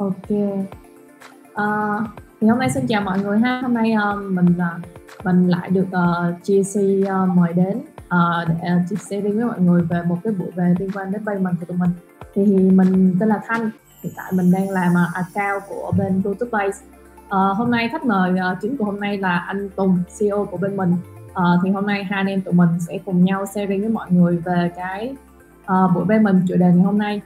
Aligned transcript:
Ok. 0.00 0.30
uh, 0.30 2.02
thì 2.40 2.48
hôm 2.48 2.58
nay 2.58 2.70
xin 2.70 2.86
chào 2.86 3.02
mọi 3.02 3.20
người 3.20 3.38
ha. 3.38 3.60
Hôm 3.62 3.74
nay 3.74 3.94
uh, 4.14 4.30
mình 4.30 4.46
uh, 4.46 5.24
mình 5.24 5.48
lại 5.48 5.70
được 5.70 5.86
uh, 5.86 6.42
GC 6.42 6.80
uh, 7.02 7.36
mời 7.36 7.52
đến 7.52 7.78
uh, 8.04 8.48
để 8.48 8.54
uh, 8.54 8.90
chia 8.90 8.96
sẻ 8.96 9.20
với 9.20 9.32
mọi 9.32 9.60
người 9.60 9.82
về 9.82 10.02
một 10.02 10.16
cái 10.24 10.32
buổi 10.32 10.50
về 10.54 10.74
liên 10.78 10.90
quan 10.94 11.12
đến 11.12 11.24
payment 11.26 11.60
của 11.60 11.66
tụi 11.66 11.76
mình. 11.76 11.90
Thì 12.34 12.44
mình 12.70 13.16
tên 13.20 13.28
là 13.28 13.40
Thanh. 13.46 13.70
Hiện 14.02 14.12
tại 14.16 14.32
mình 14.32 14.52
đang 14.52 14.70
làm 14.70 14.92
uh, 14.92 15.14
account 15.14 15.62
của 15.68 15.92
bên 15.98 16.22
YouTube 16.24 16.50
Base. 16.50 16.84
Uh, 17.24 17.56
hôm 17.56 17.70
nay 17.70 17.88
khách 17.92 18.04
mời 18.04 18.32
uh, 18.32 18.58
chính 18.60 18.76
của 18.76 18.84
hôm 18.84 19.00
nay 19.00 19.18
là 19.18 19.38
anh 19.38 19.68
Tùng, 19.76 19.98
CEO 20.18 20.44
của 20.50 20.56
bên 20.56 20.76
mình. 20.76 20.92
Uh, 21.30 21.60
thì 21.64 21.70
hôm 21.70 21.86
nay 21.86 22.04
hai 22.04 22.20
anh 22.20 22.26
em 22.26 22.40
tụi 22.40 22.54
mình 22.54 22.80
sẽ 22.88 22.98
cùng 23.04 23.24
nhau 23.24 23.46
sharing 23.54 23.80
với 23.80 23.90
mọi 23.90 24.06
người 24.10 24.36
về 24.36 24.70
cái 24.76 25.16
uh, 25.62 25.94
buổi 25.94 26.04
payment 26.08 26.42
chủ 26.48 26.56
đề 26.56 26.66
ngày 26.66 26.84
hôm 26.84 26.98
nay 26.98 27.22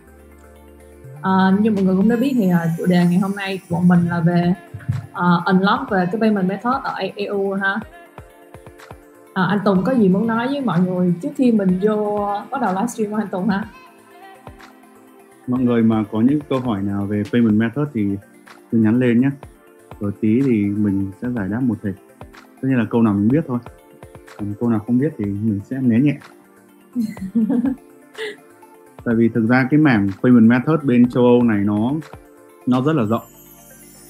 À, 1.24 1.52
như 1.60 1.70
mọi 1.70 1.84
người 1.84 1.96
cũng 1.96 2.08
đã 2.08 2.16
biết 2.16 2.32
thì 2.34 2.46
uh, 2.46 2.78
chủ 2.78 2.86
đề 2.86 2.96
ngày 2.96 3.18
hôm 3.18 3.32
nay 3.36 3.60
của 3.68 3.80
mình 3.80 4.08
là 4.08 4.20
về 4.20 4.54
uh, 5.10 5.44
unlock 5.44 5.90
về 5.90 6.06
cái 6.12 6.20
payment 6.20 6.48
method 6.48 6.74
ở 6.82 6.94
EU 7.16 7.52
ha. 7.52 7.80
À, 9.34 9.42
anh 9.42 9.58
Tùng 9.64 9.84
có 9.84 9.92
gì 9.92 10.08
muốn 10.08 10.26
nói 10.26 10.46
với 10.46 10.60
mọi 10.60 10.80
người 10.80 11.14
trước 11.22 11.28
khi 11.36 11.52
mình 11.52 11.78
vô 11.82 12.28
bắt 12.50 12.60
đầu 12.60 12.74
livestream 12.74 13.10
của 13.10 13.16
anh 13.16 13.28
Tùng 13.28 13.48
ha? 13.48 13.64
Mọi 15.46 15.60
người 15.60 15.82
mà 15.82 16.04
có 16.12 16.20
những 16.20 16.38
câu 16.48 16.60
hỏi 16.60 16.82
nào 16.82 17.06
về 17.06 17.22
payment 17.32 17.58
method 17.58 17.88
thì 17.94 18.16
cứ 18.72 18.78
nhắn 18.78 19.00
lên 19.00 19.20
nhé. 19.20 19.30
Rồi 20.00 20.12
tí 20.20 20.40
thì 20.46 20.64
mình 20.64 21.10
sẽ 21.22 21.28
giải 21.36 21.48
đáp 21.48 21.60
một 21.60 21.76
thể. 21.82 21.92
Tất 22.32 22.68
nhiên 22.68 22.78
là 22.78 22.84
câu 22.90 23.02
nào 23.02 23.14
mình 23.14 23.28
biết 23.28 23.44
thôi. 23.48 23.58
Còn 24.38 24.54
câu 24.60 24.68
nào 24.68 24.78
không 24.86 24.98
biết 24.98 25.12
thì 25.18 25.24
mình 25.24 25.60
sẽ 25.70 25.78
né 25.80 26.00
nhẹ. 26.00 26.18
tại 29.04 29.14
vì 29.14 29.28
thực 29.28 29.46
ra 29.46 29.68
cái 29.70 29.80
mảng 29.80 30.08
payment 30.22 30.48
method 30.50 30.80
bên 30.82 31.10
châu 31.10 31.24
Âu 31.24 31.42
này 31.42 31.64
nó 31.64 31.92
nó 32.66 32.82
rất 32.82 32.96
là 32.96 33.04
rộng. 33.04 33.22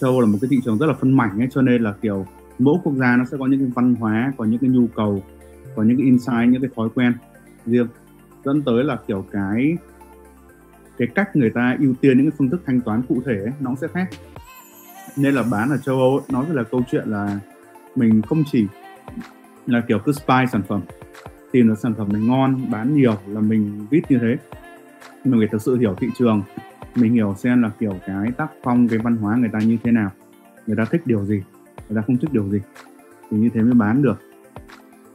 Châu 0.00 0.10
Âu 0.10 0.20
là 0.20 0.26
một 0.26 0.38
cái 0.40 0.48
thị 0.50 0.60
trường 0.64 0.78
rất 0.78 0.86
là 0.86 0.92
phân 0.92 1.16
mảnh 1.16 1.38
ấy 1.38 1.48
cho 1.50 1.62
nên 1.62 1.82
là 1.82 1.94
kiểu 2.02 2.26
mỗi 2.58 2.78
quốc 2.84 2.92
gia 2.94 3.16
nó 3.16 3.24
sẽ 3.24 3.36
có 3.40 3.46
những 3.46 3.60
cái 3.60 3.70
văn 3.74 3.94
hóa 3.94 4.32
có 4.36 4.44
những 4.44 4.58
cái 4.58 4.70
nhu 4.70 4.86
cầu 4.86 5.22
có 5.76 5.82
những 5.82 5.96
cái 5.96 6.06
insight 6.06 6.48
những 6.48 6.62
cái 6.62 6.70
thói 6.76 6.88
quen 6.94 7.12
riêng. 7.66 7.86
Dẫn 8.44 8.62
tới 8.62 8.84
là 8.84 8.98
kiểu 9.06 9.26
cái 9.32 9.76
cái 10.98 11.08
cách 11.14 11.36
người 11.36 11.50
ta 11.50 11.76
ưu 11.80 11.94
tiên 12.00 12.16
những 12.16 12.30
cái 12.30 12.36
phương 12.38 12.50
thức 12.50 12.62
thanh 12.66 12.80
toán 12.80 13.02
cụ 13.08 13.22
thể 13.26 13.38
ấy, 13.38 13.52
nó 13.60 13.74
sẽ 13.80 13.86
khác. 13.88 14.08
Nên 15.16 15.34
là 15.34 15.42
bán 15.42 15.70
ở 15.70 15.76
châu 15.76 15.96
Âu 15.98 16.10
ấy, 16.10 16.26
nó 16.32 16.44
là 16.52 16.62
câu 16.62 16.82
chuyện 16.90 17.08
là 17.08 17.40
mình 17.96 18.22
không 18.22 18.42
chỉ 18.52 18.66
là 19.66 19.80
kiểu 19.88 19.98
cứ 19.98 20.12
spy 20.12 20.44
sản 20.52 20.62
phẩm 20.68 20.80
tìm 21.52 21.68
được 21.68 21.78
sản 21.78 21.94
phẩm 21.98 22.12
này 22.12 22.22
ngon 22.22 22.70
bán 22.70 22.96
nhiều 22.96 23.14
là 23.26 23.40
mình 23.40 23.86
viết 23.90 24.02
như 24.08 24.18
thế 24.18 24.36
mình 25.24 25.40
phải 25.40 25.48
thực 25.52 25.62
sự 25.62 25.76
hiểu 25.76 25.94
thị 26.00 26.08
trường. 26.18 26.42
Mình 26.94 27.12
hiểu 27.12 27.34
xem 27.38 27.62
là 27.62 27.70
kiểu 27.78 27.94
cái 28.06 28.30
tác 28.36 28.50
phong 28.62 28.88
cái 28.88 28.98
văn 28.98 29.16
hóa 29.16 29.36
người 29.36 29.50
ta 29.52 29.58
như 29.58 29.78
thế 29.84 29.90
nào. 29.90 30.10
Người 30.66 30.76
ta 30.76 30.84
thích 30.84 31.02
điều 31.04 31.24
gì 31.24 31.42
người 31.88 31.96
ta 31.96 32.02
không 32.06 32.16
thích 32.16 32.32
điều 32.32 32.48
gì. 32.48 32.60
Thì 33.30 33.36
như 33.36 33.48
thế 33.54 33.62
mới 33.62 33.74
bán 33.74 34.02
được. 34.02 34.20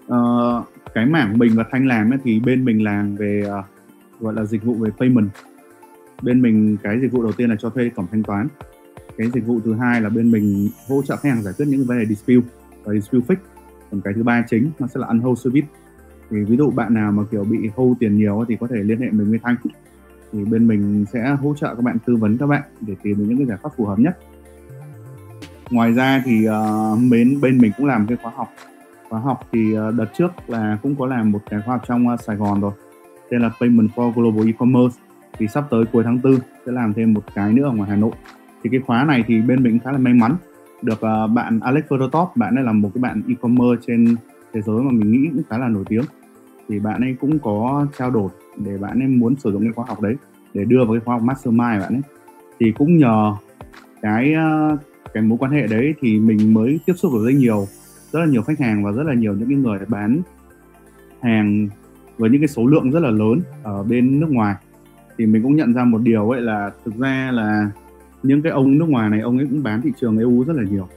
Uh, 0.07 0.65
cái 0.93 1.05
mảng 1.05 1.37
mình 1.37 1.51
và 1.55 1.65
thanh 1.71 1.87
làm 1.87 2.13
ấy, 2.13 2.19
thì 2.23 2.39
bên 2.39 2.65
mình 2.65 2.83
làm 2.83 3.15
về 3.15 3.43
uh, 3.59 3.65
gọi 4.21 4.33
là 4.33 4.45
dịch 4.45 4.63
vụ 4.63 4.73
về 4.73 4.89
payment. 4.99 5.29
Bên 6.21 6.41
mình 6.41 6.77
cái 6.83 6.99
dịch 6.99 7.11
vụ 7.11 7.23
đầu 7.23 7.31
tiên 7.31 7.49
là 7.49 7.55
cho 7.59 7.69
thuê 7.69 7.89
cổng 7.89 8.07
thanh 8.11 8.23
toán. 8.23 8.47
Cái 9.17 9.29
dịch 9.33 9.45
vụ 9.45 9.59
thứ 9.65 9.73
hai 9.73 10.01
là 10.01 10.09
bên 10.09 10.31
mình 10.31 10.69
hỗ 10.87 11.01
trợ 11.01 11.15
khách 11.15 11.29
hàng 11.29 11.41
giải 11.41 11.53
quyết 11.57 11.65
những 11.65 11.85
vấn 11.85 11.99
đề 11.99 12.05
dispute. 12.05 12.47
Và 12.83 12.93
dispute 12.93 13.25
fix. 13.27 13.37
Còn 13.91 14.01
cái 14.01 14.13
thứ 14.13 14.23
ba 14.23 14.43
chính 14.49 14.71
nó 14.79 14.87
sẽ 14.87 14.99
là 14.99 15.07
unhold 15.07 15.39
service 15.39 15.67
thì 16.29 16.43
ví 16.43 16.57
dụ 16.57 16.71
bạn 16.71 16.93
nào 16.93 17.11
mà 17.11 17.23
kiểu 17.31 17.43
bị 17.43 17.69
hâu 17.77 17.95
tiền 17.99 18.17
nhiều 18.17 18.45
thì 18.47 18.57
có 18.59 18.67
thể 18.67 18.75
liên 18.75 18.99
hệ 18.99 19.09
mình 19.11 19.29
với 19.29 19.39
thanh 19.43 19.55
thì 20.33 20.45
bên 20.45 20.67
mình 20.67 21.05
sẽ 21.13 21.37
hỗ 21.41 21.53
trợ 21.53 21.75
các 21.75 21.81
bạn 21.81 21.97
tư 22.05 22.15
vấn 22.15 22.37
các 22.37 22.45
bạn 22.45 22.61
để 22.81 22.95
tìm 23.03 23.17
được 23.17 23.25
những 23.27 23.37
cái 23.37 23.47
giải 23.47 23.57
pháp 23.61 23.69
phù 23.77 23.85
hợp 23.85 23.99
nhất. 23.99 24.17
Ngoài 25.69 25.93
ra 25.93 26.23
thì 26.25 26.47
uh, 26.49 26.99
bên 27.11 27.41
bên 27.41 27.57
mình 27.57 27.71
cũng 27.77 27.85
làm 27.85 28.07
cái 28.07 28.17
khóa 28.21 28.31
học. 28.35 28.49
Khóa 29.09 29.19
học 29.19 29.39
thì 29.51 29.77
uh, 29.77 29.95
đợt 29.95 30.05
trước 30.17 30.31
là 30.47 30.77
cũng 30.81 30.95
có 30.95 31.05
làm 31.05 31.31
một 31.31 31.39
cái 31.49 31.61
khóa 31.65 31.75
học 31.75 31.83
trong 31.87 32.07
uh, 32.07 32.21
Sài 32.21 32.35
Gòn 32.35 32.61
rồi. 32.61 32.71
Tên 33.29 33.41
là 33.41 33.49
Payment 33.59 33.89
for 33.95 34.11
Global 34.11 34.47
E-commerce. 34.47 34.99
Thì 35.37 35.47
sắp 35.47 35.65
tới 35.69 35.85
cuối 35.91 36.03
tháng 36.03 36.19
4 36.23 36.35
sẽ 36.65 36.71
làm 36.71 36.93
thêm 36.93 37.13
một 37.13 37.23
cái 37.35 37.53
nữa 37.53 37.63
ở 37.63 37.71
ngoài 37.71 37.89
Hà 37.89 37.95
Nội. 37.95 38.11
Thì 38.63 38.69
cái 38.69 38.79
khóa 38.85 39.03
này 39.03 39.23
thì 39.27 39.41
bên 39.41 39.63
mình 39.63 39.79
khá 39.79 39.91
là 39.91 39.97
may 39.97 40.13
mắn. 40.13 40.35
Được 40.81 40.93
uh, 40.93 41.31
bạn 41.31 41.59
Alex 41.59 41.83
Phototop 41.89 42.29
bạn 42.35 42.55
ấy 42.55 42.63
là 42.63 42.73
một 42.73 42.89
cái 42.93 43.01
bạn 43.01 43.21
e-commerce 43.27 43.83
trên 43.87 44.15
thế 44.53 44.61
giới 44.61 44.81
mà 44.81 44.91
mình 44.91 45.11
nghĩ 45.11 45.29
cũng 45.33 45.43
khá 45.49 45.57
là 45.57 45.67
nổi 45.67 45.83
tiếng 45.87 46.03
thì 46.69 46.79
bạn 46.79 47.01
ấy 47.01 47.15
cũng 47.21 47.39
có 47.39 47.85
trao 47.97 48.11
đổi 48.11 48.29
để 48.57 48.77
bạn 48.77 48.99
ấy 48.99 49.07
muốn 49.07 49.35
sử 49.35 49.51
dụng 49.51 49.63
cái 49.63 49.73
khóa 49.73 49.85
học 49.87 50.01
đấy, 50.01 50.15
để 50.53 50.65
đưa 50.65 50.85
vào 50.85 50.93
cái 50.93 51.01
khóa 51.05 51.15
học 51.15 51.23
mastermind 51.23 51.81
bạn 51.81 51.93
ấy. 51.93 52.01
Thì 52.59 52.71
cũng 52.77 52.97
nhờ 52.97 53.35
cái 54.01 54.33
ờ, 54.33 54.77
cái 55.13 55.23
mối 55.23 55.37
quan 55.37 55.51
hệ 55.51 55.67
đấy 55.67 55.93
thì 56.01 56.19
mình 56.19 56.53
mới 56.53 56.79
tiếp 56.85 56.93
xúc 56.97 57.13
được 57.13 57.25
rất 57.25 57.33
nhiều, 57.33 57.67
rất 58.11 58.19
là 58.19 58.25
nhiều 58.25 58.41
khách 58.41 58.59
hàng 58.59 58.83
và 58.83 58.91
rất 58.91 59.03
là 59.03 59.13
nhiều 59.13 59.33
những 59.33 59.49
cái 59.49 59.57
người 59.57 59.79
bán 59.87 60.21
hàng 61.21 61.69
với 62.17 62.29
những 62.29 62.41
cái 62.41 62.47
số 62.47 62.67
lượng 62.67 62.91
rất 62.91 62.99
là 62.99 63.09
lớn 63.09 63.41
ở 63.63 63.83
bên 63.83 64.19
nước 64.19 64.29
ngoài. 64.29 64.55
Thì 65.17 65.25
mình 65.25 65.43
cũng 65.43 65.55
nhận 65.55 65.73
ra 65.73 65.83
một 65.83 66.01
điều 66.03 66.29
ấy 66.29 66.41
là 66.41 66.71
thực 66.85 66.95
ra 66.97 67.31
là 67.33 67.71
những 68.23 68.41
cái 68.41 68.51
ông 68.51 68.77
nước 68.77 68.89
ngoài 68.89 69.09
này, 69.09 69.21
ông 69.21 69.37
ấy 69.37 69.47
cũng 69.49 69.63
bán 69.63 69.81
thị 69.81 69.91
trường 70.01 70.17
EU 70.17 70.43
rất 70.43 70.55
là 70.55 70.63
nhiều. 70.63 70.87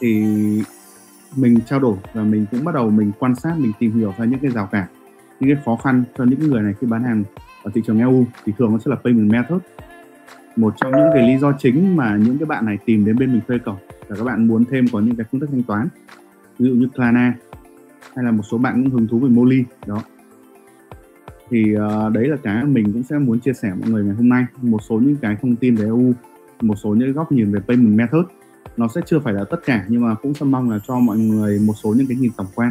Thì 0.00 0.24
mình 1.36 1.58
trao 1.66 1.80
đổi 1.80 1.96
và 2.14 2.22
mình 2.22 2.46
cũng 2.50 2.64
bắt 2.64 2.74
đầu 2.74 2.90
mình 2.90 3.12
quan 3.18 3.34
sát 3.34 3.54
mình 3.58 3.72
tìm 3.78 3.92
hiểu 3.92 4.14
ra 4.18 4.24
những 4.24 4.40
cái 4.40 4.50
rào 4.50 4.66
cản 4.66 4.86
những 5.40 5.54
cái 5.54 5.62
khó 5.64 5.76
khăn 5.76 6.02
cho 6.18 6.24
những 6.24 6.50
người 6.50 6.62
này 6.62 6.74
khi 6.80 6.86
bán 6.86 7.02
hàng 7.02 7.24
ở 7.62 7.70
thị 7.74 7.82
trường 7.86 7.98
EU 7.98 8.24
thì 8.44 8.52
thường 8.58 8.72
nó 8.72 8.78
sẽ 8.78 8.90
là 8.90 8.96
payment 8.96 9.30
method. 9.30 9.60
Một 10.56 10.74
trong 10.76 10.92
những 10.92 11.10
cái 11.14 11.28
lý 11.28 11.38
do 11.38 11.52
chính 11.58 11.96
mà 11.96 12.16
những 12.16 12.38
cái 12.38 12.46
bạn 12.46 12.66
này 12.66 12.78
tìm 12.84 13.04
đến 13.04 13.18
bên 13.18 13.32
mình 13.32 13.40
thuê 13.48 13.58
cổng 13.58 13.76
là 14.08 14.16
các 14.16 14.24
bạn 14.24 14.46
muốn 14.46 14.64
thêm 14.64 14.84
có 14.92 15.00
những 15.00 15.16
cái 15.16 15.26
phương 15.30 15.40
thức 15.40 15.48
thanh 15.52 15.62
toán. 15.62 15.88
Ví 16.58 16.68
dụ 16.68 16.74
như 16.74 16.88
Klarna 16.88 17.34
hay 18.14 18.24
là 18.24 18.30
một 18.30 18.42
số 18.42 18.58
bạn 18.58 18.82
cũng 18.82 18.92
hứng 18.92 19.08
thú 19.08 19.18
về 19.18 19.28
Molly 19.28 19.64
đó. 19.86 20.02
Thì 21.50 21.76
uh, 21.76 22.12
đấy 22.12 22.28
là 22.28 22.36
cái 22.42 22.64
mình 22.64 22.92
cũng 22.92 23.02
sẽ 23.02 23.18
muốn 23.18 23.40
chia 23.40 23.52
sẻ 23.52 23.72
mọi 23.80 23.90
người 23.90 24.04
ngày 24.04 24.14
hôm 24.14 24.28
nay. 24.28 24.46
Một 24.62 24.82
số 24.88 25.00
những 25.00 25.16
cái 25.16 25.36
thông 25.42 25.56
tin 25.56 25.74
về 25.74 25.84
EU 25.84 26.12
một 26.60 26.74
số 26.74 26.88
những 26.88 27.12
góc 27.12 27.32
nhìn 27.32 27.52
về 27.52 27.60
payment 27.68 27.96
method 27.96 28.24
nó 28.76 28.88
sẽ 28.88 29.00
chưa 29.06 29.20
phải 29.20 29.32
là 29.32 29.44
tất 29.44 29.60
cả 29.64 29.84
nhưng 29.88 30.08
mà 30.08 30.14
cũng 30.14 30.34
sẽ 30.34 30.46
mong 30.46 30.70
là 30.70 30.78
cho 30.86 30.98
mọi 30.98 31.18
người 31.18 31.58
một 31.58 31.74
số 31.82 31.94
những 31.96 32.06
cái 32.06 32.16
nhìn 32.16 32.30
tổng 32.36 32.46
quan 32.54 32.70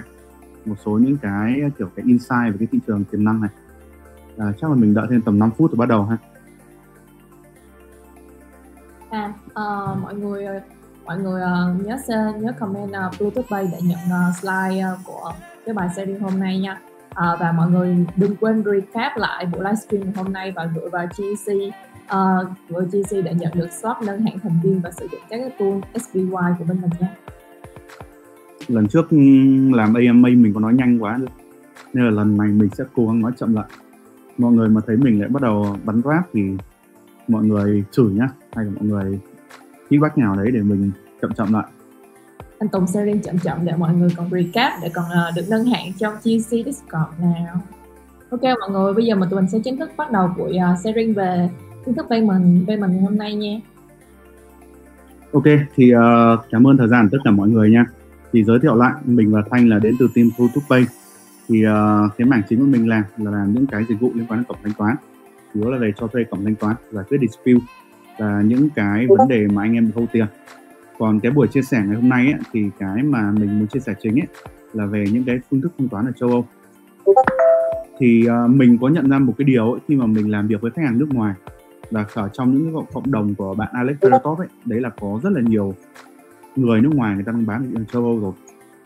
một 0.65 0.75
số 0.85 0.91
những 0.91 1.17
cái 1.17 1.61
kiểu 1.77 1.89
cái 1.95 2.05
insight 2.05 2.51
về 2.51 2.55
cái 2.59 2.67
thị 2.71 2.79
trường 2.87 3.03
tiềm 3.03 3.23
năng 3.23 3.41
này. 3.41 3.49
À, 4.37 4.45
chắc 4.61 4.69
là 4.69 4.75
mình 4.75 4.93
đợi 4.93 5.07
thêm 5.09 5.21
tầm 5.21 5.39
5 5.39 5.51
phút 5.57 5.71
rồi 5.71 5.77
bắt 5.77 5.89
đầu 5.89 6.03
ha. 6.03 6.17
À 9.09 9.33
uh, 9.45 10.01
mọi 10.01 10.15
người 10.15 10.45
mọi 11.05 11.19
người 11.19 11.41
uh, 11.41 11.85
nhớ 11.85 11.97
nhớ 12.39 12.51
comment 12.59 12.89
uh, 12.89 13.19
Bluetooth 13.19 13.49
Bay 13.49 13.69
để 13.71 13.77
nhận 13.81 13.99
uh, 14.05 14.35
slide 14.41 14.85
uh, 14.93 14.99
của 15.05 15.33
cái 15.65 15.73
bài 15.73 15.89
series 15.95 16.21
hôm 16.21 16.39
nay 16.39 16.59
nha. 16.59 16.81
Uh, 17.09 17.39
và 17.39 17.51
mọi 17.51 17.69
người 17.71 18.05
đừng 18.15 18.35
quên 18.35 18.63
recap 18.65 19.17
lại 19.17 19.45
buổi 19.45 19.61
livestream 19.63 20.13
hôm 20.15 20.33
nay 20.33 20.51
và 20.55 20.65
gửi 20.75 20.89
vào 20.89 21.05
GC 21.05 21.53
uh, 22.15 22.47
gửi 22.69 22.85
GC 22.85 23.11
để 23.11 23.33
nhận 23.33 23.51
được 23.55 23.71
slot 23.81 23.97
nâng 24.05 24.21
hạng 24.21 24.39
thành 24.39 24.59
viên 24.63 24.81
và 24.81 24.91
sử 24.91 25.07
dụng 25.11 25.21
các 25.29 25.37
cái 25.37 25.49
tool 25.59 26.01
SPY 26.01 26.21
của 26.31 26.65
bên 26.67 26.81
mình 26.81 26.91
nha. 26.99 27.15
Lần 28.67 28.87
trước 28.87 29.07
làm 29.73 29.93
AMA 29.93 30.29
mình 30.29 30.53
có 30.53 30.59
nói 30.59 30.73
nhanh 30.73 31.03
quá 31.03 31.19
nên 31.93 32.05
là 32.05 32.11
lần 32.11 32.37
này 32.37 32.47
mình 32.47 32.69
sẽ 32.69 32.83
cố 32.95 33.07
gắng 33.07 33.21
nói 33.21 33.31
chậm 33.37 33.55
lại. 33.55 33.65
Mọi 34.37 34.51
người 34.51 34.69
mà 34.69 34.81
thấy 34.87 34.97
mình 34.97 35.19
lại 35.19 35.29
bắt 35.29 35.41
đầu 35.41 35.77
bắn 35.83 36.01
rap 36.05 36.23
thì 36.33 36.41
mọi 37.27 37.43
người 37.43 37.83
chửi 37.91 38.11
nhá 38.11 38.29
hay 38.55 38.65
là 38.65 38.71
mọi 38.75 38.83
người 38.83 39.19
feedback 39.89 40.09
nào 40.15 40.35
đấy 40.35 40.51
để 40.53 40.61
mình 40.61 40.91
chậm 41.21 41.33
chậm 41.33 41.53
lại. 41.53 41.65
Anh 42.59 42.69
Tùng 42.69 42.87
sẽ 42.87 43.05
lên 43.05 43.21
chậm 43.21 43.39
chậm 43.39 43.57
để 43.65 43.73
mọi 43.77 43.93
người 43.93 44.09
còn 44.17 44.29
recap 44.31 44.71
để 44.81 44.91
còn 44.93 45.05
uh, 45.05 45.35
được 45.35 45.45
nâng 45.49 45.65
hạng 45.65 45.93
trong 45.99 46.13
GC 46.13 46.49
Discord 46.49 47.11
nào. 47.21 47.61
Ok 48.29 48.41
mọi 48.43 48.69
người, 48.71 48.93
bây 48.93 49.05
giờ 49.05 49.15
mà 49.15 49.27
tụi 49.29 49.41
mình 49.41 49.49
sẽ 49.49 49.59
chính 49.63 49.77
thức 49.77 49.91
bắt 49.97 50.11
đầu 50.11 50.29
buổi 50.37 50.57
uh, 50.73 50.79
sharing 50.83 51.13
về 51.13 51.49
kiến 51.89 51.95
thức 51.95 52.05
bay 52.09 52.21
mình 52.21 53.01
hôm 53.01 53.17
nay 53.17 53.35
nha. 53.35 53.59
Ok, 55.31 55.43
thì 55.75 55.95
uh, 55.95 55.99
cảm 56.51 56.67
ơn 56.67 56.77
thời 56.77 56.87
gian 56.87 57.09
tất 57.11 57.17
cả 57.23 57.31
mọi 57.31 57.49
người 57.49 57.69
nha. 57.69 57.85
Thì 58.33 58.43
giới 58.43 58.59
thiệu 58.59 58.75
lại, 58.75 58.93
mình 59.05 59.31
và 59.31 59.43
Thanh 59.51 59.69
là 59.69 59.79
đến 59.79 59.95
từ 59.99 60.07
team 60.15 60.29
Pro 60.35 60.45
to 60.55 60.61
Pay 60.69 60.85
thì 61.47 61.63
uh, 61.65 61.71
cái 62.17 62.27
mảng 62.27 62.41
chính 62.49 62.59
của 62.59 62.65
mình 62.65 62.89
làm 62.89 63.03
là 63.17 63.31
làm 63.31 63.53
những 63.53 63.67
cái 63.67 63.83
dịch 63.89 63.99
vụ 63.99 64.11
liên 64.13 64.25
quan 64.29 64.39
đến 64.39 64.45
cổng 64.47 64.57
thanh 64.63 64.73
toán 64.77 64.95
chủ 65.53 65.61
yếu 65.61 65.71
là 65.71 65.77
về 65.77 65.91
cho 65.99 66.07
thuê 66.07 66.23
cổng 66.23 66.43
thanh 66.43 66.55
toán 66.55 66.75
giải 66.91 67.03
quyết 67.09 67.17
dispute 67.21 67.65
và 68.19 68.41
những 68.45 68.69
cái 68.75 69.07
vấn 69.07 69.27
đề 69.27 69.47
mà 69.47 69.61
anh 69.61 69.73
em 69.73 69.91
thâu 69.91 70.05
tiền 70.11 70.25
còn 70.99 71.19
cái 71.19 71.31
buổi 71.31 71.47
chia 71.47 71.61
sẻ 71.61 71.83
ngày 71.85 71.95
hôm 71.95 72.09
nay 72.09 72.25
ấy, 72.25 72.41
thì 72.51 72.69
cái 72.79 73.03
mà 73.03 73.31
mình 73.31 73.59
muốn 73.59 73.67
chia 73.67 73.79
sẻ 73.79 73.93
chính 74.01 74.19
ấy 74.19 74.27
là 74.73 74.85
về 74.85 75.05
những 75.11 75.23
cái 75.23 75.39
phương 75.49 75.61
thức 75.61 75.71
thanh 75.77 75.89
toán 75.89 76.05
ở 76.05 76.11
châu 76.19 76.29
Âu 76.29 76.45
thì 77.99 78.25
uh, 78.27 78.49
mình 78.49 78.77
có 78.81 78.87
nhận 78.87 79.09
ra 79.09 79.19
một 79.19 79.33
cái 79.37 79.45
điều 79.45 79.71
ấy, 79.71 79.79
khi 79.87 79.95
mà 79.95 80.05
mình 80.05 80.31
làm 80.31 80.47
việc 80.47 80.61
với 80.61 80.71
khách 80.71 80.81
hàng 80.85 80.99
nước 80.99 81.07
ngoài 81.13 81.33
và 81.91 82.05
ở 82.13 82.29
trong 82.33 82.53
những 82.53 82.85
cộng 82.93 83.11
đồng 83.11 83.35
của 83.35 83.53
bạn 83.53 83.69
Alex 83.71 83.97
Veratov 84.01 84.39
ấy 84.39 84.47
đấy 84.65 84.81
là 84.81 84.89
có 84.89 85.19
rất 85.23 85.29
là 85.33 85.41
nhiều 85.41 85.73
người 86.55 86.81
nước 86.81 86.91
ngoài 86.95 87.15
người 87.15 87.23
ta 87.23 87.31
đang 87.31 87.45
bán 87.45 87.61
ở 87.61 87.65
thị 87.65 87.73
trường 87.75 87.85
châu 87.85 88.03
Âu 88.03 88.19
rồi. 88.19 88.33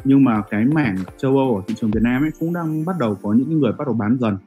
Nhưng 0.04 0.24
mà 0.24 0.42
cái 0.50 0.66
mảng 0.66 0.96
châu 1.18 1.38
Âu 1.38 1.56
ở 1.56 1.62
thị 1.68 1.76
trường 1.78 1.92
Việt 1.92 2.04
Nam 2.04 2.24
ấy 2.24 2.32
cũng 2.40 2.54
đang 2.54 2.86
bắt 2.86 2.96
đầu 3.00 3.18
có 3.22 3.34
những 3.34 3.60
người 3.60 3.72
bắt 3.72 3.86
đầu 3.88 3.94
bán 3.94 4.18
dần. 4.20 4.38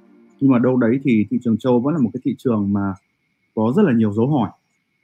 Nhưng 0.41 0.51
mà 0.51 0.59
đâu 0.59 0.77
đấy 0.77 1.01
thì 1.05 1.27
thị 1.31 1.39
trường 1.45 1.59
châu 1.59 1.73
Âu 1.73 1.81
vẫn 1.81 1.95
là 1.95 2.01
một 2.01 2.11
cái 2.13 2.21
thị 2.25 2.35
trường 2.39 2.73
mà 2.73 2.95
có 3.55 3.73
rất 3.77 3.83
là 3.83 3.93
nhiều 3.93 4.13
dấu 4.13 4.27
hỏi 4.27 4.51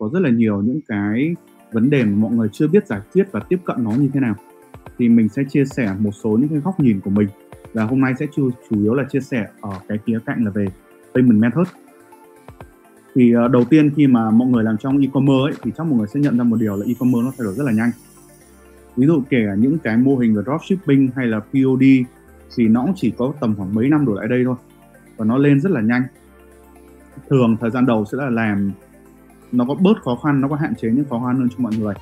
có 0.02 0.10
rất 0.12 0.20
là 0.20 0.30
nhiều 0.30 0.62
những 0.62 0.80
cái 0.88 1.36
vấn 1.72 1.90
đề 1.90 2.04
mà 2.04 2.16
mọi 2.16 2.32
người 2.32 2.48
chưa 2.52 2.68
biết 2.68 2.86
giải 2.86 3.00
quyết 3.12 3.32
và 3.32 3.40
tiếp 3.48 3.58
cận 3.64 3.84
nó 3.84 3.90
như 3.90 4.10
thế 4.14 4.20
nào. 4.20 4.34
Thì 4.98 5.08
mình 5.08 5.28
sẽ 5.28 5.42
chia 5.48 5.64
sẻ 5.64 5.94
một 5.98 6.10
số 6.10 6.30
những 6.30 6.48
cái 6.48 6.58
góc 6.58 6.80
nhìn 6.80 7.00
của 7.00 7.10
mình. 7.10 7.28
Và 7.72 7.84
hôm 7.84 8.00
nay 8.00 8.14
sẽ 8.18 8.26
chủ, 8.34 8.50
chủ 8.70 8.82
yếu 8.82 8.94
là 8.94 9.04
chia 9.04 9.20
sẻ 9.20 9.46
ở 9.60 9.72
cái 9.88 9.98
khía 10.06 10.18
cạnh 10.26 10.44
là 10.44 10.50
về 10.50 10.66
payment 11.14 11.40
method 11.40 11.66
thì 13.14 13.36
uh, 13.36 13.50
đầu 13.50 13.64
tiên 13.64 13.90
khi 13.96 14.06
mà 14.06 14.30
mọi 14.30 14.48
người 14.48 14.64
làm 14.64 14.76
trong 14.78 14.98
e-commerce 14.98 15.42
ấy, 15.42 15.54
thì 15.62 15.70
chắc 15.76 15.86
mọi 15.86 15.98
người 15.98 16.06
sẽ 16.14 16.20
nhận 16.20 16.38
ra 16.38 16.44
một 16.44 16.56
điều 16.60 16.76
là 16.76 16.84
e-commerce 16.86 17.24
nó 17.24 17.32
thay 17.38 17.44
đổi 17.44 17.54
rất 17.54 17.64
là 17.64 17.72
nhanh. 17.72 17.90
Ví 18.96 19.06
dụ 19.06 19.22
kể 19.30 19.44
cả 19.46 19.54
những 19.54 19.78
cái 19.78 19.96
mô 19.96 20.16
hình 20.16 20.34
về 20.34 20.42
dropshipping 20.46 21.10
hay 21.16 21.26
là 21.26 21.40
POD 21.40 21.82
thì 22.56 22.68
nó 22.68 22.82
cũng 22.82 22.92
chỉ 22.96 23.12
có 23.18 23.32
tầm 23.40 23.54
khoảng 23.56 23.74
mấy 23.74 23.88
năm 23.88 24.06
đổ 24.06 24.14
lại 24.14 24.28
đây 24.28 24.42
thôi 24.44 24.56
và 25.16 25.24
nó 25.24 25.38
lên 25.38 25.60
rất 25.60 25.72
là 25.72 25.80
nhanh. 25.80 26.02
Thường 27.30 27.56
thời 27.60 27.70
gian 27.70 27.86
đầu 27.86 28.04
sẽ 28.12 28.18
là 28.18 28.30
làm 28.30 28.72
nó 29.52 29.64
có 29.68 29.74
bớt 29.74 30.02
khó 30.02 30.16
khăn 30.24 30.40
nó 30.40 30.48
có 30.48 30.56
hạn 30.56 30.74
chế 30.74 30.90
những 30.90 31.04
khó 31.10 31.22
khăn 31.26 31.36
hơn 31.36 31.48
cho 31.48 31.56
mọi 31.58 31.72
người. 31.78 31.94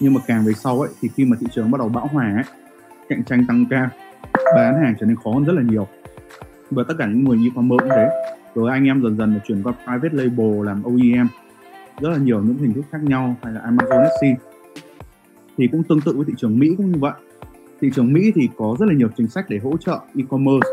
Nhưng 0.00 0.14
mà 0.14 0.20
càng 0.26 0.44
về 0.44 0.52
sau 0.52 0.80
ấy 0.80 0.90
thì 1.00 1.08
khi 1.16 1.24
mà 1.24 1.36
thị 1.40 1.46
trường 1.52 1.70
bắt 1.70 1.78
đầu 1.78 1.88
bão 1.88 2.06
hòa 2.06 2.32
ấy 2.34 2.44
cạnh 3.08 3.24
tranh 3.24 3.46
tăng 3.48 3.64
cao 3.70 3.88
bán 4.54 4.82
hàng 4.82 4.94
trở 5.00 5.06
nên 5.06 5.16
khó 5.16 5.30
hơn 5.30 5.44
rất 5.44 5.52
là 5.52 5.62
nhiều. 5.62 5.86
Và 6.70 6.82
tất 6.88 6.94
cả 6.98 7.06
những 7.06 7.24
người 7.24 7.38
như 7.38 7.50
commerce 7.54 7.82
cũng 7.82 7.92
thế 7.96 8.34
rồi 8.54 8.70
anh 8.70 8.84
em 8.84 9.02
dần 9.02 9.16
dần 9.16 9.34
là 9.34 9.40
chuyển 9.46 9.62
qua 9.62 9.72
private 9.84 10.14
label 10.24 10.66
làm 10.66 10.82
OEM 10.82 11.26
rất 12.00 12.10
là 12.10 12.16
nhiều 12.16 12.42
những 12.42 12.58
hình 12.58 12.72
thức 12.72 12.84
khác 12.90 13.02
nhau 13.02 13.36
hay 13.42 13.52
là 13.52 13.60
Amazon 13.60 14.02
Fc 14.02 14.34
thì 15.58 15.68
cũng 15.72 15.82
tương 15.82 16.00
tự 16.00 16.12
với 16.16 16.24
thị 16.24 16.32
trường 16.36 16.58
Mỹ 16.58 16.74
cũng 16.76 16.92
như 16.92 16.98
vậy. 16.98 17.12
Thị 17.80 17.90
trường 17.94 18.12
Mỹ 18.12 18.32
thì 18.34 18.48
có 18.56 18.76
rất 18.80 18.86
là 18.86 18.94
nhiều 18.94 19.08
chính 19.16 19.28
sách 19.28 19.46
để 19.48 19.58
hỗ 19.58 19.76
trợ 19.76 20.00
e-commerce 20.16 20.68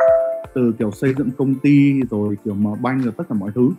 từ 0.54 0.74
kiểu 0.80 0.92
xây 0.92 1.14
dựng 1.14 1.30
công 1.38 1.56
ty 1.56 2.02
rồi 2.10 2.38
kiểu 2.46 2.54
mở 2.54 2.76
banh 2.82 3.02
rồi 3.02 3.14
tất 3.18 3.24
cả 3.30 3.36
mọi 3.36 3.52
thứ. 3.56 3.70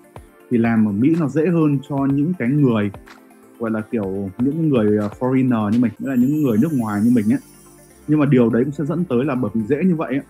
Thì 0.51 0.59
làm 0.59 0.89
ở 0.89 0.93
Mỹ 0.93 1.17
nó 1.21 1.29
dễ 1.29 1.47
hơn 1.47 1.79
cho 1.89 1.97
những 1.97 2.33
cái 2.39 2.49
người 2.49 2.91
gọi 3.59 3.71
là 3.71 3.81
kiểu 3.81 4.31
những 4.39 4.69
người 4.69 4.99
à, 4.99 5.09
foreigner 5.19 5.71
như 5.71 5.79
mình 5.79 5.93
nghĩa 5.99 6.09
là 6.09 6.15
những 6.15 6.43
người 6.43 6.59
nước 6.63 6.73
ngoài 6.73 7.01
như 7.05 7.11
mình 7.15 7.33
ấy. 7.33 7.41
Nhưng 8.09 8.19
mà 8.19 8.27
điều 8.27 8.51
đấy 8.51 8.65
cũng 8.65 8.73
sẽ 8.73 8.85
dẫn 8.85 9.05
tới 9.05 9.25
là 9.25 9.35
bởi 9.35 9.51
vì 9.55 9.63
dễ 9.63 9.77
như 9.85 9.97
vậy 9.97 10.15
ấy, 10.15 10.23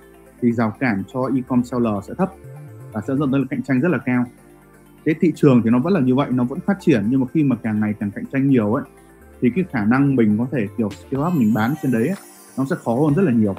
thì 0.42 0.52
rào 0.52 0.76
cản 0.80 1.02
cho 1.12 1.30
e-com 1.36 1.64
seller 1.64 1.94
sẽ 2.08 2.14
thấp 2.14 2.32
và 2.96 3.02
sẽ 3.08 3.16
dẫn 3.16 3.32
tới 3.32 3.40
là 3.40 3.46
cạnh 3.50 3.62
tranh 3.62 3.80
rất 3.80 3.88
là 3.88 3.98
cao. 3.98 4.24
Cái 5.04 5.14
thị 5.20 5.32
trường 5.36 5.62
thì 5.64 5.70
nó 5.70 5.78
vẫn 5.78 5.92
là 5.92 6.00
như 6.00 6.14
vậy 6.14 6.28
nó 6.30 6.44
vẫn 6.44 6.58
phát 6.66 6.76
triển 6.80 7.04
nhưng 7.08 7.20
mà 7.20 7.26
khi 7.34 7.44
mà 7.44 7.56
càng 7.62 7.80
ngày 7.80 7.94
càng 8.00 8.10
cạnh 8.10 8.24
tranh 8.32 8.48
nhiều 8.48 8.74
ấy 8.74 8.84
thì 9.40 9.50
cái 9.50 9.64
khả 9.72 9.84
năng 9.84 10.16
mình 10.16 10.38
có 10.38 10.46
thể 10.52 10.66
kiểu 10.78 10.90
scale 10.90 11.26
up 11.26 11.32
mình 11.34 11.54
bán 11.54 11.74
trên 11.82 11.92
đấy 11.92 12.08
ấy, 12.08 12.16
nó 12.58 12.64
sẽ 12.70 12.76
khó 12.84 12.94
hơn 12.94 13.14
rất 13.14 13.22
là 13.22 13.32
nhiều. 13.32 13.54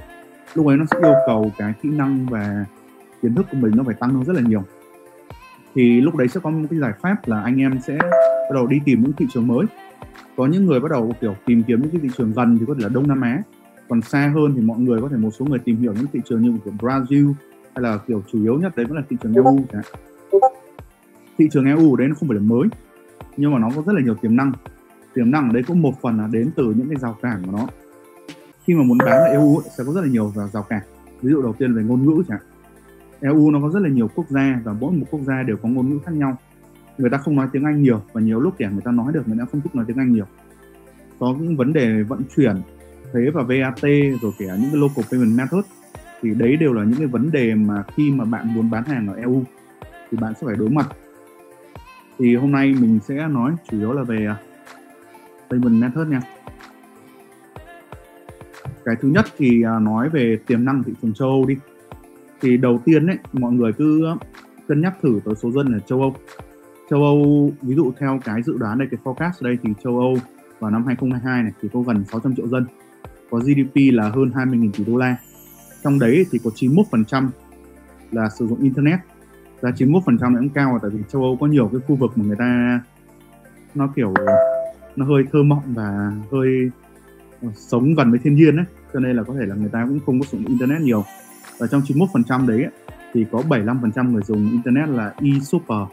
Lúc 0.54 0.68
ấy 0.68 0.78
nó 0.78 0.86
sẽ 0.92 0.98
yêu 1.00 1.14
cầu 1.28 1.52
cái 1.58 1.74
kỹ 1.82 1.90
năng 1.90 2.26
và 2.26 2.66
kiến 3.22 3.36
thức 3.36 3.46
của 3.52 3.58
mình 3.58 3.72
nó 3.76 3.84
phải 3.84 3.96
tăng 4.00 4.10
hơn 4.10 4.24
rất 4.24 4.34
là 4.34 4.42
nhiều. 4.42 4.64
Thì 5.76 6.02
lúc 6.02 6.16
đấy 6.16 6.28
sẽ 6.28 6.40
có 6.44 6.50
một 6.50 6.68
cái 6.70 6.80
giải 6.80 6.94
pháp 7.02 7.16
là 7.26 7.42
anh 7.42 7.62
em 7.62 7.80
sẽ 7.88 7.98
bắt 8.22 8.54
đầu 8.54 8.68
đi 8.68 8.82
tìm 8.86 9.02
những 9.04 9.14
thị 9.14 9.26
trường 9.34 9.48
mới. 9.48 9.66
Có 10.38 10.46
những 10.46 10.66
người 10.66 10.80
bắt 10.80 10.92
đầu 10.92 11.14
kiểu 11.22 11.36
tìm 11.46 11.64
kiếm 11.64 11.82
những 11.82 11.92
cái 11.92 12.02
thị 12.04 12.10
trường 12.18 12.34
gần 12.34 12.58
thì 12.60 12.66
có 12.68 12.74
thể 12.74 12.84
là 12.84 12.90
Đông 12.90 13.08
Nam 13.08 13.22
Á. 13.22 13.42
Còn 13.90 14.02
xa 14.02 14.32
hơn 14.36 14.54
thì 14.56 14.62
mọi 14.62 14.80
người 14.80 15.02
có 15.02 15.10
thể 15.10 15.18
một 15.18 15.32
số 15.32 15.46
người 15.46 15.60
tìm 15.60 15.78
hiểu 15.78 15.94
những 15.94 16.06
thị 16.14 16.20
trường 16.26 16.42
như 16.42 16.58
kiểu 16.66 16.74
Brazil 16.80 17.34
hay 17.78 17.84
là 17.84 18.00
kiểu 18.08 18.24
chủ 18.32 18.42
yếu 18.42 18.60
nhất 18.60 18.76
đấy 18.76 18.86
vẫn 18.86 18.98
là 18.98 19.04
thị 19.10 19.18
trường 19.24 19.34
EU 19.34 19.60
thị 21.38 21.48
trường 21.52 21.66
EU 21.66 21.96
đấy 21.96 22.08
nó 22.08 22.16
không 22.16 22.30
phải 22.30 22.36
là 22.36 22.44
mới 22.44 22.68
nhưng 23.38 23.54
mà 23.54 23.60
nó 23.60 23.70
có 23.76 23.82
rất 23.86 23.94
là 23.94 24.02
nhiều 24.02 24.16
tiềm 24.16 24.36
năng. 24.36 24.52
Tiềm 25.14 25.32
năng 25.32 25.50
ở 25.50 25.54
đây 25.54 25.64
cũng 25.64 25.82
một 25.82 25.94
phần 26.02 26.18
là 26.18 26.28
đến 26.32 26.50
từ 26.56 26.64
những 26.78 26.90
cái 26.90 27.00
rào 27.02 27.18
cản 27.22 27.46
của 27.46 27.52
nó. 27.52 27.68
Khi 28.64 28.74
mà 28.74 28.84
muốn 28.84 28.98
bán 28.98 29.18
ở 29.18 29.26
EU 29.26 29.58
ấy, 29.58 29.70
sẽ 29.78 29.84
có 29.88 29.94
rất 29.94 30.02
là 30.02 30.08
nhiều 30.08 30.34
rào 30.54 30.64
cản. 30.64 30.82
Ví 31.22 31.32
dụ 31.32 31.42
đầu 31.42 31.54
tiên 31.54 31.76
về 31.76 31.84
ngôn 31.84 32.06
ngữ 32.06 32.24
chẳng 32.28 32.40
EU 33.22 33.52
nó 33.52 33.60
có 33.62 33.70
rất 33.70 33.80
là 33.80 33.90
nhiều 33.90 34.10
quốc 34.16 34.26
gia 34.30 34.62
và 34.64 34.74
mỗi 34.74 34.92
một 34.92 35.06
quốc 35.12 35.22
gia 35.22 35.44
đều 35.44 35.58
có 35.58 35.70
ngôn 35.70 35.90
ngữ 35.90 36.00
khác 36.06 36.12
nhau. 36.12 36.38
Người 36.98 37.10
ta 37.10 37.18
không 37.18 37.36
nói 37.36 37.48
tiếng 37.54 37.64
Anh 37.64 37.84
nhiều 37.84 38.02
và 38.14 38.22
nhiều 38.22 38.40
lúc 38.40 38.54
kẻ 38.58 38.70
người 38.72 38.82
ta 38.82 38.92
nói 38.92 39.14
được 39.14 39.28
người 39.28 39.38
ta 39.40 39.46
không 39.52 39.62
thích 39.62 39.76
nói 39.76 39.86
tiếng 39.88 39.98
Anh 39.98 40.14
nhiều. 40.14 40.26
Có 41.20 41.36
những 41.40 41.58
vấn 41.58 41.74
đề 41.74 42.04
vận 42.04 42.22
chuyển 42.36 42.56
thuế 43.14 43.30
và 43.34 43.44
VAT 43.44 43.82
rồi 44.22 44.32
kể 44.38 44.48
cả 44.48 44.56
những 44.56 44.70
cái 44.72 44.82
local 44.82 45.06
payment 45.12 45.38
method 45.38 45.66
thì 46.22 46.34
đấy 46.34 46.56
đều 46.56 46.74
là 46.74 46.84
những 46.84 46.98
cái 46.98 47.08
vấn 47.08 47.32
đề 47.32 47.56
mà 47.56 47.84
khi 47.96 48.12
mà 48.12 48.26
bạn 48.26 48.54
muốn 48.54 48.70
bán 48.70 48.84
hàng 48.84 49.08
ở 49.08 49.14
EU 49.16 49.44
thì 50.12 50.18
bạn 50.22 50.34
sẽ 50.34 50.48
phải 50.48 50.56
đối 50.56 50.70
mặt. 50.70 50.88
Thì 52.20 52.36
hôm 52.36 52.52
nay 52.52 52.76
mình 52.80 53.00
sẽ 53.04 53.28
nói 53.28 53.52
chủ 53.70 53.78
yếu 53.78 53.94
là 53.94 54.04
về 54.04 54.26
à, 54.26 54.38
payment 55.50 55.82
method 55.82 56.08
nha. 56.08 56.22
Cái 58.86 58.96
thứ 59.02 59.10
nhất 59.10 59.26
thì 59.38 59.64
à, 59.64 59.80
nói 59.80 60.10
về 60.10 60.38
tiềm 60.48 60.66
năng 60.66 60.84
thị 60.84 60.94
trường 61.02 61.14
châu 61.14 61.28
Âu 61.28 61.46
đi. 61.46 61.56
Thì 62.42 62.58
đầu 62.58 62.82
tiên 62.86 63.08
ấy, 63.08 63.18
mọi 63.34 63.52
người 63.52 63.74
cứ 63.74 64.16
cân 64.68 64.82
nhắc 64.82 64.94
thử 65.02 65.20
tới 65.26 65.36
số 65.36 65.52
dân 65.52 65.74
ở 65.74 65.80
châu 65.80 66.02
Âu. 66.02 66.16
Châu 66.90 67.04
Âu, 67.04 67.52
ví 67.62 67.76
dụ 67.76 67.92
theo 68.00 68.20
cái 68.24 68.44
dự 68.44 68.58
đoán 68.58 68.78
đây 68.78 68.88
cái 68.92 69.00
forecast 69.04 69.32
đây 69.42 69.58
thì 69.64 69.70
châu 69.84 70.00
Âu 70.00 70.18
vào 70.60 70.72
năm 70.72 70.86
2022 70.86 71.44
này 71.44 71.52
thì 71.62 71.70
có 71.74 71.82
gần 71.82 72.06
600 72.06 72.36
triệu 72.36 72.48
dân, 72.48 72.66
có 73.30 73.38
GDP 73.38 73.94
là 73.94 74.10
hơn 74.10 74.32
20.000 74.36 74.72
tỷ 74.78 74.84
đô 74.84 74.98
la 74.98 75.18
trong 75.88 76.00
đấy 76.00 76.26
thì 76.32 76.40
có 76.44 76.50
91% 76.56 77.30
là 78.12 78.30
sử 78.30 78.48
dụng 78.48 78.62
internet. 78.62 79.00
Và 79.62 79.70
91% 79.70 80.34
này 80.34 80.40
cũng 80.40 80.50
cao 80.50 80.80
tại 80.82 80.92
vì 80.94 81.00
châu 81.10 81.22
Âu 81.22 81.38
có 81.40 81.48
nhiều 81.48 81.70
cái 81.72 81.82
khu 81.88 81.96
vực 81.96 82.12
mà 82.16 82.26
người 82.26 82.36
ta 82.40 82.82
nó 83.76 83.90
kiểu 83.96 84.14
nó 84.96 85.06
hơi 85.06 85.24
thơ 85.32 85.44
mộng 85.44 85.64
và 85.66 86.12
hơi 86.32 86.70
ờ, 87.42 87.48
sống 87.56 87.96
gần 87.96 88.12
với 88.12 88.20
thiên 88.24 88.36
nhiên 88.36 88.56
ấy. 88.56 88.66
Cho 88.94 89.00
nên 89.00 89.16
là 89.16 89.24
có 89.24 89.34
thể 89.40 89.46
là 89.46 89.56
người 89.56 89.70
ta 89.70 89.86
cũng 89.88 90.00
không 90.06 90.20
có 90.20 90.26
sử 90.26 90.38
dụng 90.38 90.48
internet 90.48 90.82
nhiều. 90.82 91.04
Và 91.60 91.68
trong 91.68 91.82
91% 91.82 92.48
đấy 92.48 92.66
thì 93.14 93.26
có 93.32 93.44
75% 93.50 94.12
người 94.12 94.22
dùng 94.22 94.52
internet 94.52 94.90
là 94.90 95.14
e-super 95.18 95.86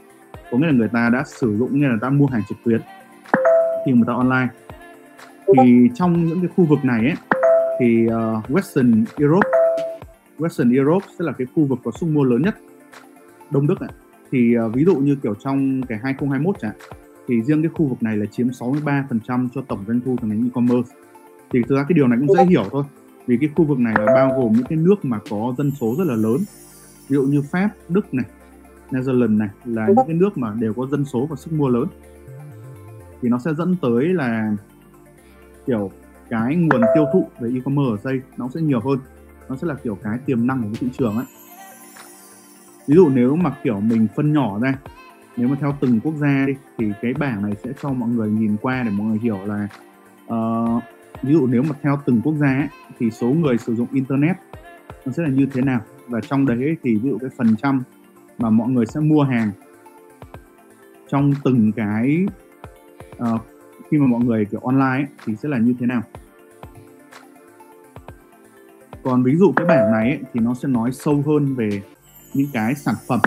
có 0.51 0.59
nghĩa 0.59 0.67
là 0.67 0.73
người 0.73 0.89
ta 0.89 1.11
đã 1.13 1.25
sử 1.27 1.57
dụng 1.57 1.81
nghĩa 1.81 1.89
là 1.89 1.97
ta 2.01 2.11
mua 2.11 2.27
hàng 2.27 2.43
trực 2.49 2.59
tuyến 2.65 2.81
khi 3.87 3.93
mà 3.93 4.05
ta 4.07 4.13
online. 4.13 4.49
Thì 5.57 5.89
trong 5.95 6.25
những 6.25 6.41
cái 6.41 6.49
khu 6.57 6.65
vực 6.65 6.85
này 6.85 7.01
ấy 7.01 7.17
thì 7.81 8.07
uh, 8.07 8.51
Western 8.51 9.05
Europe 9.19 9.64
Western 10.39 10.77
Europe 10.77 11.07
sẽ 11.19 11.25
là 11.25 11.33
cái 11.33 11.47
khu 11.55 11.65
vực 11.65 11.79
có 11.85 11.91
sức 12.01 12.07
mua 12.07 12.25
lớn 12.25 12.43
nhất 12.43 12.59
Đông 13.51 13.67
Đức 13.67 13.81
ấy. 13.81 13.91
thì 14.31 14.55
uh, 14.59 14.75
ví 14.75 14.85
dụ 14.85 14.97
như 14.97 15.17
kiểu 15.23 15.35
trong 15.35 15.83
cái 15.83 15.99
2021 16.03 16.57
chẳng 16.61 16.75
thì 17.29 17.43
riêng 17.43 17.63
cái 17.63 17.71
khu 17.75 17.87
vực 17.87 18.03
này 18.03 18.17
là 18.17 18.27
chiếm 18.27 18.49
63% 18.49 19.49
cho 19.55 19.63
tổng 19.69 19.85
doanh 19.87 20.01
thu 20.05 20.17
từ 20.23 20.29
ngành 20.29 20.45
e-commerce. 20.45 20.95
Thì 21.53 21.63
thực 21.69 21.77
ra 21.77 21.83
cái 21.83 21.95
điều 21.95 22.09
này 22.09 22.19
cũng 22.19 22.37
dễ 22.37 22.45
hiểu 22.45 22.65
thôi 22.71 22.85
vì 23.27 23.37
cái 23.41 23.51
khu 23.57 23.65
vực 23.65 23.79
này 23.79 23.95
là 23.99 24.07
bao 24.15 24.41
gồm 24.41 24.53
những 24.53 24.67
cái 24.69 24.79
nước 24.79 25.05
mà 25.05 25.19
có 25.31 25.55
dân 25.59 25.71
số 25.81 25.95
rất 25.99 26.05
là 26.07 26.15
lớn. 26.15 26.37
Ví 27.09 27.15
dụ 27.15 27.23
như 27.23 27.43
Pháp, 27.51 27.71
Đức 27.89 28.15
này, 28.15 28.25
Netherlands 28.91 29.39
này 29.39 29.49
là 29.65 29.87
những 29.87 30.07
cái 30.07 30.17
nước 30.17 30.39
mà 30.39 30.55
đều 30.59 30.75
có 30.75 30.87
dân 30.87 31.05
số 31.05 31.27
và 31.31 31.37
sức 31.37 31.53
mua 31.53 31.69
lớn. 31.69 31.87
Thì 33.23 33.29
nó 33.29 33.39
sẽ 33.39 33.55
dẫn 33.55 33.77
tới 33.83 34.05
là 34.05 34.57
kiểu 35.67 35.91
cái 36.31 36.57
nguồn 36.57 36.81
tiêu 36.95 37.05
thụ 37.13 37.29
về 37.41 37.51
e-commerce 37.55 37.91
ở 37.91 38.11
đây 38.13 38.21
nó 38.37 38.49
sẽ 38.55 38.61
nhiều 38.61 38.81
hơn 38.81 38.99
nó 39.49 39.57
sẽ 39.57 39.67
là 39.67 39.75
kiểu 39.75 39.99
cái 40.03 40.19
tiềm 40.27 40.47
năng 40.47 40.63
của 40.63 40.69
cái 40.73 40.77
thị 40.81 40.89
trường 40.99 41.17
ấy 41.17 41.27
ví 42.87 42.95
dụ 42.95 43.09
nếu 43.09 43.37
mà 43.37 43.51
kiểu 43.63 43.81
mình 43.81 44.07
phân 44.17 44.33
nhỏ 44.33 44.59
ra 44.59 44.75
nếu 45.37 45.49
mà 45.49 45.57
theo 45.61 45.77
từng 45.81 46.01
quốc 46.01 46.15
gia 46.17 46.45
đi 46.47 46.55
thì 46.79 46.93
cái 47.03 47.15
bảng 47.15 47.43
này 47.43 47.53
sẽ 47.65 47.71
cho 47.83 47.93
mọi 47.93 48.09
người 48.09 48.31
nhìn 48.31 48.57
qua 48.63 48.83
để 48.83 48.91
mọi 48.91 49.07
người 49.07 49.19
hiểu 49.19 49.39
là 49.47 49.69
uh, 50.35 50.83
ví 51.23 51.33
dụ 51.33 51.47
nếu 51.47 51.63
mà 51.63 51.75
theo 51.83 52.01
từng 52.05 52.21
quốc 52.25 52.35
gia 52.35 52.47
ấy, 52.47 52.69
thì 52.99 53.11
số 53.11 53.27
người 53.27 53.59
sử 53.59 53.75
dụng 53.75 53.87
internet 53.93 54.37
nó 55.07 55.13
sẽ 55.13 55.23
là 55.23 55.29
như 55.29 55.47
thế 55.53 55.63
nào? 55.63 55.81
Và 56.09 56.21
trong 56.21 56.47
đấy 56.47 56.77
thì 56.83 56.95
ví 56.97 57.11
dụ 57.11 57.19
cái 57.19 57.31
phần 57.37 57.57
trăm 57.57 57.83
mà 58.39 58.51
mọi 58.51 58.69
người 58.69 58.87
sẽ 58.87 59.01
mua 59.01 59.23
hàng 59.23 59.51
trong 61.09 61.33
từng 61.45 61.73
cái 61.73 62.27
uh, 63.17 63.41
khi 63.91 63.99
mà 63.99 64.07
mọi 64.07 64.25
người 64.25 64.45
kiểu 64.45 64.61
online 64.61 64.85
ấy, 64.85 65.07
thì 65.25 65.37
sẽ 65.37 65.49
là 65.49 65.59
như 65.59 65.75
thế 65.81 65.87
nào? 65.87 66.03
Còn 69.05 69.23
ví 69.23 69.37
dụ 69.37 69.53
cái 69.57 69.67
bảng 69.67 69.93
này 69.93 70.11
ấy, 70.11 70.21
thì 70.35 70.41
nó 70.41 70.55
sẽ 70.55 70.69
nói 70.69 70.93
sâu 70.93 71.23
hơn 71.27 71.55
về 71.55 71.83
những 72.35 72.49
cái 72.53 72.75
sản 72.75 72.95
phẩm. 73.09 73.21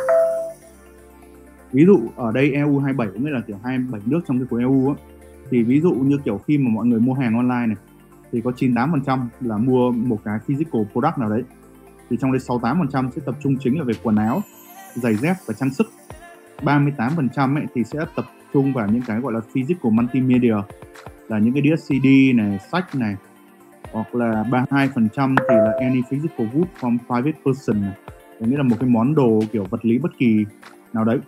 Ví 1.71 1.85
dụ 1.85 1.99
ở 2.15 2.31
đây 2.31 2.51
EU 2.51 2.79
27 2.79 3.07
có 3.13 3.19
nghĩa 3.19 3.31
là 3.31 3.41
kiểu 3.47 3.57
27 3.63 4.01
nước 4.05 4.19
trong 4.27 4.39
cái 4.39 4.47
khối 4.49 4.61
EU 4.61 4.87
ấy, 4.87 4.95
thì 5.51 5.63
ví 5.63 5.81
dụ 5.81 5.91
như 5.91 6.17
kiểu 6.25 6.41
khi 6.47 6.57
mà 6.57 6.71
mọi 6.71 6.85
người 6.85 6.99
mua 6.99 7.13
hàng 7.13 7.35
online 7.35 7.65
này 7.67 7.75
thì 8.31 8.41
có 8.41 8.51
98% 8.51 9.19
là 9.41 9.57
mua 9.57 9.91
một 9.91 10.17
cái 10.23 10.39
physical 10.45 10.81
product 10.91 11.17
nào 11.17 11.29
đấy. 11.29 11.43
Thì 12.09 12.17
trong 12.21 12.31
đây 12.31 12.39
68% 12.47 13.09
sẽ 13.15 13.21
tập 13.25 13.35
trung 13.43 13.55
chính 13.59 13.77
là 13.77 13.83
về 13.83 13.93
quần 14.03 14.15
áo 14.15 14.41
giày 14.95 15.15
dép 15.15 15.35
và 15.47 15.53
trang 15.53 15.69
sức. 15.69 15.91
38% 16.61 17.55
ấy 17.55 17.65
thì 17.75 17.83
sẽ 17.83 17.99
tập 18.15 18.25
trung 18.53 18.73
vào 18.73 18.87
những 18.87 19.01
cái 19.07 19.19
gọi 19.19 19.33
là 19.33 19.39
physical 19.53 19.91
multimedia 19.91 20.55
là 21.27 21.39
những 21.39 21.53
cái 21.53 21.61
đĩa 21.61 21.75
CD 21.75 22.35
này, 22.35 22.59
sách 22.71 22.95
này 22.95 23.15
hoặc 23.91 24.15
là 24.15 24.43
32% 24.43 25.35
thì 25.49 25.55
là 25.55 25.73
any 25.79 26.01
physical 26.09 26.47
good 26.53 26.67
from 26.79 26.97
private 27.07 27.39
person 27.45 27.83
có 28.39 28.45
nghĩa 28.45 28.57
là 28.57 28.63
một 28.63 28.75
cái 28.79 28.89
món 28.89 29.15
đồ 29.15 29.39
kiểu 29.51 29.65
vật 29.69 29.85
lý 29.85 29.97
bất 29.97 30.17
kỳ 30.17 30.45
nào 30.93 31.05
đấy. 31.05 31.19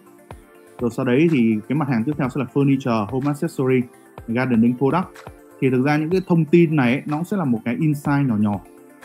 Rồi 0.80 0.90
sau 0.96 1.06
đấy 1.06 1.28
thì 1.32 1.56
cái 1.70 1.76
mặt 1.78 1.88
hàng 1.90 2.04
tiếp 2.04 2.12
theo 2.18 2.30
sẽ 2.30 2.40
là 2.40 2.46
furniture, 2.54 3.06
home 3.06 3.28
accessory, 3.28 3.82
gardening 4.28 4.78
product. 4.78 5.08
Thì 5.62 5.70
thực 5.70 5.86
ra 5.86 5.98
những 5.98 6.10
cái 6.10 6.22
thông 6.28 6.46
tin 6.46 6.76
này 6.76 6.94
ấy, 6.94 7.02
nó 7.06 7.24
sẽ 7.24 7.38
là 7.38 7.46
một 7.46 7.60
cái 7.66 7.76
insight 7.80 8.28
nhỏ 8.28 8.36
nhỏ 8.40 8.60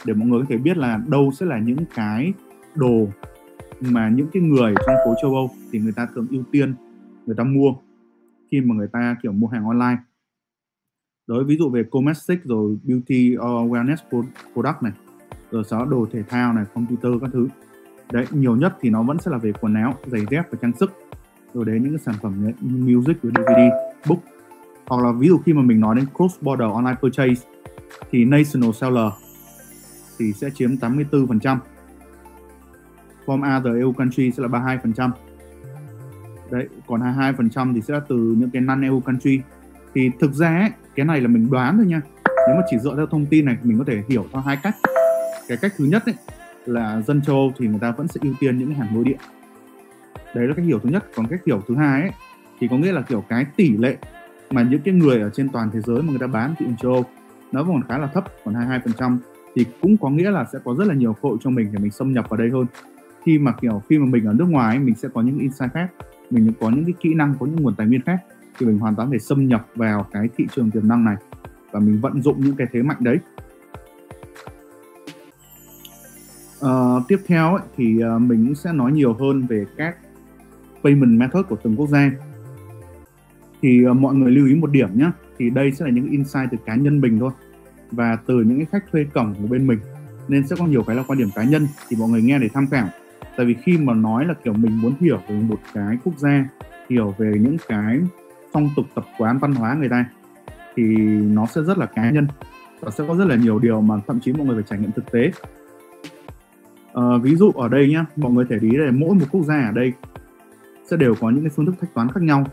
để 0.04 0.14
mọi 0.14 0.28
người 0.28 0.40
có 0.40 0.46
thể 0.48 0.56
biết 0.56 0.76
là 0.76 1.00
đâu 1.06 1.32
sẽ 1.32 1.46
là 1.46 1.58
những 1.58 1.84
cái 1.94 2.32
đồ 2.74 3.08
mà 3.80 4.08
những 4.08 4.26
cái 4.32 4.42
người 4.42 4.74
trong 4.86 4.96
phố 5.04 5.14
châu 5.22 5.34
Âu 5.34 5.50
thì 5.72 5.78
người 5.78 5.92
ta 5.92 6.08
thường 6.14 6.26
ưu 6.30 6.42
tiên 6.52 6.74
người 7.26 7.36
ta 7.36 7.44
mua 7.44 7.74
khi 8.50 8.60
mà 8.60 8.74
người 8.74 8.88
ta 8.92 9.16
kiểu 9.22 9.32
mua 9.32 9.46
hàng 9.46 9.64
online 9.64 9.96
đối 11.26 11.44
ví 11.44 11.56
dụ 11.56 11.70
về 11.70 11.84
cosmetic 11.90 12.44
rồi 12.44 12.76
beauty 12.84 13.36
or 13.36 13.72
wellness 13.72 14.22
product 14.52 14.82
này 14.82 14.92
rồi 15.50 15.64
sau 15.64 15.78
đó 15.78 15.86
đồ 15.90 16.06
thể 16.12 16.22
thao 16.22 16.52
này 16.52 16.64
computer 16.74 17.12
các 17.20 17.30
thứ. 17.32 17.48
Đấy 18.12 18.26
nhiều 18.30 18.56
nhất 18.56 18.76
thì 18.80 18.90
nó 18.90 19.02
vẫn 19.02 19.18
sẽ 19.18 19.30
là 19.30 19.38
về 19.38 19.52
quần 19.60 19.74
áo 19.74 19.94
giày 20.06 20.26
dép 20.30 20.50
và 20.50 20.58
trang 20.62 20.72
sức. 20.80 20.92
Rồi 21.54 21.64
đến 21.64 21.82
những 21.82 21.92
cái 21.92 22.02
sản 22.04 22.14
phẩm 22.22 22.44
như 22.44 22.52
music 22.60 23.22
rồi 23.22 23.32
DVD 23.36 23.60
book. 24.08 24.18
Hoặc 24.86 25.04
là 25.04 25.12
ví 25.12 25.28
dụ 25.28 25.38
khi 25.38 25.52
mà 25.52 25.62
mình 25.62 25.80
nói 25.80 25.96
đến 25.96 26.06
cross 26.14 26.42
border 26.42 26.68
online 26.72 26.96
purchase 27.02 27.46
thì 28.10 28.24
national 28.24 28.70
seller 28.72 29.12
thì 30.18 30.32
sẽ 30.32 30.50
chiếm 30.50 30.70
84% 30.70 31.58
from 33.26 33.58
other 33.58 33.76
EU 33.80 33.92
country 33.92 34.30
sẽ 34.30 34.42
là 34.42 34.48
32% 34.48 35.10
đấy 36.50 36.68
còn 36.86 37.00
22% 37.00 37.74
thì 37.74 37.80
sẽ 37.80 37.94
là 37.94 38.00
từ 38.08 38.16
những 38.16 38.50
cái 38.50 38.62
non 38.62 38.82
EU 38.82 39.00
country. 39.00 39.40
Thì 39.94 40.10
thực 40.20 40.32
ra 40.32 40.58
ấy, 40.60 40.70
cái 40.96 41.06
này 41.06 41.20
là 41.20 41.28
mình 41.28 41.50
đoán 41.50 41.76
thôi 41.76 41.86
nha. 41.86 42.00
Nếu 42.46 42.56
mà 42.56 42.62
chỉ 42.70 42.78
dựa 42.78 42.96
theo 42.96 43.06
thông 43.06 43.26
tin 43.26 43.44
này 43.44 43.56
mình 43.62 43.78
có 43.78 43.84
thể 43.86 44.02
hiểu 44.08 44.26
theo 44.32 44.42
hai 44.42 44.58
cách. 44.62 44.76
Cái 45.48 45.58
cách 45.62 45.72
thứ 45.76 45.84
nhất 45.84 46.02
ấy, 46.06 46.14
là 46.66 47.02
dân 47.06 47.22
châu 47.22 47.36
Âu 47.36 47.52
thì 47.58 47.66
người 47.66 47.78
ta 47.80 47.90
vẫn 47.90 48.08
sẽ 48.08 48.20
ưu 48.22 48.34
tiên 48.40 48.58
những 48.58 48.68
cái 48.68 48.78
hàng 48.78 48.94
nội 48.94 49.04
địa 49.04 49.16
đấy 50.34 50.48
là 50.48 50.54
cách 50.54 50.64
hiểu 50.64 50.78
thứ 50.78 50.88
nhất. 50.88 51.04
Còn 51.14 51.26
cách 51.26 51.40
hiểu 51.46 51.62
thứ 51.68 51.76
hai 51.76 52.00
ấy, 52.00 52.10
thì 52.60 52.68
có 52.68 52.76
nghĩa 52.76 52.92
là 52.92 53.02
kiểu 53.02 53.24
cái 53.28 53.46
tỷ 53.56 53.76
lệ 53.76 53.96
mà 54.50 54.62
những 54.62 54.80
cái 54.80 54.94
người 54.94 55.20
ở 55.20 55.30
trên 55.30 55.48
toàn 55.48 55.70
thế 55.72 55.80
giới 55.80 56.02
mà 56.02 56.10
người 56.10 56.18
ta 56.18 56.26
bán 56.26 56.54
thị 56.58 56.66
trường 56.66 56.76
châu 56.76 56.92
Âu 56.92 57.04
nó 57.52 57.64
còn 57.64 57.82
khá 57.88 57.98
là 57.98 58.06
thấp 58.06 58.24
còn 58.44 58.54
22% 58.54 59.16
thì 59.54 59.64
cũng 59.80 59.96
có 59.96 60.10
nghĩa 60.10 60.30
là 60.30 60.44
sẽ 60.52 60.58
có 60.64 60.74
rất 60.78 60.86
là 60.86 60.94
nhiều 60.94 61.12
cơ 61.12 61.28
hội 61.28 61.36
cho 61.40 61.50
mình 61.50 61.68
để 61.72 61.78
mình 61.78 61.90
xâm 61.90 62.12
nhập 62.12 62.26
vào 62.28 62.36
đây 62.36 62.50
hơn. 62.50 62.66
Khi 63.24 63.38
mà 63.38 63.52
kiểu 63.60 63.82
khi 63.88 63.98
mà 63.98 64.06
mình 64.06 64.24
ở 64.24 64.32
nước 64.32 64.48
ngoài 64.48 64.78
mình 64.78 64.94
sẽ 64.94 65.08
có 65.14 65.22
những 65.22 65.38
insight 65.38 65.72
khác 65.74 65.88
mình 66.30 66.52
có 66.60 66.70
những 66.70 66.84
cái 66.84 66.94
kỹ 67.00 67.14
năng 67.14 67.34
có 67.40 67.46
những 67.46 67.62
nguồn 67.62 67.74
tài 67.74 67.86
nguyên 67.86 68.02
khác 68.02 68.18
thì 68.58 68.66
mình 68.66 68.78
hoàn 68.78 68.94
toàn 68.94 69.10
thể 69.10 69.18
xâm 69.18 69.48
nhập 69.48 69.66
vào 69.74 70.06
cái 70.12 70.28
thị 70.36 70.46
trường 70.54 70.70
tiềm 70.70 70.88
năng 70.88 71.04
này. 71.04 71.16
Và 71.72 71.80
mình 71.80 72.00
vận 72.00 72.22
dụng 72.22 72.40
những 72.40 72.56
cái 72.56 72.66
thế 72.72 72.82
mạnh 72.82 72.96
đấy. 73.00 73.18
Uh, 76.64 77.02
tiếp 77.08 77.18
theo 77.26 77.54
ấy, 77.54 77.64
thì 77.76 78.00
uh, 78.16 78.22
mình 78.22 78.54
sẽ 78.54 78.72
nói 78.72 78.92
nhiều 78.92 79.14
hơn 79.14 79.46
về 79.46 79.66
các 79.76 79.96
payment 80.82 81.18
method 81.18 81.46
của 81.48 81.56
từng 81.62 81.76
quốc 81.76 81.88
gia. 81.88 82.10
Thì 83.62 83.86
uh, 83.86 83.96
mọi 83.96 84.14
người 84.14 84.32
lưu 84.32 84.46
ý 84.46 84.54
một 84.54 84.70
điểm 84.70 84.88
nhé 84.98 85.10
thì 85.38 85.50
đây 85.50 85.72
sẽ 85.72 85.84
là 85.84 85.90
những 85.90 86.08
insight 86.08 86.50
từ 86.50 86.58
cá 86.66 86.74
nhân 86.74 87.00
mình 87.00 87.18
thôi 87.18 87.30
và 87.90 88.18
từ 88.26 88.42
những 88.42 88.56
cái 88.56 88.66
khách 88.72 88.84
thuê 88.92 89.06
cổng 89.14 89.34
của 89.34 89.46
bên 89.46 89.66
mình. 89.66 89.78
Nên 90.28 90.46
sẽ 90.46 90.56
có 90.58 90.66
nhiều 90.66 90.82
cái 90.82 90.96
là 90.96 91.02
quan 91.06 91.18
điểm 91.18 91.28
cá 91.34 91.44
nhân 91.44 91.66
thì 91.88 91.96
mọi 92.00 92.08
người 92.08 92.22
nghe 92.22 92.38
để 92.38 92.48
tham 92.54 92.66
khảo. 92.66 92.88
Tại 93.36 93.46
vì 93.46 93.54
khi 93.54 93.78
mà 93.78 93.94
nói 93.94 94.26
là 94.26 94.34
kiểu 94.44 94.52
mình 94.52 94.80
muốn 94.80 94.94
hiểu 95.00 95.18
về 95.28 95.40
một 95.40 95.58
cái 95.74 95.98
quốc 96.04 96.18
gia 96.18 96.46
hiểu 96.90 97.14
về 97.18 97.32
những 97.40 97.56
cái 97.68 98.00
phong 98.54 98.70
tục 98.76 98.86
tập 98.94 99.04
quán 99.18 99.38
văn 99.38 99.54
hóa 99.54 99.74
người 99.74 99.88
ta 99.88 100.04
thì 100.76 100.96
nó 101.06 101.46
sẽ 101.46 101.62
rất 101.62 101.78
là 101.78 101.86
cá 101.86 102.10
nhân 102.10 102.26
và 102.80 102.90
sẽ 102.90 103.04
có 103.08 103.16
rất 103.16 103.24
là 103.24 103.36
nhiều 103.36 103.58
điều 103.58 103.80
mà 103.80 103.94
thậm 104.06 104.20
chí 104.20 104.32
mọi 104.32 104.46
người 104.46 104.54
phải 104.54 104.64
trải 104.70 104.78
nghiệm 104.78 104.92
thực 104.92 105.12
tế. 105.12 105.30
À, 106.94 107.02
ví 107.22 107.36
dụ 107.36 107.50
ở 107.50 107.68
đây 107.68 107.90
nhá 107.90 108.06
mọi 108.16 108.32
người 108.32 108.44
thể 108.50 108.58
ý 108.60 108.70
là 108.70 108.90
mỗi 108.90 109.14
một 109.14 109.26
quốc 109.30 109.42
gia 109.44 109.66
ở 109.66 109.72
đây 109.72 109.92
sẽ 110.90 110.96
đều 110.96 111.14
có 111.20 111.30
những 111.30 111.44
cái 111.44 111.50
phương 111.50 111.66
thức 111.66 111.74
thanh 111.80 111.90
toán 111.94 112.08
khác 112.08 112.22
nhau. 112.22 112.44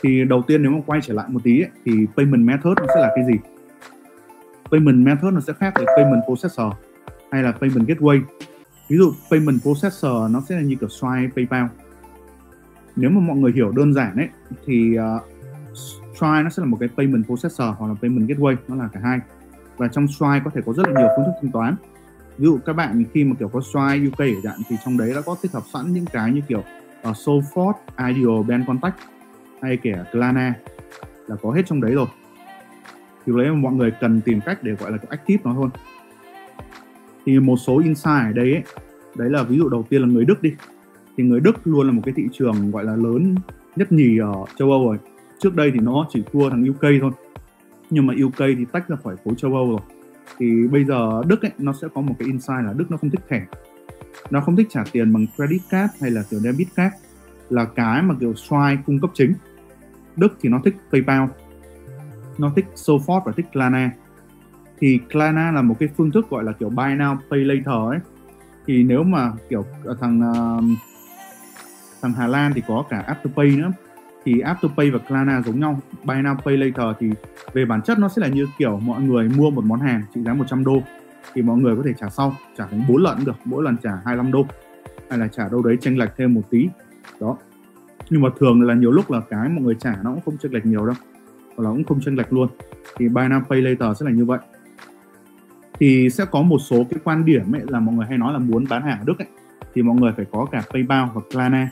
Thì 0.00 0.24
đầu 0.24 0.42
tiên 0.42 0.62
nếu 0.62 0.72
mà 0.72 0.78
quay 0.86 1.00
trở 1.00 1.14
lại 1.14 1.26
một 1.28 1.40
tí 1.44 1.60
ấy, 1.60 1.70
thì 1.84 2.06
payment 2.16 2.46
method 2.46 2.78
nó 2.78 2.86
sẽ 2.94 3.00
là 3.00 3.12
cái 3.16 3.24
gì? 3.24 3.38
Payment 4.70 5.06
method 5.06 5.34
nó 5.34 5.40
sẽ 5.40 5.52
khác 5.52 5.72
với 5.76 5.86
payment 5.96 6.22
processor 6.26 6.72
hay 7.30 7.42
là 7.42 7.52
payment 7.52 7.88
gateway. 7.88 8.20
Ví 8.88 8.96
dụ 8.96 9.12
payment 9.30 9.62
processor 9.62 10.30
nó 10.30 10.42
sẽ 10.48 10.56
là 10.56 10.62
như 10.62 10.76
kiểu 10.76 10.88
swipe, 10.88 11.28
PayPal. 11.36 11.66
Nếu 12.96 13.10
mà 13.10 13.20
mọi 13.20 13.36
người 13.36 13.52
hiểu 13.52 13.72
đơn 13.76 13.94
giản 13.94 14.16
ấy 14.16 14.28
thì 14.66 14.98
uh, 14.98 15.31
Stripe 16.14 16.42
nó 16.42 16.50
sẽ 16.50 16.60
là 16.60 16.66
một 16.66 16.76
cái 16.80 16.88
payment 16.96 17.26
processor 17.26 17.68
hoặc 17.78 17.88
là 17.88 17.94
payment 18.02 18.28
gateway 18.30 18.56
nó 18.68 18.76
là 18.76 18.88
cả 18.92 19.00
hai. 19.02 19.20
Và 19.76 19.88
trong 19.88 20.08
Stripe 20.08 20.40
có 20.44 20.50
thể 20.54 20.60
có 20.66 20.72
rất 20.72 20.88
là 20.88 21.00
nhiều 21.00 21.08
phương 21.16 21.24
thức 21.24 21.32
thanh 21.42 21.52
toán. 21.52 21.74
Ví 22.38 22.44
dụ 22.44 22.58
các 22.66 22.72
bạn 22.72 23.04
khi 23.14 23.24
mà 23.24 23.34
kiểu 23.38 23.48
có 23.48 23.60
Stripe 23.60 24.06
UK 24.08 24.18
ở 24.18 24.40
dạng 24.44 24.58
thì 24.68 24.76
trong 24.84 24.98
đấy 24.98 25.12
đã 25.14 25.20
có 25.20 25.36
tích 25.42 25.52
hợp 25.52 25.62
sẵn 25.72 25.92
những 25.92 26.06
cái 26.12 26.32
như 26.32 26.40
kiểu 26.48 26.62
ờ, 27.02 27.10
uh, 27.10 27.16
Soulfort, 27.16 27.72
Ideal, 27.98 28.42
Band 28.48 28.66
Contact 28.66 28.94
hay 29.62 29.76
kể 29.76 29.94
Klarna 30.12 30.54
là 31.26 31.36
có 31.42 31.50
hết 31.50 31.62
trong 31.66 31.80
đấy 31.80 31.92
rồi. 31.92 32.06
Thì 33.26 33.32
đấy 33.36 33.50
mà 33.50 33.54
mọi 33.54 33.72
người 33.72 33.90
cần 34.00 34.20
tìm 34.20 34.40
cách 34.40 34.62
để 34.62 34.72
gọi 34.72 34.90
là 34.90 34.98
active 35.08 35.42
nó 35.44 35.54
thôi. 35.54 35.68
Thì 37.26 37.40
một 37.40 37.56
số 37.56 37.78
insight 37.78 38.26
ở 38.26 38.32
đây 38.32 38.52
ấy, 38.52 38.62
đấy 39.16 39.30
là 39.30 39.42
ví 39.42 39.56
dụ 39.56 39.68
đầu 39.68 39.82
tiên 39.88 40.02
là 40.02 40.08
người 40.08 40.24
Đức 40.24 40.42
đi. 40.42 40.54
Thì 41.16 41.24
người 41.24 41.40
Đức 41.40 41.66
luôn 41.66 41.86
là 41.86 41.92
một 41.92 42.02
cái 42.04 42.14
thị 42.16 42.24
trường 42.32 42.70
gọi 42.70 42.84
là 42.84 42.96
lớn 42.96 43.34
nhất 43.76 43.92
nhì 43.92 44.18
ở 44.18 44.44
châu 44.58 44.70
Âu 44.70 44.86
rồi 44.86 44.98
trước 45.42 45.56
đây 45.56 45.70
thì 45.74 45.80
nó 45.80 46.06
chỉ 46.10 46.22
thua 46.32 46.50
thằng 46.50 46.64
UK 46.70 46.82
thôi. 47.00 47.10
Nhưng 47.90 48.06
mà 48.06 48.14
UK 48.24 48.38
thì 48.38 48.64
tách 48.72 48.88
ra 48.88 48.96
khỏi 49.04 49.16
khối 49.24 49.34
châu 49.34 49.54
Âu 49.54 49.70
rồi. 49.70 49.80
Thì 50.38 50.68
bây 50.68 50.84
giờ 50.84 51.22
Đức 51.26 51.42
ấy 51.42 51.52
nó 51.58 51.72
sẽ 51.72 51.88
có 51.94 52.00
một 52.00 52.14
cái 52.18 52.26
insight 52.26 52.64
là 52.64 52.72
Đức 52.72 52.90
nó 52.90 52.96
không 52.96 53.10
thích 53.10 53.20
thẻ. 53.28 53.46
Nó 54.30 54.40
không 54.40 54.56
thích 54.56 54.66
trả 54.70 54.84
tiền 54.92 55.12
bằng 55.12 55.26
credit 55.36 55.60
card 55.70 55.92
hay 56.00 56.10
là 56.10 56.22
kiểu 56.30 56.40
debit 56.40 56.68
card. 56.76 56.94
Là 57.50 57.64
cái 57.64 58.02
mà 58.02 58.14
kiểu 58.20 58.34
Stripe 58.34 58.82
cung 58.86 59.00
cấp 59.00 59.10
chính. 59.14 59.34
Đức 60.16 60.36
thì 60.40 60.48
nó 60.48 60.60
thích 60.64 60.76
PayPal. 60.92 61.22
Nó 62.38 62.52
thích 62.56 62.66
Sofort 62.74 63.20
và 63.24 63.32
thích 63.32 63.46
Klarna. 63.52 63.90
Thì 64.78 64.98
Klarna 65.12 65.52
là 65.52 65.62
một 65.62 65.76
cái 65.78 65.88
phương 65.96 66.10
thức 66.10 66.30
gọi 66.30 66.44
là 66.44 66.52
kiểu 66.52 66.68
buy 66.68 66.84
now 66.84 67.16
pay 67.30 67.40
later 67.40 67.90
ấy. 67.90 67.98
Thì 68.66 68.82
nếu 68.82 69.02
mà 69.02 69.32
kiểu 69.48 69.64
à, 69.86 69.94
thằng 70.00 70.20
uh, 70.30 70.78
thằng 72.02 72.12
Hà 72.12 72.26
Lan 72.26 72.52
thì 72.54 72.62
có 72.68 72.84
cả 72.90 73.04
Afterpay 73.08 73.58
nữa 73.58 73.72
thì 74.24 74.42
Afterpay 74.42 74.92
và 74.92 74.98
Klarna 74.98 75.42
giống 75.42 75.60
nhau. 75.60 75.80
Buy 76.04 76.14
now, 76.14 76.36
pay 76.36 76.56
later 76.56 76.96
thì 77.00 77.10
về 77.52 77.64
bản 77.64 77.82
chất 77.82 77.98
nó 77.98 78.08
sẽ 78.08 78.22
là 78.22 78.28
như 78.28 78.46
kiểu 78.58 78.80
mọi 78.80 79.02
người 79.02 79.28
mua 79.28 79.50
một 79.50 79.64
món 79.64 79.80
hàng 79.80 80.02
trị 80.14 80.20
giá 80.22 80.34
100 80.34 80.64
đô 80.64 80.82
thì 81.34 81.42
mọi 81.42 81.58
người 81.58 81.76
có 81.76 81.82
thể 81.84 81.92
trả 82.00 82.08
sau, 82.08 82.36
trả 82.58 82.66
thành 82.66 82.84
4 82.88 82.96
lần 82.96 83.24
được, 83.24 83.36
mỗi 83.44 83.62
lần 83.62 83.76
trả 83.82 83.90
25 84.04 84.32
đô. 84.32 84.46
Hay 85.10 85.18
là 85.18 85.28
trả 85.28 85.48
đâu 85.48 85.62
đấy 85.62 85.76
tranh 85.80 85.98
lệch 85.98 86.10
thêm 86.16 86.34
một 86.34 86.42
tí. 86.50 86.68
Đó. 87.20 87.36
Nhưng 88.10 88.22
mà 88.22 88.28
thường 88.38 88.62
là 88.62 88.74
nhiều 88.74 88.90
lúc 88.90 89.10
là 89.10 89.20
cái 89.30 89.48
mọi 89.48 89.64
người 89.64 89.74
trả 89.80 89.96
nó 90.02 90.10
cũng 90.10 90.20
không 90.24 90.36
chênh 90.42 90.52
lệch 90.52 90.66
nhiều 90.66 90.86
đâu. 90.86 90.94
Hoặc 91.56 91.64
là 91.64 91.70
cũng 91.70 91.84
không 91.84 92.00
chênh 92.00 92.16
lệch 92.16 92.32
luôn. 92.32 92.48
Thì 92.96 93.08
buy 93.08 93.22
now, 93.22 93.42
pay 93.44 93.62
later 93.62 93.98
sẽ 94.00 94.06
là 94.06 94.12
như 94.12 94.24
vậy. 94.24 94.38
Thì 95.80 96.10
sẽ 96.10 96.24
có 96.24 96.42
một 96.42 96.58
số 96.58 96.84
cái 96.90 97.00
quan 97.04 97.24
điểm 97.24 97.54
ấy 97.54 97.62
là 97.68 97.80
mọi 97.80 97.94
người 97.94 98.06
hay 98.06 98.18
nói 98.18 98.32
là 98.32 98.38
muốn 98.38 98.64
bán 98.70 98.82
hàng 98.82 98.98
ở 98.98 99.04
Đức 99.06 99.18
ấy, 99.18 99.28
thì 99.74 99.82
mọi 99.82 99.96
người 99.96 100.12
phải 100.16 100.26
có 100.32 100.46
cả 100.52 100.62
PayPal 100.72 101.08
hoặc 101.12 101.24
Klarna. 101.32 101.70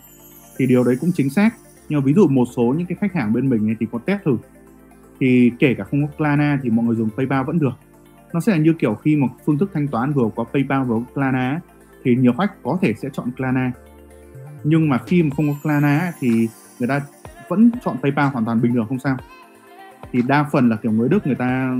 Thì 0.59 0.67
điều 0.67 0.85
đấy 0.85 0.97
cũng 1.01 1.11
chính 1.15 1.31
xác 1.31 1.51
nhưng 1.91 2.01
mà 2.01 2.05
ví 2.05 2.13
dụ 2.15 2.29
một 2.29 2.45
số 2.57 2.75
những 2.79 2.87
cái 2.87 2.97
khách 3.01 3.15
hàng 3.15 3.33
bên 3.33 3.49
mình 3.49 3.69
ấy 3.69 3.77
thì 3.81 3.87
có 3.93 3.99
test 3.99 4.23
thử. 4.25 4.37
Thì 5.21 5.53
kể 5.59 5.75
cả 5.75 5.85
không 5.85 6.07
có 6.07 6.13
Klarna 6.17 6.59
thì 6.63 6.71
mọi 6.71 6.85
người 6.85 6.97
dùng 6.97 7.09
PayPal 7.17 7.45
vẫn 7.45 7.59
được. 7.59 7.73
Nó 8.33 8.41
sẽ 8.41 8.53
là 8.53 8.59
như 8.59 8.73
kiểu 8.73 8.95
khi 8.95 9.17
mà 9.17 9.27
phương 9.47 9.59
thức 9.59 9.71
thanh 9.75 9.89
toán 9.89 10.13
vừa 10.13 10.31
có 10.37 10.45
PayPal 10.45 10.83
vừa 10.83 10.95
có 10.95 11.15
Klarna 11.15 11.61
thì 12.05 12.17
nhiều 12.17 12.33
khách 12.33 12.63
có 12.63 12.79
thể 12.83 12.95
sẽ 12.95 13.09
chọn 13.13 13.31
Klarna. 13.37 13.73
Nhưng 14.65 14.89
mà 14.89 14.99
khi 14.99 15.23
mà 15.23 15.31
không 15.37 15.49
có 15.49 15.55
Klarna 15.63 16.13
thì 16.21 16.49
người 16.79 16.89
ta 16.89 17.01
vẫn 17.49 17.71
chọn 17.85 17.97
PayPal 18.03 18.33
hoàn 18.33 18.45
toàn 18.45 18.61
bình 18.61 18.73
thường, 18.73 18.87
không 18.89 18.99
sao. 18.99 19.17
Thì 20.13 20.23
đa 20.23 20.45
phần 20.53 20.69
là 20.69 20.77
kiểu 20.77 20.93
người 20.93 21.09
Đức 21.09 21.27
người 21.27 21.37
ta 21.37 21.77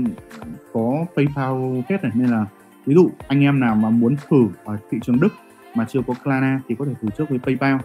có 0.73 1.05
PayPal 1.15 1.53
hết 1.89 2.03
này, 2.03 2.11
nên 2.15 2.29
là 2.29 2.45
ví 2.85 2.95
dụ 2.95 3.09
anh 3.27 3.43
em 3.43 3.59
nào 3.59 3.75
mà 3.75 3.89
muốn 3.89 4.15
thử 4.29 4.47
ở 4.63 4.77
thị 4.91 4.99
trường 5.01 5.19
Đức 5.19 5.33
mà 5.75 5.85
chưa 5.89 6.01
có 6.07 6.13
Klarna 6.23 6.61
thì 6.67 6.75
có 6.75 6.85
thể 6.85 6.93
thử 7.01 7.09
trước 7.17 7.29
với 7.29 7.39
PayPal 7.39 7.77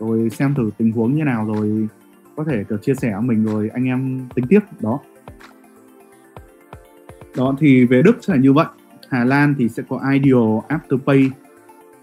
rồi 0.00 0.30
xem 0.30 0.54
thử 0.54 0.70
tình 0.78 0.92
huống 0.92 1.14
như 1.14 1.24
nào 1.24 1.46
rồi 1.54 1.88
có 2.36 2.44
thể 2.44 2.64
kiểu 2.68 2.78
chia 2.78 2.94
sẻ 2.94 3.14
mình 3.20 3.44
rồi 3.44 3.70
anh 3.74 3.84
em 3.84 4.28
tính 4.34 4.44
tiếp 4.48 4.60
đó. 4.80 5.00
Đó 7.36 7.56
thì 7.58 7.84
về 7.84 8.02
Đức 8.02 8.16
sẽ 8.20 8.34
là 8.34 8.40
như 8.40 8.52
vậy. 8.52 8.66
Hà 9.08 9.24
Lan 9.24 9.54
thì 9.58 9.68
sẽ 9.68 9.82
có 9.88 10.00
Ideal, 10.12 10.58
Afterpay, 10.68 11.30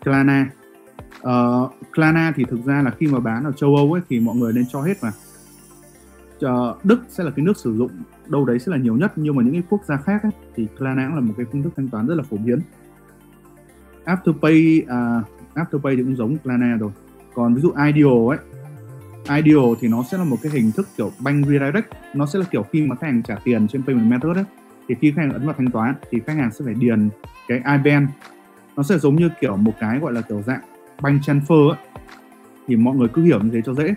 Klarna. 0.04 0.52
Uh, 1.22 1.72
Klarna 1.94 2.34
thì 2.36 2.44
thực 2.50 2.66
ra 2.66 2.82
là 2.82 2.92
khi 2.92 3.08
mà 3.08 3.20
bán 3.20 3.44
ở 3.44 3.52
châu 3.52 3.76
Âu 3.76 3.94
ấy 3.94 4.02
thì 4.10 4.20
mọi 4.20 4.36
người 4.36 4.54
nên 4.54 4.66
cho 4.72 4.82
hết 4.82 4.94
mà. 5.02 5.12
uh, 6.46 6.86
Đức 6.86 7.00
sẽ 7.10 7.24
là 7.24 7.32
cái 7.36 7.46
nước 7.46 7.58
sử 7.58 7.76
dụng 7.76 7.92
đâu 8.28 8.46
đấy 8.46 8.60
sẽ 8.60 8.72
là 8.72 8.78
nhiều 8.78 8.98
nhất 8.98 9.12
nhưng 9.16 9.36
mà 9.36 9.44
những 9.44 9.54
cái 9.54 9.64
quốc 9.70 9.86
gia 9.86 9.98
khác 9.98 10.24
ấy, 10.24 10.32
thì 10.56 10.68
Klarna 10.78 11.08
cũng 11.08 11.16
là 11.16 11.22
một 11.22 11.34
cái 11.38 11.46
phương 11.52 11.64
thức 11.64 11.74
thanh 11.76 11.90
toán 11.90 12.08
rất 12.08 12.16
là 12.16 12.24
phổ 12.24 12.38
biến. 12.38 12.60
Afterpay 14.06 14.84
uh, 14.84 14.90
à, 14.90 15.24
Afterpay 15.54 15.98
thì 15.98 16.04
cũng 16.04 16.16
giống 16.16 16.38
Klarna 16.38 16.78
rồi 16.80 16.92
còn 17.36 17.56
ví 17.56 17.62
dụ 17.62 17.72
Ideal 17.72 18.30
ấy 18.30 18.38
ideal 19.30 19.66
thì 19.80 19.88
nó 19.88 20.04
sẽ 20.04 20.18
là 20.18 20.24
một 20.24 20.38
cái 20.42 20.52
hình 20.52 20.72
thức 20.72 20.88
kiểu 20.98 21.12
bank 21.20 21.46
redirect 21.46 21.88
nó 22.13 22.25
sẽ 22.25 22.40
là 22.40 22.46
kiểu 22.52 22.63
khi 22.63 22.82
mà 22.82 22.96
khách 22.96 23.08
hàng 23.08 23.24
trả 23.24 23.36
tiền 23.44 23.68
trên 23.68 23.84
payment 23.84 24.12
method 24.12 24.38
ấy 24.38 24.46
thì 24.88 24.96
khi 25.02 25.12
khách 25.12 25.22
hàng 25.22 25.34
ấn 25.34 25.46
vào 25.46 25.56
thanh 25.58 25.72
toán 25.72 25.96
thì 26.12 26.20
khách 26.28 26.38
hàng 26.38 26.52
sẽ 26.52 26.66
phải 26.66 26.74
điền 26.74 27.10
cái 27.48 27.58
IBAN 27.58 28.08
nó 28.75 28.84
sẽ 28.84 28.98
giống 28.98 29.16
như 29.16 29.30
kiểu 29.42 29.58
một 29.58 29.74
cái 29.80 30.00
gọi 30.00 30.13
là 30.13 30.22
kiểu 30.22 30.42
dạng 30.42 30.62
bank 31.02 31.22
transfer 31.22 31.70
ấy. 31.70 31.78
thì 32.68 32.75
mọi 32.75 32.96
người 32.96 33.08
cứ 33.13 33.24
hiểu 33.24 33.40
như 33.40 33.50
thế 33.54 33.62
cho 33.66 33.74
dễ 33.74 33.94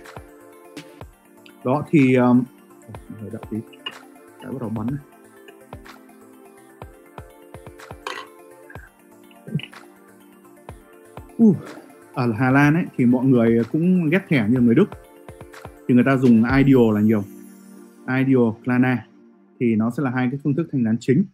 đó 1.64 1.84
thì 1.90 2.14
um, 2.14 2.42
đợi 3.32 3.42
tí 3.50 3.56
đã 4.42 4.50
bắt 4.50 4.60
đầu 4.60 4.68
bắn 4.68 4.86
này. 4.86 5.00
Uh, 11.42 11.56
ở 12.16 12.32
Hà 12.32 12.50
Lan 12.50 12.74
ấy, 12.74 12.84
thì 12.96 13.06
mọi 13.06 13.24
người 13.24 13.62
cũng 13.72 14.08
ghép 14.10 14.28
thẻ 14.28 14.46
như 14.48 14.60
người 14.60 14.74
Đức. 14.74 14.84
Thì 15.88 15.94
người 15.94 16.04
ta 16.04 16.16
dùng 16.16 16.36
Ideal 16.36 16.94
là 16.94 17.00
nhiều. 17.00 17.24
Ideal 18.08 18.50
Klarna 18.64 19.06
thì 19.60 19.76
nó 19.76 19.90
sẽ 19.90 20.02
là 20.02 20.10
hai 20.10 20.28
cái 20.30 20.40
phương 20.44 20.54
thức 20.54 20.68
thanh 20.72 20.84
toán 20.84 20.96
chính. 21.00 21.24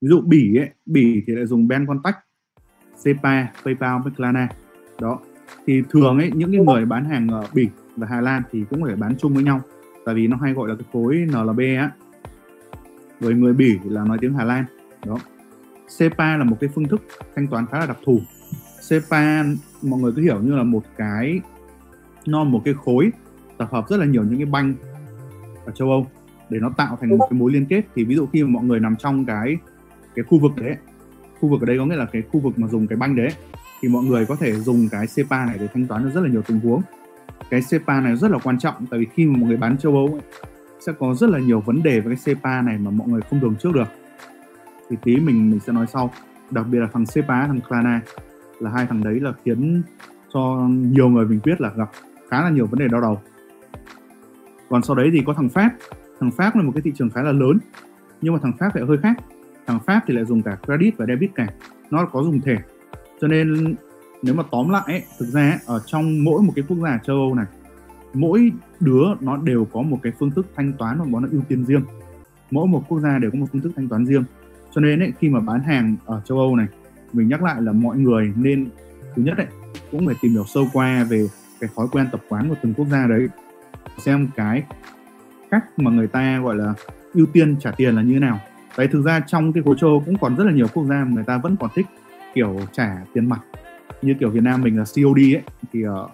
Ví 0.00 0.08
dụ 0.08 0.20
Bỉ 0.20 0.56
ấy, 0.56 0.70
Bỉ 0.86 1.22
thì 1.26 1.32
lại 1.32 1.46
dùng 1.46 1.68
Ben 1.68 1.86
Contact, 1.86 2.16
SEPA, 2.96 3.46
PayPal 3.64 4.02
với 4.04 4.12
Klarna 4.16 4.48
đó. 5.00 5.20
Thì 5.66 5.82
thường 5.90 6.18
ấy, 6.18 6.30
những 6.34 6.52
cái 6.52 6.60
người 6.60 6.86
bán 6.86 7.04
hàng 7.04 7.28
ở 7.28 7.46
Bỉ 7.54 7.68
và 7.96 8.06
Hà 8.10 8.20
Lan 8.20 8.42
thì 8.52 8.64
cũng 8.70 8.84
phải 8.84 8.96
bán 8.96 9.16
chung 9.18 9.34
với 9.34 9.44
nhau. 9.44 9.60
Tại 10.04 10.14
vì 10.14 10.26
nó 10.26 10.36
hay 10.36 10.52
gọi 10.52 10.68
là 10.68 10.74
cái 10.74 10.86
khối 10.92 11.26
NLB 11.26 11.60
á. 11.78 11.90
Với 13.20 13.34
người 13.34 13.52
Bỉ 13.52 13.78
là 13.84 14.04
nói 14.04 14.18
tiếng 14.20 14.34
Hà 14.34 14.44
Lan. 14.44 14.64
Đó. 15.06 15.18
SEPA 15.88 16.36
là 16.36 16.44
một 16.44 16.56
cái 16.60 16.70
phương 16.74 16.88
thức 16.88 17.02
thanh 17.36 17.46
toán 17.46 17.66
khá 17.66 17.78
là 17.78 17.86
đặc 17.86 17.98
thù. 18.04 18.20
SEPA 18.88 19.44
mọi 19.82 20.00
người 20.00 20.12
cứ 20.16 20.22
hiểu 20.22 20.40
như 20.40 20.54
là 20.54 20.62
một 20.62 20.82
cái 20.96 21.40
nó 22.26 22.44
một 22.44 22.62
cái 22.64 22.74
khối 22.74 23.10
tập 23.58 23.68
hợp 23.72 23.84
rất 23.88 23.96
là 23.96 24.06
nhiều 24.06 24.24
những 24.24 24.36
cái 24.36 24.46
banh 24.46 24.74
ở 25.64 25.72
châu 25.72 25.90
Âu 25.90 26.06
để 26.50 26.58
nó 26.58 26.70
tạo 26.76 26.98
thành 27.00 27.10
một 27.10 27.26
cái 27.30 27.38
mối 27.38 27.52
liên 27.52 27.66
kết. 27.66 27.82
Thì 27.94 28.04
ví 28.04 28.14
dụ 28.14 28.26
khi 28.26 28.42
mà 28.42 28.50
mọi 28.50 28.64
người 28.64 28.80
nằm 28.80 28.96
trong 28.96 29.24
cái 29.24 29.56
cái 30.14 30.24
khu 30.28 30.38
vực 30.38 30.52
đấy 30.56 30.76
khu 31.40 31.48
vực 31.48 31.60
ở 31.60 31.66
đây 31.66 31.78
có 31.78 31.86
nghĩa 31.86 31.96
là 31.96 32.06
cái 32.12 32.22
khu 32.32 32.40
vực 32.40 32.58
mà 32.58 32.68
dùng 32.68 32.86
cái 32.86 32.96
banh 32.96 33.16
đấy 33.16 33.28
thì 33.80 33.88
mọi 33.88 34.04
người 34.04 34.26
có 34.26 34.36
thể 34.36 34.52
dùng 34.52 34.88
cái 34.88 35.06
SEPA 35.06 35.46
này 35.46 35.56
để 35.60 35.68
thanh 35.74 35.86
toán 35.86 36.04
được 36.04 36.10
rất 36.14 36.20
là 36.20 36.28
nhiều 36.28 36.42
tình 36.42 36.60
huống. 36.60 36.82
Cái 37.50 37.62
SEPA 37.62 38.00
này 38.00 38.16
rất 38.16 38.30
là 38.30 38.38
quan 38.38 38.58
trọng 38.58 38.86
tại 38.90 39.00
vì 39.00 39.06
khi 39.14 39.26
mà 39.26 39.38
mọi 39.38 39.48
người 39.48 39.56
bán 39.56 39.78
châu 39.78 39.92
Âu 39.92 40.06
ấy, 40.06 40.22
sẽ 40.80 40.92
có 40.98 41.14
rất 41.14 41.30
là 41.30 41.38
nhiều 41.38 41.60
vấn 41.60 41.82
đề 41.82 42.00
với 42.00 42.14
cái 42.14 42.16
SEPA 42.16 42.62
này 42.62 42.78
mà 42.78 42.90
mọi 42.90 43.08
người 43.08 43.20
không 43.30 43.42
lường 43.42 43.54
trước 43.56 43.74
được. 43.74 43.88
Thì 44.90 44.96
tí 45.02 45.16
mình 45.16 45.50
mình 45.50 45.60
sẽ 45.66 45.72
nói 45.72 45.86
sau. 45.92 46.12
Đặc 46.50 46.66
biệt 46.70 46.78
là 46.78 46.88
thằng 46.92 47.06
SEPA 47.06 47.46
thằng 47.46 47.60
Klarna 47.68 48.00
là 48.60 48.70
hai 48.70 48.86
thằng 48.86 49.04
đấy 49.04 49.20
là 49.20 49.32
khiến 49.44 49.82
cho 50.34 50.68
nhiều 50.70 51.08
người 51.08 51.26
mình 51.26 51.40
biết 51.44 51.60
là 51.60 51.72
gặp 51.76 51.90
khá 52.30 52.42
là 52.42 52.50
nhiều 52.50 52.66
vấn 52.66 52.78
đề 52.78 52.88
đau 52.88 53.00
đầu. 53.00 53.20
Còn 54.68 54.82
sau 54.82 54.96
đấy 54.96 55.10
thì 55.12 55.22
có 55.26 55.34
thằng 55.34 55.48
Pháp. 55.48 55.70
Thằng 56.20 56.30
Pháp 56.30 56.56
là 56.56 56.62
một 56.62 56.72
cái 56.74 56.82
thị 56.82 56.92
trường 56.94 57.10
khá 57.10 57.22
là 57.22 57.32
lớn 57.32 57.58
nhưng 58.20 58.34
mà 58.34 58.40
thằng 58.42 58.52
Pháp 58.58 58.76
lại 58.76 58.84
hơi 58.88 58.98
khác. 58.98 59.16
Thằng 59.66 59.80
Pháp 59.86 60.00
thì 60.06 60.14
lại 60.14 60.24
dùng 60.24 60.42
cả 60.42 60.58
credit 60.66 60.96
và 60.96 61.06
debit 61.06 61.30
cả. 61.34 61.46
Nó 61.90 62.06
có 62.06 62.22
dùng 62.22 62.40
thẻ. 62.40 62.56
Cho 63.20 63.28
nên 63.28 63.74
nếu 64.22 64.34
mà 64.34 64.42
tóm 64.50 64.70
lại 64.70 64.82
ấy, 64.86 65.02
thực 65.18 65.26
ra 65.26 65.50
ấy, 65.50 65.58
ở 65.66 65.80
trong 65.86 66.24
mỗi 66.24 66.42
một 66.42 66.52
cái 66.56 66.64
quốc 66.68 66.76
gia 66.82 66.98
châu 66.98 67.16
Âu 67.16 67.34
này 67.34 67.46
mỗi 68.14 68.52
đứa 68.80 69.04
nó 69.20 69.36
đều 69.36 69.66
có 69.72 69.82
một 69.82 69.98
cái 70.02 70.12
phương 70.18 70.30
thức 70.30 70.46
thanh 70.56 70.72
toán 70.72 70.98
mà 70.98 71.20
nó 71.20 71.28
ưu 71.30 71.42
tiên 71.48 71.64
riêng. 71.64 71.82
Mỗi 72.50 72.66
một 72.66 72.82
quốc 72.88 73.00
gia 73.00 73.18
đều 73.18 73.30
có 73.30 73.38
một 73.38 73.46
phương 73.52 73.62
thức 73.62 73.72
thanh 73.76 73.88
toán 73.88 74.06
riêng. 74.06 74.24
Cho 74.74 74.80
nên 74.80 75.00
ấy, 75.00 75.12
khi 75.18 75.28
mà 75.28 75.40
bán 75.40 75.60
hàng 75.60 75.96
ở 76.04 76.20
châu 76.24 76.38
Âu 76.38 76.56
này 76.56 76.66
mình 77.12 77.28
nhắc 77.28 77.42
lại 77.42 77.62
là 77.62 77.72
mọi 77.72 77.98
người 77.98 78.32
nên, 78.36 78.68
thứ 79.14 79.22
nhất 79.22 79.38
ấy, 79.38 79.46
cũng 79.90 80.06
phải 80.06 80.14
tìm 80.22 80.32
hiểu 80.32 80.44
sâu 80.44 80.68
qua 80.72 81.04
về 81.04 81.28
cái 81.60 81.70
thói 81.76 81.86
quen 81.92 82.06
tập 82.12 82.20
quán 82.28 82.48
của 82.48 82.54
từng 82.62 82.74
quốc 82.74 82.86
gia 82.90 83.06
đấy. 83.06 83.28
Xem 83.98 84.28
cái 84.36 84.62
cách 85.50 85.64
mà 85.76 85.90
người 85.90 86.06
ta 86.06 86.40
gọi 86.40 86.56
là 86.56 86.74
ưu 87.14 87.26
tiên 87.26 87.56
trả 87.60 87.70
tiền 87.70 87.96
là 87.96 88.02
như 88.02 88.12
thế 88.12 88.20
nào. 88.20 88.40
Đấy, 88.78 88.88
thực 88.88 89.02
ra 89.02 89.20
trong 89.26 89.52
cái 89.52 89.62
khối 89.62 89.76
châu 89.78 90.02
cũng 90.06 90.18
còn 90.18 90.36
rất 90.36 90.44
là 90.44 90.52
nhiều 90.52 90.66
quốc 90.74 90.84
gia 90.84 91.04
mà 91.04 91.10
người 91.14 91.24
ta 91.24 91.38
vẫn 91.38 91.56
còn 91.60 91.70
thích, 91.74 91.86
kiểu, 92.34 92.60
trả 92.72 92.96
tiền 93.12 93.28
mặt. 93.28 93.40
Như 94.02 94.14
kiểu 94.20 94.30
Việt 94.30 94.42
Nam 94.42 94.62
mình 94.62 94.78
là 94.78 94.84
COD 94.84 95.18
ấy, 95.18 95.42
thì 95.72 95.82
ở 95.82 96.08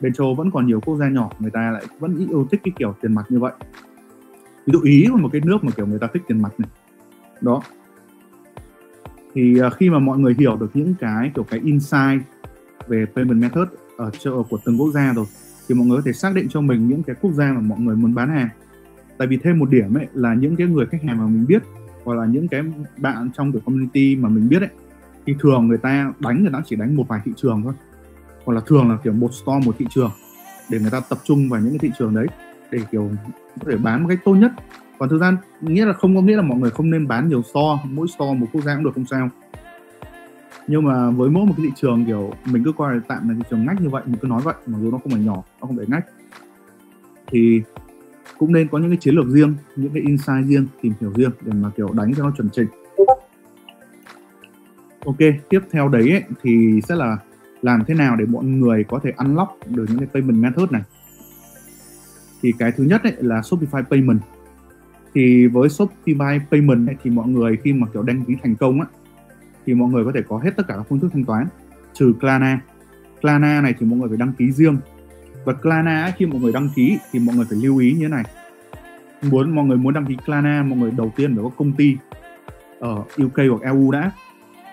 bên 0.00 0.12
châu 0.12 0.34
vẫn 0.34 0.50
còn 0.50 0.66
nhiều 0.66 0.80
quốc 0.80 0.96
gia 0.96 1.08
nhỏ, 1.08 1.30
người 1.38 1.50
ta 1.50 1.70
lại 1.70 1.84
vẫn 1.98 2.26
yêu 2.30 2.48
thích 2.50 2.60
cái 2.64 2.72
kiểu 2.78 2.94
tiền 3.00 3.14
mặt 3.14 3.26
như 3.28 3.38
vậy. 3.38 3.52
Ví 4.66 4.72
dụ 4.72 4.80
ý 4.80 5.04
là 5.04 5.16
một 5.16 5.28
cái 5.32 5.40
nước 5.44 5.64
mà 5.64 5.72
kiểu 5.76 5.86
người 5.86 5.98
ta 5.98 6.06
thích 6.12 6.22
tiền 6.28 6.42
mặt 6.42 6.52
này. 6.58 6.68
Đó 7.40 7.62
thì 9.34 9.60
uh, 9.66 9.72
khi 9.74 9.90
mà 9.90 9.98
mọi 9.98 10.18
người 10.18 10.34
hiểu 10.38 10.56
được 10.56 10.70
những 10.74 10.94
cái 11.00 11.30
kiểu 11.34 11.44
cái 11.44 11.60
insight 11.64 12.22
về 12.88 13.06
payment 13.16 13.40
method 13.40 13.68
ở 13.96 14.10
chỗ 14.18 14.42
của 14.42 14.58
từng 14.64 14.80
quốc 14.80 14.90
gia 14.94 15.12
rồi 15.12 15.26
thì 15.68 15.74
mọi 15.74 15.86
người 15.86 15.96
có 15.96 16.02
thể 16.06 16.12
xác 16.12 16.34
định 16.34 16.48
cho 16.48 16.60
mình 16.60 16.88
những 16.88 17.02
cái 17.02 17.16
quốc 17.20 17.32
gia 17.32 17.52
mà 17.52 17.60
mọi 17.60 17.78
người 17.78 17.96
muốn 17.96 18.14
bán 18.14 18.28
hàng. 18.28 18.48
Tại 19.18 19.28
vì 19.28 19.36
thêm 19.36 19.58
một 19.58 19.70
điểm 19.70 19.94
ấy 19.94 20.06
là 20.12 20.34
những 20.34 20.56
cái 20.56 20.66
người 20.66 20.86
khách 20.86 21.02
hàng 21.02 21.18
mà 21.18 21.26
mình 21.26 21.46
biết 21.48 21.62
hoặc 22.04 22.14
là 22.14 22.26
những 22.26 22.48
cái 22.48 22.62
bạn 22.96 23.30
trong 23.36 23.52
cái 23.52 23.62
community 23.64 24.16
mà 24.16 24.28
mình 24.28 24.48
biết 24.48 24.62
ấy 24.62 24.70
thì 25.26 25.34
thường 25.40 25.68
người 25.68 25.78
ta 25.78 26.12
đánh 26.18 26.42
người 26.42 26.52
ta 26.52 26.62
chỉ 26.66 26.76
đánh 26.76 26.96
một 26.96 27.08
vài 27.08 27.20
thị 27.24 27.32
trường 27.36 27.62
thôi. 27.62 27.72
Hoặc 28.44 28.54
là 28.54 28.60
thường 28.66 28.90
là 28.90 28.98
kiểu 29.04 29.12
một 29.12 29.34
store 29.34 29.66
một 29.66 29.74
thị 29.78 29.86
trường 29.90 30.10
để 30.70 30.78
người 30.80 30.90
ta 30.90 31.00
tập 31.00 31.18
trung 31.24 31.48
vào 31.48 31.60
những 31.60 31.70
cái 31.70 31.78
thị 31.78 31.90
trường 31.98 32.14
đấy 32.14 32.26
để 32.70 32.78
kiểu 32.90 33.10
có 33.60 33.70
thể 33.70 33.76
bán 33.76 34.02
một 34.02 34.08
cách 34.08 34.18
tốt 34.24 34.34
nhất 34.34 34.52
còn 34.98 35.08
thực 35.08 35.20
ra 35.20 35.36
nghĩa 35.60 35.84
là 35.84 35.92
không 35.92 36.16
có 36.16 36.22
nghĩa 36.22 36.36
là 36.36 36.42
mọi 36.42 36.58
người 36.58 36.70
không 36.70 36.90
nên 36.90 37.08
bán 37.08 37.28
nhiều 37.28 37.42
store 37.42 37.82
mỗi 37.84 38.08
store 38.08 38.34
một 38.34 38.46
quốc 38.52 38.64
gia 38.64 38.74
cũng 38.74 38.84
được 38.84 38.94
không 38.94 39.06
sao. 39.06 39.28
Nhưng 40.66 40.84
mà 40.84 41.10
với 41.10 41.30
mỗi 41.30 41.46
một 41.46 41.54
cái 41.56 41.66
thị 41.66 41.72
trường 41.76 42.04
kiểu 42.04 42.32
mình 42.44 42.64
cứ 42.64 42.72
coi 42.72 42.94
là 42.94 43.00
tạm 43.08 43.28
là 43.28 43.34
thị 43.34 43.42
trường 43.50 43.66
ngách 43.66 43.80
như 43.80 43.88
vậy 43.88 44.02
mình 44.06 44.16
cứ 44.20 44.28
nói 44.28 44.40
vậy 44.44 44.54
mặc 44.66 44.78
dù 44.82 44.90
nó 44.90 44.98
không 44.98 45.12
phải 45.12 45.20
nhỏ 45.20 45.42
nó 45.60 45.66
không 45.66 45.76
phải 45.76 45.86
ngách. 45.88 46.04
Thì 47.26 47.62
cũng 48.38 48.52
nên 48.52 48.68
có 48.68 48.78
những 48.78 48.90
cái 48.90 48.96
chiến 48.96 49.14
lược 49.14 49.26
riêng 49.28 49.54
những 49.76 49.92
cái 49.92 50.02
insight 50.02 50.46
riêng 50.46 50.66
tìm 50.82 50.92
hiểu 51.00 51.12
riêng 51.16 51.30
để 51.40 51.52
mà 51.52 51.70
kiểu 51.76 51.92
đánh 51.92 52.14
cho 52.14 52.22
nó 52.22 52.30
chuẩn 52.36 52.48
chỉnh. 52.50 52.66
Ok 55.06 55.18
tiếp 55.48 55.60
theo 55.70 55.88
đấy 55.88 56.10
ấy, 56.10 56.22
thì 56.42 56.80
sẽ 56.88 56.94
là 56.94 57.16
làm 57.62 57.84
thế 57.86 57.94
nào 57.94 58.16
để 58.16 58.26
mọi 58.26 58.44
người 58.44 58.84
có 58.84 59.00
thể 59.02 59.12
unlock 59.16 59.50
được 59.66 59.86
những 59.88 59.98
cái 59.98 60.08
payment 60.14 60.42
method 60.42 60.70
này? 60.70 60.82
Thì 62.42 62.52
cái 62.58 62.72
thứ 62.72 62.84
nhất 62.84 63.02
ấy 63.02 63.12
là 63.18 63.40
Shopify 63.40 63.82
Payment 63.82 64.20
thì 65.14 65.46
với 65.46 65.68
Shopify 65.68 66.40
Payment 66.50 66.88
ấy, 66.88 66.96
thì 67.02 67.10
mọi 67.10 67.28
người 67.28 67.56
khi 67.56 67.72
mà 67.72 67.86
kiểu 67.92 68.02
đăng 68.02 68.24
ký 68.24 68.36
thành 68.42 68.56
công 68.56 68.80
á 68.80 68.86
thì 69.66 69.74
mọi 69.74 69.88
người 69.88 70.04
có 70.04 70.12
thể 70.14 70.22
có 70.28 70.38
hết 70.38 70.50
tất 70.56 70.68
cả 70.68 70.74
các 70.76 70.86
phương 70.88 71.00
thức 71.00 71.10
thanh 71.12 71.24
toán 71.24 71.46
trừ 71.92 72.12
Klarna. 72.20 72.60
Klarna 73.20 73.60
này 73.60 73.74
thì 73.78 73.86
mọi 73.86 73.98
người 73.98 74.08
phải 74.08 74.18
đăng 74.18 74.32
ký 74.32 74.52
riêng. 74.52 74.78
Và 75.44 75.52
Klarna 75.52 76.02
ấy, 76.02 76.12
khi 76.16 76.26
mọi 76.26 76.40
người 76.40 76.52
đăng 76.52 76.68
ký 76.76 76.98
thì 77.12 77.18
mọi 77.18 77.36
người 77.36 77.46
phải 77.50 77.58
lưu 77.62 77.78
ý 77.78 77.92
như 77.92 78.02
thế 78.02 78.08
này. 78.08 78.24
Muốn 79.22 79.54
mọi 79.54 79.64
người 79.64 79.76
muốn 79.76 79.94
đăng 79.94 80.06
ký 80.06 80.16
Klarna 80.26 80.62
mọi 80.62 80.78
người 80.78 80.90
đầu 80.96 81.12
tiên 81.16 81.34
phải 81.34 81.44
có 81.44 81.50
công 81.56 81.72
ty 81.72 81.96
ở 82.80 82.94
UK 83.24 83.36
hoặc 83.36 83.62
EU 83.62 83.90
đã. 83.90 84.10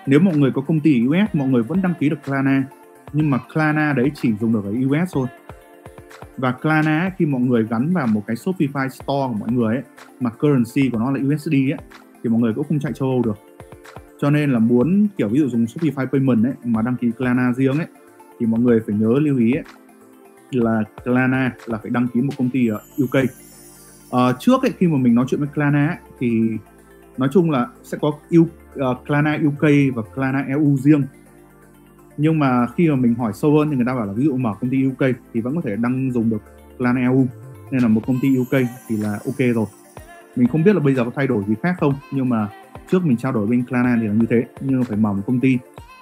Nếu 0.05 0.19
mọi 0.19 0.37
người 0.37 0.51
có 0.51 0.61
công 0.61 0.79
ty 0.79 0.99
ở 0.99 1.07
US 1.07 1.35
mọi 1.35 1.47
người 1.47 1.63
vẫn 1.63 1.81
đăng 1.81 1.93
ký 1.99 2.09
được 2.09 2.19
Klarna. 2.25 2.63
Nhưng 3.13 3.29
mà 3.29 3.37
Klarna 3.53 3.93
đấy 3.93 4.11
chỉ 4.15 4.33
dùng 4.39 4.53
được 4.53 4.65
ở 4.65 4.71
US 4.71 5.13
thôi 5.13 5.27
và 6.37 6.51
Klarna 6.51 7.11
khi 7.17 7.25
mọi 7.25 7.41
người 7.41 7.67
gắn 7.69 7.93
vào 7.93 8.07
một 8.07 8.23
cái 8.27 8.35
Shopify 8.35 8.87
store 8.87 9.03
của 9.05 9.35
mọi 9.39 9.51
người 9.51 9.75
ấy 9.75 9.83
mà 10.19 10.29
currency 10.29 10.89
của 10.89 10.97
nó 10.97 11.11
là 11.11 11.19
USD 11.33 11.53
ấy 11.53 11.77
thì 12.23 12.29
mọi 12.29 12.41
người 12.41 12.53
cũng 12.53 12.65
không 12.67 12.79
chạy 12.79 12.93
châu 12.93 13.09
Âu 13.09 13.21
được. 13.21 13.37
Cho 14.21 14.29
nên 14.29 14.51
là 14.51 14.59
muốn 14.59 15.07
kiểu 15.17 15.29
ví 15.29 15.39
dụ 15.39 15.49
dùng 15.49 15.65
Shopify 15.65 16.07
Payment 16.07 16.45
ấy 16.45 16.53
mà 16.63 16.81
đăng 16.81 16.95
ký 16.95 17.11
Klarna 17.17 17.53
riêng 17.53 17.77
ấy 17.77 17.87
thì 18.39 18.45
mọi 18.45 18.59
người 18.59 18.79
phải 18.87 18.95
nhớ 18.95 19.13
lưu 19.19 19.37
ý 19.37 19.53
ấy, 19.53 19.63
là 20.51 20.83
Klarna 21.03 21.51
là 21.65 21.77
phải 21.77 21.91
đăng 21.91 22.07
ký 22.07 22.21
một 22.21 22.33
công 22.37 22.49
ty 22.49 22.67
ở 22.67 22.81
UK 23.03 23.15
à, 23.15 23.21
ờ, 24.09 24.33
trước 24.39 24.61
ấy, 24.61 24.73
khi 24.77 24.87
mà 24.87 24.97
mình 24.97 25.15
nói 25.15 25.25
chuyện 25.27 25.39
với 25.39 25.49
Klarna 25.53 25.87
ấy, 25.87 25.97
thì 26.19 26.41
nói 27.17 27.29
chung 27.31 27.51
là 27.51 27.67
sẽ 27.83 27.97
có 28.01 28.11
U, 28.29 28.41
uh, 28.41 28.47
Klarna 29.07 29.39
UK 29.47 29.95
và 29.95 30.01
Klarna 30.15 30.45
EU 30.47 30.77
riêng 30.77 31.03
nhưng 32.17 32.39
mà 32.39 32.67
khi 32.67 32.89
mà 32.89 32.95
mình 32.95 33.15
hỏi 33.15 33.33
sâu 33.33 33.57
hơn 33.57 33.69
thì 33.69 33.75
người 33.75 33.85
ta 33.85 33.95
bảo 33.95 34.05
là 34.05 34.13
ví 34.13 34.25
dụ 34.25 34.37
mở 34.37 34.53
công 34.61 34.69
ty 34.69 34.87
UK 34.87 35.15
thì 35.33 35.41
vẫn 35.41 35.55
có 35.55 35.61
thể 35.61 35.75
đăng 35.75 36.11
dùng 36.11 36.29
được 36.29 36.41
clan 36.77 36.95
EU 36.95 37.27
nên 37.71 37.81
là 37.81 37.87
một 37.87 38.01
công 38.07 38.19
ty 38.21 38.37
UK 38.37 38.61
thì 38.87 38.97
là 38.97 39.19
ok 39.25 39.55
rồi. 39.55 39.65
Mình 40.35 40.47
không 40.47 40.63
biết 40.63 40.73
là 40.75 40.79
bây 40.79 40.95
giờ 40.95 41.03
có 41.03 41.11
thay 41.15 41.27
đổi 41.27 41.43
gì 41.47 41.53
khác 41.63 41.75
không 41.79 41.93
nhưng 42.11 42.29
mà 42.29 42.47
trước 42.91 43.05
mình 43.05 43.17
trao 43.17 43.31
đổi 43.31 43.47
bên 43.47 43.63
Klarna 43.65 43.93
e 43.93 43.97
thì 44.01 44.07
là 44.07 44.13
như 44.13 44.25
thế 44.29 44.43
nhưng 44.61 44.79
mà 44.79 44.85
phải 44.89 44.97
mở 44.97 45.13
một 45.13 45.21
công 45.27 45.39
ty. 45.39 45.57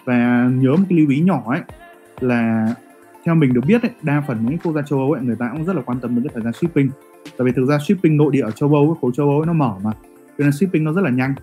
Và 0.05 0.49
nhớ 0.55 0.71
một 0.71 0.83
cái 0.89 0.99
lưu 0.99 1.09
ý 1.09 1.21
nhỏ 1.21 1.43
ấy 1.45 1.61
là 2.19 2.67
theo 3.25 3.35
mình 3.35 3.53
được 3.53 3.61
biết 3.67 3.81
ấy, 3.81 3.91
đa 4.01 4.23
phần 4.27 4.45
những 4.45 4.57
quốc 4.57 4.73
gia 4.73 4.81
châu 4.81 4.99
Âu 4.99 5.11
ấy, 5.11 5.21
người 5.21 5.35
ta 5.35 5.49
cũng 5.53 5.65
rất 5.65 5.75
là 5.75 5.81
quan 5.81 5.99
tâm 5.99 6.15
đến 6.15 6.23
cái 6.23 6.31
thời 6.33 6.43
gian 6.43 6.53
shipping. 6.53 6.89
Tại 7.37 7.45
vì 7.45 7.51
thực 7.51 7.65
ra 7.65 7.77
shipping 7.87 8.17
nội 8.17 8.31
địa 8.31 8.41
ở 8.41 8.51
châu 8.51 8.73
Âu 8.73 8.97
khối 9.01 9.11
châu 9.15 9.29
Âu 9.29 9.39
ấy, 9.39 9.47
nó 9.47 9.53
mở 9.53 9.73
mà. 9.83 9.91
Cho 10.37 10.43
nên 10.43 10.51
shipping 10.51 10.83
nó 10.83 10.93
rất 10.93 11.01
là 11.01 11.09
nhanh. 11.09 11.33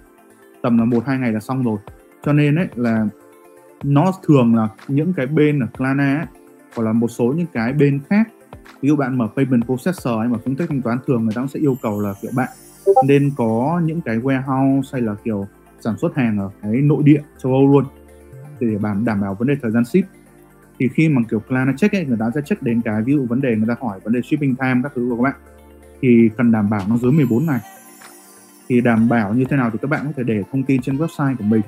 Tầm 0.63 0.79
là 0.79 0.85
một 0.85 1.07
hai 1.07 1.19
ngày 1.19 1.33
là 1.33 1.41
xong 1.41 1.65
rồi. 1.65 1.79
Cho 2.25 2.33
nên 2.33 2.57
ấy 2.57 2.69
là 2.75 3.07
nó 3.85 4.13
thường 4.27 4.55
là 4.55 4.69
những 4.89 5.13
cái 5.13 5.27
bên 5.27 5.61
ở 5.61 5.67
Klarna 5.79 6.17
ấy, 6.17 6.27
hoặc 6.75 6.83
là 6.83 6.93
một 6.93 7.09
số 7.09 7.35
những 7.37 7.47
cái 7.53 7.73
bên 7.73 8.01
khác. 8.11 8.29
Ví 8.81 8.89
dụ 8.89 8.97
bạn 8.97 9.19
mở 9.19 9.29
payment 9.37 9.65
processor 9.65 10.19
hay 10.19 10.29
mà 10.29 10.39
phương 10.45 10.57
thức 10.57 10.67
thanh 10.69 10.83
toán 10.83 10.99
thường 11.07 11.25
người 11.25 11.33
ta 11.35 11.41
cũng 11.41 11.49
sẽ 11.49 11.61
yêu 11.61 11.77
cầu 11.83 12.01
là 12.01 12.15
kiểu 12.23 12.31
bạn 12.37 12.49
nên 13.07 13.31
có 13.37 13.81
những 13.85 14.01
cái 14.01 14.19
warehouse 14.19 14.83
hay 14.93 15.03
là 15.03 15.15
kiểu 15.25 15.47
sản 15.81 15.95
xuất 15.99 16.17
hàng 16.17 16.39
ở 16.39 16.51
cái 16.63 16.73
nội 16.73 17.03
địa 17.03 17.21
châu 17.43 17.53
Âu 17.53 17.73
luôn 17.73 17.85
để 18.61 18.77
đảm 18.83 19.05
đảm 19.05 19.21
bảo 19.21 19.35
vấn 19.35 19.49
đề 19.49 19.55
thời 19.63 19.71
gian 19.71 19.85
ship. 19.85 20.05
Thì 20.79 20.89
khi 20.89 21.09
mà 21.09 21.23
kiểu 21.31 21.41
Klarna 21.41 21.73
check 21.77 21.95
ấy 21.95 22.07
người 22.07 22.17
ta 22.21 22.31
sẽ 22.35 22.41
check 22.45 22.63
đến 22.63 22.81
cái 22.81 23.03
ví 23.03 23.13
dụ 23.13 23.27
vấn 23.27 23.41
đề 23.41 23.57
người 23.57 23.69
ta 23.69 23.75
hỏi 23.81 24.01
vấn 24.05 24.13
đề 24.13 24.21
shipping 24.25 24.57
time 24.57 24.81
các 24.83 24.93
thứ 24.95 25.07
của 25.11 25.17
các 25.17 25.23
bạn. 25.23 25.35
Thì 26.03 26.31
cần 26.37 26.53
đảm 26.53 26.71
bảo 26.71 26.83
nó 26.89 26.97
dưới 26.97 27.13
14 27.13 27.47
ngày 27.47 27.61
thì 28.71 28.81
đảm 28.81 29.09
bảo 29.09 29.35
như 29.35 29.45
thế 29.45 29.57
nào 29.57 29.71
thì 29.71 29.79
các 29.83 29.91
bạn 29.91 30.07
có 30.07 30.13
thể 30.17 30.23
để 30.23 30.43
thông 30.53 30.63
tin 30.63 30.83
trên 30.83 30.97
website 30.97 31.37
của 31.37 31.45
mình. 31.45 31.61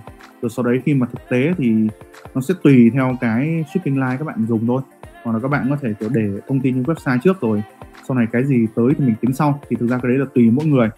Rồi 0.42 0.50
sau 0.50 0.64
đấy 0.64 0.82
khi 0.84 0.94
mà 0.94 1.06
thực 1.06 1.20
tế 1.28 1.52
thì 1.58 1.88
nó 2.34 2.40
sẽ 2.40 2.54
tùy 2.62 2.90
theo 2.94 3.16
cái 3.20 3.64
shipping 3.74 3.94
line 3.94 4.16
các 4.18 4.24
bạn 4.24 4.46
dùng 4.46 4.66
thôi. 4.66 4.82
Hoặc 5.24 5.32
là 5.32 5.38
các 5.38 5.48
bạn 5.48 5.66
có 5.70 5.76
thể, 5.76 5.94
kiểu, 6.00 6.08
để 6.12 6.30
thông 6.48 6.60
tin 6.60 6.74
trên 6.74 6.82
website 6.82 7.18
trước 7.18 7.40
rồi, 7.40 7.62
sau 8.08 8.16
này 8.16 8.26
cái 8.32 8.44
gì 8.44 8.66
tới 8.74 8.86
thì 8.98 9.04
mình 9.04 9.14
tính 9.20 9.32
sau. 9.32 9.60
Thì 9.68 9.76
thực 9.76 9.86
ra 9.86 9.98
cái 9.98 10.08
đấy 10.08 10.18
là 10.18 10.26
tùy 10.34 10.50
mỗi 10.50 10.66
người. 10.66 10.88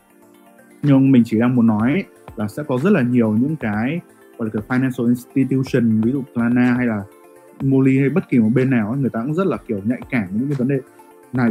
Nhưng 0.83 1.13
mình 1.13 1.23
chỉ 1.27 1.39
đang 1.39 1.57
muốn 1.57 1.67
nói 1.67 2.05
là 2.37 2.49
sẽ 2.49 2.63
có 2.63 2.79
rất 2.79 2.91
là 2.91 3.03
nhiều 3.03 3.33
những 3.33 3.57
cái, 3.57 4.01
gọi 4.39 4.49
là 4.53 4.61
cái 4.61 4.81
financial 4.81 5.09
institution, 5.09 6.01
ví 6.01 6.13
dụ 6.13 6.23
Klarna 6.35 6.75
hay 6.77 6.87
là 6.87 7.03
Moli 7.63 7.99
hay 7.99 8.09
bất 8.09 8.29
kỳ 8.31 8.39
một 8.39 8.51
bên 8.55 8.71
nào 8.71 8.97
người 9.01 9.11
ta 9.11 9.23
cũng 9.23 9.35
rất 9.35 9.47
là, 9.47 9.57
kiểu, 9.69 9.81
nhạy 9.85 10.01
cảm 10.11 10.27
với 10.31 10.39
những 10.41 10.49
cái 10.49 10.57
vấn 10.59 10.69
đề 10.69 10.79
này. 11.33 11.51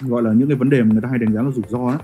Gọi 0.00 0.22
là 0.22 0.32
những 0.32 0.48
cái 0.48 0.56
vấn 0.56 0.70
đề 0.70 0.82
mà 0.82 0.88
người 0.92 1.02
ta 1.02 1.08
hay 1.08 1.18
đánh 1.18 1.32
giá 1.32 1.42
là 1.42 1.50
rủi 1.50 1.64
ro 1.68 1.78
đó. 1.78 1.98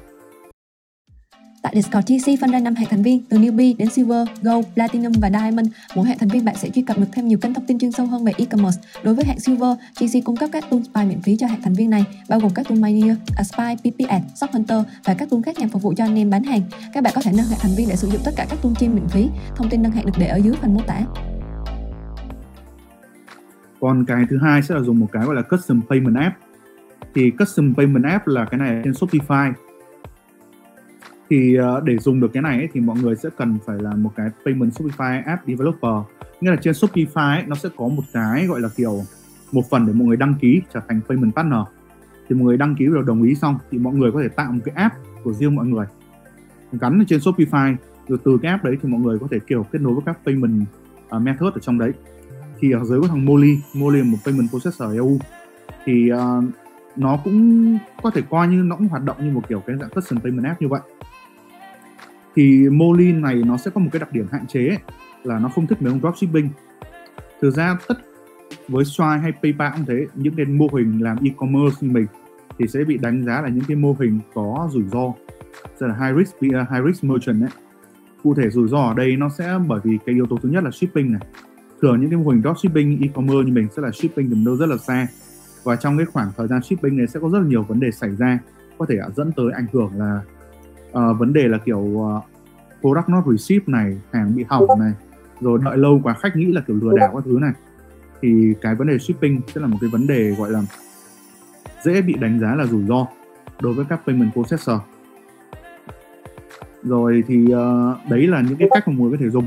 Tại 1.71 1.83
Discord 1.83 2.07
TC 2.07 2.41
phân 2.41 2.51
ra 2.51 2.61
5 2.61 2.75
hệ 2.75 2.87
thành 2.91 3.03
viên 3.03 3.25
từ 3.29 3.39
newbie 3.39 3.77
đến 3.77 3.91
silver, 3.91 4.29
gold, 4.43 4.67
platinum 4.75 5.13
và 5.21 5.31
diamond. 5.31 5.69
Mỗi 5.97 6.09
hệ 6.09 6.17
thành 6.19 6.29
viên 6.29 6.45
bạn 6.45 6.57
sẽ 6.57 6.69
truy 6.71 6.83
cập 6.83 6.99
được 6.99 7.07
thêm 7.13 7.29
nhiều 7.29 7.39
kênh 7.39 7.55
thông 7.55 7.67
tin 7.67 7.79
chuyên 7.79 7.93
sâu 7.93 8.07
hơn 8.07 8.25
về 8.25 8.33
e-commerce. 8.39 8.81
Đối 9.03 9.15
với 9.15 9.25
hệ 9.25 9.39
silver, 9.39 9.77
TC 9.95 10.25
cung 10.25 10.37
cấp 10.37 10.51
các 10.53 10.65
tool 10.71 10.81
spy 10.81 11.05
miễn 11.09 11.23
phí 11.23 11.37
cho 11.37 11.47
hệ 11.47 11.57
thành 11.63 11.75
viên 11.75 11.91
này, 11.91 12.05
bao 12.29 12.41
gồm 12.41 12.51
các 12.55 12.69
tool 12.69 12.79
Miner, 12.79 13.17
Aspy, 13.37 13.91
PP 13.91 14.09
Ad, 14.09 14.23
Shop 14.35 14.51
Hunter 14.53 14.83
và 15.05 15.15
các 15.15 15.31
tool 15.31 15.41
khác 15.43 15.59
nhằm 15.59 15.69
phục 15.69 15.83
vụ 15.83 15.95
cho 15.97 16.05
anh 16.05 16.19
em 16.19 16.31
bán 16.31 16.43
hàng. 16.43 16.63
Các 16.93 17.05
bạn 17.05 17.13
có 17.17 17.23
thể 17.25 17.33
nâng 17.37 17.47
hệ 17.47 17.57
thành 17.61 17.73
viên 17.77 17.89
để 17.89 17.97
sử 17.97 18.09
dụng 18.09 18.21
tất 18.25 18.33
cả 18.37 18.47
các 18.51 18.59
tool 18.63 18.73
trên 18.81 18.95
miễn 18.95 19.09
phí. 19.09 19.29
Thông 19.57 19.69
tin 19.71 19.83
nâng 19.83 19.93
hệ 19.93 20.03
được 20.03 20.19
để 20.19 20.27
ở 20.27 20.37
dưới 20.37 20.55
phần 20.61 20.75
mô 20.75 20.81
tả. 20.81 21.01
Còn 23.81 24.05
cái 24.05 24.25
thứ 24.31 24.39
hai 24.43 24.63
sẽ 24.63 24.75
là 24.75 24.81
dùng 24.81 25.01
một 25.01 25.09
cái 25.13 25.25
gọi 25.25 25.35
là 25.35 25.43
custom 25.43 25.81
payment 25.91 26.17
app. 26.17 26.37
Thì 27.15 27.31
custom 27.39 27.75
payment 27.75 28.05
app 28.05 28.27
là 28.27 28.45
cái 28.45 28.59
này 28.59 28.81
trên 28.85 28.93
Shopify 28.93 29.53
thì 31.31 31.57
uh, 31.59 31.85
để 31.85 31.99
dùng 31.99 32.21
được 32.21 32.31
cái 32.33 32.43
này 32.43 32.57
ấy, 32.57 32.69
thì 32.73 32.81
mọi 32.81 32.97
người 33.03 33.17
sẽ 33.17 33.29
cần 33.37 33.59
phải 33.67 33.79
là 33.81 33.95
một 33.95 34.11
cái 34.17 34.29
payment 34.45 34.73
Shopify 34.73 35.23
app 35.25 35.47
developer. 35.47 35.93
Nghĩa 36.41 36.51
là 36.51 36.57
trên 36.57 36.75
Shopify 36.75 37.35
ấy, 37.35 37.45
nó 37.47 37.57
sẽ 37.57 37.69
có 37.77 37.89
một 37.89 38.03
cái 38.13 38.47
gọi 38.47 38.61
là 38.61 38.69
kiểu 38.77 39.03
một 39.53 39.63
phần 39.71 39.87
để 39.87 39.93
mọi 39.93 40.09
người 40.09 40.17
đăng 40.17 40.35
ký 40.41 40.61
trở 40.75 40.81
thành 40.89 41.01
payment 41.09 41.35
partner. 41.35 41.61
Thì 42.29 42.37
mọi 42.37 42.45
người 42.45 42.57
đăng 42.57 42.75
ký 42.75 42.87
rồi 42.87 43.05
đồng 43.07 43.23
ý 43.23 43.35
xong 43.35 43.59
thì 43.71 43.79
mọi 43.79 43.95
người 43.95 44.13
có 44.13 44.23
thể 44.23 44.29
tạo 44.29 44.53
một 44.53 44.61
cái 44.65 44.75
app 44.75 44.95
của 45.25 45.33
riêng 45.33 45.55
mọi 45.55 45.67
người. 45.67 45.87
Gắn 46.73 47.05
trên 47.09 47.21
Shopify 47.21 47.75
rồi 48.09 48.19
từ 48.25 48.39
cái 48.43 48.51
app 48.51 48.65
đấy 48.65 48.77
thì 48.83 48.89
mọi 48.89 49.01
người 49.01 49.19
có 49.19 49.27
thể 49.31 49.39
kiểu 49.47 49.67
kết 49.73 49.81
nối 49.81 49.95
với 49.95 50.03
các 50.07 50.19
payment 50.27 50.65
uh, 51.17 51.23
method 51.23 51.55
ở 51.55 51.61
trong 51.61 51.79
đấy. 51.79 51.93
Thì 52.61 52.73
ở 52.73 52.85
dưới 52.85 53.01
có 53.01 53.09
thằng 53.09 53.25
Molly 53.25 53.59
Molly 53.75 53.99
là 53.99 54.05
một 54.05 54.19
payment 54.25 54.51
processor 54.51 54.95
EU 54.95 55.19
thì 55.85 56.11
uh, 56.13 56.45
nó 56.97 57.19
cũng 57.25 57.79
có 58.03 58.11
thể 58.11 58.23
coi 58.31 58.49
như 58.49 58.63
nó 58.63 58.77
cũng 58.77 58.89
hoạt 58.89 59.05
động 59.05 59.17
như 59.21 59.31
một 59.31 59.49
kiểu 59.49 59.63
cái 59.67 59.77
dạng 59.77 59.91
custom 59.91 60.21
payment 60.21 60.47
app 60.47 60.63
như 60.63 60.69
vậy 60.69 60.81
thì 62.41 62.69
Molin 62.69 63.21
này 63.21 63.35
nó 63.35 63.57
sẽ 63.57 63.71
có 63.71 63.81
một 63.81 63.89
cái 63.93 64.01
đặc 64.01 64.13
điểm 64.13 64.27
hạn 64.33 64.47
chế 64.47 64.69
ấy, 64.69 64.79
là 65.25 65.39
nó 65.39 65.49
không 65.49 65.67
thích 65.67 65.83
mấy 65.83 65.93
ông 65.93 66.01
dropshipping. 66.01 66.49
Thực 67.41 67.51
ra 67.51 67.79
tất 67.89 67.95
với 68.69 68.85
Stripe 68.85 69.19
hay 69.23 69.33
PayPal 69.43 69.73
cũng 69.77 69.85
thế 69.87 70.07
những 70.15 70.35
cái 70.37 70.47
mô 70.47 70.69
hình 70.73 71.03
làm 71.03 71.17
e-commerce 71.25 71.77
như 71.81 71.91
mình 71.91 72.07
thì 72.59 72.67
sẽ 72.67 72.85
bị 72.85 72.99
đánh 72.99 73.25
giá 73.25 73.43
là 73.43 73.49
những 73.49 73.65
cái 73.69 73.77
mô 73.77 73.97
hình 74.01 74.21
có 74.35 74.69
rủi 74.73 74.85
ro. 74.93 75.13
Tức 75.79 75.87
là 75.87 75.95
high 75.95 76.19
risk 76.19 76.37
uh, 76.37 76.71
high 76.71 76.87
risk 76.87 77.05
merchant 77.05 77.43
ấy. 77.43 77.51
Cụ 78.23 78.35
thể 78.35 78.51
rủi 78.51 78.69
ro 78.69 78.79
ở 78.79 78.95
đây 78.95 79.17
nó 79.17 79.29
sẽ 79.29 79.59
bởi 79.69 79.81
vì 79.85 79.99
cái 80.07 80.15
yếu 80.15 80.27
tố 80.27 80.37
thứ 80.43 80.49
nhất 80.49 80.65
là 80.65 80.71
shipping 80.71 81.13
này. 81.13 81.23
Thường 81.83 82.01
những 82.01 82.11
cái 82.11 82.19
mô 82.19 82.31
hình 82.31 82.43
dropshipping 82.43 82.99
e-commerce 83.03 83.47
như 83.47 83.53
mình 83.53 83.69
sẽ 83.77 83.83
là 83.83 83.91
shipping 83.91 84.31
từ 84.31 84.37
đâu 84.47 84.57
rất 84.57 84.67
là 84.67 84.77
xa. 84.77 85.07
Và 85.65 85.77
trong 85.77 85.97
cái 85.97 86.07
khoảng 86.07 86.31
thời 86.37 86.49
gian 86.49 86.63
shipping 86.63 86.97
này 86.97 87.07
sẽ 87.07 87.21
có 87.21 87.29
rất 87.29 87.39
là 87.39 87.47
nhiều 87.47 87.63
vấn 87.63 87.81
đề 87.81 87.91
xảy 87.91 88.17
ra. 88.17 88.39
Có 88.79 88.87
thể 88.89 88.99
dẫn 89.17 89.33
tới 89.33 89.47
ảnh 89.55 89.67
hưởng 89.73 89.91
là 89.97 90.21
uh, 90.91 91.19
vấn 91.19 91.33
đề 91.33 91.49
là 91.49 91.59
kiểu 91.59 91.79
uh, 91.79 92.25
product 92.81 93.09
not 93.09 93.25
received 93.27 93.69
này 93.69 93.97
hàng 94.13 94.37
bị 94.37 94.45
hỏng 94.49 94.81
này 94.81 94.93
rồi 95.41 95.59
đợi 95.65 95.79
lâu 95.79 96.01
quá 96.03 96.15
khách 96.15 96.37
nghĩ 96.37 96.53
là 96.53 96.61
kiểu 96.61 96.77
lừa 96.83 96.99
đảo 96.99 97.13
các 97.15 97.25
thứ 97.25 97.39
này. 97.41 97.53
Thì 98.23 98.55
cái 98.61 98.75
vấn 98.75 98.89
đề 98.89 98.99
shipping 98.99 99.41
sẽ 99.55 99.61
là 99.61 99.67
một 99.67 99.79
cái 99.81 99.91
vấn 99.91 100.07
đề 100.07 100.31
gọi 100.31 100.51
là 100.51 100.63
dễ 101.85 102.03
bị 102.03 102.15
đánh 102.15 102.41
giá 102.41 102.55
là 102.55 102.67
rủi 102.67 102.87
ro 102.87 103.07
đối 103.61 103.75
với 103.75 103.85
các 103.89 104.01
payment 104.07 104.33
processor. 104.33 104.77
Rồi 106.83 107.25
thì 107.27 107.45
uh, 107.45 108.11
đấy 108.11 108.27
là 108.27 108.41
những 108.41 108.57
cái 108.57 108.69
cách 108.75 108.89
mà 108.89 108.95
mọi 108.99 109.09
người 109.09 109.19
có 109.19 109.25
thể 109.25 109.31
dùng. 109.31 109.47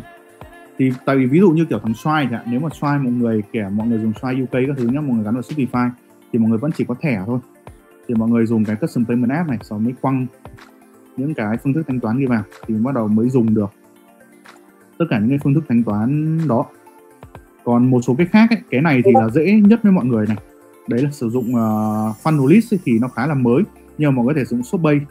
Thì 0.78 0.92
tại 1.06 1.18
vì 1.18 1.26
ví 1.26 1.40
dụ 1.40 1.52
như 1.52 1.66
kiểu 1.66 1.80
thằng 1.80 1.94
Stripe 1.94 2.28
thì 2.30 2.52
nếu 2.52 2.60
mà 2.60 2.70
Stripe 2.70 2.98
mọi 2.98 3.12
người 3.12 3.44
kẻ 3.52 3.70
mọi 3.70 3.88
người 3.88 4.00
dùng 4.00 4.14
Stripe 4.14 4.42
UK 4.44 4.68
các 4.68 4.78
thứ 4.78 4.88
nhá 4.88 5.02
mọi 5.02 5.16
người 5.16 5.26
gắn 5.26 5.34
vào 5.34 5.42
Shopify 5.42 5.90
thì 6.34 6.40
mọi 6.40 6.50
người 6.50 6.58
vẫn 6.58 6.72
chỉ 6.72 6.86
có 6.86 6.96
thẻ 7.02 7.24
thôi. 7.26 7.40
Thì 8.08 8.16
mọi 8.16 8.30
người 8.30 8.46
dùng 8.46 8.66
cái 8.66 8.76
custom 8.76 9.06
payment 9.06 9.32
app 9.32 9.50
này 9.50 9.58
sau 9.62 9.80
mới 9.80 9.94
quăng 10.02 10.28
những 11.18 11.34
cái 11.34 11.58
phương 11.64 11.74
thức 11.74 11.84
thanh 11.88 12.00
toán 12.00 12.20
đi 12.20 12.26
vào 12.26 12.44
thì 12.68 12.76
bắt 12.76 12.96
đầu 12.96 13.08
mới 13.08 13.30
dùng 13.30 13.54
được 13.54 13.72
tất 15.00 15.06
cả 15.10 15.20
những 15.20 15.30
cái 15.30 15.40
phương 15.44 15.54
thức 15.54 15.64
thanh 15.70 15.84
toán 15.84 16.38
đó. 16.48 16.66
Còn 17.64 17.90
một 17.90 18.02
số 18.02 18.16
cái 18.18 18.28
khác 18.28 18.50
ấy, 18.50 18.62
cái 18.70 18.82
này 18.82 19.02
thì 19.06 19.12
là 19.14 19.30
dễ 19.30 19.52
nhất 19.52 19.80
với 19.84 19.92
mọi 19.92 20.06
người 20.06 20.28
này. 20.28 20.38
Đấy 20.88 21.02
là 21.02 21.12
sử 21.12 21.30
dụng 21.30 21.56
ờ, 21.56 22.10
uh, 22.10 22.16
Funnelist 22.24 22.78
thì 22.86 23.00
nó 23.00 23.08
khá 23.08 23.28
là 23.28 23.34
mới 23.34 23.64
nhưng 23.98 24.10
mà 24.10 24.16
mọi 24.16 24.26
người 24.26 24.34
có 24.34 24.40
thể 24.40 24.46
dùng 24.46 24.64
Shopbay 24.64 25.02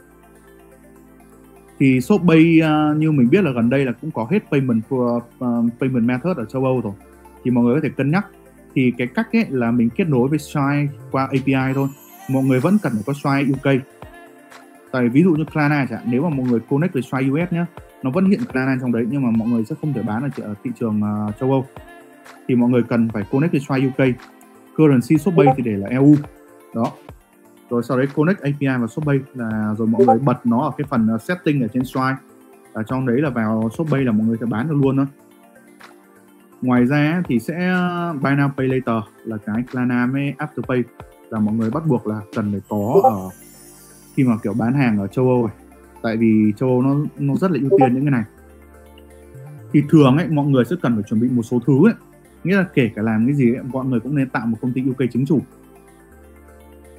thì 1.79 2.01
Shopbay 2.01 2.59
uh, 2.59 2.63
ờ, 2.63 2.95
như 2.97 3.11
mình 3.11 3.29
biết 3.29 3.43
là 3.43 3.51
gần 3.51 3.69
đây 3.69 3.85
là 3.85 3.91
cũng 3.91 4.11
có 4.11 4.27
hết 4.31 4.39
payment 4.51 4.81
for 4.89 5.17
uh, 5.17 5.23
ờ, 5.39 5.63
payment 5.79 6.03
method 6.03 6.37
ở 6.37 6.45
châu 6.45 6.65
Âu 6.65 6.81
rồi. 6.81 6.93
Thì 7.43 7.51
mọi 7.51 7.63
người 7.63 7.75
có 7.75 7.81
thể 7.83 7.89
cân 7.97 8.11
nhắc. 8.11 8.25
Thì 8.75 8.91
cái 8.97 9.07
cách 9.07 9.27
ấy 9.33 9.45
là 9.49 9.71
mình 9.71 9.89
kết 9.89 10.07
nối 10.07 10.27
với 10.27 10.39
Stripe 10.39 10.87
qua 11.11 11.23
API 11.23 11.73
thôi. 11.75 11.87
Mọi 12.29 12.43
người 12.43 12.59
vẫn 12.59 12.77
cần 12.83 12.93
phải 12.93 13.03
có 13.05 13.13
Stripe 13.13 13.71
UK 13.71 13.81
tại 14.93 15.09
ví 15.09 15.23
dụ 15.23 15.31
như 15.31 15.45
Klarna 15.53 15.85
chẳng 15.89 16.01
nếu 16.05 16.23
mà 16.23 16.29
mọi 16.29 16.45
người 16.49 16.59
connect 16.69 16.93
với 16.93 17.01
Stripe 17.01 17.29
US 17.29 17.53
nhé 17.53 17.65
nó 18.03 18.11
vẫn 18.11 18.25
hiện 18.25 18.39
Klarna 18.51 18.77
trong 18.81 18.91
đấy 18.91 19.05
nhưng 19.09 19.23
mà 19.23 19.31
mọi 19.31 19.47
người 19.47 19.65
sẽ 19.65 19.75
không 19.81 19.93
thể 19.93 20.01
bán 20.01 20.29
ở 20.41 20.53
thị 20.63 20.71
trường 20.79 21.01
uh, 21.27 21.39
châu 21.39 21.51
Âu. 21.51 21.65
Thì 22.47 22.55
mọi 22.55 22.69
người 22.69 22.83
cần 22.83 23.09
phải 23.13 23.23
connect 23.31 23.51
với 23.51 23.61
Stripe 23.61 23.87
UK 23.87 24.15
currency 24.77 25.17
Shopbay 25.17 25.47
thì 25.57 25.63
để 25.63 25.71
là 25.71 25.87
EU 25.87 26.15
đó. 26.75 26.91
Rồi 27.69 27.83
sau 27.83 27.97
đấy 27.97 28.07
connect 28.15 28.41
API 28.41 28.67
vào 28.67 28.87
Shopbay 28.87 29.19
là 29.33 29.75
rồi 29.77 29.87
mọi 29.87 30.05
người 30.05 30.19
bật 30.19 30.45
nó 30.45 30.61
ở 30.61 30.71
cái 30.77 30.87
phần 30.89 31.15
uh, 31.15 31.21
setting 31.21 31.61
ở 31.61 31.67
trên 31.67 31.85
Stripe 31.85 32.17
ở 32.73 32.83
trong 32.83 33.05
đấy 33.05 33.21
là 33.21 33.29
vào 33.29 33.69
Shopbay 33.77 34.01
là 34.01 34.11
mọi 34.11 34.27
người 34.27 34.37
sẽ 34.39 34.45
bán 34.45 34.69
được 34.69 34.75
luôn 34.81 34.97
thôi. 34.97 35.05
Ngoài 36.61 36.85
ra 36.85 37.23
thì 37.27 37.39
sẽ 37.39 37.69
ờ, 37.69 38.13
buy 38.13 38.29
now 38.29 38.49
pay 38.57 38.67
later 38.67 39.03
là 39.25 39.37
cái 39.45 39.63
Klarna 39.71 40.09
với 40.11 40.33
Afterpay 40.37 40.83
là 41.29 41.39
mọi 41.39 41.55
người 41.55 41.71
bắt 41.71 41.83
buộc 41.87 42.07
là 42.07 42.21
cần 42.35 42.51
phải 42.51 42.61
có 42.69 43.01
ở 43.03 43.42
khi 44.15 44.23
mà 44.23 44.37
kiểu 44.43 44.53
bán 44.53 44.73
hàng 44.73 44.99
ở 44.99 45.07
châu 45.07 45.27
Âu 45.27 45.47
này 45.47 45.55
tại 46.03 46.17
vì 46.17 46.53
châu 46.57 46.69
Âu 46.69 46.81
nó 46.81 46.95
nó 47.19 47.35
rất 47.35 47.51
là 47.51 47.59
ưu 47.61 47.79
tiên 47.79 47.93
những 47.93 48.03
cái 48.03 48.11
này. 48.11 48.23
Thì 49.73 49.83
thường 49.89 50.17
ấy 50.17 50.27
mọi 50.27 50.45
người 50.45 50.65
sẽ 50.65 50.75
cần 50.81 50.93
phải 50.93 51.03
chuẩn 51.03 51.19
bị 51.19 51.29
một 51.29 51.43
số 51.43 51.59
thứ 51.67 51.87
ấy. 51.87 51.93
Nghĩa 52.43 52.55
là 52.55 52.65
kể 52.73 52.89
cả 52.95 53.01
làm 53.01 53.25
cái 53.25 53.35
gì 53.35 53.53
ấy, 53.53 53.63
mọi 53.63 53.85
người 53.85 53.99
cũng 53.99 54.15
nên 54.15 54.29
tạo 54.29 54.45
một 54.45 54.57
công 54.61 54.73
ty 54.73 54.83
UK 54.89 55.11
chứng 55.11 55.25
chủ. 55.25 55.41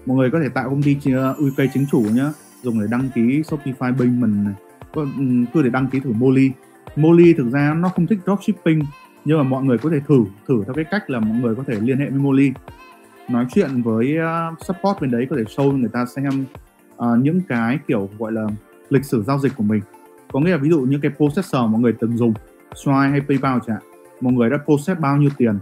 Mọi 0.06 0.16
người 0.16 0.30
có 0.30 0.40
thể 0.40 0.48
tạo 0.48 0.70
công 0.70 0.82
ty 0.82 0.96
ờ, 1.14 1.36
UK 1.38 1.72
chứng 1.74 1.86
chủ 1.90 2.04
nhá. 2.14 2.32
Dùng 2.62 2.80
để 2.80 2.86
đăng 2.90 3.08
ký 3.14 3.42
Shopify 3.42 3.98
Payment 3.98 4.44
này. 4.44 4.54
Ừ, 4.92 5.06
cứ 5.54 5.62
để 5.62 5.70
đăng 5.70 5.86
ký 5.86 6.00
thử 6.00 6.12
Molly. 6.12 6.50
Molly 6.96 7.34
thực 7.34 7.50
ra 7.50 7.74
nó 7.74 7.88
không 7.88 8.06
thích 8.06 8.18
dropshipping 8.26 8.82
nhưng 9.24 9.38
mà 9.38 9.44
mọi 9.44 9.64
người 9.64 9.78
có 9.78 9.90
thể 9.90 10.00
thử 10.08 10.24
thử 10.48 10.64
theo 10.64 10.74
cái 10.74 10.84
cách 10.90 11.10
là 11.10 11.20
mọi 11.20 11.38
người 11.38 11.54
có 11.54 11.64
thể 11.66 11.80
liên 11.80 11.98
hệ 11.98 12.10
với 12.10 12.18
Molly. 12.18 12.52
Nói 13.30 13.46
chuyện 13.54 13.82
với 13.82 14.16
ờ, 14.16 14.54
support 14.60 15.00
bên 15.00 15.10
đấy 15.10 15.26
có 15.30 15.36
thể 15.36 15.42
show 15.42 15.76
người 15.76 15.90
ta 15.92 16.06
xem 16.06 16.44
uh, 16.96 17.18
những 17.18 17.40
cái 17.48 17.78
kiểu 17.88 18.08
gọi 18.18 18.32
là 18.32 18.46
lịch 18.90 19.04
sử 19.04 19.22
giao 19.22 19.38
dịch 19.38 19.52
của 19.56 19.64
mình. 19.64 19.82
Có 20.32 20.40
nghĩa 20.40 20.50
là 20.50 20.56
ví 20.56 20.70
dụ 20.70 20.80
những 20.80 21.00
cái 21.00 21.10
processor 21.16 21.70
mọi 21.70 21.80
người 21.80 21.92
từng 22.00 22.16
dùng 22.16 22.34
Stripe 22.74 23.08
hay 23.10 23.20
PayPal 23.20 23.58
chẳng 23.66 23.76
hạn 23.76 23.84
mọi 24.20 24.32
người 24.32 24.50
đã 24.50 24.58
process 24.64 25.00
bao 25.00 25.16
nhiêu 25.16 25.30
tiền 25.36 25.58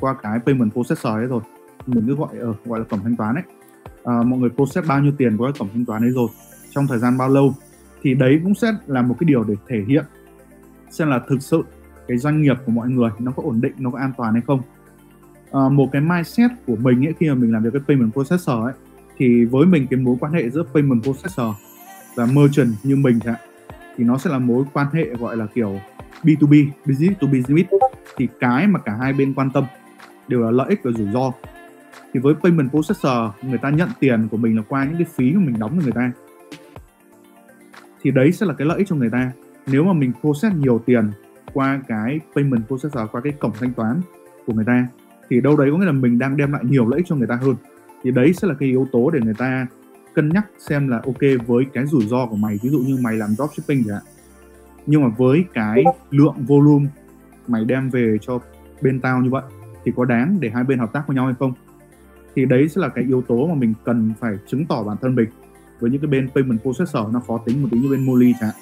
qua 0.00 0.14
cái 0.22 0.38
payment 0.46 0.72
processor 0.72 1.12
ấy 1.12 1.26
rồi. 1.26 1.40
Mình 1.86 2.04
cứ 2.06 2.14
gọi 2.14 2.28
uh, 2.50 2.66
gọi 2.66 2.78
là 2.78 2.84
cổng 2.84 3.00
thanh 3.02 3.16
toán 3.16 3.34
ấy. 3.34 3.44
Uh, 3.84 4.26
mọi 4.26 4.38
người 4.38 4.50
process 4.50 4.88
bao 4.88 5.00
nhiêu 5.00 5.12
tiền 5.18 5.36
qua 5.36 5.50
cái 5.50 5.58
cổng 5.58 5.68
thanh 5.72 5.84
toán 5.84 6.02
ấy 6.02 6.10
rồi 6.10 6.28
trong 6.70 6.86
thời 6.86 6.98
gian 6.98 7.18
bao 7.18 7.28
lâu 7.28 7.54
thì 8.02 8.14
đấy 8.14 8.40
cũng 8.42 8.54
sẽ 8.54 8.72
là 8.86 9.02
một 9.02 9.16
cái 9.20 9.24
điều 9.28 9.44
để 9.44 9.54
thể 9.68 9.84
hiện 9.88 10.04
xem 10.90 11.08
là 11.08 11.20
thực 11.28 11.42
sự 11.42 11.62
cái 12.08 12.18
doanh 12.18 12.42
nghiệp 12.42 12.56
của 12.66 12.72
mọi 12.72 12.88
người 12.88 13.10
nó 13.18 13.32
có 13.32 13.42
ổn 13.42 13.60
định 13.60 13.72
nó 13.78 13.90
có 13.90 13.98
an 13.98 14.12
toàn 14.16 14.32
hay 14.32 14.42
không. 14.46 14.60
À, 15.52 15.68
một 15.68 15.88
cái 15.92 16.02
mindset 16.02 16.50
của 16.66 16.76
mình 16.76 17.06
ấy 17.06 17.14
khi 17.20 17.28
mà 17.28 17.34
mình 17.34 17.52
làm 17.52 17.62
việc 17.62 17.70
cái 17.72 17.82
payment 17.88 18.12
processor 18.12 18.64
ấy 18.64 18.72
thì 19.20 19.44
với 19.44 19.66
mình 19.66 19.86
cái 19.90 20.00
mối 20.00 20.16
quan 20.20 20.32
hệ 20.32 20.50
giữa 20.50 20.62
payment 20.74 21.02
processor 21.02 21.54
và 22.14 22.26
merchant 22.26 22.74
như 22.82 22.96
mình 22.96 23.20
chẳng 23.24 23.34
thì 23.96 24.04
nó 24.04 24.18
sẽ 24.18 24.30
là 24.30 24.38
mối 24.38 24.64
quan 24.72 24.86
hệ 24.92 25.04
gọi 25.04 25.36
là 25.36 25.46
kiểu 25.54 25.80
B2B, 26.22 26.66
business 26.86 27.20
to 27.20 27.26
business. 27.26 27.68
Thì 28.16 28.28
cái 28.40 28.66
mà 28.66 28.78
cả 28.78 28.96
hai 29.00 29.12
bên 29.12 29.34
quan 29.34 29.50
tâm 29.50 29.64
đều 30.28 30.40
là 30.40 30.50
lợi 30.50 30.66
ích 30.68 30.80
và 30.82 30.90
rủi 30.90 31.08
ro. 31.12 31.32
Thì 32.12 32.20
với 32.20 32.34
payment 32.42 32.70
processor 32.70 33.30
người 33.42 33.58
ta 33.58 33.70
nhận 33.70 33.88
tiền 34.00 34.28
của 34.30 34.36
mình 34.36 34.56
là 34.56 34.62
qua 34.68 34.84
những 34.84 34.96
cái 34.96 35.06
phí 35.14 35.32
mà 35.32 35.40
mình 35.44 35.58
đóng 35.58 35.72
cho 35.76 35.82
người 35.82 35.92
ta. 35.92 36.12
Thì 38.02 38.10
đấy 38.10 38.32
sẽ 38.32 38.46
là 38.46 38.54
cái 38.54 38.66
lợi 38.66 38.78
ích 38.78 38.88
cho 38.88 38.96
người 38.96 39.10
ta. 39.10 39.32
Nếu 39.66 39.84
mà 39.84 39.92
mình 39.92 40.12
process 40.20 40.56
nhiều 40.56 40.82
tiền 40.86 41.10
qua 41.52 41.80
cái 41.88 42.20
payment 42.36 42.66
processor 42.66 43.10
qua 43.12 43.20
cái 43.20 43.32
cổng 43.32 43.52
thanh 43.60 43.72
toán 43.72 44.00
của 44.46 44.52
người 44.52 44.64
ta 44.64 44.86
thì 45.30 45.40
đâu 45.40 45.56
đấy 45.56 45.68
có 45.72 45.78
nghĩa 45.78 45.86
là 45.86 45.92
mình 45.92 46.18
đang 46.18 46.36
đem 46.36 46.52
lại 46.52 46.62
nhiều 46.64 46.88
lợi 46.88 46.98
ích 46.98 47.06
cho 47.08 47.16
người 47.16 47.26
ta 47.26 47.34
hơn 47.34 47.54
thì 48.02 48.10
đấy 48.10 48.32
sẽ 48.32 48.48
là 48.48 48.54
cái 48.54 48.68
yếu 48.68 48.88
tố 48.92 49.10
để 49.10 49.20
người 49.24 49.34
ta 49.38 49.66
cân 50.14 50.28
nhắc 50.28 50.46
xem 50.58 50.88
là 50.88 50.96
ok 50.96 51.46
với 51.46 51.64
cái 51.72 51.86
rủi 51.86 52.06
ro 52.06 52.26
của 52.26 52.36
mày 52.36 52.58
ví 52.62 52.70
dụ 52.70 52.78
như 52.78 52.98
mày 53.02 53.16
làm 53.16 53.30
dropshipping 53.30 53.84
chẳng 53.86 53.94
hạn. 53.94 54.04
Nhưng 54.86 55.02
mà 55.02 55.08
với 55.08 55.44
cái 55.54 55.84
lượng 56.10 56.34
volume 56.46 56.86
mày 57.46 57.64
đem 57.64 57.90
về 57.90 58.16
cho 58.20 58.38
bên 58.82 59.00
tao 59.00 59.20
như 59.20 59.30
vậy 59.30 59.42
thì 59.84 59.92
có 59.96 60.04
đáng 60.04 60.36
để 60.40 60.50
hai 60.50 60.64
bên 60.64 60.78
hợp 60.78 60.92
tác 60.92 61.02
với 61.06 61.14
nhau 61.14 61.24
hay 61.24 61.34
không? 61.38 61.52
Thì 62.34 62.44
đấy 62.44 62.68
sẽ 62.68 62.80
là 62.80 62.88
cái 62.88 63.04
yếu 63.04 63.22
tố 63.22 63.46
mà 63.46 63.54
mình 63.54 63.74
cần 63.84 64.12
phải 64.20 64.32
chứng 64.46 64.66
tỏ 64.66 64.82
bản 64.82 64.96
thân 65.02 65.14
mình. 65.14 65.28
Với 65.80 65.90
những 65.90 66.00
cái 66.00 66.08
bên 66.08 66.28
payment 66.34 66.62
processor 66.62 67.12
nó 67.12 67.20
khó 67.20 67.38
tính 67.38 67.62
một 67.62 67.68
tí 67.70 67.78
như 67.78 67.88
bên 67.90 68.06
Molly 68.06 68.34
chẳng 68.40 68.50
hạn. 68.50 68.58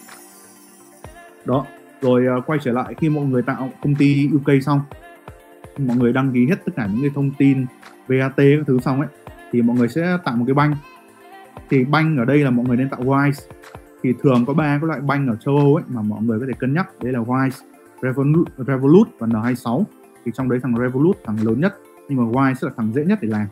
Đó 1.45 1.67
rồi 2.01 2.25
uh, 2.39 2.47
quay 2.47 2.59
trở 2.63 2.73
lại 2.73 2.95
khi 2.99 3.09
mọi 3.09 3.25
người 3.25 3.43
tạo 3.43 3.71
công 3.83 3.95
ty 3.95 4.29
UK 4.35 4.63
xong 4.63 4.81
mọi 5.79 5.97
người 5.97 6.13
đăng 6.13 6.33
ký 6.33 6.47
hết 6.47 6.65
tất 6.65 6.73
cả 6.77 6.87
những 6.87 7.01
cái 7.01 7.11
thông 7.15 7.31
tin 7.39 7.67
VAT 8.09 8.37
các 8.37 8.67
thứ 8.67 8.79
xong 8.81 9.01
ấy 9.01 9.09
thì 9.53 9.63
mọi 9.63 9.77
người 9.77 9.89
sẽ 9.89 10.19
tạo 10.25 10.37
một 10.37 10.45
cái 10.47 10.55
banh. 10.55 10.77
Thì 11.71 11.85
banh 11.85 12.17
ở 12.17 12.25
đây 12.25 12.39
là 12.39 12.51
mọi 12.51 12.67
người 12.67 12.77
nên 12.77 12.89
tạo 12.89 13.01
Wise 13.01 13.51
thì 14.03 14.15
thường 14.23 14.45
có 14.47 14.55
ba 14.55 14.79
cái 14.79 14.87
loại 14.87 15.01
banh 15.01 15.27
ở 15.27 15.37
châu 15.37 15.57
Âu 15.57 15.75
ấy 15.75 15.85
mà 15.89 16.03
mọi 16.03 16.23
người 16.23 16.41
có 16.41 16.47
thể 16.47 16.53
cân 16.59 16.75
nhắc. 16.75 16.89
Đấy 17.03 17.13
là 17.13 17.21
Wise, 17.21 17.65
Revolut, 18.03 18.49
Revolut 18.67 19.09
và 19.19 19.27
N26 19.27 19.85
thì 20.25 20.33
trong 20.35 20.49
đấy 20.49 20.61
thằng 20.63 20.75
Revolut 20.79 21.17
thằng 21.25 21.37
lớn 21.45 21.61
nhất 21.61 21.75
nhưng 22.09 22.19
mà 22.19 22.25
Wise 22.25 22.55
sẽ 22.55 22.67
là 22.67 22.73
thằng 22.77 22.93
dễ 22.95 23.05
nhất 23.05 23.19
để 23.23 23.29
làm. 23.29 23.47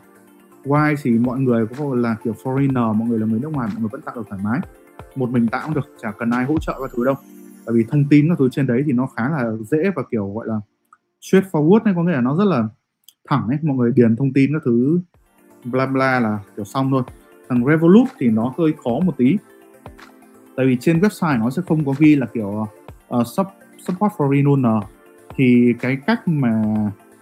Wise 0.63 0.95
thì 1.03 1.11
mọi 1.11 1.39
người 1.39 1.65
có 1.67 1.95
là 1.95 2.15
kiểu 2.23 2.33
foreigner 2.43 2.93
mọi 2.93 3.09
người 3.09 3.19
là 3.19 3.25
người 3.25 3.39
nước 3.39 3.51
ngoài 3.51 3.69
mọi 3.73 3.81
người 3.81 3.89
vẫn 3.91 4.01
tạo 4.01 4.15
được 4.15 4.23
thoải 4.29 4.41
mái. 4.43 4.59
Một 5.15 5.29
mình 5.29 5.47
tạo 5.47 5.61
cũng 5.65 5.75
được 5.75 5.89
chả 6.01 6.11
cần 6.11 6.29
ai 6.29 6.45
hỗ 6.45 6.57
trợ 6.59 6.79
các 6.81 6.91
thứ 6.95 7.05
đâu. 7.05 7.15
Tại 7.65 7.75
vì 7.75 7.85
thông 7.89 8.05
tin 8.09 8.29
các 8.29 8.35
thứ 8.39 8.49
trên 8.51 8.67
đấy 8.67 8.83
thì 8.85 8.93
nó 8.93 9.07
khá 9.07 9.29
là 9.29 9.51
dễ 9.59 9.91
và 9.95 10.03
kiểu 10.11 10.33
gọi 10.33 10.47
là 10.47 10.59
straightforward 11.21 11.79
ấy 11.79 11.93
có 11.95 12.03
nghĩa 12.03 12.11
là 12.11 12.21
nó 12.21 12.35
rất 12.35 12.45
là 12.45 12.67
thẳng 13.29 13.47
ấy. 13.47 13.57
Mọi 13.61 13.77
người 13.77 13.91
điền 13.95 14.15
thông 14.15 14.33
tin 14.33 14.53
các 14.53 14.61
thứ 14.65 14.99
bla 15.71 15.85
bla 15.85 16.19
là 16.19 16.39
kiểu 16.55 16.65
xong 16.65 16.91
thôi. 16.91 17.03
Thằng 17.49 17.65
Revolut 17.65 18.07
thì 18.19 18.29
nó 18.29 18.53
hơi 18.57 18.73
khó 18.83 18.99
một 19.05 19.17
tí. 19.17 19.37
Tại 20.55 20.65
vì 20.65 20.77
trên 20.79 20.99
website 20.99 21.39
nó 21.39 21.49
sẽ 21.49 21.61
không 21.67 21.85
có 21.85 21.93
ghi 21.99 22.15
là 22.15 22.25
kiểu 22.25 22.67
uh, 23.17 23.27
support 23.87 24.13
for 24.17 24.29
renewal 24.29 24.81
thì 25.35 25.73
cái 25.79 25.97
cách 26.07 26.27
mà 26.27 26.63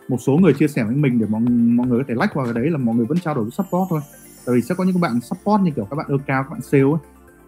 một 0.07 0.17
số 0.17 0.37
người 0.37 0.53
chia 0.53 0.67
sẻ 0.67 0.83
với 0.83 0.95
mình 0.95 1.19
để 1.19 1.25
mọi 1.29 1.41
mọi 1.49 1.87
người 1.87 1.99
có 1.99 2.05
thể 2.07 2.13
like 2.13 2.33
vào 2.33 2.45
cái 2.45 2.53
đấy 2.53 2.69
là 2.69 2.77
mọi 2.77 2.95
người 2.95 3.05
vẫn 3.05 3.17
trao 3.19 3.35
đổi 3.35 3.43
với 3.43 3.51
support 3.51 3.89
thôi. 3.89 4.01
Tại 4.45 4.55
vì 4.55 4.61
sẽ 4.61 4.75
có 4.75 4.83
những 4.83 4.93
các 4.93 4.99
bạn 5.01 5.19
support 5.21 5.61
như 5.61 5.71
kiểu 5.75 5.85
các 5.85 5.95
bạn 5.95 6.05
ơ 6.09 6.17
cao 6.27 6.43
các 6.43 6.49
bạn 6.49 6.61
sale 6.61 6.83
ấy. 6.83 6.99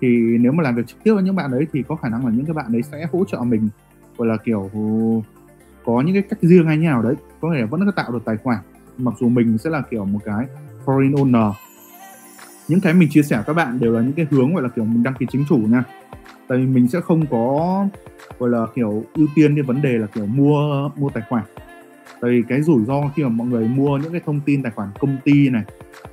Thì 0.01 0.37
nếu 0.39 0.51
mà 0.51 0.63
làm 0.63 0.75
việc 0.75 0.87
trực 0.87 1.03
tiếp 1.03 1.13
với 1.13 1.23
những 1.23 1.35
bạn 1.35 1.51
đấy 1.51 1.67
thì 1.73 1.83
có 1.87 1.95
khả 1.95 2.09
năng 2.09 2.25
là 2.25 2.31
những 2.31 2.45
cái 2.45 2.53
bạn 2.53 2.71
đấy 2.71 2.81
sẽ 2.91 3.07
hỗ 3.11 3.25
trợ 3.25 3.39
mình 3.39 3.69
gọi 4.17 4.27
là 4.27 4.37
kiểu 4.37 4.69
có 5.85 6.01
những 6.01 6.15
cái 6.15 6.23
cách 6.29 6.39
riêng 6.41 6.65
hay 6.65 6.77
như 6.77 6.83
nào 6.83 7.01
đấy. 7.01 7.15
Có 7.41 7.51
thể 7.55 7.65
vẫn 7.65 7.85
có 7.85 7.91
tạo 7.91 8.11
được 8.11 8.25
tài 8.25 8.37
khoản 8.37 8.57
mặc 8.97 9.13
dù 9.19 9.29
mình 9.29 9.57
sẽ 9.57 9.69
là 9.69 9.81
kiểu 9.81 10.05
một 10.05 10.19
cái 10.25 10.45
foreign 10.87 11.13
owner. 11.13 11.51
Những 12.67 12.81
cái 12.81 12.93
mình 12.93 13.09
chia 13.09 13.23
sẻ 13.23 13.43
các 13.47 13.53
bạn 13.53 13.79
đều 13.79 13.93
là 13.93 14.01
những 14.01 14.13
cái 14.13 14.25
hướng 14.31 14.53
gọi 14.53 14.63
là 14.63 14.69
kiểu 14.69 14.85
mình 14.85 15.03
đăng 15.03 15.13
ký 15.13 15.25
chính 15.31 15.45
chủ 15.49 15.57
nha. 15.57 15.83
Tại 16.47 16.57
vì 16.57 16.65
mình 16.65 16.87
sẽ 16.87 17.01
không 17.01 17.25
có 17.31 17.85
gọi 18.39 18.49
là 18.49 18.65
kiểu 18.75 19.03
ưu 19.13 19.27
tiên 19.35 19.55
cái 19.55 19.63
vấn 19.63 19.81
đề 19.81 19.97
là 19.97 20.07
kiểu 20.07 20.25
mua 20.25 20.89
mua 20.97 21.09
tài 21.09 21.23
khoản. 21.29 21.43
Tại 22.21 22.31
vì 22.31 22.43
cái 22.49 22.61
rủi 22.61 22.85
ro 22.85 23.01
khi 23.15 23.23
mà 23.23 23.29
mọi 23.29 23.47
người 23.47 23.67
mua 23.67 23.97
những 23.97 24.11
cái 24.11 24.21
thông 24.25 24.39
tin 24.45 24.63
tài 24.63 24.71
khoản 24.71 24.89
công 24.99 25.17
ty 25.23 25.49
này 25.49 25.63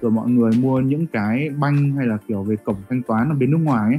rồi 0.00 0.10
mọi 0.10 0.30
người 0.30 0.52
mua 0.60 0.80
những 0.80 1.06
cái 1.06 1.50
banh 1.58 1.92
hay 1.92 2.06
là 2.06 2.18
kiểu 2.28 2.42
về 2.42 2.56
cổng 2.56 2.76
thanh 2.88 3.02
toán 3.02 3.28
ở 3.28 3.34
bên 3.34 3.50
nước 3.50 3.60
ngoài 3.62 3.92
ấy, 3.92 3.98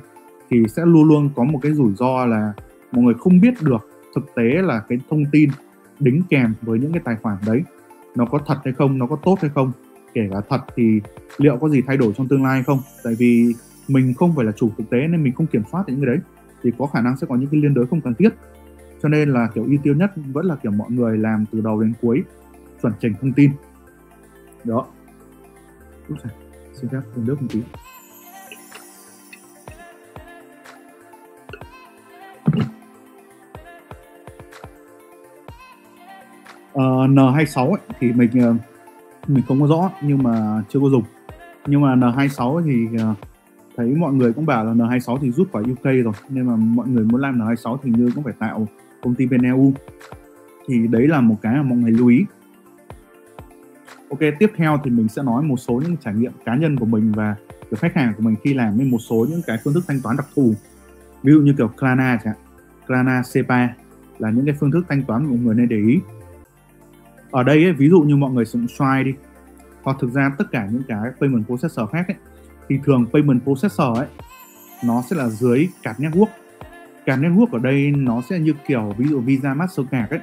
thì 0.50 0.64
sẽ 0.76 0.86
luôn 0.86 1.04
luôn 1.04 1.30
có 1.36 1.44
một 1.44 1.60
cái 1.62 1.74
rủi 1.74 1.94
ro 1.94 2.26
là 2.26 2.54
mọi 2.92 3.04
người 3.04 3.14
không 3.14 3.42
biết 3.42 3.54
được 3.62 3.90
thực 4.16 4.36
tế 4.36 4.44
là 4.44 4.82
cái 4.90 5.00
thông 5.10 5.26
tin 5.32 5.50
đính 6.00 6.22
kèm 6.30 6.54
với 6.62 6.80
những 6.80 6.94
cái 6.94 7.02
tài 7.06 7.16
khoản 7.22 7.38
đấy 7.46 7.64
nó 8.16 8.26
có 8.26 8.40
thật 8.46 8.58
hay 8.64 8.74
không 8.74 8.98
nó 8.98 9.08
có 9.08 9.16
tốt 9.16 9.38
hay 9.42 9.52
không 9.56 9.72
kể 10.16 10.28
cả 10.32 10.42
thật 10.50 10.62
thì 10.76 11.02
liệu 11.38 11.58
có 11.58 11.70
gì 11.70 11.82
thay 11.88 11.98
đổi 11.98 12.14
trong 12.18 12.28
tương 12.28 12.44
lai 12.44 12.64
không? 12.64 12.80
Tại 13.04 13.16
vì 13.20 13.54
mình 13.88 14.14
không 14.14 14.36
phải 14.36 14.46
là 14.46 14.52
chủ 14.52 14.72
thực 14.78 14.90
tế 14.90 14.98
nên 15.08 15.24
mình 15.24 15.34
không 15.34 15.48
kiểm 15.48 15.64
soát 15.72 15.84
những 15.88 15.96
cái 15.96 16.06
đấy. 16.06 16.18
Thì 16.64 16.72
có 16.78 16.86
khả 16.86 17.02
năng 17.02 17.18
sẽ 17.18 17.28
có 17.30 17.36
những 17.36 17.50
cái 17.50 17.62
liên 17.62 17.74
đới 17.74 17.86
không 17.86 18.02
cần 18.02 18.14
thiết. 18.16 18.30
Cho 19.04 19.10
nên 19.10 19.34
là 19.34 19.48
kiểu 19.56 19.64
ưu 19.64 19.78
tiên 19.84 19.98
nhất 19.98 20.12
vẫn 20.16 20.46
là 20.46 20.56
kiểu 20.56 20.72
mọi 20.72 20.92
người 20.92 21.18
làm 21.18 21.46
từ 21.52 21.62
đầu 21.62 21.82
đến 21.82 21.94
cuối 22.02 22.24
chuẩn 22.82 22.94
chỉnh 23.02 23.14
thông 23.22 23.34
tin. 23.34 23.52
Đó. 24.64 24.88
Xin 26.74 26.90
phép 26.90 27.02
uống 27.16 27.26
nước 27.28 27.42
một 27.42 27.48
tí. 27.52 27.62
Ờ, 36.74 37.04
uh, 37.04 37.10
N26 37.10 37.72
ấy, 37.72 37.82
thì 38.00 38.12
mình 38.12 38.30
uh, 38.50 38.75
mình 39.28 39.44
không 39.48 39.62
có 39.62 39.68
rõ 39.68 39.92
nhưng 40.02 40.24
mà 40.24 40.64
chưa 40.70 40.80
có 40.80 40.90
dùng. 40.90 41.04
Nhưng 41.68 41.82
mà 41.82 41.96
N26 41.96 42.64
thì 42.66 42.88
uh, 42.96 43.18
thấy 43.78 43.96
mọi 43.96 44.14
người 44.14 44.34
cũng 44.34 44.46
bảo 44.46 44.66
là 44.66 44.74
N26 44.74 45.18
thì 45.22 45.32
rút 45.32 45.48
khỏi 45.54 45.64
UK 45.72 45.84
rồi 45.84 46.14
nên 46.30 46.48
mà 46.48 46.56
mọi 46.56 46.88
người 46.88 47.04
muốn 47.04 47.22
làm 47.22 47.40
N26 47.40 47.78
thì 47.84 47.92
như 47.92 48.12
cũng 48.16 48.24
phải 48.24 48.34
tạo 48.40 48.68
công 49.02 49.16
ty 49.16 49.26
bên 49.26 49.42
EU 49.42 49.74
thì 50.68 50.88
đấy 50.88 51.08
là 51.08 51.22
một 51.22 51.36
cái 51.42 51.56
mà 51.56 51.64
mọi 51.64 51.78
người 51.78 51.92
lưu 51.92 52.08
ý. 52.08 52.26
Ok 54.10 54.20
tiếp 54.40 54.52
theo 54.56 54.80
thì 54.84 54.92
mình 54.92 55.08
sẽ 55.08 55.24
nói 55.24 55.44
một 55.44 55.58
số 55.58 55.74
những 55.74 55.98
trải 55.98 56.14
nghiệm 56.14 56.32
cá 56.46 56.56
nhân 56.56 56.78
của 56.78 56.86
mình 56.86 57.12
và 57.12 57.36
của 57.72 57.78
khách 57.78 57.96
hàng 57.96 58.14
của 58.18 58.24
mình 58.24 58.36
khi 58.44 58.54
làm 58.54 58.78
với 58.78 58.86
một 58.86 59.00
số 59.00 59.26
những 59.30 59.42
cái 59.48 59.58
phương 59.64 59.74
thức 59.74 59.84
thanh 59.88 60.00
toán 60.04 60.18
đặc 60.18 60.28
thù. 60.36 60.54
Ví 61.24 61.34
dụ 61.34 61.42
như 61.42 61.54
kiểu 61.58 61.68
Klarna 61.68 62.20
chẳng 62.24 62.36
Klarna 62.88 63.24
SEPA 63.24 63.70
là 64.20 64.30
những 64.30 64.46
cái 64.46 64.56
phương 64.60 64.72
thức 64.72 64.86
thanh 64.90 65.04
toán 65.04 65.24
mà 65.24 65.30
mọi 65.30 65.40
người 65.40 65.56
nên 65.56 65.70
để 65.70 65.78
ý 65.78 66.00
ở 67.36 67.44
đây 67.44 67.64
ấy, 67.64 67.74
ví 67.74 67.90
dụ 67.90 68.02
như 68.02 68.16
mọi 68.16 68.32
người 68.32 68.46
sử 68.46 68.60
dụng 68.60 68.68
Stripe 68.68 69.04
đi 69.04 69.14
hoặc 69.84 69.98
thực 70.00 70.12
ra 70.14 70.32
tất 70.38 70.46
cả 70.52 70.68
những 70.72 70.82
cái 70.88 71.12
payment 71.22 71.46
processor 71.46 71.90
khác 71.90 72.08
ấy, 72.08 72.16
thì 72.70 72.80
thường 72.86 73.06
payment 73.14 73.44
processor 73.44 73.98
ấy 73.98 74.08
nó 74.84 75.04
sẽ 75.10 75.16
là 75.16 75.30
dưới 75.30 75.68
card 75.84 76.00
network. 76.00 76.28
Card 77.06 77.24
network 77.24 77.48
ở 77.52 77.60
đây 77.60 77.92
nó 77.92 78.22
sẽ 78.30 78.40
như 78.40 78.54
kiểu 78.68 78.94
ví 78.98 79.08
dụ 79.08 79.20
Visa 79.20 79.54
Mastercard 79.54 80.14
ấy. 80.14 80.20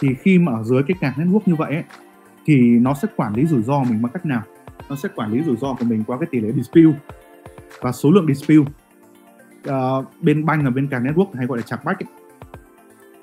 Thì 0.00 0.14
khi 0.14 0.38
mà 0.38 0.52
ở 0.52 0.62
dưới 0.62 0.82
cái 0.82 0.96
card 1.00 1.18
network 1.18 1.40
như 1.46 1.54
vậy 1.54 1.74
ấy 1.74 1.84
thì 2.46 2.78
nó 2.78 2.94
sẽ 2.94 3.08
quản 3.16 3.34
lý 3.34 3.46
rủi 3.46 3.62
ro 3.62 3.84
mình 3.84 4.02
bằng 4.02 4.12
cách 4.12 4.26
nào? 4.26 4.42
Nó 4.88 4.96
sẽ 4.96 5.08
quản 5.14 5.32
lý 5.32 5.42
rủi 5.42 5.56
ro 5.56 5.74
của 5.74 5.84
mình 5.84 6.04
qua 6.06 6.18
cái 6.18 6.28
tỷ 6.30 6.40
lệ 6.40 6.52
dispute 6.52 6.98
và 7.80 7.92
số 7.92 8.10
lượng 8.10 8.26
dispute. 8.26 8.70
Uh, 9.68 10.04
bên 10.22 10.44
banh 10.46 10.64
và 10.64 10.70
bên 10.70 10.88
card 10.88 11.06
network 11.06 11.28
hay 11.34 11.46
gọi 11.46 11.58
là 11.58 11.62
chặt 11.62 11.84
bách 11.84 11.98
ấy 11.98 12.23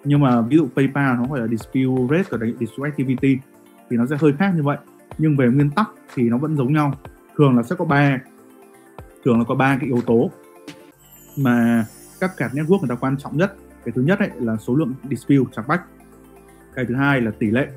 nhưng 0.04 0.20
mà 0.20 0.42
ví 0.42 0.58
dụ 0.58 0.68
PayPal 0.76 1.18
nó 1.18 1.26
gọi 1.26 1.40
là 1.40 1.48
dispute 1.48 2.08
rate 2.10 2.30
và 2.30 2.48
dispute 2.60 2.90
activity 2.90 3.38
thì 3.90 3.98
nó 3.98 4.06
sẽ 4.06 4.16
hơi 4.20 4.34
khác 4.40 4.52
như 4.56 4.64
vậy. 4.64 4.78
Nhưng 5.18 5.38
về 5.38 5.48
nguyên 5.48 5.70
tắc 5.70 5.90
thì 6.16 6.30
nó 6.30 6.38
vẫn 6.38 6.58
giống 6.58 6.74
nhau. 6.74 6.94
Thường 7.38 7.58
là 7.58 7.64
sẽ 7.64 7.76
có 7.76 7.86
ba 7.86 8.20
thường 9.26 9.40
là 9.40 9.46
có 9.48 9.56
ba 9.56 9.78
cái 9.80 9.88
yếu 9.88 10.02
tố 10.02 10.32
mà 11.38 11.86
các 12.20 12.32
card 12.38 12.56
network 12.56 12.80
người 12.80 12.90
ta 12.90 12.96
quan 12.96 13.18
trọng 13.18 13.38
nhất. 13.38 13.56
Cái 13.86 13.92
thứ 13.96 14.02
nhất 14.02 14.20
ấy 14.20 14.30
là 14.40 14.58
số 14.58 14.76
lượng 14.76 14.94
dispute 15.10 15.52
trắng 15.56 15.66
bách. 15.68 15.82
Cái 16.76 16.86
thứ 16.86 16.96
hai 16.96 17.22
là 17.22 17.32
tỷ 17.40 17.52
lệ 17.52 17.68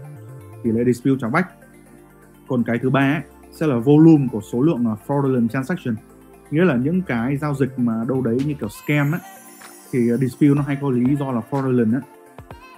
tỷ 0.62 0.70
lệ 0.70 0.84
dispute 0.84 1.16
trắng 1.20 1.32
bách. 1.32 1.48
Còn 2.48 2.62
cái 2.64 2.78
thứ 2.78 2.90
ba 2.90 3.14
ấy, 3.14 3.22
sẽ 3.52 3.66
là 3.66 3.76
volume 3.76 4.26
của 4.32 4.40
số 4.52 4.62
lượng 4.62 4.84
à, 4.86 4.94
fraudulent 5.06 5.48
transaction. 5.48 5.94
Nghĩa 6.50 6.64
là 6.64 6.76
những 6.76 7.02
cái 7.02 7.36
giao 7.36 7.54
dịch 7.54 7.78
mà 7.78 8.04
đâu 8.08 8.22
đấy 8.22 8.38
như 8.46 8.54
kiểu 8.60 8.68
scam 8.68 9.12
ấy 9.12 9.20
thì 9.92 10.10
à, 10.12 10.16
dispute 10.16 10.54
nó 10.56 10.62
hay 10.62 10.76
có 10.80 10.90
lý 10.90 11.16
do 11.16 11.32
là 11.32 11.40
fraudulent 11.50 11.92
ấy 11.92 12.02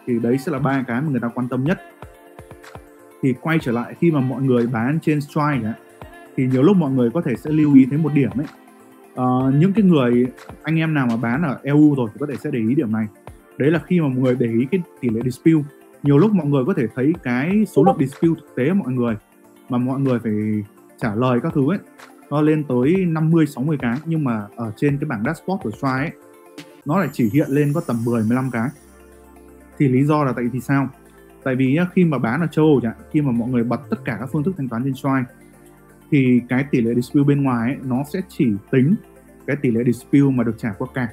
thì 0.07 0.19
đấy 0.19 0.39
sẽ 0.39 0.53
là 0.53 0.59
ba 0.59 0.85
cái 0.87 1.01
mà 1.01 1.09
người 1.09 1.21
ta 1.21 1.29
quan 1.29 1.49
tâm 1.49 1.65
nhất. 1.65 1.81
Thì 3.23 3.35
quay 3.41 3.59
trở 3.63 3.73
lại 3.73 3.95
khi 4.01 4.11
mà 4.11 4.21
mọi 4.21 4.43
người 4.43 4.67
bán 4.67 4.99
trên 5.03 5.21
Stripe 5.21 5.63
ấy, 5.63 5.73
thì 6.37 6.47
nhiều 6.47 6.63
lúc 6.63 6.77
mọi 6.77 6.91
người 6.91 7.11
có 7.11 7.21
thể 7.21 7.37
sẽ 7.37 7.51
lưu 7.51 7.75
ý 7.75 7.87
thấy 7.91 7.99
một 7.99 8.13
điểm 8.15 8.31
ấy. 8.37 8.47
Uh, 9.13 9.55
những 9.55 9.73
cái 9.73 9.85
người 9.85 10.27
anh 10.63 10.79
em 10.79 10.95
nào 10.95 11.07
mà 11.07 11.17
bán 11.17 11.43
ở 11.43 11.61
EU 11.63 11.95
rồi 11.95 12.09
thì 12.15 12.19
có 12.21 12.27
thể 12.27 12.37
sẽ 12.37 12.51
để 12.51 12.59
ý 12.59 12.75
điểm 12.75 12.93
này. 12.93 13.07
Đấy 13.59 13.71
là 13.71 13.81
khi 13.87 14.01
mà 14.01 14.09
mọi 14.09 14.17
người 14.17 14.37
để 14.39 14.47
ý 14.47 14.67
cái 14.71 14.81
tỷ 15.01 15.09
lệ 15.09 15.21
dispute. 15.25 15.65
Nhiều 16.03 16.19
lúc 16.19 16.33
mọi 16.33 16.47
người 16.47 16.65
có 16.65 16.75
thể 16.75 16.87
thấy 16.95 17.13
cái 17.23 17.67
số 17.67 17.85
lượng 17.85 17.97
dispute 17.99 18.41
thực 18.41 18.55
tế 18.57 18.73
mọi 18.73 18.93
người 18.93 19.15
mà 19.69 19.79
mọi 19.79 20.01
người 20.01 20.19
phải 20.19 20.33
trả 21.01 21.15
lời 21.15 21.41
các 21.43 21.53
thứ 21.55 21.73
ấy 21.73 21.79
nó 22.31 22.41
lên 22.41 22.65
tới 22.65 22.97
50 22.97 23.47
60 23.47 23.79
cái. 23.81 23.97
Nhưng 24.05 24.25
mà 24.25 24.47
ở 24.57 24.73
trên 24.77 24.99
cái 24.99 25.09
bảng 25.09 25.23
dashboard 25.25 25.63
của 25.63 25.71
Stripe 25.71 25.99
ấy 25.99 26.11
nó 26.85 26.99
lại 26.99 27.09
chỉ 27.13 27.31
hiện 27.33 27.47
lên 27.51 27.73
có 27.75 27.81
tầm 27.87 28.05
10 28.05 28.23
15 28.23 28.51
cái 28.51 28.69
thì 29.79 29.89
lý 29.89 30.05
do 30.05 30.25
là 30.25 30.33
tại 30.33 30.45
vì 30.53 30.61
sao 30.61 30.89
tại 31.45 31.57
vì 31.57 31.75
nhá, 31.75 31.87
khi 31.95 32.05
mà 32.05 32.19
bán 32.19 32.41
ở 32.41 32.47
châu 32.47 32.65
Âu 32.65 32.81
chẳng 32.83 32.95
khi 33.13 33.21
mà 33.21 33.33
mọi 33.33 33.49
người 33.49 33.65
bật 33.65 33.81
tất 33.91 33.97
cả 34.05 34.17
các 34.21 34.29
phương 34.33 34.43
thức 34.43 34.55
thanh 34.59 34.69
toán 34.69 34.85
trên 34.85 34.95
Stripe 34.95 35.35
thì 36.11 36.41
cái 36.49 36.65
tỷ 36.71 36.81
lệ 36.81 36.95
dispute 36.95 37.25
bên 37.25 37.43
ngoài 37.43 37.71
ấy, 37.71 37.79
nó 37.85 38.05
sẽ 38.13 38.21
chỉ 38.29 38.53
tính 38.71 38.95
cái 39.47 39.57
tỷ 39.57 39.71
lệ 39.71 39.85
dispute 39.85 40.31
mà 40.35 40.45
được 40.45 40.55
trả 40.59 40.73
qua 40.79 40.89
card 40.95 41.13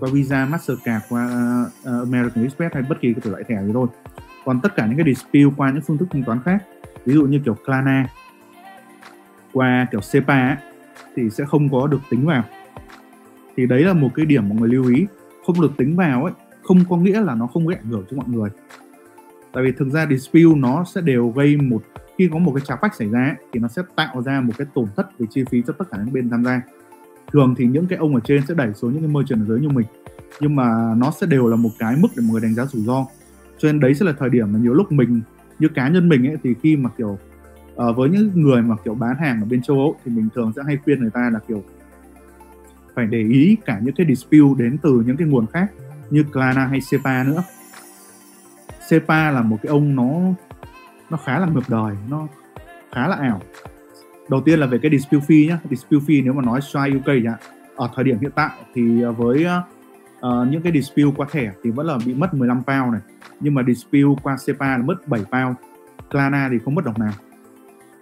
qua 0.00 0.10
Visa, 0.12 0.46
Mastercard, 0.46 1.04
qua 1.08 1.26
uh, 1.82 1.86
American 1.86 2.44
Express 2.44 2.74
hay 2.74 2.82
bất 2.88 3.00
kỳ 3.00 3.12
cái 3.12 3.20
thể 3.20 3.30
loại 3.30 3.44
thẻ 3.48 3.62
gì 3.66 3.70
thôi. 3.74 3.86
Còn 4.44 4.60
tất 4.60 4.76
cả 4.76 4.86
những 4.86 4.96
cái 4.96 5.06
dispute 5.06 5.54
qua 5.56 5.70
những 5.70 5.82
phương 5.82 5.98
thức 5.98 6.08
thanh 6.10 6.24
toán 6.24 6.40
khác, 6.44 6.64
ví 7.04 7.14
dụ 7.14 7.26
như 7.26 7.40
kiểu 7.44 7.54
Klarna, 7.64 8.06
qua 9.52 9.86
kiểu 9.90 10.00
SEPA 10.00 10.48
ấy, 10.48 10.56
thì 11.16 11.30
sẽ 11.30 11.44
không 11.44 11.68
có 11.68 11.86
được 11.86 12.00
tính 12.10 12.26
vào. 12.26 12.44
Thì 13.56 13.66
đấy 13.66 13.84
là 13.84 13.92
một 13.92 14.10
cái 14.14 14.26
điểm 14.26 14.48
mọi 14.48 14.58
người 14.58 14.68
lưu 14.68 14.94
ý, 14.94 15.06
không 15.46 15.60
được 15.60 15.72
tính 15.76 15.96
vào 15.96 16.24
ấy, 16.24 16.32
không 16.66 16.78
có 16.90 16.96
nghĩa 16.96 17.20
là 17.20 17.34
nó 17.34 17.46
không 17.46 17.66
gây 17.66 17.76
ảnh 17.76 17.90
hưởng 17.90 18.04
cho 18.10 18.16
mọi 18.16 18.28
người. 18.28 18.50
tại 19.52 19.64
vì 19.64 19.72
thực 19.72 19.88
ra 19.88 20.06
dispute 20.10 20.56
nó 20.56 20.84
sẽ 20.84 21.00
đều 21.00 21.28
gây 21.28 21.56
một 21.56 21.82
khi 22.18 22.28
có 22.32 22.38
một 22.38 22.52
cái 22.54 22.64
trá 22.66 22.76
bách 22.82 22.94
xảy 22.94 23.08
ra 23.08 23.36
thì 23.52 23.60
nó 23.60 23.68
sẽ 23.68 23.82
tạo 23.96 24.22
ra 24.22 24.40
một 24.40 24.52
cái 24.58 24.66
tổn 24.74 24.86
thất 24.96 25.18
về 25.18 25.26
chi 25.30 25.44
phí 25.50 25.62
cho 25.66 25.72
tất 25.72 25.84
cả 25.90 25.98
những 26.04 26.12
bên 26.12 26.30
tham 26.30 26.44
gia. 26.44 26.62
Thường 27.32 27.54
thì 27.58 27.66
những 27.66 27.86
cái 27.86 27.98
ông 27.98 28.14
ở 28.14 28.20
trên 28.20 28.46
sẽ 28.46 28.54
đẩy 28.54 28.74
xuống 28.74 28.92
những 28.92 29.02
cái 29.02 29.08
merchant 29.08 29.40
ở 29.40 29.44
dưới 29.46 29.60
như 29.60 29.68
mình 29.68 29.86
nhưng 30.40 30.56
mà 30.56 30.94
nó 30.96 31.12
sẽ 31.20 31.26
đều 31.26 31.46
là 31.46 31.56
một 31.56 31.70
cái 31.78 31.96
mức 32.00 32.08
để 32.16 32.22
mọi 32.22 32.32
người 32.32 32.40
đánh 32.40 32.54
giá 32.54 32.66
rủi 32.66 32.82
ro. 32.82 33.06
Cho 33.58 33.68
nên 33.68 33.80
đấy 33.80 33.94
sẽ 33.94 34.06
là 34.06 34.12
thời 34.18 34.30
điểm 34.30 34.52
mà 34.52 34.58
nhiều 34.58 34.74
lúc 34.74 34.92
mình 34.92 35.20
như 35.58 35.68
cá 35.68 35.88
nhân 35.88 36.08
mình 36.08 36.26
ấy 36.26 36.36
thì 36.42 36.54
khi 36.62 36.76
mà 36.76 36.90
kiểu 36.98 37.18
uh, 37.74 37.96
với 37.96 38.10
những 38.10 38.30
người 38.34 38.62
mà 38.62 38.76
kiểu 38.84 38.94
bán 38.94 39.16
hàng 39.16 39.40
ở 39.40 39.46
bên 39.50 39.62
châu 39.62 39.76
Âu 39.76 39.96
thì 40.04 40.12
mình 40.12 40.28
thường 40.34 40.52
sẽ 40.56 40.62
hay 40.66 40.78
khuyên 40.84 41.00
người 41.00 41.10
ta 41.10 41.30
là 41.32 41.38
kiểu 41.48 41.64
phải 42.94 43.06
để 43.06 43.18
ý 43.18 43.56
cả 43.64 43.80
những 43.82 43.94
cái 43.94 44.06
dispute 44.08 44.64
đến 44.64 44.78
từ 44.82 45.02
những 45.06 45.16
cái 45.16 45.28
nguồn 45.28 45.46
khác 45.46 45.72
như 46.10 46.24
Klarna 46.32 46.66
hay 46.66 46.80
SEPA 46.80 47.24
nữa. 47.24 47.42
SEPA 48.88 49.30
là 49.30 49.42
một 49.42 49.56
cái 49.62 49.70
ông 49.70 49.96
nó 49.96 50.10
nó 51.10 51.16
khá 51.16 51.38
là 51.38 51.46
ngược 51.46 51.68
đời 51.68 51.96
nó 52.10 52.26
khá 52.92 53.08
là 53.08 53.16
ảo. 53.16 53.40
Đầu 54.28 54.40
tiên 54.40 54.60
là 54.60 54.66
về 54.66 54.78
cái 54.82 54.90
dispute 54.90 55.26
fee 55.26 55.48
nhá. 55.48 55.58
Dispute 55.70 56.04
fee 56.06 56.24
nếu 56.24 56.32
mà 56.32 56.42
nói 56.42 56.60
Stripe 56.60 56.98
UK 56.98 57.24
nhá 57.24 57.34
ở 57.76 57.88
thời 57.94 58.04
điểm 58.04 58.18
hiện 58.20 58.30
tại 58.34 58.50
thì 58.74 59.04
với 59.04 59.46
uh, 59.46 60.48
những 60.50 60.62
cái 60.62 60.72
dispute 60.72 61.16
qua 61.16 61.26
thẻ 61.30 61.52
thì 61.62 61.70
vẫn 61.70 61.86
là 61.86 61.98
bị 62.06 62.14
mất 62.14 62.34
15 62.34 62.62
pound 62.66 62.92
này. 62.92 63.00
Nhưng 63.40 63.54
mà 63.54 63.62
dispute 63.66 64.22
qua 64.22 64.36
SEPA 64.36 64.78
là 64.78 64.84
mất 64.84 65.08
7 65.08 65.20
pound. 65.20 65.56
Klarna 66.10 66.48
thì 66.52 66.58
không 66.64 66.74
mất 66.74 66.84
đồng 66.84 66.98
nào. 66.98 67.12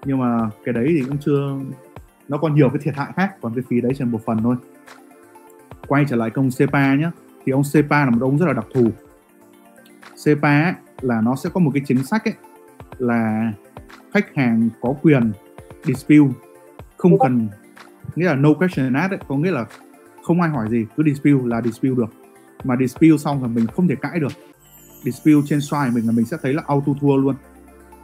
Nhưng 0.04 0.18
mà 0.18 0.50
cái 0.64 0.72
đấy 0.72 0.86
thì 0.88 1.04
cũng 1.08 1.18
chưa 1.18 1.58
nó 2.28 2.38
còn 2.38 2.54
nhiều 2.54 2.68
cái 2.68 2.78
thiệt 2.82 2.94
hại 2.96 3.12
khác 3.16 3.34
còn 3.40 3.54
cái 3.54 3.64
phí 3.68 3.80
đấy 3.80 3.92
chỉ 3.94 4.04
là 4.04 4.10
một 4.10 4.20
phần 4.26 4.38
thôi. 4.42 4.56
Quay 5.86 6.04
trở 6.08 6.16
lại 6.16 6.30
công 6.30 6.50
SEPA 6.50 6.94
nhé 6.94 7.10
thì 7.46 7.52
ông 7.52 7.64
SEPA 7.64 8.04
là 8.04 8.10
một 8.10 8.18
ông 8.20 8.38
rất 8.38 8.46
là 8.46 8.52
đặc 8.52 8.66
thù. 8.74 8.90
SEPA 10.16 10.62
ấy, 10.62 10.74
là 11.00 11.20
nó 11.20 11.36
sẽ 11.36 11.50
có 11.54 11.60
một 11.60 11.70
cái 11.74 11.82
chính 11.86 12.04
sách 12.04 12.24
ấy 12.24 12.34
là 12.98 13.52
khách 14.12 14.34
hàng 14.34 14.68
có 14.80 14.94
quyền 15.02 15.32
dispute 15.84 16.32
không 16.96 17.18
cần 17.18 17.48
nghĩa 18.14 18.26
là 18.26 18.34
no 18.34 18.54
question 18.54 18.92
asked 18.92 19.12
ấy, 19.12 19.26
có 19.28 19.36
nghĩa 19.36 19.50
là 19.50 19.66
không 20.22 20.40
ai 20.40 20.50
hỏi 20.50 20.68
gì 20.70 20.86
cứ 20.96 21.02
dispute 21.06 21.44
là 21.44 21.62
dispute 21.62 21.94
được. 21.94 22.14
Mà 22.64 22.76
dispute 22.76 23.16
xong 23.18 23.42
là 23.42 23.48
mình 23.48 23.66
không 23.66 23.88
thể 23.88 23.94
cãi 23.94 24.20
được. 24.20 24.32
Dispute 25.02 25.46
trên 25.46 25.60
xoài 25.60 25.90
mình 25.94 26.06
là 26.06 26.12
mình 26.12 26.24
sẽ 26.24 26.36
thấy 26.42 26.54
là 26.54 26.62
auto 26.66 26.92
thua 27.00 27.16
luôn. 27.16 27.34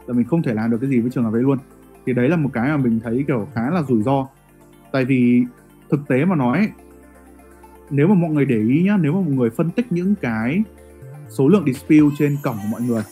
Là 0.07 0.13
mình 0.13 0.25
không 0.25 0.43
thể 0.43 0.53
làm 0.53 0.71
được 0.71 0.77
cái 0.81 0.89
gì 0.89 0.99
với 0.99 1.11
trường 1.11 1.23
hợp 1.23 1.33
đấy 1.33 1.43
luôn. 1.43 1.57
Thì 2.05 2.13
đấy 2.13 2.29
là 2.29 2.35
một 2.35 2.49
cái 2.53 2.67
mà 2.67 2.77
mình 2.77 2.99
thấy 3.03 3.23
kiểu 3.27 3.47
khá 3.53 3.69
là 3.69 3.81
rủi 3.81 4.03
ro. 4.03 4.27
Tại 4.91 5.05
vì 5.05 5.43
thực 5.89 6.07
tế 6.07 6.25
mà 6.25 6.35
nói 6.35 6.71
nếu 7.91 8.07
mà 8.07 8.15
mọi 8.15 8.31
người 8.31 8.45
để 8.45 8.57
ý 8.57 8.83
nhá 8.83 8.97
nếu 9.01 9.13
mà 9.13 9.21
mọi 9.21 9.31
người 9.31 9.49
phân 9.49 9.69
tích 9.69 9.91
những 9.91 10.15
cái 10.21 10.63
số 11.29 11.47
lượng 11.47 11.65
dispute 11.65 12.15
trên 12.19 12.37
cổng 12.43 12.55
của 12.55 12.67
mọi 12.71 12.81
người 12.81 13.03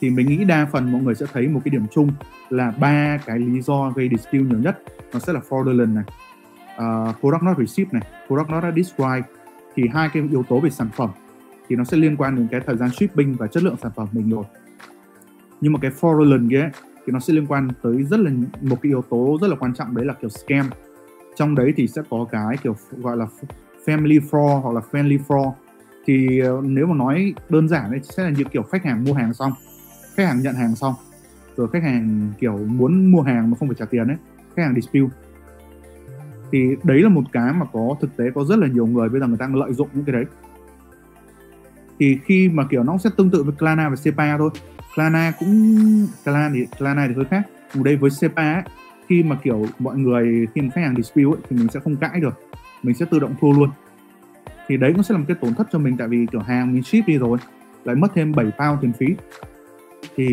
thì 0.00 0.10
mình 0.10 0.28
nghĩ 0.28 0.44
đa 0.44 0.68
phần 0.72 0.92
mọi 0.92 1.02
người 1.02 1.14
sẽ 1.14 1.26
thấy 1.32 1.48
một 1.48 1.60
cái 1.64 1.70
điểm 1.70 1.86
chung 1.90 2.10
là 2.50 2.72
ba 2.80 3.18
cái 3.26 3.38
lý 3.38 3.60
do 3.60 3.90
gây 3.90 4.08
dispute 4.08 4.38
nhiều 4.38 4.58
nhất. 4.58 4.82
Nó 5.12 5.18
sẽ 5.18 5.32
là 5.32 5.40
fraudulent 5.48 5.94
này 5.94 6.04
ờ, 6.76 7.06
uh, 7.10 7.20
product 7.20 7.42
not 7.42 7.58
received 7.58 7.92
này 7.92 8.02
product 8.26 8.50
not 8.50 8.64
described 8.76 9.24
thì 9.74 9.82
hai 9.92 10.08
cái 10.12 10.22
yếu 10.30 10.42
tố 10.42 10.60
về 10.60 10.70
sản 10.70 10.88
phẩm 10.96 11.10
thì 11.68 11.76
nó 11.76 11.84
sẽ 11.84 11.96
liên 11.96 12.16
quan 12.16 12.36
đến 12.36 12.48
cái 12.50 12.60
thời 12.66 12.76
gian 12.76 12.90
shipping 12.90 13.34
và 13.34 13.46
chất 13.46 13.62
lượng 13.62 13.76
sản 13.82 13.92
phẩm 13.96 14.08
mình 14.12 14.30
rồi. 14.30 14.44
Nhưng 15.60 15.72
mà 15.72 15.78
cái 15.82 15.90
fraudulent 16.00 16.50
kia 16.50 16.70
thì 17.06 17.12
nó 17.12 17.18
sẽ 17.18 17.34
liên 17.34 17.46
quan 17.46 17.68
tới 17.82 18.04
rất 18.04 18.20
là 18.20 18.30
một 18.60 18.76
cái 18.82 18.90
yếu 18.90 19.02
tố 19.02 19.38
rất 19.40 19.48
là 19.48 19.56
quan 19.56 19.74
trọng 19.74 19.96
đấy 19.96 20.06
là 20.06 20.14
kiểu 20.14 20.30
scam. 20.30 20.70
Trong 21.36 21.54
đấy 21.54 21.72
thì 21.76 21.86
sẽ 21.86 22.02
có 22.10 22.26
cái 22.30 22.56
kiểu 22.62 22.76
gọi 22.92 23.16
là 23.16 23.26
family 23.86 24.20
fraud 24.30 24.60
hoặc 24.60 24.74
là 24.74 24.80
friendly 24.90 25.18
fraud 25.28 25.52
thì 26.06 26.38
ờ, 26.38 26.60
nếu 26.64 26.86
mà 26.86 26.94
nói 26.94 27.34
đơn 27.48 27.68
giản 27.68 27.90
đấy 27.90 28.00
sẽ 28.02 28.22
là 28.22 28.30
như 28.30 28.44
kiểu 28.44 28.62
khách 28.62 28.84
hàng 28.84 29.04
mua 29.04 29.12
hàng 29.12 29.34
xong 29.34 29.52
khách 30.16 30.26
hàng 30.26 30.42
nhận 30.42 30.54
hàng 30.54 30.74
xong 30.74 30.94
rồi 31.56 31.68
khách 31.72 31.82
hàng 31.82 32.32
kiểu 32.38 32.58
muốn 32.58 33.12
mua 33.12 33.22
hàng 33.22 33.50
mà 33.50 33.56
không 33.56 33.68
phải 33.68 33.76
trả 33.78 33.84
tiền 33.84 34.08
ấy 34.08 34.16
khách 34.56 34.62
hàng 34.62 34.74
dispute. 34.74 35.14
Thì 36.52 36.76
đấy 36.84 37.02
là 37.02 37.08
một 37.08 37.22
cái 37.32 37.52
mà 37.52 37.66
có 37.72 37.96
thực 38.00 38.16
tế 38.16 38.24
có 38.34 38.44
rất 38.44 38.58
là 38.58 38.66
nhiều 38.66 38.86
người 38.86 39.08
bây 39.08 39.20
giờ 39.20 39.26
người 39.26 39.38
ta 39.38 39.48
lợi 39.54 39.72
dụng 39.72 39.88
những 39.92 40.04
cái 40.04 40.12
đấy. 40.12 40.24
Thì 41.98 42.18
khi 42.24 42.48
mà 42.48 42.66
kiểu 42.70 42.82
nó 42.82 42.98
sẽ 42.98 43.10
tương 43.16 43.30
tự 43.30 43.42
với 43.42 43.54
Klarna 43.58 43.88
và 43.88 43.96
SEPA 43.96 44.38
thôi. 44.38 44.50
Klarna 44.94 45.32
cũng 45.38 46.06
Klarna 46.24 46.50
thì 46.54 46.66
Klarna 46.78 47.06
thì 47.08 47.14
hơi 47.14 47.24
khác. 47.24 47.42
Ở 47.74 47.80
đây 47.84 47.96
với 47.96 48.10
SEPA 48.10 48.54
ấy, 48.54 48.62
khi 49.08 49.22
mà 49.22 49.38
kiểu 49.42 49.66
mọi 49.78 49.96
người 49.96 50.46
khi 50.54 50.60
mà 50.60 50.68
khách 50.74 50.80
hàng 50.80 50.96
dispute 50.96 51.24
ấy, 51.24 51.42
thì 51.50 51.56
mình 51.56 51.68
sẽ 51.68 51.80
không 51.80 51.96
cãi 51.96 52.20
được 52.20 52.40
mình 52.82 52.94
sẽ 52.94 53.06
tự 53.10 53.18
động 53.18 53.34
thua 53.40 53.52
luôn. 53.52 53.70
Thì 54.68 54.76
đấy 54.76 54.92
cũng 54.92 55.02
sẽ 55.02 55.12
là 55.12 55.18
một 55.18 55.24
cái 55.28 55.36
tổn 55.40 55.54
thất 55.54 55.68
cho 55.72 55.78
mình 55.78 55.96
tại 55.96 56.08
vì 56.08 56.26
kiểu 56.32 56.40
hàng 56.40 56.72
mình 56.72 56.82
ship 56.82 57.06
đi 57.06 57.18
rồi 57.18 57.38
lại 57.84 57.96
mất 57.96 58.08
thêm 58.14 58.32
7 58.32 58.46
pound 58.46 58.80
tiền 58.80 58.92
phí. 58.92 59.06
Thì 60.16 60.26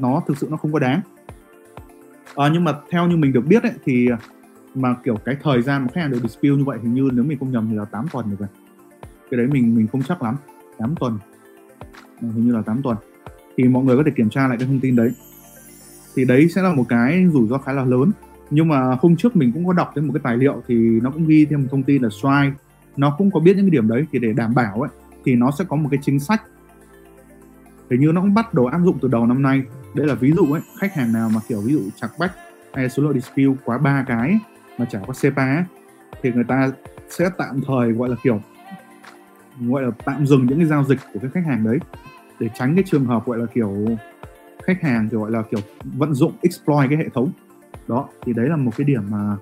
nó 0.00 0.22
thực 0.26 0.38
sự 0.38 0.48
nó 0.50 0.56
không 0.56 0.72
có 0.72 0.78
đáng. 0.78 1.00
À, 2.36 2.48
nhưng 2.52 2.64
mà 2.64 2.74
theo 2.90 3.06
như 3.06 3.16
mình 3.16 3.32
được 3.32 3.46
biết 3.46 3.62
ấy, 3.62 3.72
thì 3.84 4.08
mà 4.74 4.96
kiểu 5.04 5.16
cái 5.16 5.36
thời 5.42 5.62
gian 5.62 5.82
mà 5.82 5.88
khách 5.94 6.00
hàng 6.00 6.10
được 6.10 6.18
dispute 6.22 6.50
như 6.50 6.64
vậy 6.64 6.78
hình 6.82 6.94
như 6.94 7.08
nếu 7.12 7.24
mình 7.24 7.38
không 7.38 7.52
nhầm 7.52 7.68
thì 7.70 7.76
là 7.76 7.84
8 7.84 8.06
tuần 8.12 8.36
rồi 8.38 8.48
cái 9.30 9.38
đấy 9.38 9.46
mình 9.46 9.74
mình 9.76 9.86
không 9.86 10.02
chắc 10.02 10.22
lắm. 10.22 10.36
8 10.78 10.94
tuần. 11.00 11.18
À, 12.22 12.28
hình 12.34 12.46
như 12.46 12.52
là 12.52 12.62
8 12.62 12.82
tuần. 12.82 12.96
Thì 13.56 13.64
mọi 13.64 13.84
người 13.84 13.96
có 13.96 14.02
thể 14.06 14.10
kiểm 14.16 14.30
tra 14.30 14.48
lại 14.48 14.56
cái 14.58 14.68
thông 14.68 14.80
tin 14.80 14.96
đấy. 14.96 15.10
Thì 16.16 16.24
đấy 16.24 16.48
sẽ 16.48 16.62
là 16.62 16.74
một 16.74 16.84
cái 16.88 17.26
rủi 17.32 17.48
ro 17.48 17.58
khá 17.58 17.72
là 17.72 17.84
lớn 17.84 18.10
nhưng 18.50 18.68
mà 18.68 18.96
hôm 19.00 19.16
trước 19.16 19.36
mình 19.36 19.52
cũng 19.52 19.66
có 19.66 19.72
đọc 19.72 19.92
thêm 19.94 20.06
một 20.06 20.12
cái 20.14 20.20
tài 20.24 20.36
liệu 20.36 20.62
thì 20.68 20.74
nó 20.74 21.10
cũng 21.10 21.26
ghi 21.26 21.44
thêm 21.44 21.62
một 21.62 21.68
thông 21.70 21.82
tin 21.82 22.02
là 22.02 22.08
Stripe 22.08 22.52
nó 22.96 23.14
cũng 23.18 23.30
có 23.30 23.40
biết 23.40 23.56
những 23.56 23.64
cái 23.64 23.70
điểm 23.70 23.88
đấy 23.88 24.06
thì 24.12 24.18
để 24.18 24.32
đảm 24.32 24.54
bảo 24.54 24.80
ấy 24.80 24.90
thì 25.24 25.34
nó 25.34 25.50
sẽ 25.50 25.64
có 25.68 25.76
một 25.76 25.88
cái 25.90 26.00
chính 26.02 26.20
sách. 26.20 26.42
Hình 27.90 28.00
như 28.00 28.12
nó 28.12 28.20
cũng 28.20 28.34
bắt 28.34 28.54
đầu 28.54 28.66
áp 28.66 28.80
dụng 28.84 28.98
từ 29.02 29.08
đầu 29.08 29.26
năm 29.26 29.42
nay. 29.42 29.62
Đấy 29.94 30.06
là 30.06 30.14
ví 30.14 30.32
dụ 30.32 30.52
ấy 30.52 30.62
khách 30.78 30.94
hàng 30.94 31.12
nào 31.12 31.30
mà 31.34 31.40
kiểu 31.48 31.60
ví 31.60 31.72
dụ 31.72 31.80
chặt 31.96 32.08
bách 32.18 32.32
hay 32.74 32.90
số 32.90 33.02
lượng 33.02 33.12
dispute 33.14 33.62
quá 33.64 33.78
ba 33.78 34.04
cái 34.08 34.38
mà 34.78 34.84
chả 34.84 35.00
có 35.06 35.12
SEPA 35.12 35.54
ấy, 35.54 35.64
thì 36.22 36.32
người 36.32 36.44
ta 36.44 36.70
sẽ 37.08 37.30
tạm 37.38 37.60
thời 37.66 37.92
gọi 37.92 38.08
là 38.08 38.16
kiểu 38.22 38.40
gọi 39.60 39.82
là 39.82 39.90
tạm 40.04 40.26
dừng 40.26 40.46
những 40.46 40.58
cái 40.58 40.66
giao 40.66 40.84
dịch 40.84 40.98
của 41.12 41.20
cái 41.20 41.30
khách 41.34 41.46
hàng 41.46 41.64
đấy 41.64 41.78
để 42.40 42.48
tránh 42.54 42.74
cái 42.74 42.84
trường 42.86 43.06
hợp 43.06 43.26
gọi 43.26 43.38
là 43.38 43.46
kiểu 43.54 43.86
khách 44.64 44.82
hàng 44.82 45.08
thì 45.10 45.16
gọi 45.16 45.30
là 45.30 45.42
kiểu 45.50 45.60
vận 45.84 46.14
dụng 46.14 46.32
exploit 46.42 46.90
cái 46.90 46.98
hệ 46.98 47.08
thống 47.14 47.32
đó 47.88 48.08
thì 48.22 48.32
đấy 48.32 48.48
là 48.48 48.56
một 48.56 48.70
cái 48.76 48.84
điểm 48.84 49.02
mà 49.10 49.36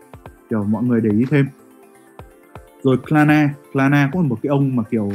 kiểu 0.51 0.65
mọi 0.65 0.85
người 0.85 1.01
để 1.01 1.11
ý 1.11 1.25
thêm. 1.31 1.47
Rồi 2.83 2.97
Klarna 3.09 3.55
Klarna 3.73 4.09
cũng 4.13 4.23
là 4.23 4.29
một 4.29 4.39
cái 4.43 4.49
ông 4.51 4.77
mà 4.77 4.83
kiểu 4.91 5.13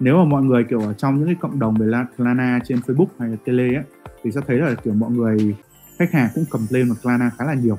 nếu 0.00 0.16
mà 0.16 0.24
mọi 0.24 0.42
người 0.42 0.64
kiểu 0.64 0.80
ở 0.80 0.92
trong 0.92 1.18
những 1.18 1.26
cái 1.26 1.34
cộng 1.34 1.58
đồng 1.58 1.74
về 1.74 1.86
Klarna 2.16 2.58
trên 2.64 2.78
Facebook 2.78 3.06
hay 3.18 3.28
là 3.28 3.36
Tele 3.44 3.74
ấy, 3.74 3.84
thì 4.22 4.30
sẽ 4.30 4.40
thấy 4.46 4.58
là 4.58 4.74
kiểu 4.74 4.94
mọi 4.94 5.10
người 5.10 5.56
khách 5.98 6.12
hàng 6.12 6.28
cũng 6.34 6.44
cầm 6.50 6.66
lên 6.70 6.88
vào 6.88 6.96
Klarna 7.02 7.30
khá 7.38 7.44
là 7.44 7.54
nhiều. 7.54 7.78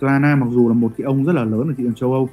Klarna 0.00 0.36
mặc 0.36 0.46
dù 0.50 0.68
là 0.68 0.74
một 0.74 0.92
cái 0.96 1.04
ông 1.04 1.24
rất 1.24 1.32
là 1.32 1.44
lớn 1.44 1.68
ở 1.68 1.74
thị 1.76 1.84
trường 1.84 1.94
châu 1.94 2.12
Âu 2.12 2.28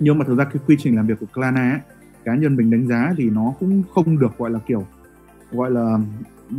nhưng 0.00 0.18
mà 0.18 0.24
thực 0.24 0.38
ra 0.38 0.44
cái 0.44 0.62
quy 0.66 0.76
trình 0.78 0.96
làm 0.96 1.06
việc 1.06 1.20
của 1.20 1.26
Klarna 1.34 1.70
ấy, 1.70 1.80
cá 2.24 2.34
nhân 2.34 2.56
mình 2.56 2.70
đánh 2.70 2.86
giá 2.86 3.14
thì 3.16 3.30
nó 3.30 3.54
cũng 3.60 3.82
không 3.94 4.18
được 4.18 4.38
gọi 4.38 4.50
là 4.50 4.58
kiểu 4.66 4.86
gọi 5.52 5.70
là 5.70 5.98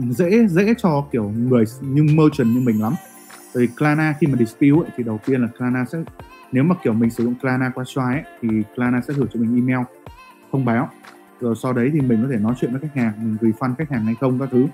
dễ 0.09 0.47
dễ 0.47 0.73
cho 0.77 1.05
kiểu 1.11 1.29
người 1.29 1.63
như 1.81 2.03
merchant 2.03 2.47
như 2.47 2.59
mình 2.59 2.81
lắm. 2.81 2.93
Tại 3.53 3.61
vì 3.61 3.67
Klarna 3.77 4.15
khi 4.19 4.27
mà 4.27 4.37
dispute 4.37 4.69
ấy, 4.69 4.91
thì 4.97 5.03
đầu 5.03 5.19
tiên 5.25 5.41
là 5.41 5.47
Klarna 5.57 5.85
sẽ 5.85 5.97
nếu 6.51 6.63
mà 6.63 6.75
kiểu 6.83 6.93
mình 6.93 7.09
sử 7.09 7.23
dụng 7.23 7.35
Klarna 7.41 7.71
qua 7.75 7.83
Stripe 7.83 8.11
ấy, 8.11 8.23
thì 8.41 8.47
Klarna 8.75 9.01
sẽ 9.01 9.13
gửi 9.13 9.27
cho 9.33 9.39
mình 9.39 9.55
email 9.55 9.85
thông 10.51 10.65
báo. 10.65 10.89
Rồi 11.39 11.55
sau 11.55 11.73
đấy 11.73 11.89
thì 11.93 12.01
mình 12.01 12.19
có 12.23 12.29
thể 12.31 12.37
nói 12.37 12.53
chuyện 12.59 12.71
với 12.71 12.81
khách 12.81 12.95
hàng 12.95 13.13
mình 13.17 13.37
refund 13.41 13.75
khách 13.77 13.89
hàng 13.89 14.05
hay 14.05 14.15
không 14.21 14.39
các 14.39 14.49
thứ. 14.51 14.67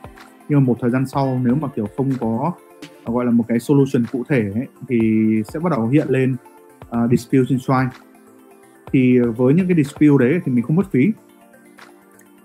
Nhưng 0.49 0.59
mà 0.59 0.65
một 0.65 0.77
thời 0.81 0.89
gian 0.89 1.07
sau 1.07 1.39
nếu 1.43 1.55
mà 1.55 1.67
kiểu 1.75 1.87
không 1.97 2.11
có 2.19 2.51
à, 2.81 3.13
gọi 3.13 3.25
là 3.25 3.31
một 3.31 3.45
cái 3.47 3.59
solution 3.59 4.05
cụ 4.11 4.23
thể 4.29 4.51
ấy, 4.55 4.67
thì 4.87 4.99
sẽ 5.53 5.59
bắt 5.59 5.71
đầu 5.71 5.87
hiện 5.87 6.07
lên 6.09 6.35
uh, 6.81 7.11
dispute 7.11 7.43
trên 7.49 7.59
Stripe 7.59 7.89
thì 8.93 9.19
với 9.19 9.53
những 9.53 9.67
cái 9.67 9.77
dispute 9.77 10.25
đấy 10.25 10.39
thì 10.45 10.51
mình 10.51 10.63
không 10.63 10.75
mất 10.75 10.91
phí. 10.91 11.11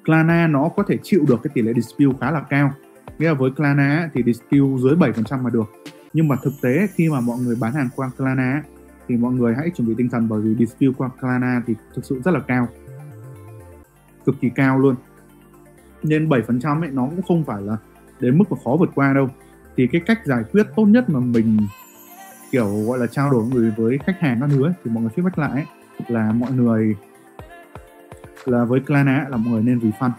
Klarna 0.05 0.47
nó 0.47 0.69
có 0.77 0.83
thể 0.83 0.97
chịu 1.03 1.25
được 1.29 1.41
cái 1.43 1.51
tỷ 1.55 1.63
lệ 1.63 1.73
dispute 1.75 2.19
khá 2.21 2.31
là 2.31 2.41
cao. 2.41 2.73
Nghĩa 3.19 3.29
là 3.29 3.35
với 3.35 3.51
Klarna 3.51 4.11
thì 4.15 4.23
dispute 4.23 4.83
dưới 4.83 4.95
7% 4.95 5.43
mà 5.43 5.51
được 5.51 5.73
nhưng 6.13 6.29
mà 6.29 6.37
thực 6.43 6.53
tế 6.63 6.87
khi 6.95 7.09
mà 7.09 7.21
mọi 7.21 7.39
người 7.39 7.57
bán 7.61 7.73
hàng 7.73 7.89
qua 7.97 8.11
Klarna 8.17 8.63
thì 9.09 9.17
mọi 9.17 9.33
người 9.33 9.55
hãy 9.55 9.71
chuẩn 9.71 9.89
bị 9.89 9.95
tinh 9.99 10.09
thần 10.09 10.29
bởi 10.29 10.41
vì 10.41 10.55
dispute 10.55 10.93
qua 10.99 11.09
Klarna 11.21 11.63
thì 11.67 11.75
thực 11.95 12.05
sự 12.05 12.21
rất 12.25 12.31
là 12.31 12.41
cao. 12.41 12.69
Cực 14.25 14.41
kỳ 14.41 14.51
cao 14.55 14.79
luôn. 14.79 14.95
Nên 16.03 16.29
7% 16.29 16.81
ấy 16.81 16.91
nó 16.91 17.07
cũng 17.07 17.23
không 17.23 17.45
phải 17.45 17.63
là 17.63 17.77
đến 18.21 18.39
mức 18.39 18.45
mà 18.51 18.57
khó 18.65 18.77
vượt 18.79 18.91
qua 18.95 19.13
đâu. 19.13 19.29
Thì 19.77 19.87
cái 19.87 20.01
cách 20.07 20.21
giải 20.25 20.45
quyết 20.53 20.67
tốt 20.77 20.85
nhất 20.85 21.11
mà 21.11 21.21
mình 21.21 21.59
kiểu 22.51 22.85
gọi 22.87 22.99
là 22.99 23.07
trao 23.07 23.31
đổi 23.31 23.45
người 23.45 23.73
với 23.77 23.99
khách 23.99 24.21
hàng 24.21 24.41
các 24.41 24.47
thứ 24.51 24.65
ấy, 24.65 24.73
thì 24.85 24.91
mọi 24.91 25.03
người 25.03 25.13
feedback 25.17 25.41
lại 25.43 25.51
ấy, 25.51 25.65
là 26.09 26.33
mọi 26.33 26.53
người 26.53 26.97
là 28.45 28.65
với 28.65 28.81
Klarna 28.81 29.27
là 29.29 29.37
mọi 29.37 29.53
người 29.53 29.63
nên 29.63 29.79
refund. 29.79 30.11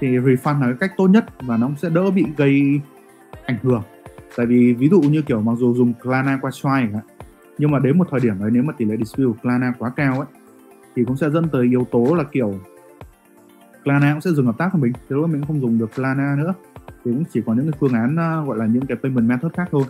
Thì 0.00 0.08
refund 0.18 0.60
là 0.60 0.66
cái 0.66 0.76
cách 0.80 0.92
tốt 0.96 1.06
nhất 1.08 1.24
và 1.40 1.56
nó 1.56 1.70
sẽ 1.82 1.88
đỡ 1.88 2.10
bị 2.10 2.26
gây 2.36 2.80
ảnh 3.44 3.58
hưởng 3.62 3.82
tại 4.36 4.46
vì 4.46 4.72
ví 4.72 4.88
dụ 4.88 5.00
như 5.00 5.22
kiểu 5.22 5.40
mặc 5.40 5.54
dù 5.58 5.74
dùng 5.74 5.92
Klarna 6.02 6.38
qua 6.42 6.50
Stripe 6.50 7.00
nhưng 7.58 7.70
mà 7.70 7.78
đến 7.78 7.98
một 7.98 8.06
thời 8.10 8.20
điểm 8.20 8.34
đấy 8.40 8.50
nếu 8.52 8.62
mà 8.62 8.72
tỷ 8.72 8.84
lệ 8.84 8.96
dispute 8.96 9.26
của 9.26 9.36
Klarna 9.42 9.74
quá 9.78 9.92
cao 9.96 10.14
ấy 10.14 10.26
thì 10.96 11.04
cũng 11.04 11.16
sẽ 11.16 11.30
dẫn 11.30 11.48
tới 11.48 11.66
yếu 11.66 11.86
tố 11.90 12.14
là 12.14 12.24
kiểu 12.24 12.54
Klarna 13.84 14.12
cũng 14.12 14.20
sẽ 14.20 14.30
dừng 14.30 14.46
hợp 14.46 14.58
tác 14.58 14.68
của 14.72 14.78
mình. 14.78 14.92
Thế 14.92 15.16
lúc 15.16 15.30
mình 15.30 15.40
cũng 15.40 15.46
không 15.46 15.60
dùng 15.60 15.78
được 15.78 15.94
Klarna 15.94 16.36
nữa. 16.38 16.54
Thì 16.86 17.12
cũng 17.12 17.24
chỉ 17.32 17.40
có 17.46 17.54
những 17.54 17.70
cái 17.70 17.78
phương 17.80 17.92
án 17.92 18.16
ờ, 18.16 18.44
gọi 18.44 18.58
là 18.58 18.66
những 18.66 18.86
cái 18.86 18.96
payment 19.02 19.28
method 19.28 19.52
khác 19.52 19.68
thôi. 19.70 19.84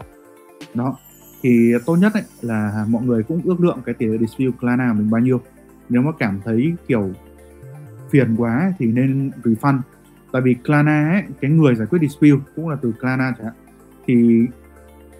Đó. 0.74 0.96
Thì 1.42 1.72
tốt 1.86 1.96
nhất 1.96 2.14
ấy, 2.14 2.22
là 2.40 2.84
mọi 2.88 3.02
người 3.02 3.22
cũng 3.22 3.40
ước 3.44 3.60
lượng 3.60 3.78
cái 3.84 3.94
tỷ 3.94 4.06
lệ 4.06 4.18
dispute 4.18 4.58
Klarna 4.60 4.88
của 4.92 4.98
mình 4.98 5.10
bao 5.10 5.20
nhiêu. 5.20 5.40
Nếu 5.88 6.02
mà 6.02 6.12
cảm 6.18 6.40
thấy 6.44 6.74
kiểu 6.88 7.10
phiền 8.10 8.36
quá 8.36 8.72
thì 8.78 8.86
nên 8.86 9.30
refund. 9.44 9.78
Tại 10.32 10.42
vì 10.42 10.54
Klarna 10.54 11.10
ấy, 11.10 11.22
cái 11.40 11.50
người 11.50 11.74
giải 11.74 11.86
quyết 11.86 11.98
dispute 12.02 12.44
cũng 12.56 12.68
là 12.68 12.76
từ 12.82 12.92
Klarna 13.00 13.34
chẳng 13.38 13.46
hạn 13.46 13.54
thì 14.10 14.46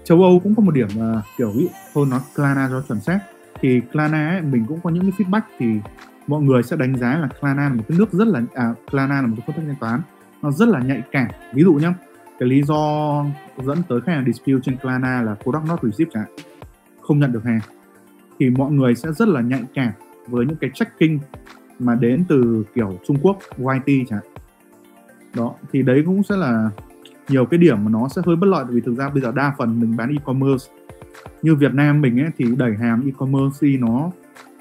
châu 0.05 0.22
Âu 0.22 0.41
cũng 0.41 0.55
có 0.55 0.62
một 0.62 0.74
điểm 0.74 0.88
là 0.97 1.22
kiểu 1.36 1.51
ví 1.51 1.62
dụ 1.62 1.68
thôi 1.95 2.07
nói 2.11 2.20
Klarna 2.36 2.68
cho 2.70 2.82
chuẩn 2.88 3.01
xác. 3.01 3.20
Thì 3.61 3.80
Klarna 3.93 4.28
ấy, 4.28 4.43
mình 4.43 4.64
cũng 4.68 4.80
có 4.82 4.91
những 4.91 5.03
cái 5.03 5.12
feedback 5.18 5.41
thì 5.59 5.66
mọi 6.26 6.43
người 6.43 6.62
sẽ 6.62 6.76
đánh 6.76 6.97
giá 6.97 7.18
là 7.18 7.28
Klarna 7.41 7.68
là 7.68 7.74
một 7.74 7.82
cái 7.88 7.99
nước 7.99 8.12
rất 8.12 8.28
là 8.28 8.43
à, 8.55 8.74
Klarna 8.91 9.20
là 9.20 9.26
một 9.26 9.34
cái 9.36 9.45
phương 9.47 9.57
thức 9.57 9.62
thanh 9.66 9.76
toán. 9.80 10.01
Nó 10.43 10.51
rất 10.51 10.68
là 10.68 10.80
nhạy 10.80 11.03
cảm. 11.12 11.28
Ví 11.53 11.62
dụ 11.62 11.74
nhá 11.74 11.95
cái 12.38 12.49
lý 12.49 12.62
do 12.62 13.24
dẫn 13.64 13.82
tới 13.88 14.01
khách 14.01 14.12
hàng 14.12 14.24
dispute 14.26 14.61
trên 14.62 14.76
Klarna 14.76 15.22
là 15.22 15.34
product 15.34 15.64
not 15.68 15.80
received 15.82 16.14
cả 16.14 16.24
không 17.01 17.18
nhận 17.18 17.32
được 17.32 17.45
hàng. 17.45 17.61
Thì 18.38 18.51
mọi 18.51 18.72
người 18.72 18.95
sẽ 18.95 19.12
rất 19.12 19.28
là 19.28 19.41
nhạy 19.41 19.62
cảm 19.74 19.93
với 20.26 20.47
những 20.47 20.57
cái 20.57 20.70
checking 20.74 21.18
mà 21.78 21.95
đến 21.95 22.24
từ 22.28 22.64
kiểu 22.74 22.99
Trung 23.07 23.18
Quốc 23.22 23.38
YT 23.57 24.09
chẳng 24.09 24.20
đó 25.34 25.55
thì 25.72 25.82
đấy 25.82 26.03
cũng 26.07 26.22
sẽ 26.22 26.36
là 26.36 26.70
nhiều 27.30 27.44
cái 27.44 27.58
điểm 27.58 27.84
mà 27.84 27.90
nó 27.90 28.08
sẽ 28.08 28.22
hơi 28.26 28.36
bất 28.36 28.46
lợi 28.46 28.64
vì 28.68 28.80
thực 28.80 28.94
ra 28.94 29.08
bây 29.08 29.22
giờ 29.22 29.32
đa 29.32 29.54
phần 29.58 29.80
mình 29.80 29.96
bán 29.96 30.10
e-commerce. 30.10 30.66
Như 31.42 31.54
Việt 31.54 31.74
Nam 31.74 32.00
mình 32.00 32.20
ấy, 32.20 32.30
thì 32.38 32.44
đẩy 32.56 32.76
hàng 32.76 33.02
e-commerce 33.06 33.78
nó 33.78 34.10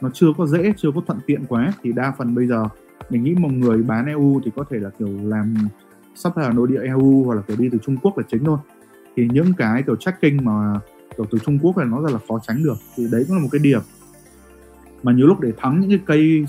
nó 0.01 0.09
chưa 0.13 0.27
có 0.37 0.45
dễ, 0.45 0.73
chưa 0.77 0.91
có 0.95 1.01
thuận 1.07 1.19
tiện 1.25 1.45
quá. 1.47 1.73
Thì 1.83 1.91
đa 1.91 2.13
phần 2.17 2.35
bây 2.35 2.47
giờ, 2.47 2.67
mình 3.09 3.23
nghĩ 3.23 3.35
một 3.35 3.51
người 3.51 3.83
bán 3.83 4.05
EU 4.05 4.41
thì 4.45 4.51
có 4.55 4.63
thể 4.69 4.79
là, 4.79 4.89
kiểu, 4.99 5.09
làm 5.23 5.55
sắp 6.15 6.37
là 6.37 6.51
nội 6.53 6.67
địa 6.67 6.81
EU 6.83 7.23
hoặc 7.25 7.35
là, 7.35 7.41
kiểu, 7.41 7.57
đi 7.57 7.69
từ 7.71 7.77
Trung 7.77 7.97
Quốc 7.97 8.17
là 8.17 8.23
chính 8.31 8.43
thôi. 8.43 8.57
Thì 9.15 9.27
những 9.31 9.53
cái, 9.57 9.83
kiểu, 9.83 9.95
tracking 9.95 10.37
mà, 10.45 10.79
kiểu, 11.17 11.25
từ 11.31 11.37
Trung 11.39 11.59
Quốc 11.61 11.77
là 11.77 11.85
nó 11.85 12.01
rất 12.01 12.11
là 12.11 12.19
khó 12.27 12.39
tránh 12.47 12.63
được. 12.63 12.77
Thì 12.95 13.07
đấy 13.11 13.25
cũng 13.27 13.37
là 13.37 13.43
một 13.43 13.49
cái 13.51 13.59
điểm. 13.63 13.81
Mà 15.03 15.11
nhiều 15.11 15.27
lúc 15.27 15.39
để 15.39 15.51
thắng 15.57 15.79
những 15.79 15.89
cái 15.89 15.99
cây 16.05 16.45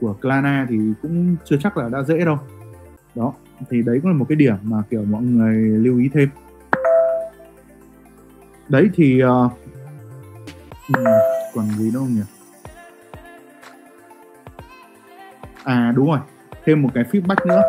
của 0.00 0.12
Klarna 0.12 0.66
thì 0.68 0.78
cũng 1.02 1.36
chưa 1.44 1.56
chắc 1.56 1.76
là 1.76 1.88
đã 1.88 2.02
dễ 2.02 2.24
đâu. 2.24 2.38
Đó 3.14 3.32
thì 3.70 3.82
đấy 3.82 3.98
cũng 4.02 4.10
là 4.10 4.16
một 4.16 4.26
cái 4.28 4.36
điểm 4.36 4.54
mà 4.62 4.76
kiểu 4.90 5.04
mọi 5.04 5.22
người 5.22 5.54
lưu 5.56 5.98
ý 5.98 6.08
thêm. 6.14 6.28
Đấy 8.68 8.90
thì 8.94 9.22
uh, 9.24 9.52
còn 11.54 11.64
gì 11.78 11.90
nữa 11.90 11.98
không 11.98 12.14
nhỉ? 12.14 12.22
À 15.64 15.92
đúng 15.96 16.06
rồi. 16.06 16.18
Thêm 16.64 16.82
một 16.82 16.90
cái 16.94 17.04
feedback 17.04 17.46
nữa 17.46 17.62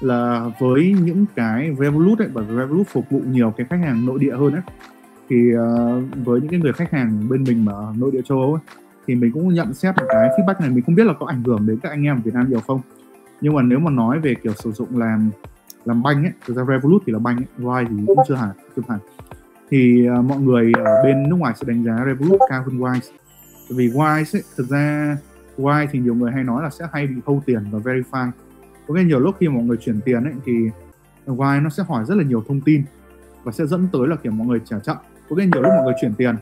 là 0.00 0.50
với 0.60 0.94
những 1.04 1.26
cái 1.34 1.76
Revolut 1.78 2.18
ấy 2.18 2.28
bởi 2.32 2.44
vì 2.44 2.56
Revolut 2.56 2.86
phục 2.88 3.10
vụ 3.10 3.20
nhiều 3.26 3.54
cái 3.56 3.66
khách 3.70 3.80
hàng 3.80 4.06
nội 4.06 4.18
địa 4.18 4.36
hơn 4.36 4.52
ấy 4.52 4.62
thì 5.28 5.52
uh, 5.54 6.24
với 6.24 6.40
những 6.40 6.50
cái 6.50 6.60
người 6.60 6.72
khách 6.72 6.90
hàng 6.90 7.28
bên 7.28 7.44
mình 7.44 7.64
mà 7.64 7.72
nội 7.96 8.10
địa 8.10 8.22
châu 8.24 8.38
Âu 8.38 8.52
ấy 8.52 8.62
thì 9.06 9.14
mình 9.14 9.32
cũng 9.32 9.54
nhận 9.54 9.74
xét 9.74 9.96
một 9.96 10.06
cái 10.08 10.28
feedback 10.28 10.60
này 10.60 10.70
mình 10.70 10.84
không 10.84 10.94
biết 10.94 11.06
là 11.06 11.12
có 11.20 11.26
ảnh 11.26 11.42
hưởng 11.42 11.66
đến 11.66 11.78
các 11.82 11.88
anh 11.88 12.02
em 12.02 12.20
Việt 12.24 12.34
Nam 12.34 12.50
nhiều 12.50 12.60
không 12.60 12.80
nhưng 13.40 13.54
mà 13.54 13.62
nếu 13.62 13.78
mà 13.78 13.90
nói 13.90 14.20
về 14.20 14.34
kiểu 14.42 14.52
sử 14.54 14.72
dụng 14.72 14.98
làm 14.98 15.30
làm 15.84 16.02
banh 16.02 16.24
ấy 16.24 16.32
thực 16.46 16.56
ra 16.56 16.64
Revolut 16.68 17.02
thì 17.06 17.12
là 17.12 17.18
banh 17.18 17.36
ấy 17.36 17.46
Wise 17.58 17.86
thì 17.88 18.04
cũng 18.06 18.18
chưa 18.28 18.34
hẳn 18.34 18.50
chưa 18.76 18.82
hẳn. 18.88 18.98
Thì 19.70 20.08
uh, 20.18 20.24
mọi 20.24 20.38
người 20.38 20.72
ở 20.84 21.02
bên 21.04 21.28
nước 21.28 21.36
ngoài 21.36 21.54
sẽ 21.60 21.64
đánh 21.68 21.84
giá 21.84 22.04
Revolut 22.06 22.40
cao 22.48 22.62
hơn 22.62 22.78
Wise. 22.78 23.10
Vì 23.70 23.88
Wise 23.88 24.38
ấy, 24.38 24.42
thực 24.56 24.68
ra 24.68 25.16
Wise 25.58 25.86
thì 25.92 25.98
nhiều 25.98 26.14
người 26.14 26.32
hay 26.32 26.44
nói 26.44 26.62
là 26.62 26.70
sẽ 26.70 26.86
hay 26.92 27.06
bị 27.06 27.14
thâu 27.26 27.42
tiền 27.46 27.64
và 27.70 27.78
verify. 27.78 28.30
Có 28.86 28.94
nghĩa 28.94 29.04
nhiều 29.04 29.20
lúc 29.20 29.36
khi 29.40 29.48
mọi 29.48 29.62
người 29.62 29.76
chuyển 29.76 30.00
tiền 30.04 30.24
ấy 30.24 30.34
thì 30.44 30.52
Wise 31.26 31.62
nó 31.62 31.70
sẽ 31.70 31.82
hỏi 31.88 32.04
rất 32.04 32.14
là 32.14 32.24
nhiều 32.24 32.44
thông 32.48 32.60
tin 32.60 32.82
và 33.44 33.52
sẽ 33.52 33.66
dẫn 33.66 33.88
tới 33.92 34.08
là 34.08 34.16
kiểu 34.16 34.32
mọi 34.32 34.46
người 34.46 34.60
trả 34.64 34.78
chậm. 34.78 34.96
Có 35.28 35.36
nghĩa 35.36 35.46
nhiều 35.52 35.62
lúc 35.62 35.72
mọi 35.76 35.84
người 35.84 35.94
chuyển 36.00 36.14
tiền 36.14 36.36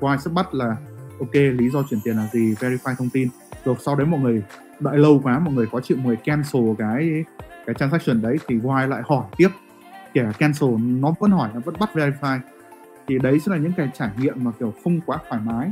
Wise 0.00 0.16
sẽ 0.16 0.30
bắt 0.34 0.54
là 0.54 0.76
ok 1.18 1.34
lý 1.34 1.70
do 1.70 1.82
chuyển 1.90 2.00
tiền 2.04 2.16
là 2.16 2.28
gì 2.32 2.54
verify 2.54 2.94
thông 2.98 3.10
tin. 3.10 3.28
Rồi 3.64 3.76
sau 3.78 3.96
đấy 3.96 4.06
mọi 4.06 4.20
người 4.20 4.42
đợi 4.82 4.98
lâu 4.98 5.20
quá 5.24 5.38
mọi 5.38 5.54
người 5.54 5.66
có 5.72 5.80
chịu 5.80 5.96
mọi 5.96 6.06
người 6.06 6.16
cancel 6.16 6.62
cái 6.78 7.24
cái 7.66 7.74
transaction 7.74 8.22
đấy 8.22 8.36
thì 8.46 8.58
why 8.58 8.88
lại 8.88 9.02
hỏi 9.04 9.24
tiếp. 9.36 9.48
Kể 10.14 10.24
cancel 10.38 10.70
nó 10.78 11.14
vẫn 11.20 11.30
hỏi 11.30 11.50
nó 11.54 11.60
vẫn 11.60 11.74
bắt 11.80 11.90
verify. 11.94 12.38
Thì 13.06 13.18
đấy 13.18 13.40
sẽ 13.40 13.52
là 13.52 13.58
những 13.58 13.72
cái 13.76 13.90
trải 13.94 14.10
nghiệm 14.18 14.44
mà 14.44 14.50
kiểu 14.58 14.74
không 14.84 15.00
quá 15.06 15.18
thoải 15.28 15.40
mái 15.44 15.70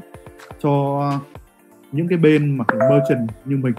cho 0.58 1.12
những 1.92 2.08
cái 2.08 2.18
bên 2.18 2.58
mà 2.58 2.64
kiểu 2.64 2.80
merchant 2.90 3.28
như 3.44 3.56
mình. 3.56 3.74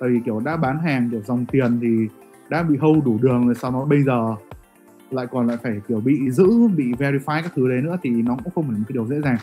Tại 0.00 0.10
vì 0.10 0.20
kiểu 0.24 0.40
đã 0.40 0.56
bán 0.56 0.78
hàng 0.78 1.10
kiểu 1.10 1.20
dòng 1.22 1.46
tiền 1.46 1.78
thì 1.80 2.08
đã 2.48 2.62
bị 2.62 2.76
hâu 2.76 3.00
đủ 3.04 3.18
đường 3.22 3.46
rồi 3.46 3.54
sau 3.54 3.70
đó 3.70 3.84
bây 3.84 4.02
giờ 4.02 4.34
lại 5.10 5.26
còn 5.30 5.46
lại 5.46 5.56
phải 5.62 5.80
kiểu 5.88 6.00
bị 6.00 6.30
giữ 6.30 6.68
bị 6.68 6.92
verify 6.92 7.42
các 7.42 7.52
thứ 7.54 7.68
đấy 7.68 7.80
nữa 7.82 7.96
thì 8.02 8.10
nó 8.10 8.36
cũng 8.44 8.52
không 8.54 8.64
phải 8.64 8.78
một 8.78 8.84
cái 8.88 8.94
điều 8.94 9.06
dễ 9.06 9.20
dàng. 9.20 9.38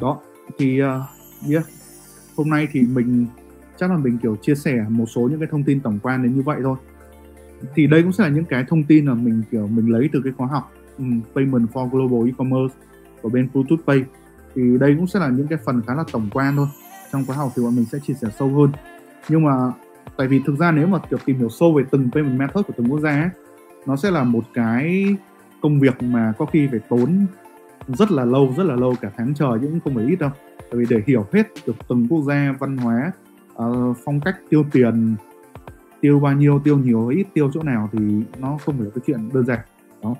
Đó 0.00 0.20
thì 0.58 0.82
uh, 0.82 0.88
yeah 1.50 1.64
hôm 2.40 2.50
nay 2.50 2.68
thì 2.72 2.82
mình 2.82 3.26
chắc 3.76 3.90
là 3.90 3.96
mình 3.96 4.18
kiểu 4.18 4.36
chia 4.36 4.54
sẻ 4.54 4.84
một 4.88 5.06
số 5.06 5.20
những 5.20 5.38
cái 5.38 5.48
thông 5.50 5.62
tin 5.62 5.80
tổng 5.80 5.98
quan 6.02 6.22
đến 6.22 6.34
như 6.34 6.42
vậy 6.42 6.60
thôi. 6.62 6.76
Thì 7.74 7.86
đây 7.86 8.02
cũng 8.02 8.12
sẽ 8.12 8.24
là 8.24 8.30
những 8.30 8.44
cái 8.44 8.64
thông 8.68 8.82
tin 8.82 9.06
mà 9.06 9.14
mình 9.14 9.42
kiểu 9.50 9.66
mình 9.66 9.92
lấy 9.92 10.08
từ 10.12 10.20
cái 10.24 10.32
khóa 10.36 10.46
học 10.46 10.72
um, 10.98 11.20
Payment 11.34 11.70
for 11.72 11.88
Global 11.88 12.28
E-commerce 12.28 12.74
của 13.22 13.28
bên 13.28 13.48
Bluetooth 13.52 13.80
Pay. 13.86 14.04
Thì 14.54 14.78
đây 14.80 14.94
cũng 14.96 15.06
sẽ 15.06 15.20
là 15.20 15.28
những 15.28 15.46
cái 15.46 15.58
phần 15.64 15.82
khá 15.86 15.94
là 15.94 16.04
tổng 16.12 16.28
quan 16.32 16.56
thôi. 16.56 16.66
Trong 17.12 17.24
khóa 17.26 17.36
học 17.36 17.52
thì 17.56 17.62
bọn 17.62 17.76
mình 17.76 17.84
sẽ 17.84 17.98
chia 17.98 18.14
sẻ 18.14 18.28
sâu 18.38 18.48
hơn. 18.48 18.72
Nhưng 19.28 19.44
mà 19.44 19.72
tại 20.16 20.28
vì 20.28 20.40
thực 20.46 20.58
ra 20.58 20.72
nếu 20.72 20.86
mà 20.86 20.98
kiểu 21.10 21.18
tìm 21.24 21.38
hiểu 21.38 21.48
sâu 21.48 21.74
về 21.74 21.84
từng 21.90 22.10
payment 22.12 22.38
method 22.38 22.66
của 22.66 22.72
từng 22.76 22.90
quốc 22.90 23.00
gia 23.00 23.10
ấy, 23.10 23.30
nó 23.86 23.96
sẽ 23.96 24.10
là 24.10 24.24
một 24.24 24.44
cái 24.54 25.16
công 25.62 25.80
việc 25.80 26.02
mà 26.02 26.32
có 26.38 26.46
khi 26.46 26.68
phải 26.70 26.80
tốn 26.88 27.26
rất 27.88 28.10
là 28.10 28.24
lâu 28.24 28.54
rất 28.56 28.64
là 28.64 28.74
lâu 28.74 28.94
cả 29.00 29.10
tháng 29.16 29.34
trời 29.34 29.58
chứ 29.60 29.66
cũng 29.70 29.80
không 29.80 29.94
phải 29.94 30.04
ít 30.04 30.16
đâu 30.16 30.30
tại 30.70 30.78
vì 30.78 30.86
để 30.90 31.02
hiểu 31.06 31.26
hết 31.32 31.42
được 31.66 31.76
từng 31.88 32.06
quốc 32.10 32.22
gia 32.22 32.54
văn 32.58 32.76
hóa 32.76 33.12
uh, 33.52 33.96
phong 34.04 34.20
cách 34.20 34.36
tiêu 34.48 34.64
tiền 34.72 35.16
tiêu 36.00 36.20
bao 36.20 36.32
nhiêu 36.32 36.60
tiêu 36.64 36.78
nhiều 36.78 37.08
ít 37.08 37.26
tiêu 37.34 37.50
chỗ 37.54 37.62
nào 37.62 37.88
thì 37.92 37.98
nó 38.38 38.58
không 38.64 38.76
phải 38.76 38.84
là 38.84 38.90
cái 38.94 39.02
chuyện 39.06 39.28
đơn 39.32 39.46
giản 39.46 39.58
đó. 40.02 40.14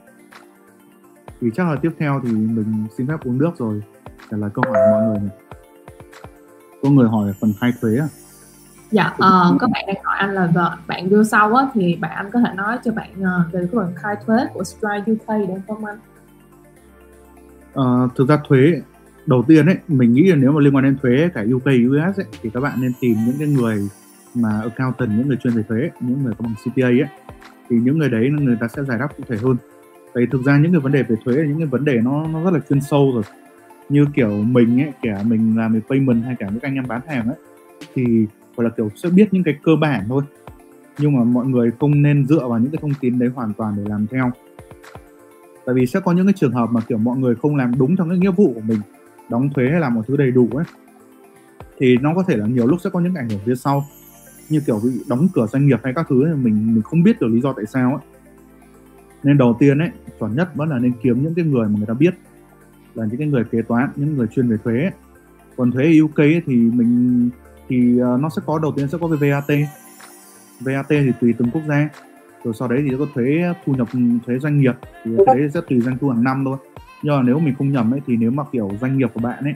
Thì 1.41 1.51
chắc 1.55 1.67
là 1.67 1.77
tiếp 1.83 1.91
theo 1.99 2.21
thì 2.25 2.33
mình 2.33 2.87
xin 2.97 3.07
phép 3.07 3.17
uống 3.25 3.39
nước 3.39 3.51
rồi. 3.59 3.83
Trả 4.31 4.37
lời 4.37 4.51
câu 4.55 4.65
hỏi 4.67 4.75
của 4.75 4.93
mọi 4.93 5.03
người 5.03 5.19
này. 5.19 5.37
Có 6.83 6.91
người 6.91 7.09
hỏi 7.09 7.33
phần 7.41 7.53
khai 7.61 7.73
thuế 7.81 7.99
à? 7.99 8.09
Dạ 8.91 9.07
uh, 9.07 9.61
có 9.61 9.69
bạn 9.73 9.85
đang 9.87 10.05
hỏi 10.05 10.17
anh 10.19 10.35
là 10.35 10.77
bạn 10.87 11.09
đưa 11.09 11.25
sau 11.25 11.55
á 11.55 11.69
thì 11.75 11.97
bạn 11.97 12.11
anh 12.15 12.31
có 12.31 12.41
thể 12.41 12.55
nói 12.55 12.79
cho 12.85 12.93
bạn 12.93 13.11
uh, 13.13 13.53
về 13.53 13.61
cái 13.61 13.69
phần 13.73 13.93
khai 13.97 14.17
thuế 14.27 14.37
của 14.55 14.65
Stripe 14.65 15.13
UK 15.13 15.49
được 15.49 15.61
không 15.69 15.85
anh? 15.85 15.99
Uh, 17.81 18.17
thực 18.17 18.29
ra 18.29 18.39
thuế 18.49 18.83
đầu 19.31 19.45
tiên 19.49 19.67
ấy 19.67 19.77
mình 19.89 20.13
nghĩ 20.13 20.23
là 20.23 20.37
nếu 20.37 20.53
mà 20.53 20.61
liên 20.61 20.75
quan 20.75 20.85
đến 20.85 20.97
thuế 21.03 21.29
cả 21.35 21.45
UK 21.55 21.65
US 21.65 22.21
ấy, 22.21 22.27
thì 22.43 22.51
các 22.55 22.61
bạn 22.61 22.79
nên 22.81 22.93
tìm 23.01 23.17
những 23.27 23.37
cái 23.39 23.49
người 23.49 23.89
mà 24.35 24.61
accountant 24.61 25.11
những 25.19 25.29
người 25.29 25.37
chuyên 25.37 25.55
về 25.55 25.63
thuế 25.69 25.91
những 26.01 26.23
người 26.25 26.33
có 26.39 26.45
bằng 26.45 26.55
CPA 26.65 26.87
ấy. 26.87 27.05
Thì 27.69 27.77
những 27.81 27.99
người 27.99 28.09
đấy 28.09 28.31
người 28.31 28.57
ta 28.61 28.69
sẽ 28.69 28.85
giải 28.85 28.99
đáp 28.99 29.09
cụ 29.17 29.25
thể 29.29 29.37
hơn. 29.37 29.57
Tại 30.15 30.27
thực 30.31 30.43
ra 30.45 30.59
những 30.59 30.73
cái 30.73 30.81
vấn 30.81 30.93
đề 30.93 31.03
về 31.03 31.17
thuế 31.25 31.35
là 31.35 31.45
những 31.45 31.59
cái 31.59 31.67
vấn 31.67 31.85
đề 31.85 32.01
nó 32.01 32.27
nó 32.27 32.45
rất 32.45 32.53
là 32.53 32.61
chuyên 32.69 32.81
sâu 32.81 33.13
rồi. 33.15 33.23
Như 33.89 34.07
kiểu 34.15 34.31
mình 34.31 34.81
ấy 34.81 34.93
cả 35.03 35.23
mình 35.27 35.57
làm 35.57 35.73
về 35.73 35.81
payment 35.89 36.25
hay 36.25 36.37
cả 36.39 36.49
những 36.51 36.63
anh 36.63 36.75
em 36.75 36.87
bán 36.89 37.01
hàng 37.09 37.27
ấy 37.29 37.37
thì 37.95 38.27
gọi 38.57 38.65
là 38.65 38.71
kiểu 38.77 38.91
sẽ 38.97 39.09
biết 39.09 39.29
những 39.33 39.43
cái 39.43 39.55
cơ 39.63 39.77
bản 39.81 40.05
thôi. 40.09 40.23
Nhưng 40.99 41.17
mà 41.17 41.25
mọi 41.25 41.47
người 41.47 41.71
không 41.81 42.03
nên 42.03 42.27
dựa 42.27 42.49
vào 42.49 42.59
những 42.59 42.71
cái 42.71 42.79
thông 42.83 42.95
tin 43.01 43.19
đấy 43.19 43.29
hoàn 43.35 43.53
toàn 43.53 43.75
để 43.77 43.83
làm 43.89 44.07
theo. 44.07 44.31
Tại 45.67 45.75
vì 45.75 45.87
sẽ 45.87 46.01
có 46.01 46.13
những 46.13 46.27
cái 46.27 46.35
trường 46.37 46.53
hợp 46.53 46.69
mà 46.73 46.81
kiểu 46.81 46.99
mọi 46.99 47.19
người 47.19 47.35
không 47.35 47.57
làm 47.57 47.79
đúng 47.79 47.97
trong 47.97 48.09
cái 48.09 48.19
nghĩa 48.19 48.31
vụ 48.31 48.53
của 48.55 48.61
mình 48.69 48.79
đóng 49.31 49.51
thuế 49.55 49.71
hay 49.71 49.81
làm 49.81 49.95
một 49.95 50.03
thứ 50.07 50.17
đầy 50.17 50.31
đủ 50.31 50.49
ấy 50.53 50.65
thì 51.81 51.97
nó 51.97 52.15
có 52.15 52.23
thể 52.23 52.37
là 52.37 52.47
nhiều 52.47 52.67
lúc 52.67 52.81
sẽ 52.85 52.91
có 52.91 53.01
những 53.01 53.15
ảnh 53.15 53.29
hưởng 53.29 53.41
phía 53.45 53.55
sau. 53.55 53.85
Như 54.49 54.61
kiểu 54.67 54.81
bị 54.85 54.91
đóng 55.09 55.29
cửa 55.35 55.47
doanh 55.47 55.67
nghiệp 55.67 55.81
hay 55.85 55.93
các 55.97 56.07
thứ 56.09 56.25
ấy, 56.25 56.35
mình 56.35 56.75
mình 56.75 56.83
không 56.83 57.03
biết 57.03 57.21
được 57.21 57.29
lý 57.29 57.41
do 57.41 57.53
tại 57.53 57.67
sao 57.67 57.91
ấy. 57.91 58.01
Nên 59.23 59.39
đầu 59.39 59.57
tiên 59.59 59.79
ấy 59.79 59.91
chuẩn 60.19 60.37
nhất 60.37 60.49
vẫn 60.55 60.69
là 60.69 60.79
nên 60.79 60.93
kiếm 61.03 61.23
những 61.23 61.35
cái 61.35 61.45
người 61.45 61.69
mà 61.69 61.75
người 61.79 61.87
ta 61.87 61.95
biết 61.95 62.15
là 62.95 63.05
những 63.05 63.17
cái 63.17 63.29
người 63.29 63.45
kế 63.45 63.63
toán 63.63 63.91
những 63.97 64.17
người 64.17 64.27
chuyên 64.27 64.49
về 64.49 64.57
thuế 64.65 64.81
ấy. 64.81 64.93
còn 65.57 65.73
thuế 65.73 65.85
ở 65.85 66.05
UK 66.05 66.19
ấy, 66.19 66.43
thì 66.47 66.55
mình 66.55 67.31
thì 67.69 67.99
ờ, 67.99 68.19
nó 68.21 68.29
sẽ 68.29 68.43
có 68.47 68.59
đầu 68.59 68.73
tiên 68.77 68.89
sẽ 68.89 68.99
có 69.01 69.07
về 69.07 69.31
VAT 69.31 69.59
VAT 70.61 70.87
thì 70.89 71.13
tùy 71.21 71.35
từng 71.39 71.51
quốc 71.51 71.63
gia. 71.69 71.89
Rồi 72.45 72.55
sau 72.59 72.69
đấy 72.69 72.85
thì 72.91 72.97
có 72.99 73.07
thuế 73.15 73.55
thu 73.65 73.73
nhập 73.75 73.89
thuế 74.27 74.39
doanh 74.39 74.61
nghiệp 74.61 74.75
thì 75.05 75.11
cái 75.27 75.37
đấy 75.39 75.51
sẽ 75.55 75.61
tùy 75.69 75.81
doanh 75.81 75.99
thu 75.99 76.09
hàng 76.09 76.25
năm 76.25 76.43
thôi 76.45 76.59
nhưng 77.03 77.17
mà 77.17 77.23
nếu 77.23 77.39
mình 77.39 77.55
không 77.59 77.73
nhầm 77.73 77.95
ấy 77.95 78.01
thì 78.07 78.17
nếu 78.17 78.31
mà 78.31 78.45
kiểu 78.53 78.71
doanh 78.81 78.99
nghiệp 78.99 79.11
của 79.15 79.21
bạn 79.21 79.45
ấy 79.45 79.55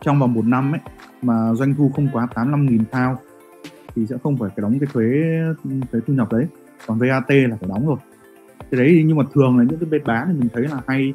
trong 0.00 0.18
vòng 0.18 0.34
một 0.34 0.44
năm 0.44 0.72
ấy 0.72 0.80
mà 1.22 1.54
doanh 1.54 1.74
thu 1.74 1.90
không 1.94 2.08
quá 2.12 2.28
85.000 2.34 2.78
pound 2.78 3.18
thì 3.94 4.06
sẽ 4.06 4.16
không 4.22 4.36
phải 4.36 4.50
phải 4.56 4.62
đóng 4.62 4.78
cái 4.78 4.88
thuế 4.92 5.10
thuế 5.92 6.00
thu 6.06 6.14
nhập 6.14 6.32
đấy. 6.32 6.46
Còn 6.86 6.98
VAT 6.98 7.30
là 7.30 7.56
phải 7.60 7.68
đóng 7.68 7.86
rồi. 7.86 7.96
Cái 8.70 8.80
đấy 8.80 9.04
nhưng 9.06 9.16
mà 9.16 9.24
thường 9.34 9.58
là 9.58 9.64
những 9.64 9.78
cái 9.78 9.88
bên 9.90 10.02
bán 10.04 10.28
thì 10.28 10.40
mình 10.40 10.48
thấy 10.52 10.62
là 10.62 10.80
hay 10.86 11.12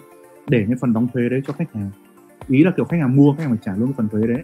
để 0.48 0.66
cái 0.68 0.78
phần 0.82 0.94
đóng 0.94 1.08
thuế 1.14 1.30
đấy 1.30 1.42
cho 1.48 1.54
khách 1.54 1.74
hàng. 1.74 1.92
Ý 2.48 2.64
là 2.64 2.72
kiểu 2.72 2.86
khách 2.86 2.98
hàng 2.98 3.16
mua 3.16 3.34
khách 3.34 3.44
hàng 3.44 3.50
phải 3.50 3.60
trả 3.66 3.76
luôn 3.76 3.88
cái 3.88 3.94
phần 3.98 4.10
thuế 4.10 4.28
đấy. 4.28 4.44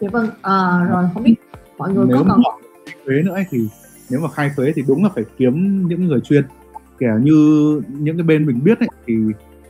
Dạ 0.00 0.08
vâng 0.12 0.26
à, 0.42 0.86
rồi 0.90 1.04
không 1.14 1.22
biết 1.22 1.34
mọi 1.78 1.92
người 1.92 2.06
nếu 2.08 2.24
có 2.28 2.58
khai 2.86 2.94
thuế 3.06 3.22
nữa 3.22 3.34
ấy, 3.34 3.44
thì 3.50 3.68
nếu 4.10 4.20
mà 4.20 4.28
khai 4.28 4.50
thuế 4.56 4.72
thì 4.76 4.82
đúng 4.88 5.04
là 5.04 5.10
phải 5.14 5.24
kiếm 5.38 5.86
những 5.88 6.06
người 6.06 6.20
chuyên. 6.20 6.44
Kể 6.98 7.06
như 7.22 7.80
những 7.88 8.16
cái 8.16 8.24
bên 8.24 8.46
mình 8.46 8.64
biết 8.64 8.78
ấy, 8.78 8.88
thì 9.06 9.14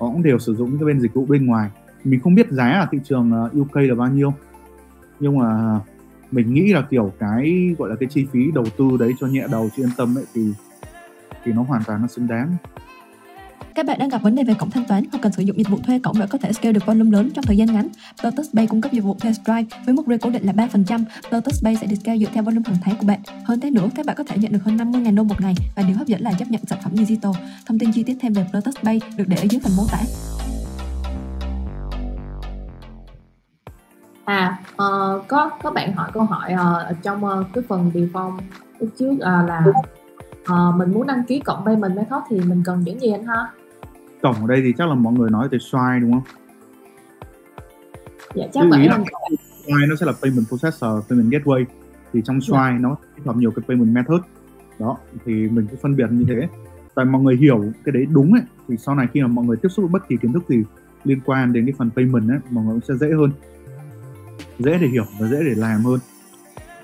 họ 0.02 0.08
cũng 0.08 0.22
đều 0.22 0.38
sử 0.38 0.54
dụng 0.54 0.70
những 0.70 0.78
cái 0.78 0.86
bên 0.86 1.00
dịch 1.00 1.14
vụ 1.14 1.26
bên 1.26 1.46
ngoài. 1.46 1.70
Mình 2.04 2.20
không 2.20 2.34
biết 2.34 2.50
giá 2.50 2.70
ở 2.70 2.86
thị 2.92 2.98
trường 3.04 3.32
ờ, 3.32 3.50
UK 3.60 3.76
là 3.76 3.94
bao 3.94 4.08
nhiêu. 4.08 4.34
Nhưng 5.20 5.38
mà 5.38 5.80
mình 6.30 6.54
nghĩ 6.54 6.72
là 6.72 6.86
kiểu 6.90 7.12
cái, 7.18 7.74
gọi 7.78 7.90
là 7.90 7.96
cái 8.00 8.08
chi 8.12 8.26
phí 8.32 8.50
đầu 8.54 8.64
tư 8.78 8.96
đấy 8.98 9.12
cho 9.20 9.26
nhẹ 9.26 9.46
đầu, 9.50 9.68
cho 9.76 9.82
yên 9.82 9.90
tâm 9.96 10.18
ấy, 10.18 10.24
thì 10.34 10.52
thì 11.44 11.52
nó 11.52 11.62
hoàn 11.62 11.82
toàn 11.86 12.00
nó 12.00 12.06
xứng 12.06 12.26
đáng. 12.26 12.56
Các 13.74 13.86
bạn 13.86 13.98
đang 13.98 14.08
gặp 14.08 14.22
vấn 14.22 14.34
đề 14.34 14.44
về 14.44 14.54
cổng 14.58 14.70
thanh 14.70 14.84
toán 14.84 15.04
hoặc 15.12 15.18
cần 15.22 15.32
sử 15.32 15.42
dụng 15.42 15.58
dịch 15.58 15.68
vụ 15.68 15.78
thuê 15.86 15.98
cổng 15.98 16.18
để 16.18 16.26
có 16.26 16.38
thể 16.38 16.52
scale 16.52 16.72
được 16.72 16.86
volume 16.86 17.10
lớn 17.10 17.30
trong 17.34 17.44
thời 17.44 17.56
gian 17.56 17.72
ngắn. 17.72 17.88
Lotus 18.22 18.46
Pay 18.54 18.66
cung 18.66 18.80
cấp 18.80 18.92
dịch 18.92 19.04
vụ 19.04 19.16
thuê 19.20 19.32
Stripe 19.32 19.76
với 19.86 19.94
mức 19.94 20.02
rate 20.06 20.18
cố 20.18 20.30
định 20.30 20.46
là 20.46 20.52
3%. 20.52 21.04
Lotus 21.30 21.64
Pay 21.64 21.76
sẽ 21.76 21.86
được 21.86 21.96
scale 22.00 22.18
dựa 22.18 22.26
theo 22.32 22.42
volume 22.42 22.62
hàng 22.66 22.76
tháng 22.84 22.96
của 22.96 23.06
bạn. 23.06 23.20
Hơn 23.44 23.60
thế 23.60 23.70
nữa, 23.70 23.88
các 23.94 24.06
bạn 24.06 24.16
có 24.16 24.24
thể 24.24 24.36
nhận 24.38 24.52
được 24.52 24.58
hơn 24.64 24.76
50.000 24.76 25.14
đô 25.14 25.22
một 25.22 25.40
ngày 25.40 25.54
và 25.76 25.82
điều 25.82 25.96
hấp 25.96 26.06
dẫn 26.06 26.20
là 26.20 26.32
chấp 26.32 26.50
nhận 26.50 26.60
sản 26.66 26.78
phẩm 26.84 26.96
digital. 26.96 27.32
Thông 27.66 27.78
tin 27.78 27.92
chi 27.92 28.02
tiết 28.02 28.16
thêm 28.20 28.32
về 28.32 28.46
Lotus 28.52 28.76
Pay 28.84 29.00
được 29.16 29.24
để 29.28 29.36
ở 29.36 29.46
dưới 29.50 29.60
phần 29.60 29.72
mô 29.76 29.82
tả. 29.92 29.98
à 34.24 34.58
uh, 34.72 35.28
có 35.28 35.50
có 35.62 35.70
bạn 35.70 35.92
hỏi 35.92 36.10
câu 36.12 36.24
hỏi 36.24 36.54
uh, 36.54 37.02
trong 37.02 37.24
uh, 37.24 37.46
cái 37.52 37.64
phần 37.68 37.90
điều 37.94 38.08
phong 38.12 38.38
lúc 38.78 38.90
trước 38.98 39.10
uh, 39.10 39.20
là 39.20 39.64
uh, 40.52 40.74
mình 40.76 40.92
muốn 40.92 41.06
đăng 41.06 41.24
ký 41.24 41.40
cộng 41.40 41.64
payment 41.64 41.96
method 41.96 42.22
thì 42.30 42.40
mình 42.40 42.62
cần 42.66 42.80
những 42.80 43.00
gì 43.00 43.12
anh 43.12 43.26
ha 43.26 43.50
cổng 44.22 44.34
ở 44.34 44.46
đây 44.46 44.62
thì 44.62 44.72
chắc 44.78 44.88
là 44.88 44.94
mọi 44.94 45.12
người 45.12 45.30
nói 45.30 45.48
về 45.48 45.58
Stripe 45.58 45.98
đúng 46.00 46.12
không? 46.12 46.22
dạ 48.34 48.44
chắc 48.52 48.64
vậy 48.70 48.88
Stripe 49.62 49.86
nó 49.88 49.96
sẽ 49.96 50.06
là 50.06 50.12
payment 50.22 50.46
processor, 50.48 51.04
payment 51.08 51.32
gateway. 51.32 51.64
Thì 52.12 52.22
trong 52.24 52.40
Stripe 52.40 52.78
nó 52.80 52.96
tích 53.16 53.26
hợp 53.26 53.36
nhiều 53.36 53.50
cái 53.50 53.64
payment 53.68 53.94
method. 53.94 54.20
Đó 54.78 54.96
thì 55.24 55.32
mình 55.32 55.66
cũng 55.70 55.80
phân 55.82 55.96
biệt 55.96 56.06
như 56.10 56.24
thế. 56.28 56.48
Tại 56.94 57.04
mọi 57.04 57.22
người 57.22 57.36
hiểu 57.36 57.64
cái 57.84 57.92
đấy 57.92 58.06
đúng 58.10 58.32
ấy 58.32 58.42
thì 58.68 58.76
sau 58.76 58.94
này 58.94 59.06
khi 59.12 59.20
mà 59.20 59.26
mọi 59.26 59.44
người 59.44 59.56
tiếp 59.56 59.68
xúc 59.68 59.82
với 59.82 59.92
bất 59.92 60.08
kỳ 60.08 60.16
kiến 60.16 60.32
thức 60.32 60.42
gì 60.48 60.62
liên 61.04 61.20
quan 61.24 61.52
đến 61.52 61.66
cái 61.66 61.74
phần 61.78 61.90
payment 61.96 62.30
ấy 62.30 62.38
mọi 62.50 62.64
người 62.64 62.74
cũng 62.74 62.88
sẽ 62.88 63.06
dễ 63.06 63.14
hơn. 63.16 63.30
Dễ 64.58 64.78
để 64.78 64.86
hiểu 64.86 65.04
và 65.20 65.28
dễ 65.28 65.38
để 65.44 65.54
làm 65.56 65.84
hơn. 65.84 65.98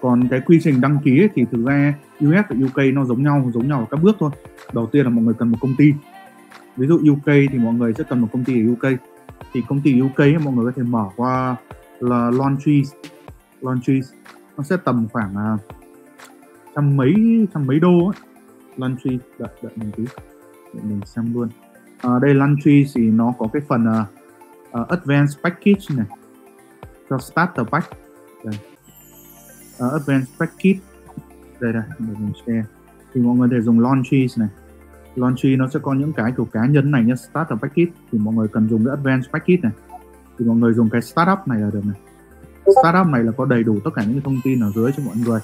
Còn 0.00 0.28
cái 0.28 0.40
quy 0.40 0.60
trình 0.62 0.80
đăng 0.80 0.98
ký 1.04 1.20
ấy, 1.20 1.28
thì 1.34 1.44
thực 1.52 1.64
ra 1.66 1.94
US 2.18 2.44
và 2.48 2.56
UK 2.66 2.94
nó 2.94 3.04
giống 3.04 3.22
nhau 3.22 3.50
giống 3.54 3.68
nhau 3.68 3.78
ở 3.78 3.86
các 3.90 4.02
bước 4.02 4.16
thôi. 4.18 4.30
Đầu 4.72 4.86
tiên 4.86 5.04
là 5.04 5.10
mọi 5.10 5.24
người 5.24 5.34
cần 5.34 5.48
một 5.48 5.58
công 5.60 5.74
ty 5.78 5.92
ví 6.78 6.86
dụ 6.86 6.98
UK 7.12 7.26
thì 7.26 7.58
mọi 7.58 7.74
người 7.74 7.92
sẽ 7.98 8.04
cần 8.08 8.20
một 8.20 8.28
công 8.32 8.44
ty 8.44 8.66
ở 8.66 8.72
UK 8.72 9.00
thì 9.52 9.62
công 9.68 9.80
ty 9.80 10.02
UK 10.02 10.16
ấy, 10.16 10.38
mọi 10.38 10.54
người 10.54 10.64
có 10.64 10.72
thể 10.76 10.82
mở 10.82 11.08
qua 11.16 11.56
là 12.00 12.30
Launches 12.30 12.92
Launches 13.60 14.12
nó 14.56 14.64
sẽ 14.64 14.76
tầm 14.84 15.06
khoảng 15.12 15.54
uh, 15.54 15.60
trăm 16.74 16.96
mấy 16.96 17.14
trăm 17.54 17.66
mấy 17.66 17.80
đô 17.80 18.06
ấy 18.06 18.16
Launches 18.76 19.20
đợi 19.38 19.48
đợi 19.62 19.72
mình 19.76 19.90
tí 19.96 20.04
để 20.74 20.80
mình 20.84 21.00
xem 21.04 21.34
luôn. 21.34 21.48
À, 21.98 22.10
đây 22.22 22.34
Launches 22.34 22.92
thì 22.94 23.10
nó 23.10 23.34
có 23.38 23.48
cái 23.52 23.62
phần 23.68 23.84
uh, 23.88 24.80
uh, 24.80 24.88
Advanced 24.88 25.38
Package 25.42 25.96
này 25.96 26.06
cho 27.10 27.18
Starter 27.18 27.66
Pack. 27.66 27.90
Đây. 28.44 28.54
Uh, 29.86 29.92
Advanced 29.92 30.28
Package. 30.38 30.78
Đây 31.60 31.72
đây 31.72 31.82
để 31.98 32.14
mình 32.18 32.32
share. 32.46 32.64
Thì 33.14 33.20
mọi 33.20 33.36
người 33.36 33.48
để 33.50 33.56
thể 33.56 33.62
dùng 33.62 33.80
Launches 33.80 34.38
này. 34.38 34.48
Launchy 35.18 35.56
nó 35.56 35.68
sẽ 35.68 35.80
có 35.82 35.94
những 35.94 36.12
cái 36.12 36.32
thuộc 36.36 36.52
cá 36.52 36.66
nhân 36.66 36.90
này 36.90 37.04
như 37.04 37.14
startup 37.14 37.60
Package 37.62 37.90
thì 38.12 38.18
mọi 38.18 38.34
người 38.34 38.48
cần 38.48 38.68
dùng 38.68 38.84
cái 38.84 38.90
Advanced 38.96 39.30
Package 39.32 39.60
này. 39.62 39.72
Thì 40.38 40.44
mọi 40.44 40.56
người 40.56 40.72
dùng 40.72 40.88
cái 40.90 41.02
Startup 41.02 41.38
này 41.48 41.60
là 41.60 41.70
được 41.72 41.86
này. 41.86 41.96
Startup 42.82 43.06
này 43.06 43.24
là 43.24 43.32
có 43.32 43.44
đầy 43.44 43.64
đủ 43.64 43.78
tất 43.84 43.90
cả 43.94 44.04
những 44.04 44.20
thông 44.20 44.40
tin 44.44 44.60
ở 44.60 44.70
dưới 44.74 44.92
cho 44.96 45.02
mọi 45.06 45.16
người. 45.24 45.40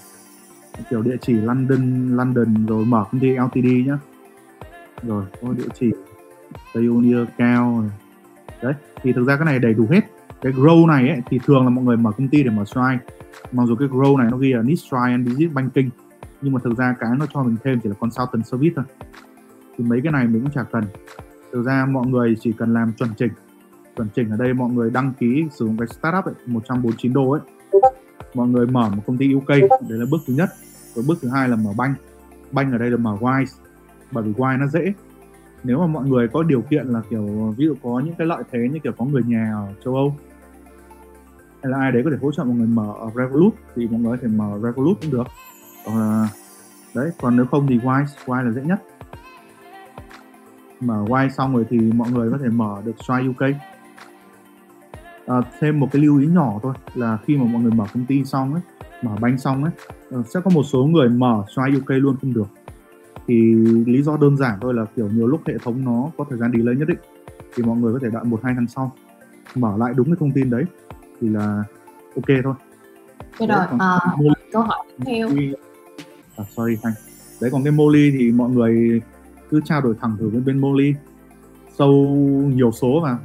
Kiểu 0.91 1.03
địa 1.03 1.17
chỉ 1.21 1.33
London 1.33 2.17
London 2.17 2.67
rồi 2.67 2.85
mở 2.85 3.05
công 3.13 3.21
ty 3.21 3.31
LTD 3.31 3.87
nhá. 3.87 3.99
Rồi 5.03 5.25
có 5.43 5.53
địa 5.53 5.69
chỉ 5.75 5.91
Pioneer 6.75 7.29
cao 7.39 7.85
đấy 8.63 8.75
thì 9.03 9.13
thực 9.13 9.27
ra 9.27 9.37
cái 9.37 9.45
này 9.45 9.59
đầy 9.59 9.75
đủ 9.75 9.87
hết. 9.91 10.01
Cái 10.41 10.53
grow 10.53 10.87
này 10.87 11.09
ấy, 11.09 11.21
thì 11.31 11.39
thường 11.45 11.65
là 11.65 11.71
mọi 11.71 11.85
người 11.85 11.97
mở 11.97 12.11
công 12.19 12.29
ty 12.29 12.43
để 12.43 12.51
mở 12.51 12.65
Stripe. 12.65 12.99
Mặc 13.53 13.65
dù 13.67 13.77
cái 13.77 13.89
grow 13.89 14.17
này 14.17 14.29
nó 14.31 14.37
ghi 14.37 14.53
là 14.53 14.63
Need 14.63 14.79
Stripe 14.79 15.11
and 15.11 15.29
Business 15.29 15.55
Banking. 15.55 15.89
Nhưng 16.43 16.53
mà 16.53 16.61
thực 16.65 16.79
ra 16.79 16.95
cái 17.01 17.11
nó 17.19 17.27
cho 17.35 17.43
mình 17.43 17.57
thêm 17.65 17.81
chỉ 17.81 17.89
là 17.89 17.95
consultant 18.01 18.47
service 18.47 18.75
thôi 18.77 18.85
thì 19.77 19.85
mấy 19.85 20.01
cái 20.03 20.13
này 20.13 20.27
mình 20.27 20.43
cũng 20.43 20.53
chả 20.53 20.63
cần. 20.63 20.85
Thực 21.53 21.63
ra 21.63 21.87
mọi 21.91 22.07
người 22.07 22.37
chỉ 22.41 22.53
cần 22.53 22.75
làm 22.75 22.93
chuẩn 22.93 23.11
chỉnh. 23.17 23.33
Chuẩn 23.97 24.09
chỉnh 24.15 24.31
ở 24.31 24.37
đây 24.37 24.55
mọi 24.55 24.71
người 24.71 24.91
đăng 24.91 25.13
ký 25.21 25.45
sử 25.51 25.67
dụng 25.67 25.77
cái 25.77 25.89
startup 25.89 26.25
ấy, 26.25 26.35
149 26.47 27.13
đô 27.13 27.31
ấy. 27.31 27.41
Mọi 28.35 28.49
người 28.49 28.67
mở 28.67 28.91
một 28.91 29.03
công 29.07 29.17
ty 29.17 29.35
UK 29.35 29.49
đấy 29.49 29.69
là 29.81 30.07
bước 30.11 30.21
thứ 30.27 30.35
nhất. 30.35 30.49
Rồi 30.95 31.05
bước 31.09 31.19
thứ 31.23 31.29
hai 31.29 31.49
là 31.49 31.57
mở 31.57 31.71
banh. 31.77 31.95
Banh 32.53 32.73
ở 32.73 32.79
đây 32.79 32.91
là 32.91 32.97
mở 32.97 33.17
Wise 33.21 33.59
bởi 34.13 34.25
vì 34.25 34.33
Wise 34.33 34.59
nó 34.59 34.67
dễ. 34.67 34.93
Nếu 35.65 35.79
mà 35.79 35.87
mọi 35.87 36.09
người 36.09 36.29
có 36.29 36.43
điều 36.43 36.63
kiện 36.63 36.87
là 36.87 37.03
kiểu 37.11 37.55
ví 37.57 37.65
dụ 37.67 37.75
có 37.83 38.03
những 38.05 38.15
cái 38.19 38.27
lợi 38.27 38.43
thế 38.53 38.59
như 38.73 38.79
kiểu 38.79 38.93
có 38.99 39.05
người 39.05 39.23
nhà 39.27 39.53
ở 39.55 39.73
châu 39.85 39.95
Âu 39.95 40.17
hay 41.63 41.73
là 41.73 41.79
ai 41.79 41.93
đấy 41.93 42.03
có 42.05 42.11
thể 42.11 42.17
hỗ 42.23 42.33
trợ 42.33 42.45
mọi 42.45 42.57
người 42.57 42.67
mở 42.67 42.93
ở 42.99 43.11
Revolut 43.17 43.55
thì 43.77 43.89
mọi 43.89 44.01
người 44.01 44.17
có 44.17 44.23
thể 44.23 44.29
mở 44.29 44.59
Revolut 44.63 45.01
cũng 45.01 45.11
được. 45.11 45.27
Còn 45.87 45.99
là 45.99 46.29
đấy 46.95 47.11
còn 47.21 47.37
nếu 47.37 47.47
không 47.47 47.67
thì 47.67 47.79
Wise 47.79 48.07
Wise 48.27 48.45
là 48.45 48.51
dễ 48.51 48.63
nhất 48.63 48.83
mở 50.85 51.05
Wise 51.05 51.29
xong 51.29 51.55
rồi 51.55 51.67
thì 51.71 51.79
mọi 51.79 52.11
người 52.11 52.31
có 52.31 52.39
thể 52.39 52.49
mở 52.49 52.83
được 52.85 52.93
Stripe 53.05 53.29
UK 53.29 53.57
à, 55.27 55.37
thêm 55.61 55.81
một 55.81 55.89
cái 55.93 56.03
lưu 56.03 56.19
ý 56.21 56.27
nhỏ 56.27 56.59
thôi 56.63 56.75
là 56.95 57.19
khi 57.27 57.37
mà 57.37 57.45
mọi 57.45 57.63
người 57.63 57.73
mở 57.73 57.85
công 57.95 58.07
ty 58.07 58.25
xong 58.25 58.53
ấy 58.55 58.63
mở 59.03 59.17
banh 59.21 59.39
xong 59.39 59.65
ấy 59.65 59.73
ờ, 60.11 60.23
sẽ 60.23 60.41
có 60.45 60.51
một 60.51 60.63
số 60.63 60.85
người 60.85 61.09
mở 61.09 61.45
Stripe 61.53 61.79
UK 61.79 62.03
luôn 62.03 62.17
không 62.21 62.35
được. 62.35 62.49
Thì 63.27 63.55
lý 63.87 64.03
do 64.03 64.17
đơn 64.17 64.37
giản 64.37 64.59
thôi 64.61 64.75
là 64.75 64.85
kiểu 64.97 65.09
nhiều 65.09 65.27
lúc 65.27 65.41
hệ 65.47 65.55
thống 65.65 65.85
nó 65.85 66.11
có 66.17 66.25
thời 66.31 66.39
gian 66.39 66.53
delay 66.57 66.75
nhất 66.75 66.89
định 66.89 66.99
thì 67.55 67.63
mọi 67.63 67.77
người 67.77 67.93
có 67.93 67.99
thể 68.03 68.09
đợi 68.13 68.25
một 68.25 68.41
hai 68.43 68.55
tháng 68.57 68.67
sau 68.67 68.93
mở 69.55 69.77
lại 69.77 69.93
đúng 69.97 70.07
cái 70.07 70.17
thông 70.21 70.31
tin 70.31 70.51
đấy 70.51 70.65
thì 71.21 71.29
là 71.29 71.65
ok 72.17 72.39
thôi. 72.45 72.55
Thế 73.39 73.47
rồi 73.47 73.67
à, 73.79 73.99
câu 74.53 74.63
hỏi 74.63 74.87
tiếp 74.89 75.05
theo. 75.07 75.29
À, 76.37 76.45
sorry 76.57 76.77
Thanh. 76.83 76.93
Đấy 77.41 77.51
còn 77.51 77.65
cái 77.65 77.73
Molly 77.73 78.11
thì 78.19 78.33
mọi 78.33 78.51
người 78.51 79.01
cứ 79.55 79.61
trao 79.65 79.81
đổi 79.81 79.95
thẳng 80.01 80.17
thử 80.21 80.29
với 80.29 80.41
bên 80.41 80.59
Molly 80.59 80.95
sâu 81.79 81.93
nhiều 82.55 82.73
số 82.73 83.01
mà. 83.03 83.19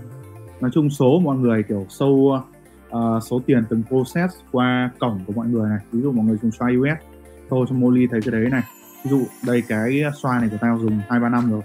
Nói 0.62 0.72
chung 0.74 0.90
số 0.90 1.20
mọi 1.20 1.38
người 1.38 1.64
kiểu 1.64 1.86
sâu 1.90 2.42
uh, 2.90 3.24
số 3.24 3.42
tiền 3.46 3.64
từng 3.70 3.84
process 3.88 4.36
qua 4.52 4.90
cổng 5.00 5.20
của 5.28 5.34
mọi 5.34 5.48
người 5.48 5.70
này. 5.70 5.80
Ví 5.92 6.02
dụ 6.02 6.12
mọi 6.12 6.26
người 6.26 6.38
dùng 6.42 6.52
xoay 6.52 6.78
US 6.78 7.04
thôi 7.50 7.66
cho 7.70 7.76
Molly 7.76 8.08
thấy 8.08 8.20
cái 8.22 8.32
đấy 8.32 8.50
này. 8.52 8.62
Ví 9.06 9.10
dụ 9.12 9.24
đây 9.48 9.64
cái 9.68 10.04
xoa 10.22 10.40
này 10.40 10.50
của 10.52 10.58
tao 10.62 10.80
dùng 10.80 11.00
hai 11.10 11.20
ba 11.20 11.30
năm 11.30 11.52
rồi. 11.52 11.62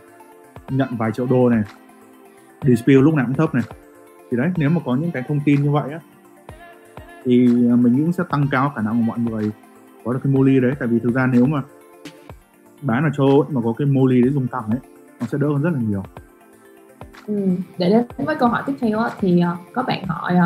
Nhận 0.71 0.89
vài 0.99 1.13
triệu 1.13 1.27
đô 1.27 1.49
này. 1.49 1.63
Dispute 2.63 2.95
lúc 2.95 3.15
nào 3.15 3.27
cũng 3.27 3.37
thấp 3.37 3.55
này. 3.55 3.65
Thì 4.31 4.37
đấy 4.37 4.51
nếu 4.57 4.71
mà 4.71 4.81
có 4.85 4.97
những 4.97 5.11
cái 5.11 5.23
thông 5.29 5.41
tin 5.45 5.63
như 5.63 5.71
vậy 5.71 5.93
á 5.93 6.01
thì 7.25 7.49
mình 7.57 7.97
cũng 7.97 8.13
sẽ 8.13 8.25
tăng 8.31 8.49
cao 8.51 8.73
khả 8.77 8.83
năng 8.83 8.97
của 8.97 9.05
mọi 9.07 9.19
người 9.19 9.51
có 10.05 10.13
được 10.13 10.21
cái 10.25 10.33
Molly 10.33 10.61
đấy. 10.61 10.73
Tại 10.79 10.89
vì 10.89 10.99
thực 10.99 11.15
ra 11.15 11.27
nếu 11.27 11.47
mà 11.47 11.63
bán 12.85 13.05
ở 13.05 13.11
châu 13.17 13.27
Âu 13.27 13.47
mà 13.51 13.61
có 13.65 13.75
cái 13.79 13.87
Molly 13.87 14.23
đấy 14.23 14.33
dùng 14.33 14.47
thẳng 14.53 14.71
ấy 14.71 14.81
nó 15.21 15.27
sẽ 15.27 15.39
đỡ 15.39 15.49
hơn 15.49 15.63
rất 15.63 15.71
là 15.71 15.81
nhiều. 15.89 16.03
Ừ. 17.27 17.49
để 17.79 17.91
đến 17.91 18.27
với 18.27 18.37
câu 18.37 18.49
hỏi 18.49 18.63
tiếp 18.67 18.73
theo 18.81 18.99
á, 18.99 19.11
thì 19.21 19.41
ờ, 19.41 19.57
có 19.73 19.83
bạn 19.83 20.05
hỏi 20.07 20.37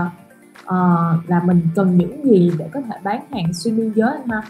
ờ, 0.65 1.13
là 1.27 1.43
mình 1.45 1.61
cần 1.75 1.99
những 1.99 2.25
gì 2.25 2.53
để 2.59 2.69
có 2.73 2.81
thể 2.81 2.97
bán 3.05 3.21
hàng 3.33 3.55
xuyên 3.55 3.77
biên 3.77 3.93
giới 3.95 4.11
anh 4.11 4.29
ha 4.29 4.43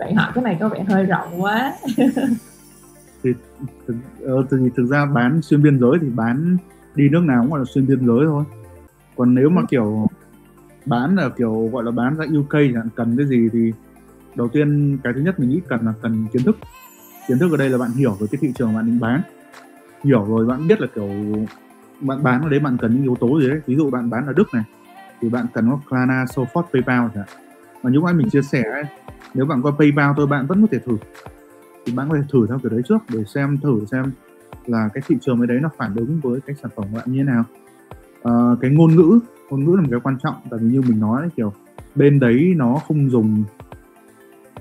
bạn 0.00 0.14
hỏi 0.14 0.32
cái 0.34 0.44
này 0.44 0.56
có 0.60 0.68
vẻ 0.68 0.84
hơi 0.88 1.04
rộng 1.04 1.42
quá. 1.42 1.74
Thực, 3.22 3.96
ờ, 4.24 4.46
thì 4.50 4.56
thực 4.76 4.86
ra 4.86 5.06
bán 5.06 5.42
xuyên 5.42 5.62
biên 5.62 5.80
giới 5.80 5.92
thì 6.00 6.10
bán 6.10 6.56
đi 6.94 7.08
nước 7.08 7.22
nào 7.24 7.42
cũng 7.42 7.50
gọi 7.50 7.58
là 7.58 7.64
xuyên 7.64 7.86
biên 7.86 8.06
giới 8.06 8.26
thôi. 8.26 8.44
Còn 9.16 9.34
nếu 9.34 9.48
mà 9.48 9.62
kiểu 9.68 10.06
bán 10.86 11.16
là 11.16 11.28
kiểu 11.28 11.70
gọi 11.72 11.84
là 11.84 11.90
bán 11.90 12.16
ra 12.16 12.24
UK 12.38 12.52
chẳng 12.52 12.88
cần 12.94 13.16
cái 13.16 13.26
gì 13.26 13.48
thì 13.52 13.72
đầu 14.34 14.48
tiên 14.48 14.98
cái 15.04 15.12
thứ 15.12 15.20
nhất 15.20 15.40
mình 15.40 15.50
nghĩ 15.50 15.60
cần 15.68 15.86
là 15.86 15.92
cần 16.02 16.26
kiến 16.32 16.42
thức. 16.42 16.56
Kiến 17.28 17.38
thức 17.38 17.50
ở 17.50 17.56
đây 17.56 17.70
là 17.70 17.78
bạn 17.78 17.90
hiểu 17.90 18.16
về 18.20 18.26
cái 18.30 18.38
thị 18.40 18.52
trường 18.58 18.74
bạn 18.74 18.86
định 18.86 19.00
bán. 19.00 19.22
Hiểu 20.04 20.24
rồi 20.24 20.46
bạn 20.46 20.68
biết 20.68 20.80
là 20.80 20.86
kiểu 20.94 21.08
bạn 22.00 22.22
bán 22.22 22.42
ở 22.42 22.48
đấy 22.48 22.60
bạn 22.60 22.76
cần 22.80 22.94
những 22.94 23.02
yếu 23.02 23.16
tố 23.20 23.40
gì 23.40 23.48
đấy. 23.48 23.60
Ví 23.66 23.76
dụ 23.76 23.90
bạn 23.90 24.10
bán 24.10 24.26
ở 24.26 24.32
Đức 24.32 24.54
này 24.54 24.64
thì 25.20 25.28
bạn 25.28 25.46
cần 25.54 25.70
có 25.70 25.80
Klarna, 25.88 26.24
Sofort, 26.24 26.62
PayPal 26.72 27.08
chẳng 27.14 27.26
mà 27.82 27.90
những 27.90 28.04
anh 28.04 28.18
mình 28.18 28.30
chia 28.30 28.42
sẻ 28.42 28.62
ấy, 28.62 28.84
nếu 29.34 29.46
bạn 29.46 29.62
có 29.62 29.70
PayPal 29.70 30.12
thôi 30.16 30.26
bạn 30.26 30.46
vẫn 30.46 30.60
có 30.62 30.68
thể 30.70 30.78
thử. 30.78 30.96
Thì 31.86 31.92
bạn 31.92 32.08
có 32.08 32.16
thể 32.16 32.22
thử 32.32 32.46
theo 32.46 32.58
kiểu 32.58 32.70
đấy 32.70 32.82
trước 32.88 32.98
để 33.08 33.24
xem 33.24 33.58
thử 33.58 33.84
xem 33.90 34.12
là 34.66 34.88
cái 34.94 35.02
thị 35.06 35.16
trường 35.20 35.40
ở 35.40 35.46
đấy 35.46 35.58
nó 35.62 35.70
phản 35.76 35.94
ứng 35.94 36.20
với 36.22 36.40
cái 36.46 36.56
sản 36.62 36.70
phẩm 36.76 36.86
của 36.92 36.96
bạn 36.96 37.12
như 37.12 37.18
thế 37.18 37.24
nào. 37.24 37.44
À, 38.22 38.32
cái 38.60 38.70
ngôn 38.70 38.96
ngữ. 38.96 39.20
Ngôn 39.50 39.64
ngữ 39.64 39.76
là 39.76 39.80
một 39.80 39.88
cái 39.90 40.00
quan 40.00 40.16
trọng 40.22 40.34
tại 40.50 40.60
vì 40.62 40.68
như 40.68 40.80
mình 40.80 41.00
nói 41.00 41.22
ấy, 41.22 41.30
kiểu 41.36 41.52
bên 41.94 42.20
đấy 42.20 42.54
nó 42.56 42.74
không 42.88 43.10
dùng 43.10 43.44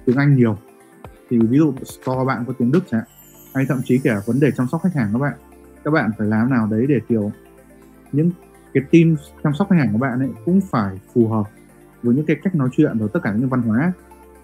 tiếng 0.06 0.18
Anh 0.18 0.36
nhiều. 0.36 0.58
Thì 1.30 1.40
ví 1.40 1.58
dụ 1.58 1.74
store 1.84 2.26
bạn 2.28 2.44
có 2.48 2.54
tiếng 2.60 2.72
Đức 2.72 2.84
chẳng 2.92 3.00
hạn 3.00 3.10
hay 3.56 3.66
thậm 3.70 3.82
chí 3.86 4.00
cả 4.04 4.22
vấn 4.26 4.40
đề 4.40 4.52
chăm 4.52 4.68
sóc 4.68 4.82
khách 4.84 4.96
hàng 4.96 5.10
các 5.14 5.20
bạn 5.20 5.34
các 5.84 5.92
bạn 5.92 6.12
phải 6.18 6.28
làm 6.28 6.50
nào 6.50 6.68
đấy 6.72 6.86
để 6.90 7.00
kiểu 7.10 7.32
những 8.12 8.32
cái 8.74 8.84
team 8.92 9.16
chăm 9.44 9.54
sóc 9.54 9.70
khách 9.70 9.76
hàng 9.76 9.92
của 9.92 9.98
bạn 9.98 10.20
ấy 10.20 10.30
cũng 10.46 10.62
phải 10.62 11.00
phù 11.14 11.28
hợp 11.28 11.44
với 12.04 12.16
những 12.16 12.26
cái 12.26 12.36
cách 12.44 12.56
nói 12.56 12.70
chuyện 12.72 12.98
và 13.00 13.08
tất 13.14 13.20
cả 13.24 13.34
những 13.34 13.50
văn 13.50 13.62
hóa 13.62 13.94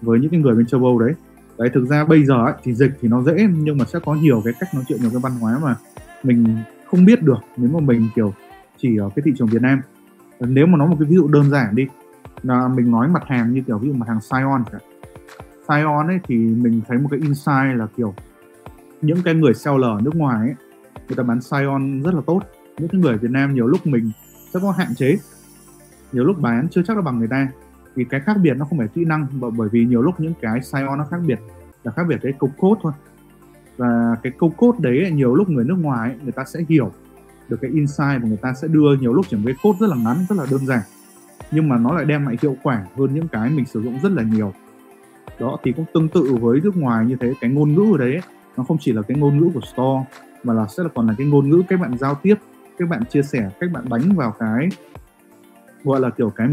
với 0.02 0.20
những 0.20 0.30
cái 0.30 0.40
người 0.40 0.54
bên 0.54 0.66
châu 0.66 0.84
Âu 0.84 0.98
đấy. 0.98 1.14
Đấy 1.58 1.70
thực 1.74 1.86
ra 1.86 2.04
bây 2.04 2.24
giờ 2.24 2.44
ấy, 2.44 2.54
thì 2.62 2.74
dịch 2.74 2.92
thì 3.00 3.08
nó 3.08 3.22
dễ 3.22 3.46
nhưng 3.58 3.78
mà 3.78 3.84
sẽ 3.84 3.98
có 4.04 4.14
nhiều 4.14 4.42
cái 4.44 4.54
cách 4.60 4.74
nói 4.74 4.84
chuyện 4.88 5.00
nhiều 5.00 5.10
cái 5.10 5.20
văn 5.20 5.32
hóa 5.40 5.58
mà 5.62 5.76
mình 6.22 6.58
không 6.86 7.04
biết 7.04 7.22
được 7.22 7.38
nếu 7.56 7.70
mà 7.70 7.80
mình 7.80 8.08
kiểu 8.14 8.34
chỉ 8.76 8.96
ở 8.96 9.10
cái 9.16 9.22
thị 9.24 9.32
trường 9.38 9.48
Việt 9.48 9.62
Nam. 9.62 9.80
Nếu 10.40 10.66
mà 10.66 10.78
nói 10.78 10.88
một 10.88 10.96
cái 11.00 11.08
ví 11.08 11.16
dụ 11.16 11.28
đơn 11.28 11.50
giản 11.50 11.74
đi 11.74 11.86
là 12.42 12.68
mình 12.68 12.90
nói 12.90 13.08
mặt 13.08 13.22
hàng 13.26 13.52
như 13.52 13.62
kiểu 13.66 13.78
ví 13.78 13.88
dụ 13.88 13.94
mặt 13.94 14.08
hàng 14.08 14.20
Scion 14.20 14.64
Scion 15.66 16.06
ấy 16.06 16.20
thì 16.28 16.36
mình 16.36 16.80
thấy 16.88 16.98
một 16.98 17.08
cái 17.10 17.20
insight 17.20 17.76
là 17.76 17.86
kiểu 17.96 18.14
những 19.02 19.22
cái 19.24 19.34
người 19.34 19.54
seller 19.54 19.90
ở 19.90 20.00
nước 20.02 20.14
ngoài 20.16 20.48
ấy 20.48 20.54
người 21.08 21.16
ta 21.16 21.22
bán 21.22 21.40
Scion 21.40 22.02
rất 22.02 22.14
là 22.14 22.20
tốt. 22.26 22.40
Những 22.78 22.88
cái 22.88 23.00
người 23.00 23.18
Việt 23.18 23.30
Nam 23.30 23.54
nhiều 23.54 23.66
lúc 23.66 23.86
mình 23.86 24.10
sẽ 24.54 24.60
có 24.62 24.70
hạn 24.70 24.94
chế 24.94 25.16
nhiều 26.12 26.24
lúc 26.24 26.40
bán 26.40 26.68
chưa 26.70 26.82
chắc 26.86 26.96
là 26.96 27.02
bằng 27.02 27.18
người 27.18 27.28
ta. 27.28 27.48
Vì 27.94 28.04
cái 28.04 28.20
khác 28.20 28.36
biệt 28.42 28.54
nó 28.56 28.64
không 28.64 28.78
phải 28.78 28.88
kỹ 28.88 29.04
năng 29.04 29.26
bởi 29.56 29.68
vì 29.72 29.84
nhiều 29.84 30.02
lúc 30.02 30.20
những 30.20 30.34
cái 30.40 30.62
Scion 30.62 30.98
nó 30.98 31.04
khác 31.10 31.20
biệt 31.26 31.38
là 31.84 31.92
khác 31.92 32.02
biệt 32.08 32.16
cái 32.22 32.32
câu 32.38 32.50
code 32.58 32.80
thôi. 32.82 32.92
Và 33.76 34.16
cái 34.22 34.32
câu 34.38 34.52
code 34.56 34.78
đấy 34.80 35.10
nhiều 35.10 35.34
lúc 35.34 35.48
người 35.48 35.64
nước 35.64 35.78
ngoài 35.78 36.10
ấy, 36.10 36.18
người 36.22 36.32
ta 36.32 36.44
sẽ 36.44 36.60
hiểu 36.68 36.92
được 37.48 37.56
cái 37.60 37.70
insight 37.70 38.22
và 38.22 38.28
người 38.28 38.36
ta 38.36 38.52
sẽ 38.62 38.68
đưa 38.68 38.96
nhiều 39.00 39.12
lúc 39.12 39.26
chỉ 39.28 39.36
một 39.36 39.42
cái 39.46 39.54
code 39.62 39.78
rất 39.80 39.86
là 39.86 39.96
ngắn 39.96 40.16
rất 40.28 40.38
là 40.38 40.46
đơn 40.50 40.66
giản. 40.66 40.80
Nhưng 41.50 41.68
mà 41.68 41.78
nó 41.78 41.92
lại 41.94 42.04
đem 42.04 42.26
lại 42.26 42.36
hiệu 42.42 42.56
quả 42.62 42.86
hơn 42.96 43.14
những 43.14 43.28
cái 43.28 43.50
mình 43.50 43.66
sử 43.66 43.82
dụng 43.82 43.98
rất 44.02 44.12
là 44.12 44.22
nhiều 44.22 44.52
đó 45.38 45.58
thì 45.64 45.72
cũng 45.72 45.84
tương 45.94 46.08
tự 46.08 46.36
với 46.40 46.60
nước 46.60 46.76
ngoài 46.76 47.06
như 47.06 47.16
thế 47.20 47.32
cái 47.40 47.50
ngôn 47.50 47.74
ngữ 47.74 47.94
ở 47.94 47.98
đấy 47.98 48.20
nó 48.56 48.64
không 48.64 48.76
chỉ 48.80 48.92
là 48.92 49.02
cái 49.02 49.18
ngôn 49.18 49.38
ngữ 49.38 49.50
của 49.54 49.60
store 49.60 50.04
mà 50.42 50.54
là 50.54 50.66
sẽ 50.66 50.82
là 50.82 50.88
còn 50.94 51.06
là 51.06 51.14
cái 51.18 51.26
ngôn 51.26 51.50
ngữ 51.50 51.62
các 51.68 51.80
bạn 51.80 51.98
giao 51.98 52.14
tiếp 52.14 52.34
các 52.78 52.88
bạn 52.88 53.04
chia 53.04 53.22
sẻ 53.22 53.50
cách 53.60 53.70
bạn 53.72 53.84
đánh 53.90 54.16
vào 54.16 54.34
cái 54.38 54.68
gọi 55.84 56.00
là 56.00 56.10
kiểu 56.10 56.30
cái 56.30 56.48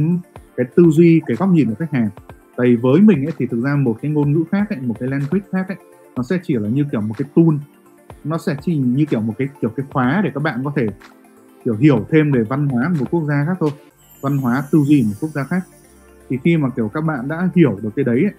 cái 0.58 0.66
tư 0.76 0.84
duy 0.90 1.22
cái 1.26 1.38
góc 1.38 1.50
nhìn 1.50 1.70
của 1.70 1.76
khách 1.80 1.92
hàng. 1.92 2.10
Tại 2.58 2.76
với 2.76 3.02
mình 3.02 3.26
ấy 3.26 3.34
thì 3.38 3.46
thực 3.46 3.62
ra 3.64 3.76
một 3.76 3.98
cái 4.02 4.12
ngôn 4.12 4.32
ngữ 4.32 4.44
khác 4.52 4.70
ấy, 4.70 4.80
một 4.82 4.96
cái 5.00 5.10
language 5.10 5.46
khác 5.52 5.66
ấy 5.68 5.78
nó 6.16 6.24
sẽ 6.24 6.40
chỉ 6.44 6.54
là 6.54 6.70
như 6.70 6.86
kiểu 6.92 7.02
một 7.02 7.16
cái 7.18 7.30
tool. 7.36 7.56
Nó 8.24 8.38
sẽ 8.38 8.56
chỉ 8.62 8.78
như 8.78 9.06
kiểu 9.06 9.22
một 9.22 9.34
cái 9.38 9.48
kiểu 9.62 9.70
cái 9.70 9.86
khóa 9.92 10.22
để 10.24 10.32
các 10.34 10.44
bạn 10.44 10.62
có 10.64 10.72
thể 10.76 10.88
kiểu 11.66 11.76
hiểu 11.76 12.06
thêm 12.10 12.32
về 12.32 12.44
văn 12.44 12.68
hóa 12.68 12.92
một 13.00 13.06
quốc 13.12 13.24
gia 13.28 13.46
khác 13.46 13.58
thôi 13.60 13.70
văn 14.22 14.38
hóa 14.38 14.64
tư 14.72 14.80
duy 14.86 15.04
một 15.04 15.14
quốc 15.22 15.30
gia 15.30 15.44
khác. 15.44 15.62
Thì 16.30 16.38
khi 16.44 16.58
mà 16.58 16.70
kiểu 16.70 16.90
các 16.90 17.02
bạn 17.02 17.28
đã 17.28 17.50
hiểu 17.56 17.80
được 17.82 17.90
cái 17.96 18.06
đấy 18.06 18.24
ấy, 18.24 18.34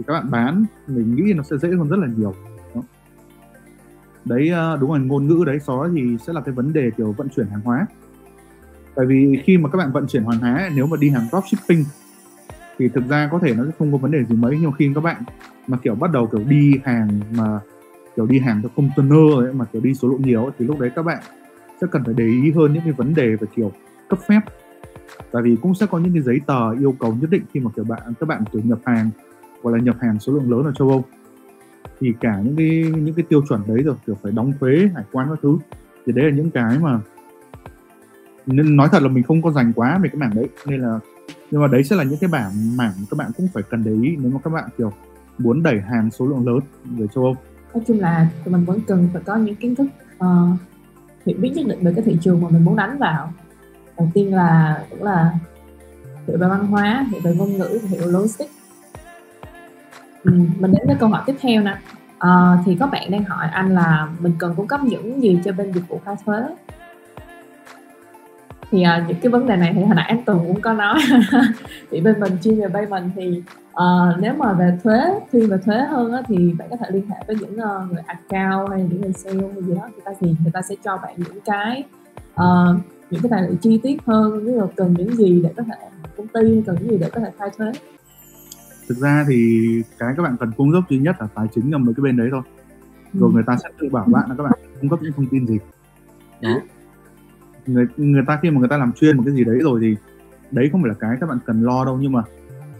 thì 0.00 0.04
các 0.06 0.12
bạn 0.12 0.30
bán 0.30 0.64
mình 0.86 1.14
nghĩ 1.14 1.32
nó 1.32 1.42
sẽ 1.42 1.56
dễ 1.58 1.68
hơn 1.68 1.88
rất 1.88 1.96
là 1.98 2.06
nhiều. 2.16 2.34
Đó. 2.74 2.82
đấy 4.24 4.48
ờ, 4.48 4.76
đúng 4.80 4.90
rồi 4.90 5.00
ngôn 5.00 5.28
ngữ 5.28 5.44
đấy 5.46 5.58
đó 5.68 5.88
thì 5.94 6.16
sẽ 6.26 6.32
là 6.32 6.40
cái 6.40 6.54
vấn 6.54 6.72
đề 6.72 6.90
kiểu 6.96 7.12
vận 7.12 7.28
chuyển 7.28 7.46
hàng 7.46 7.60
hóa. 7.60 7.86
Tại 8.94 9.06
vì 9.06 9.42
khi 9.44 9.58
mà 9.58 9.68
các 9.68 9.78
bạn 9.78 9.92
vận 9.92 10.06
chuyển 10.06 10.24
hàng 10.24 10.40
hóa 10.40 10.70
nếu 10.76 10.86
mà 10.86 10.96
đi 11.00 11.10
hàng 11.10 11.26
dropshipping 11.30 11.84
thì 12.78 12.88
thực 12.88 13.08
ra 13.08 13.28
có 13.32 13.38
thể 13.38 13.54
nó 13.54 13.64
sẽ 13.64 13.70
không 13.78 13.92
có 13.92 13.98
vấn 13.98 14.10
đề 14.10 14.24
gì 14.24 14.36
mấy 14.36 14.58
nhưng 14.60 14.72
khi 14.72 14.92
các 14.94 15.00
bạn 15.00 15.22
mà 15.66 15.78
kiểu 15.82 15.94
bắt 15.94 16.12
đầu 16.12 16.26
kiểu 16.26 16.44
đi 16.48 16.80
hàng 16.84 17.20
mà 17.36 17.60
kiểu 18.16 18.26
đi 18.26 18.38
hàng 18.38 18.62
theo 18.62 18.70
container 18.76 19.46
ấy, 19.46 19.52
mà 19.52 19.64
kiểu 19.64 19.82
đi 19.82 19.94
số 19.94 20.08
lượng 20.08 20.22
nhiều 20.22 20.42
ấy, 20.42 20.52
thì 20.58 20.64
lúc 20.64 20.80
đấy 20.80 20.90
các 20.96 21.02
bạn 21.02 21.22
sẽ 21.80 21.86
cần 21.90 22.04
phải 22.04 22.14
để 22.16 22.24
ý 22.24 22.52
hơn 22.52 22.72
những 22.72 22.82
cái 22.82 22.92
vấn 22.92 23.14
đề 23.14 23.36
về 23.36 23.46
kiểu 23.56 23.72
cấp 24.08 24.18
phép. 24.28 24.40
Tại 25.32 25.42
vì 25.42 25.56
cũng 25.62 25.74
sẽ 25.74 25.86
có 25.86 25.98
những 25.98 26.12
cái 26.12 26.22
giấy 26.22 26.40
tờ 26.46 26.70
yêu 26.70 26.94
cầu 27.00 27.16
nhất 27.20 27.30
định 27.30 27.42
khi 27.52 27.60
mà 27.60 27.70
kiểu 27.76 27.84
bạn 27.84 28.02
các 28.20 28.28
bạn 28.28 28.44
kiểu 28.52 28.62
nhập 28.64 28.78
hàng 28.84 29.10
gọi 29.62 29.78
là 29.78 29.84
nhập 29.84 29.96
hàng 30.00 30.20
số 30.20 30.32
lượng 30.32 30.50
lớn 30.50 30.64
ở 30.64 30.72
châu 30.72 30.88
Âu. 30.88 31.04
Thì 32.00 32.12
cả 32.20 32.40
những 32.44 32.56
cái 32.56 32.92
những 32.96 33.14
cái 33.14 33.24
tiêu 33.28 33.42
chuẩn 33.48 33.60
đấy 33.66 33.82
rồi 33.82 33.94
kiểu 34.06 34.16
phải 34.22 34.32
đóng 34.32 34.52
thuế 34.60 34.90
hải 34.94 35.04
quan 35.12 35.28
các 35.30 35.38
thứ 35.42 35.58
thì 36.06 36.12
đấy 36.12 36.24
là 36.24 36.36
những 36.36 36.50
cái 36.50 36.78
mà 36.78 37.00
nên 38.46 38.76
nói 38.76 38.88
thật 38.92 39.02
là 39.02 39.08
mình 39.08 39.24
không 39.24 39.42
có 39.42 39.50
dành 39.50 39.72
quá 39.72 39.98
về 40.02 40.08
cái 40.08 40.18
mảng 40.18 40.34
đấy. 40.34 40.48
Nên 40.66 40.80
là 40.80 40.98
nhưng 41.50 41.60
mà 41.60 41.66
đấy 41.66 41.84
sẽ 41.84 41.96
là 41.96 42.04
những 42.04 42.18
cái 42.20 42.30
bảng 42.32 42.76
mảng 42.76 42.92
các 43.10 43.16
bạn 43.16 43.30
cũng 43.36 43.48
phải 43.54 43.62
cần 43.70 43.84
để 43.84 43.92
ý 44.02 44.16
nếu 44.16 44.30
mà 44.32 44.38
các 44.44 44.50
bạn 44.50 44.64
kiểu 44.78 44.92
muốn 45.38 45.62
đẩy 45.62 45.80
hàng 45.80 46.10
số 46.10 46.26
lượng 46.26 46.46
lớn 46.46 46.58
về 46.84 47.06
châu 47.14 47.24
Âu. 47.24 47.36
Nói 47.74 47.82
chung 47.86 48.00
là 48.00 48.28
tụi 48.44 48.52
mình 48.52 48.64
vẫn 48.64 48.80
cần 48.86 49.08
phải 49.12 49.22
có 49.22 49.36
những 49.36 49.56
kiến 49.56 49.74
thức 49.74 49.86
uh, 50.24 50.58
hiểu 51.26 51.36
biết 51.40 51.52
nhất 51.54 51.66
định 51.68 51.78
về 51.82 51.92
cái 51.96 52.04
thị 52.04 52.18
trường 52.20 52.40
mà 52.40 52.48
mình 52.48 52.64
muốn 52.64 52.76
đánh 52.76 52.98
vào. 52.98 53.32
Đầu 53.98 54.10
tiên 54.14 54.34
là 54.34 54.84
cũng 54.90 55.02
là 55.02 55.32
hiểu 56.26 56.38
về 56.38 56.48
văn 56.48 56.66
hóa 56.66 57.06
hiểu 57.10 57.20
về 57.24 57.34
ngôn 57.34 57.58
ngữ 57.58 57.78
hiểu 57.88 58.06
logistics 58.06 58.59
ừ, 60.24 60.32
mình 60.58 60.72
đến 60.72 60.86
với 60.86 60.96
câu 61.00 61.08
hỏi 61.08 61.22
tiếp 61.26 61.36
theo 61.40 61.62
nè. 61.62 61.78
Uh, 62.16 62.66
thì 62.66 62.76
có 62.80 62.86
bạn 62.86 63.10
đang 63.10 63.24
hỏi 63.24 63.46
anh 63.52 63.74
là 63.74 64.08
mình 64.18 64.32
cần 64.38 64.54
cung 64.56 64.66
cấp 64.66 64.80
những 64.84 65.22
gì 65.22 65.40
cho 65.44 65.52
bên 65.52 65.72
dịch 65.72 65.88
vụ 65.88 66.00
khai 66.04 66.14
thuế? 66.26 66.42
Thì 68.70 68.78
uh, 68.78 69.08
những 69.08 69.20
cái 69.22 69.30
vấn 69.30 69.46
đề 69.46 69.56
này 69.56 69.72
thì 69.74 69.82
hồi 69.82 69.94
nãy 69.94 70.04
anh 70.08 70.24
Tùng 70.24 70.38
cũng 70.38 70.60
có 70.60 70.72
nói. 70.72 71.00
Thì 71.90 72.00
bên 72.00 72.20
mình 72.20 72.32
chuyên 72.42 72.60
về 72.60 72.68
payment 72.68 73.10
thì 73.16 73.42
uh, 73.70 74.18
nếu 74.18 74.34
mà 74.34 74.52
về 74.52 74.78
thuế 74.84 75.00
khi 75.32 75.46
về 75.46 75.56
thuế 75.64 75.78
hơn 75.78 76.12
á, 76.12 76.22
thì 76.26 76.54
bạn 76.58 76.68
có 76.70 76.76
thể 76.76 76.86
liên 76.90 77.06
hệ 77.08 77.16
với 77.26 77.36
những 77.40 77.52
uh, 77.52 77.92
người 77.92 78.02
account 78.06 78.70
hay 78.70 78.82
những 78.90 79.00
người 79.00 79.12
sale 79.12 79.48
hay 79.52 79.62
gì 79.62 79.74
đó 79.74 79.82
người 79.92 80.02
ta 80.04 80.12
thì 80.20 80.34
người 80.42 80.52
ta 80.52 80.62
sẽ 80.62 80.74
cho 80.84 80.96
bạn 80.96 81.14
những 81.16 81.40
cái 81.44 81.84
uh, 82.34 82.76
những 83.10 83.22
cái 83.22 83.30
tài 83.30 83.42
liệu 83.42 83.54
chi 83.62 83.80
tiết 83.82 83.96
hơn 84.06 84.44
ví 84.44 84.52
dụ 84.52 84.66
cần 84.76 84.94
những 84.98 85.16
gì 85.16 85.40
để 85.42 85.50
có 85.56 85.62
thể 85.62 85.88
công 86.16 86.26
ty 86.26 86.62
cần 86.66 86.76
những 86.80 86.90
gì 86.90 86.98
để 86.98 87.10
có 87.10 87.20
thể 87.20 87.30
khai 87.38 87.50
thuế 87.58 87.72
thực 88.90 88.98
ra 88.98 89.24
thì 89.28 89.66
cái 89.98 90.14
các 90.16 90.22
bạn 90.22 90.36
cần 90.40 90.50
cung 90.56 90.72
cấp 90.72 90.82
duy 90.88 90.98
nhất 90.98 91.16
là 91.20 91.28
tài 91.34 91.46
chính 91.54 91.70
ở 91.70 91.78
mấy 91.78 91.94
cái 91.94 92.02
bên 92.02 92.16
đấy 92.16 92.28
thôi. 92.30 92.42
Rồi 93.12 93.30
ừ. 93.30 93.34
người 93.34 93.42
ta 93.46 93.56
sẽ 93.62 93.68
tự 93.78 93.88
bảo 93.88 94.04
bạn 94.04 94.28
là 94.28 94.34
các 94.38 94.44
bạn 94.44 94.52
cung 94.80 94.90
cấp 94.90 94.98
những 95.02 95.12
thông 95.12 95.26
tin 95.26 95.46
gì. 95.46 95.58
Đó. 96.40 96.60
Người 97.66 97.86
người 97.96 98.22
ta 98.26 98.38
khi 98.42 98.50
mà 98.50 98.58
người 98.58 98.68
ta 98.68 98.76
làm 98.76 98.92
chuyên 98.92 99.16
một 99.16 99.22
cái 99.26 99.34
gì 99.34 99.44
đấy 99.44 99.58
rồi 99.62 99.80
thì 99.82 99.96
đấy 100.50 100.68
không 100.72 100.82
phải 100.82 100.88
là 100.88 100.94
cái 101.00 101.16
các 101.20 101.28
bạn 101.28 101.38
cần 101.46 101.62
lo 101.62 101.84
đâu 101.84 101.98
nhưng 102.00 102.12
mà 102.12 102.22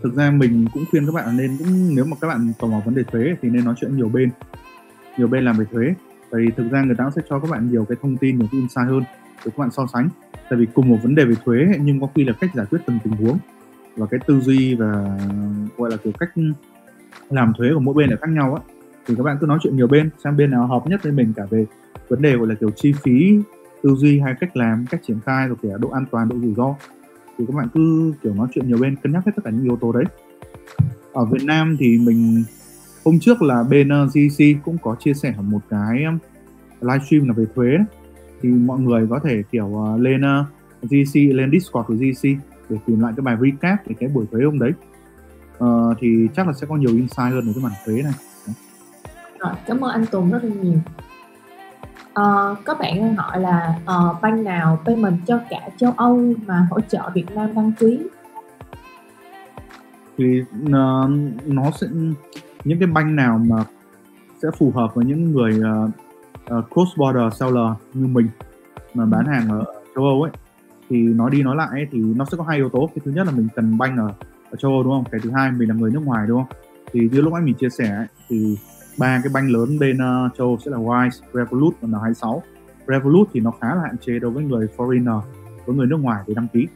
thực 0.03 0.15
ra 0.15 0.31
mình 0.31 0.67
cũng 0.73 0.85
khuyên 0.91 1.07
các 1.07 1.13
bạn 1.15 1.37
nên 1.37 1.57
cũng 1.59 1.95
nếu 1.95 2.05
mà 2.05 2.17
các 2.21 2.29
bạn 2.29 2.53
tò 2.59 2.67
mò 2.67 2.81
vấn 2.85 2.95
đề 2.95 3.03
thuế 3.03 3.37
thì 3.43 3.49
nên 3.51 3.65
nói 3.65 3.75
chuyện 3.81 3.97
nhiều 3.97 4.09
bên 4.09 4.31
nhiều 5.19 5.29
bên 5.29 5.45
làm 5.45 5.57
về 5.57 5.65
thuế. 5.73 5.95
Tại 6.31 6.41
vì 6.41 6.51
thực 6.57 6.71
ra 6.71 6.83
người 6.83 6.97
ta 6.99 7.11
sẽ 7.17 7.23
cho 7.29 7.39
các 7.39 7.51
bạn 7.51 7.71
nhiều 7.71 7.85
cái 7.85 7.97
thông 8.03 8.17
tin 8.17 8.39
nhiều 8.39 8.49
cái 8.53 8.61
insight 8.61 8.89
hơn 8.89 9.03
để 9.45 9.51
các 9.57 9.59
bạn 9.59 9.71
so 9.71 9.87
sánh. 9.93 10.09
Tại 10.33 10.59
vì 10.59 10.67
cùng 10.75 10.89
một 10.89 10.99
vấn 11.03 11.15
đề 11.15 11.25
về 11.25 11.35
thuế 11.45 11.67
nhưng 11.81 12.01
có 12.01 12.09
khi 12.15 12.25
là 12.25 12.33
cách 12.41 12.51
giải 12.55 12.67
quyết 12.71 12.79
từng 12.87 12.99
tình 13.05 13.13
huống 13.13 13.39
và 13.97 14.07
cái 14.07 14.21
tư 14.27 14.41
duy 14.41 14.75
và 14.75 15.19
gọi 15.77 15.91
là 15.91 15.97
kiểu 15.97 16.13
cách 16.19 16.31
làm 17.31 17.53
thuế 17.59 17.71
của 17.75 17.81
mỗi 17.81 17.95
bên 17.95 18.11
là 18.11 18.17
khác 18.17 18.31
nhau 18.31 18.55
á. 18.55 18.63
Thì 19.07 19.15
các 19.17 19.23
bạn 19.23 19.37
cứ 19.41 19.47
nói 19.47 19.59
chuyện 19.63 19.77
nhiều 19.77 19.87
bên 19.87 20.11
xem 20.25 20.37
bên 20.37 20.51
nào 20.51 20.67
hợp 20.67 20.87
nhất 20.87 21.03
với 21.03 21.13
mình, 21.13 21.33
cả 21.37 21.43
về 21.51 21.67
vấn 22.09 22.23
đề 22.23 22.37
gọi 22.37 22.47
là 22.47 22.55
kiểu 22.55 22.71
chi 22.71 22.93
phí, 23.03 23.39
tư 23.83 23.95
duy 23.95 24.21
hay 24.21 24.35
cách 24.41 24.57
làm, 24.57 24.87
cách 24.91 25.01
triển 25.07 25.21
khai, 25.27 25.49
rồi 25.49 25.57
kể 25.63 25.69
độ 25.79 25.89
an 25.89 26.05
toàn, 26.11 26.29
độ 26.29 26.37
rủi 26.43 26.55
ro. 26.55 26.75
Thì 27.39 27.45
các 27.49 27.55
bạn 27.57 27.69
cứ 27.75 28.13
kiểu 28.23 28.35
nói 28.35 28.49
chuyện 28.55 28.69
nhiều 28.69 28.79
bên, 28.79 28.97
cân 28.97 29.13
nhắc 29.13 29.27
hết 29.27 29.33
tất 29.37 29.43
cả 29.45 29.51
những 29.51 29.65
yếu 29.65 29.77
tố 29.77 29.93
đấy. 29.93 30.05
Ở 31.13 31.25
Việt 31.25 31.45
Nam 31.45 31.77
thì 31.81 31.99
mình, 31.99 32.45
hôm 33.05 33.19
trước 33.19 33.43
là 33.43 33.63
bên 33.63 33.89
ờ, 33.89 34.07
GC 34.07 34.45
cũng 34.65 34.79
có 34.83 34.97
chia 35.01 35.15
sẻ 35.15 35.35
một 35.43 35.61
cái 35.69 36.05
livestream 36.81 37.29
là 37.29 37.35
về 37.35 37.45
thuế 37.55 37.79
thì 38.43 38.49
mọi 38.49 38.81
người 38.81 39.07
có 39.11 39.21
thể 39.25 39.43
kiểu 39.53 39.85
ờ, 39.85 39.99
lên 39.99 40.21
ờ, 40.21 40.45
GC 40.83 41.15
lên 41.15 41.51
Discord 41.53 41.87
của 41.89 41.95
GC 41.95 42.29
để 42.71 42.77
tìm 42.87 43.01
lại 43.01 43.13
cái 43.17 43.23
bài 43.23 43.37
recap 43.41 43.87
về 43.87 43.95
cái 44.01 44.09
buổi 44.09 44.27
thuế 44.33 44.45
hôm 44.45 44.59
đấy. 44.59 44.73
Uh, 45.65 45.97
thì 46.01 46.29
chắc 46.37 46.47
là 46.47 46.53
sẽ 46.53 46.67
có 46.67 46.77
nhiều 46.77 46.91
insight 46.91 47.33
hơn 47.33 47.47
về 47.47 47.53
cái 47.55 47.65
mảng 47.65 47.73
thuế 47.87 48.03
này. 48.03 48.13
Rồi 49.39 49.53
cảm 49.67 49.81
ơn 49.81 49.91
anh 49.91 50.07
Tùng 50.07 50.31
rất 50.31 50.45
là 50.45 50.55
nhiều. 50.63 50.79
Uh, 52.11 52.59
có 52.65 52.75
bạn 52.81 53.17
hỏi 53.17 53.41
là 53.41 53.81
uh, 53.83 54.23
bank 54.23 54.45
nào 54.45 54.83
payment 54.85 55.19
cho 55.27 55.41
cả 55.51 55.69
châu 55.77 55.93
Âu 55.97 56.35
mà 56.47 56.67
hỗ 56.71 56.81
trợ 56.81 57.11
Việt 57.15 57.31
Nam 57.35 57.55
đăng 57.55 57.73
ký? 57.73 58.01
Thì 60.19 60.41
uh, 60.41 60.71
nó 61.47 61.71
sẽ 61.81 61.87
những 62.65 62.79
cái 62.79 62.89
bank 62.89 63.15
nào 63.15 63.39
mà 63.39 63.65
sẽ 64.43 64.49
phù 64.59 64.73
hợp 64.75 64.95
với 64.95 65.05
những 65.05 65.33
người 65.33 65.61
uh, 65.61 65.91
uh, 66.59 66.65
cross 66.71 66.97
border 66.97 67.35
seller 67.41 67.73
như 67.95 68.07
mình 68.07 68.29
mà 68.95 69.05
bán 69.05 69.27
hàng 69.27 69.49
ở 69.49 69.65
châu 69.95 70.05
Âu 70.05 70.23
ấy 70.23 70.33
thì 70.91 70.99
nói 70.99 71.31
đi 71.31 71.43
nói 71.43 71.57
lại 71.57 71.69
ấy, 71.71 71.89
thì 71.93 71.99
nó 71.99 72.25
sẽ 72.25 72.37
có 72.37 72.45
hai 72.45 72.57
yếu 72.57 72.69
tố 72.69 72.87
cái 72.87 73.03
thứ 73.05 73.11
nhất 73.11 73.27
là 73.27 73.33
mình 73.33 73.49
cần 73.57 73.79
banh 73.79 73.97
ở, 73.97 74.13
ở 74.51 74.57
châu 74.57 74.71
Âu 74.71 74.83
đúng 74.83 74.93
không 74.93 75.05
cái 75.11 75.21
thứ 75.25 75.31
hai 75.31 75.53
mình 75.53 75.69
là 75.69 75.75
người 75.75 75.91
nước 75.91 76.03
ngoài 76.05 76.27
đúng 76.29 76.43
không 76.43 76.59
thì 76.93 77.09
như 77.13 77.21
lúc 77.21 77.33
nãy 77.33 77.43
mình 77.43 77.55
chia 77.55 77.71
sẻ 77.71 77.89
ấy, 77.97 78.07
thì 78.29 78.57
ba 78.99 79.21
cái 79.23 79.31
banh 79.35 79.51
lớn 79.51 79.79
bên 79.79 79.97
uh, 79.97 80.37
châu 80.39 80.59
sẽ 80.65 80.71
là 80.71 80.79
Wise, 80.79 81.21
Revolut 81.35 81.75
và 81.81 81.89
N26. 81.89 82.41
Revolut 82.87 83.29
thì 83.33 83.41
nó 83.41 83.51
khá 83.51 83.75
là 83.75 83.83
hạn 83.83 83.97
chế 84.07 84.19
đối 84.19 84.31
với 84.31 84.45
người 84.45 84.69
foreigner, 84.77 85.21
với 85.67 85.77
người 85.77 85.87
nước 85.87 85.97
ngoài 85.97 86.25
để 86.27 86.35
đăng 86.35 86.49
ký. 86.49 86.67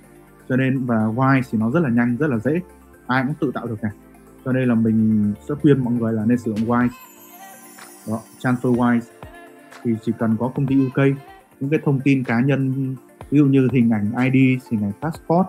Cho 0.48 0.56
nên 0.56 0.86
và 0.86 0.96
Wise 0.96 1.42
thì 1.50 1.58
nó 1.58 1.70
rất 1.70 1.80
là 1.80 1.88
nhanh, 1.88 2.16
rất 2.16 2.30
là 2.30 2.38
dễ. 2.38 2.60
Ai 3.06 3.22
cũng 3.26 3.34
tự 3.40 3.50
tạo 3.54 3.66
được 3.66 3.76
cả. 3.82 3.90
Cho 4.44 4.52
nên 4.52 4.68
là 4.68 4.74
mình 4.74 5.32
sẽ 5.48 5.54
khuyên 5.62 5.84
mọi 5.84 5.94
người 5.94 6.12
là 6.12 6.24
nên 6.26 6.38
sử 6.38 6.54
dụng 6.54 6.68
Wise. 6.68 6.88
Đó, 8.08 8.20
TransferWise 8.40 9.00
thì 9.82 9.94
chỉ 10.02 10.12
cần 10.18 10.36
có 10.38 10.48
công 10.54 10.66
ty 10.66 10.86
UK 10.86 10.98
những 11.60 11.70
cái 11.70 11.80
thông 11.84 12.00
tin 12.00 12.24
cá 12.24 12.40
nhân 12.40 12.94
ví 13.34 13.38
dụ 13.38 13.46
như 13.46 13.68
hình 13.72 13.90
ảnh 13.90 14.32
ID, 14.32 14.62
hình 14.70 14.82
ảnh 14.82 14.92
passport, 15.02 15.46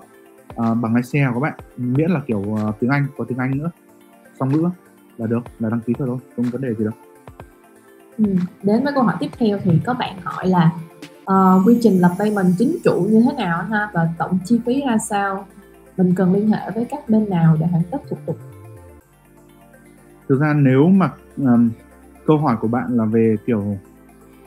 uh, 0.50 0.78
bằng 0.82 0.94
lái 0.94 1.04
xe 1.04 1.28
của 1.34 1.40
bạn. 1.40 1.54
Miễn 1.78 2.12
là 2.12 2.22
kiểu 2.28 2.40
uh, 2.40 2.76
tiếng 2.80 2.90
Anh 2.90 3.08
có 3.18 3.26
tiếng 3.28 3.38
Anh 3.38 3.58
nữa. 3.58 3.72
Xong 4.40 4.52
nữa 4.52 4.72
là 5.18 5.28
được 5.28 5.44
là 5.60 5.70
đăng 5.70 5.80
ký 5.80 5.94
thôi 5.98 6.08
thôi 6.08 6.18
không 6.36 6.46
vấn 6.46 6.62
đề 6.62 6.74
gì 6.74 6.86
đâu. 6.86 6.94
Ừ. 8.18 8.26
đến 8.64 8.84
với 8.84 8.94
câu 8.94 9.04
hỏi 9.04 9.16
tiếp 9.20 9.30
theo 9.38 9.58
thì 9.64 9.80
có 9.86 9.94
bạn 9.94 10.16
hỏi 10.24 10.48
là 10.48 10.72
uh, 11.32 11.68
quy 11.68 11.78
trình 11.82 12.00
lập 12.00 12.12
payment 12.20 12.54
chính 12.58 12.78
chủ 12.84 13.08
như 13.10 13.22
thế 13.22 13.44
nào 13.44 13.64
ha? 13.64 13.90
Và 13.94 14.10
tổng 14.18 14.40
chi 14.46 14.60
phí 14.66 14.82
ra 14.82 14.98
sao? 14.98 15.48
Mình 15.98 16.16
cần 16.16 16.34
liên 16.34 16.52
hệ 16.52 16.72
với 16.76 16.86
các 16.86 17.10
bên 17.10 17.30
nào 17.30 17.58
để 17.60 17.66
hoàn 17.66 17.84
tất 17.92 17.98
thủ 18.10 18.18
tục? 18.26 18.38
Thực 20.30 20.42
ra 20.42 20.54
nếu 20.54 20.90
mà 20.90 21.12
um, 21.38 21.70
câu 22.26 22.38
hỏi 22.38 22.56
của 22.62 22.68
bạn 22.68 22.98
là 22.98 23.06
về 23.06 23.36
kiểu 23.46 23.78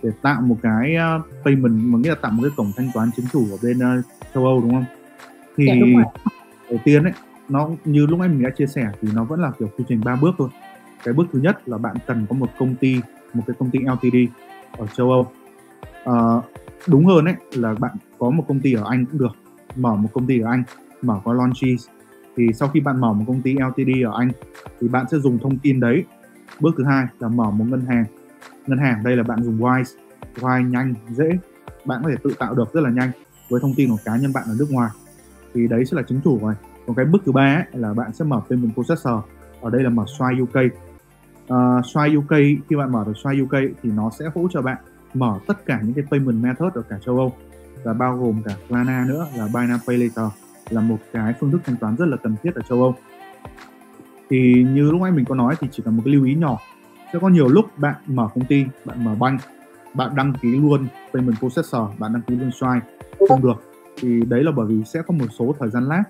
để 0.02 0.10
tạo 0.22 0.40
một 0.40 0.56
cái 0.62 0.96
payment 1.44 1.80
mà 1.84 1.98
nghĩa 1.98 2.08
là 2.08 2.14
tạo 2.14 2.30
một 2.30 2.42
cái 2.42 2.52
cổng 2.56 2.72
thanh 2.76 2.90
toán 2.94 3.10
chính 3.16 3.26
chủ 3.32 3.46
ở 3.50 3.56
bên 3.62 3.78
uh, 3.78 4.04
châu 4.34 4.44
Âu 4.44 4.60
đúng 4.60 4.70
không? 4.70 4.84
Thì 5.56 5.66
dạ, 5.66 5.74
đúng 5.80 6.02
đầu 6.70 6.80
tiên 6.84 7.04
ấy 7.04 7.12
nó 7.48 7.70
như 7.84 8.06
lúc 8.06 8.18
nãy 8.18 8.28
mình 8.28 8.42
đã 8.42 8.50
chia 8.50 8.66
sẻ 8.66 8.90
thì 9.02 9.08
nó 9.14 9.24
vẫn 9.24 9.40
là 9.40 9.52
kiểu 9.58 9.68
quy 9.78 9.84
trình 9.88 10.00
ba 10.04 10.16
bước 10.16 10.34
thôi. 10.38 10.48
Cái 11.04 11.14
bước 11.14 11.26
thứ 11.32 11.38
nhất 11.38 11.68
là 11.68 11.78
bạn 11.78 11.96
cần 12.06 12.26
có 12.30 12.36
một 12.36 12.50
công 12.58 12.74
ty, 12.74 13.00
một 13.34 13.42
cái 13.46 13.56
công 13.58 13.70
ty 13.70 13.78
LTD 13.78 14.16
ở 14.78 14.86
châu 14.86 15.10
Âu. 15.10 15.32
Uh, 16.10 16.44
đúng 16.88 17.06
hơn 17.06 17.24
ấy 17.24 17.34
là 17.52 17.74
bạn 17.74 17.96
có 18.18 18.30
một 18.30 18.44
công 18.48 18.60
ty 18.60 18.72
ở 18.72 18.84
Anh 18.88 19.04
cũng 19.06 19.18
được, 19.18 19.36
mở 19.76 19.96
một 19.96 20.08
công 20.12 20.26
ty 20.26 20.40
ở 20.40 20.50
Anh, 20.50 20.62
mở 21.02 21.20
có 21.24 21.32
launches 21.32 21.88
thì 22.36 22.52
sau 22.52 22.68
khi 22.68 22.80
bạn 22.80 23.00
mở 23.00 23.12
một 23.12 23.24
công 23.26 23.42
ty 23.42 23.54
LTD 23.54 24.04
ở 24.04 24.18
Anh 24.18 24.30
thì 24.80 24.88
bạn 24.88 25.06
sẽ 25.10 25.18
dùng 25.18 25.38
thông 25.38 25.58
tin 25.58 25.80
đấy 25.80 26.04
bước 26.60 26.74
thứ 26.78 26.84
hai 26.84 27.06
là 27.18 27.28
mở 27.28 27.50
một 27.50 27.64
ngân 27.68 27.80
hàng 27.80 28.04
ngân 28.68 28.78
hàng. 28.78 29.04
Đây 29.04 29.16
là 29.16 29.22
bạn 29.22 29.42
dùng 29.42 29.58
Wise. 29.58 29.96
Wise 30.36 30.70
nhanh 30.70 30.94
dễ. 31.08 31.38
Bạn 31.84 32.00
có 32.04 32.10
thể 32.10 32.16
tự 32.24 32.34
tạo 32.38 32.54
được 32.54 32.74
rất 32.74 32.80
là 32.80 32.90
nhanh 32.90 33.10
với 33.48 33.60
thông 33.60 33.74
tin 33.74 33.90
của 33.90 33.98
cá 34.04 34.16
nhân 34.16 34.32
bạn 34.32 34.44
ở 34.46 34.54
nước 34.58 34.70
ngoài. 34.70 34.90
Thì 35.54 35.68
đấy 35.68 35.84
sẽ 35.84 35.96
là 35.96 36.02
chính 36.08 36.20
chủ 36.24 36.38
rồi. 36.42 36.54
Còn 36.86 36.96
cái 36.96 37.04
bước 37.04 37.22
thứ 37.26 37.32
ba 37.32 37.54
ấy, 37.54 37.80
là 37.80 37.94
bạn 37.94 38.12
sẽ 38.12 38.24
mở 38.24 38.40
payment 38.50 38.74
processor. 38.74 39.20
Ở 39.60 39.70
đây 39.70 39.82
là 39.82 39.90
mở 39.90 40.04
Stripe 40.06 40.42
UK 40.42 40.72
uh, 41.48 41.56
à, 41.56 41.82
Stripe 41.82 42.16
UK 42.16 42.62
khi 42.68 42.76
bạn 42.76 42.92
mở 42.92 43.04
được 43.06 43.12
Stripe 43.18 43.42
UK 43.42 43.74
thì 43.82 43.90
nó 43.90 44.10
sẽ 44.18 44.24
hỗ 44.34 44.48
trợ 44.52 44.62
bạn 44.62 44.76
mở 45.14 45.38
tất 45.46 45.66
cả 45.66 45.80
những 45.82 45.94
cái 45.94 46.04
payment 46.10 46.42
method 46.42 46.72
ở 46.74 46.82
cả 46.82 46.98
châu 47.04 47.18
Âu 47.18 47.32
và 47.84 47.92
bao 47.92 48.16
gồm 48.18 48.42
cả 48.44 48.54
Klarna 48.68 49.04
nữa 49.08 49.26
là 49.36 49.48
Buy 49.54 49.60
Now 49.60 49.78
Pay 49.86 49.96
Later 49.96 50.32
là 50.70 50.80
một 50.80 50.98
cái 51.12 51.34
phương 51.40 51.50
thức 51.50 51.60
thanh 51.64 51.76
toán 51.76 51.96
rất 51.96 52.06
là 52.06 52.16
cần 52.16 52.36
thiết 52.42 52.54
ở 52.54 52.62
châu 52.68 52.82
Âu. 52.82 52.94
Thì 54.30 54.64
như 54.74 54.90
lúc 54.90 55.00
nãy 55.00 55.12
mình 55.12 55.24
có 55.24 55.34
nói 55.34 55.54
thì 55.60 55.68
chỉ 55.72 55.82
cần 55.82 55.96
một 55.96 56.02
cái 56.04 56.14
lưu 56.14 56.24
ý 56.24 56.34
nhỏ 56.34 56.58
sẽ 57.12 57.18
có 57.18 57.28
nhiều 57.28 57.48
lúc 57.48 57.78
bạn 57.78 57.94
mở 58.06 58.28
công 58.34 58.44
ty 58.44 58.64
bạn 58.84 59.04
mở 59.04 59.14
bank 59.14 59.40
bạn 59.94 60.16
đăng 60.16 60.32
ký 60.42 60.48
luôn 60.56 60.86
payment 61.14 61.38
processor 61.38 61.82
bạn 61.98 62.12
đăng 62.12 62.22
ký 62.22 62.36
luôn 62.36 62.50
Stripe. 62.50 62.86
Không 63.28 63.42
được. 63.42 63.62
Thì 64.00 64.22
đấy 64.28 64.44
là 64.44 64.52
bởi 64.56 64.66
vì 64.66 64.84
sẽ 64.84 65.02
có 65.06 65.14
một 65.14 65.26
số 65.38 65.54
thời 65.58 65.70
gian 65.70 65.84
lag 65.84 66.02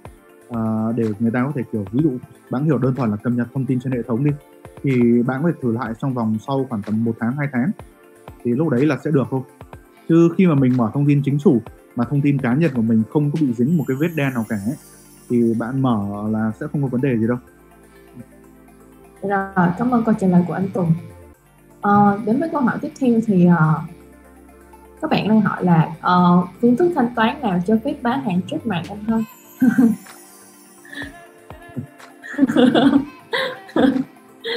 uh, 0.49 0.97
để 0.97 1.05
người 1.19 1.31
ta 1.31 1.45
có 1.45 1.53
thể 1.55 1.63
kiểu 1.73 1.85
ví 1.93 2.03
dụ 2.03 2.13
bạn 2.51 2.65
hiểu 2.65 2.79
đơn 2.79 2.95
thuần 2.95 3.11
là 3.11 3.17
cập 3.17 3.33
nhật 3.33 3.47
thông 3.55 3.67
tin 3.67 3.81
trên 3.81 3.93
hệ 3.93 4.03
thống 4.03 4.25
đi 4.25 4.31
thì 4.83 5.23
bạn 5.23 5.43
có 5.43 5.49
thể 5.49 5.59
thử 5.63 5.73
lại 5.73 5.93
trong 5.99 6.15
vòng 6.15 6.37
sau 6.47 6.67
khoảng 6.69 6.83
tầm 6.83 7.05
một 7.05 7.17
tháng 7.21 7.37
hai 7.37 7.49
tháng 7.53 7.71
thì 8.45 8.53
lúc 8.53 8.69
đấy 8.69 8.87
là 8.87 8.97
sẽ 9.05 9.11
được 9.11 9.27
thôi. 9.31 9.41
Chứ 10.09 10.29
khi 10.37 10.47
mà 10.47 10.55
mình 10.55 10.77
mở 10.77 10.91
thông 10.95 11.07
tin 11.07 11.23
chính 11.25 11.39
chủ 11.39 11.61
mà 11.97 12.05
thông 12.05 12.21
tin 12.21 12.39
cá 12.39 12.55
nhân 12.55 12.71
của 12.75 12.83
mình 12.83 13.03
không 13.11 13.31
có 13.31 13.39
bị 13.41 13.53
dính 13.53 13.77
một 13.77 13.85
cái 13.89 13.97
vết 14.01 14.09
đen 14.17 14.35
nào 14.35 14.45
cả 14.49 14.57
ấy, 14.67 14.77
thì 15.29 15.55
bạn 15.59 15.83
mở 15.83 16.29
là 16.31 16.53
sẽ 16.61 16.67
không 16.73 16.83
có 16.83 16.89
vấn 16.89 17.01
đề 17.01 17.17
gì 17.17 17.27
đâu 17.27 17.39
rồi 19.23 19.69
cảm 19.79 19.91
ơn 19.91 20.05
câu 20.05 20.15
trả 20.21 20.27
lời 20.27 20.45
của 20.49 20.55
anh 20.55 20.69
Tùng. 20.69 20.95
À, 21.83 21.93
đến 22.27 22.41
với 22.41 22.49
câu 22.53 22.61
hỏi 22.61 22.79
tiếp 22.81 22.93
theo 23.01 23.21
thì 23.27 23.47
uh, 23.47 23.53
các 25.03 25.11
bạn 25.11 25.29
đang 25.29 25.41
hỏi 25.41 25.65
là 25.65 25.89
uh, 25.99 26.49
phương 26.61 26.77
thức 26.77 26.93
thanh 26.95 27.15
toán 27.15 27.41
nào 27.41 27.61
cho 27.67 27.75
phép 27.85 27.95
bán 28.03 28.21
hàng 28.21 28.41
trước 28.51 28.67
mạng 28.67 28.85
anh 28.89 29.05
hơn? 29.05 29.25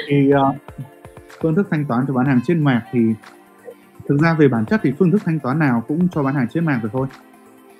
Thì 0.08 0.32
uh, 0.34 0.56
phương 1.42 1.56
thức 1.56 1.68
thanh 1.72 1.86
toán 1.86 2.06
cho 2.08 2.14
bán 2.14 2.26
hàng 2.26 2.40
trên 2.48 2.64
mạng 2.64 2.82
thì 2.92 3.00
thực 4.08 4.18
ra 4.22 4.34
về 4.34 4.48
bản 4.48 4.66
chất 4.66 4.82
thì 4.84 4.92
phương 5.00 5.12
thức 5.12 5.22
thanh 5.26 5.40
toán 5.40 5.60
nào 5.60 5.84
cũng 5.88 6.08
cho 6.10 6.24
bán 6.24 6.36
hàng 6.36 6.48
trên 6.54 6.66
mạng 6.66 6.80
được 6.84 6.90
thôi. 6.94 7.08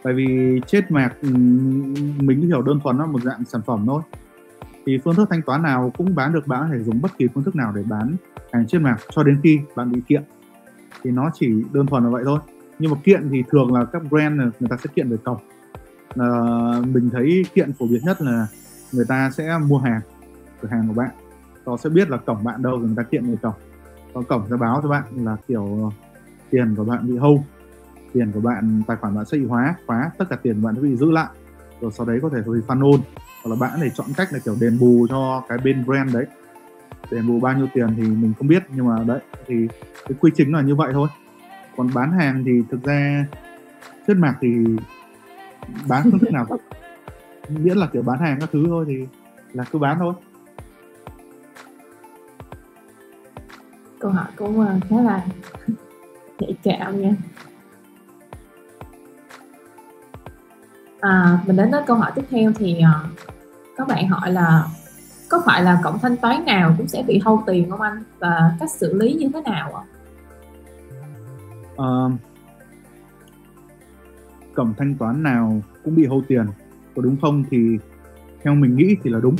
Tại 0.04 0.14
vì 0.14 0.60
chết 0.68 0.92
mạc 0.92 1.10
mình 2.20 2.42
hiểu 2.42 2.62
đơn 2.62 2.80
thuần 2.84 2.98
nó 2.98 3.06
một 3.06 3.22
dạng 3.22 3.46
sản 3.46 3.62
phẩm 3.66 3.84
thôi 3.88 4.02
thì 4.86 4.98
phương 5.04 5.16
thức 5.16 5.28
thanh 5.30 5.42
toán 5.42 5.62
nào 5.62 5.92
cũng 5.98 6.16
bán 6.16 6.34
được 6.34 6.48
bạn 6.48 6.62
có 6.62 6.68
thể 6.72 6.84
dùng 6.84 7.02
bất 7.02 7.18
kỳ 7.18 7.28
phương 7.34 7.44
thức 7.44 7.56
nào 7.56 7.72
để 7.76 7.84
bán 7.90 8.16
hàng 8.54 8.68
trên 8.68 8.84
mạng 8.84 8.98
cho 9.10 9.24
đến 9.24 9.40
khi 9.44 9.60
bạn 9.76 9.92
bị 9.92 10.02
kiện. 10.08 10.24
Thì 11.04 11.12
nó 11.12 11.32
chỉ 11.34 11.64
đơn 11.74 11.88
thuần 11.88 12.04
là 12.04 12.10
vậy 12.10 12.24
thôi. 12.26 12.40
Nhưng 12.80 12.92
mà 12.92 12.98
kiện 13.04 13.30
thì 13.30 13.44
thường 13.50 13.74
là 13.74 13.86
các 13.86 14.02
brand 14.10 14.40
người 14.40 14.70
ta 14.70 14.78
sẽ 14.84 14.90
kiện 14.96 15.10
về 15.10 15.18
cọc. 15.24 15.44
À, 16.16 16.28
mình 16.94 17.10
thấy 17.10 17.46
kiện 17.54 17.74
phổ 17.74 17.88
biến 17.88 18.02
nhất 18.06 18.22
là 18.22 18.48
người 18.92 19.06
ta 19.08 19.32
sẽ 19.32 19.58
mua 19.68 19.78
hàng 19.78 20.02
cửa 20.62 20.70
hàng 20.72 20.88
của 20.88 20.94
bạn. 20.94 21.10
Họ 21.66 21.78
sẽ 21.78 21.90
biết 21.90 22.10
là 22.10 22.18
cổng 22.18 22.44
bạn 22.44 22.62
đâu 22.62 22.80
rồi 22.80 22.88
người 22.88 22.98
ta 22.98 23.04
kiện 23.04 23.26
về 23.26 23.36
cổng 23.42 23.54
có 24.14 24.22
cổng 24.22 24.44
sẽ 24.50 24.56
báo 24.56 24.80
cho 24.84 24.90
bạn 24.90 25.04
là 25.16 25.38
kiểu 25.48 25.80
ờ, 25.84 25.90
tiền 26.50 26.76
của 26.76 26.84
bạn 26.84 27.08
bị 27.08 27.18
hâu 27.18 27.44
tiền 28.14 28.32
của 28.32 28.40
bạn 28.40 28.82
tài 28.88 28.98
khoản 28.98 29.16
bạn 29.16 29.26
sẽ 29.26 29.38
bị 29.38 29.46
hóa 29.46 29.76
khóa 29.88 30.12
tất 30.18 30.26
cả 30.30 30.36
tiền 30.36 30.62
của 30.62 30.66
bạn 30.66 30.76
sẽ 30.76 30.82
bị 30.82 30.96
giữ 30.96 31.12
lại 31.12 31.28
rồi 31.82 31.92
sau 31.92 32.06
đấy 32.06 32.20
có 32.22 32.30
thể 32.30 32.38
refund 32.38 32.92
ôn 32.92 33.02
hoặc 33.44 33.50
là 33.50 33.56
bạn 33.56 33.80
để 33.82 33.90
chọn 33.96 34.08
cách 34.18 34.34
là 34.34 34.40
kiểu 34.46 34.56
đền 34.60 34.80
bù 34.80 35.08
cho 35.10 35.44
cái 35.50 35.58
bên 35.58 35.86
brand 35.86 36.14
đấy. 36.14 36.26
Đền 37.12 37.28
bù 37.28 37.40
bao 37.40 37.58
nhiêu 37.58 37.68
tiền 37.74 37.88
thì 37.98 38.04
mình 38.04 38.34
không 38.38 38.48
biết, 38.48 38.64
nhưng 38.76 38.88
mà 38.88 39.04
đấy, 39.04 39.20
thì 39.48 39.68
cái 40.08 40.18
quy 40.20 40.32
trình 40.36 40.54
là 40.54 40.62
như 40.62 40.76
vậy 40.76 40.90
thôi. 40.94 41.10
Còn 41.78 41.90
bán 41.94 42.12
hàng 42.12 42.44
thì 42.46 42.52
thực 42.72 42.84
ra 42.84 43.26
trên 44.08 44.22
mạc 44.22 44.36
thì 44.42 44.66
bán 45.88 46.04
phương 46.04 46.20
thức 46.20 46.32
nào 46.32 46.46
miễn 47.50 47.78
là 47.78 47.88
kiểu 47.94 48.02
bán 48.02 48.20
hàng 48.20 48.38
các 48.40 48.50
thứ 48.54 48.66
thôi 48.68 48.86
thì 48.88 49.08
là 49.54 49.64
cứ 49.72 49.80
bán 49.80 50.00
thôi. 50.00 50.14
Câu 54.00 54.12
hỏi 54.12 54.28
cũng 54.36 54.66
khá 54.90 54.96
là 55.02 55.26
nhạy 56.40 56.56
cảm 56.64 57.02
nha. 57.02 57.12
À, 61.02 61.40
mình 61.46 61.58
đến 61.58 61.72
với 61.72 61.82
câu 61.88 61.98
hỏi 61.98 62.12
tiếp 62.16 62.26
theo 62.30 62.52
thì 62.56 62.80
à, 62.80 62.94
uh, 63.04 63.20
các 63.78 63.88
bạn 63.88 64.08
hỏi 64.08 64.32
là 64.32 64.66
có 65.30 65.42
phải 65.46 65.64
là 65.64 65.80
cổng 65.84 66.00
thanh 66.00 66.18
toán 66.18 66.46
nào 66.46 66.76
cũng 66.78 66.88
sẽ 66.88 67.04
bị 67.08 67.22
hâu 67.26 67.44
tiền 67.48 67.70
không 67.70 67.82
anh? 67.82 68.04
Và 68.20 68.56
cách 68.60 68.72
xử 68.72 68.94
lý 68.94 69.14
như 69.14 69.30
thế 69.34 69.42
nào 69.42 69.74
ạ? 69.74 69.84
À, 71.78 72.02
cổng 74.54 74.74
thanh 74.78 74.96
toán 74.96 75.24
nào 75.24 75.62
cũng 75.84 75.96
bị 75.96 76.06
hâu 76.06 76.22
tiền 76.28 76.46
có 76.96 77.02
đúng 77.02 77.18
không? 77.22 77.44
Thì 77.52 77.78
theo 78.44 78.56
mình 78.56 78.76
nghĩ 78.76 78.96
thì 79.04 79.10
là 79.10 79.20
đúng. 79.20 79.36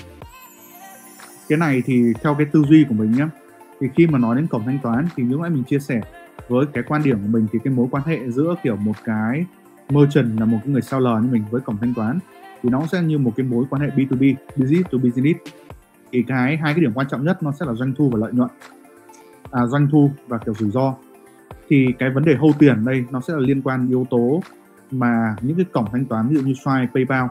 Cái 1.50 1.58
này 1.58 1.84
thì 1.86 2.14
theo 2.24 2.36
cái 2.36 2.48
tư 2.52 2.64
duy 2.70 2.86
của 2.90 2.96
mình 2.96 3.12
nhé 3.12 3.28
thì 3.80 3.88
khi 3.96 4.08
mà 4.08 4.20
nói 4.20 4.36
đến 4.36 4.48
cổng 4.48 4.64
thanh 4.66 4.80
toán 4.84 5.08
thì 5.16 5.24
như 5.24 5.38
nãy 5.42 5.50
mình 5.50 5.64
chia 5.64 5.80
sẻ 5.80 6.02
với 6.48 6.66
cái 6.74 6.84
quan 6.88 7.04
điểm 7.04 7.18
của 7.22 7.28
mình 7.28 7.48
thì 7.52 7.60
cái 7.64 7.74
mối 7.74 7.88
quan 7.92 8.04
hệ 8.06 8.32
giữa 8.32 8.56
kiểu 8.64 8.76
một 8.76 8.96
cái 9.04 9.46
merchant 9.94 10.40
là 10.40 10.46
một 10.46 10.58
cái 10.64 10.74
người 10.74 10.82
seller 10.82 11.24
như 11.24 11.30
mình 11.32 11.44
với 11.52 11.62
cổng 11.62 11.78
thanh 11.78 11.94
toán 11.94 12.20
thì 12.64 12.70
nó 12.70 12.86
sẽ 12.92 13.02
như 13.02 13.18
một 13.18 13.34
cái 13.36 13.46
mối 13.46 13.66
quan 13.70 13.82
hệ 13.82 13.90
B2B, 13.90 14.36
business 14.56 14.90
to 14.92 14.98
business. 14.98 15.40
Thì 16.12 16.24
cái 16.24 16.58
hai 16.58 16.74
cái 16.74 16.82
điểm 16.82 16.92
quan 16.94 17.08
trọng 17.10 17.24
nhất 17.24 17.44
nó 17.44 17.52
sẽ 17.60 17.66
là 17.66 17.74
doanh 17.74 17.94
thu 17.98 18.10
và 18.10 18.20
lợi 18.20 18.32
nhuận. 18.34 18.50
À, 19.52 19.66
doanh 19.66 19.88
thu 19.92 20.12
và 20.28 20.38
kiểu 20.38 20.54
rủi 20.54 20.72
ro. 20.72 20.96
Thì 21.70 21.88
cái 22.00 22.10
vấn 22.10 22.26
đề 22.26 22.36
hâu 22.36 22.52
tiền 22.60 22.86
đây 22.86 23.06
nó 23.12 23.22
sẽ 23.22 23.34
là 23.34 23.40
liên 23.40 23.62
quan 23.62 23.88
yếu 23.90 24.06
tố 24.10 24.42
mà 24.92 25.36
những 25.42 25.56
cái 25.56 25.66
cổng 25.72 25.86
thanh 25.92 26.06
toán 26.06 26.28
ví 26.28 26.36
dụ 26.36 26.42
như 26.42 26.54
Stripe, 26.54 26.88
PayPal 26.94 27.26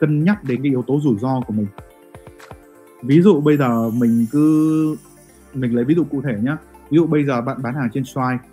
cân 0.00 0.24
nhắc 0.24 0.44
đến 0.44 0.62
cái 0.62 0.70
yếu 0.70 0.82
tố 0.82 1.00
rủi 1.00 1.18
ro 1.18 1.40
của 1.46 1.52
mình. 1.52 1.66
Ví 3.02 3.22
dụ 3.22 3.40
bây 3.40 3.56
giờ 3.56 3.90
mình 3.90 4.26
cứ 4.32 4.96
mình 5.54 5.74
lấy 5.74 5.84
ví 5.84 5.94
dụ 5.94 6.04
cụ 6.04 6.22
thể 6.22 6.38
nhé. 6.42 6.56
Ví 6.90 6.96
dụ 6.96 7.06
bây 7.06 7.24
giờ 7.24 7.40
bạn 7.40 7.62
bán 7.62 7.74
hàng 7.74 7.88
trên 7.94 8.04
Stripe, 8.04 8.48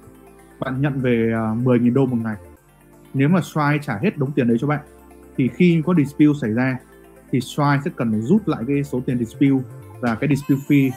bạn 0.59 0.81
nhận 0.81 0.99
về 1.01 1.31
à, 1.35 1.55
10.000 1.63 1.93
đô 1.93 2.05
một 2.05 2.17
ngày. 2.23 2.35
Nếu 3.17 3.29
mà 3.29 3.41
Stripe 3.41 3.79
trả 3.81 3.97
hết 4.01 4.17
đống 4.17 4.31
tiền 4.31 4.47
đấy 4.47 4.57
cho 4.61 4.67
bạn, 4.67 4.79
thì 5.37 5.47
khi 5.47 5.81
có 5.85 5.93
dispute 5.97 6.39
xảy 6.41 6.51
ra, 6.51 6.77
thì 7.31 7.41
Stripe 7.41 7.79
sẽ 7.85 7.91
cần 7.95 8.11
phải 8.11 8.21
rút 8.21 8.47
lại 8.47 8.63
cái 8.67 8.83
số 8.83 9.01
tiền 9.05 9.19
dispute 9.19 9.63
và 9.99 10.15
cái 10.15 10.29
dispute 10.29 10.61
fee 10.67 10.89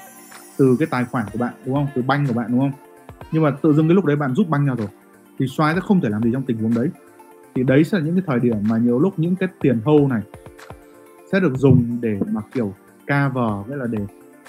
từ 0.59 0.77
cái 0.79 0.89
tài 0.91 1.05
khoản 1.05 1.27
của 1.33 1.39
bạn, 1.39 1.55
đúng 1.67 1.75
không? 1.75 1.87
Từ 1.95 2.03
banh 2.03 2.27
của 2.27 2.35
bạn, 2.35 2.47
đúng 2.51 2.61
không? 2.61 2.73
Nhưng 3.33 3.43
mà 3.43 3.51
tự 3.51 3.73
dưng 3.73 3.89
cái 3.89 3.95
lúc 3.95 4.05
đấy 4.05 4.17
bạn 4.17 4.35
rút 4.35 4.49
banh 4.49 4.67
ra 4.67 4.75
rồi, 4.75 4.89
thì 5.39 5.47
Stripe 5.47 5.75
sẽ 5.75 5.81
không 5.81 6.01
thể 6.01 6.09
làm 6.09 6.23
gì 6.23 6.31
trong 6.33 6.43
tình 6.43 6.59
huống 6.59 6.75
đấy. 6.75 6.89
Thì 7.55 7.63
đấy 7.63 7.85
sẽ 7.85 7.99
là 7.99 8.05
những 8.05 8.15
cái 8.15 8.25
thời 8.27 8.41
điểm 8.41 8.57
mà 8.69 8.79
nhiều 8.79 8.99
lúc 8.99 9.19
những 9.19 9.37
cái 9.37 9.49
tiền 9.61 9.81
hâu 9.85 10.09
này 10.09 10.23
sẽ 11.33 11.41
được 11.41 11.57
dùng 11.57 11.99
để 12.01 12.19
mà 12.33 12.41
kiểu 12.53 12.75
cover, 13.01 13.69
nghĩa 13.69 13.77
là 13.77 13.87
để 13.87 13.99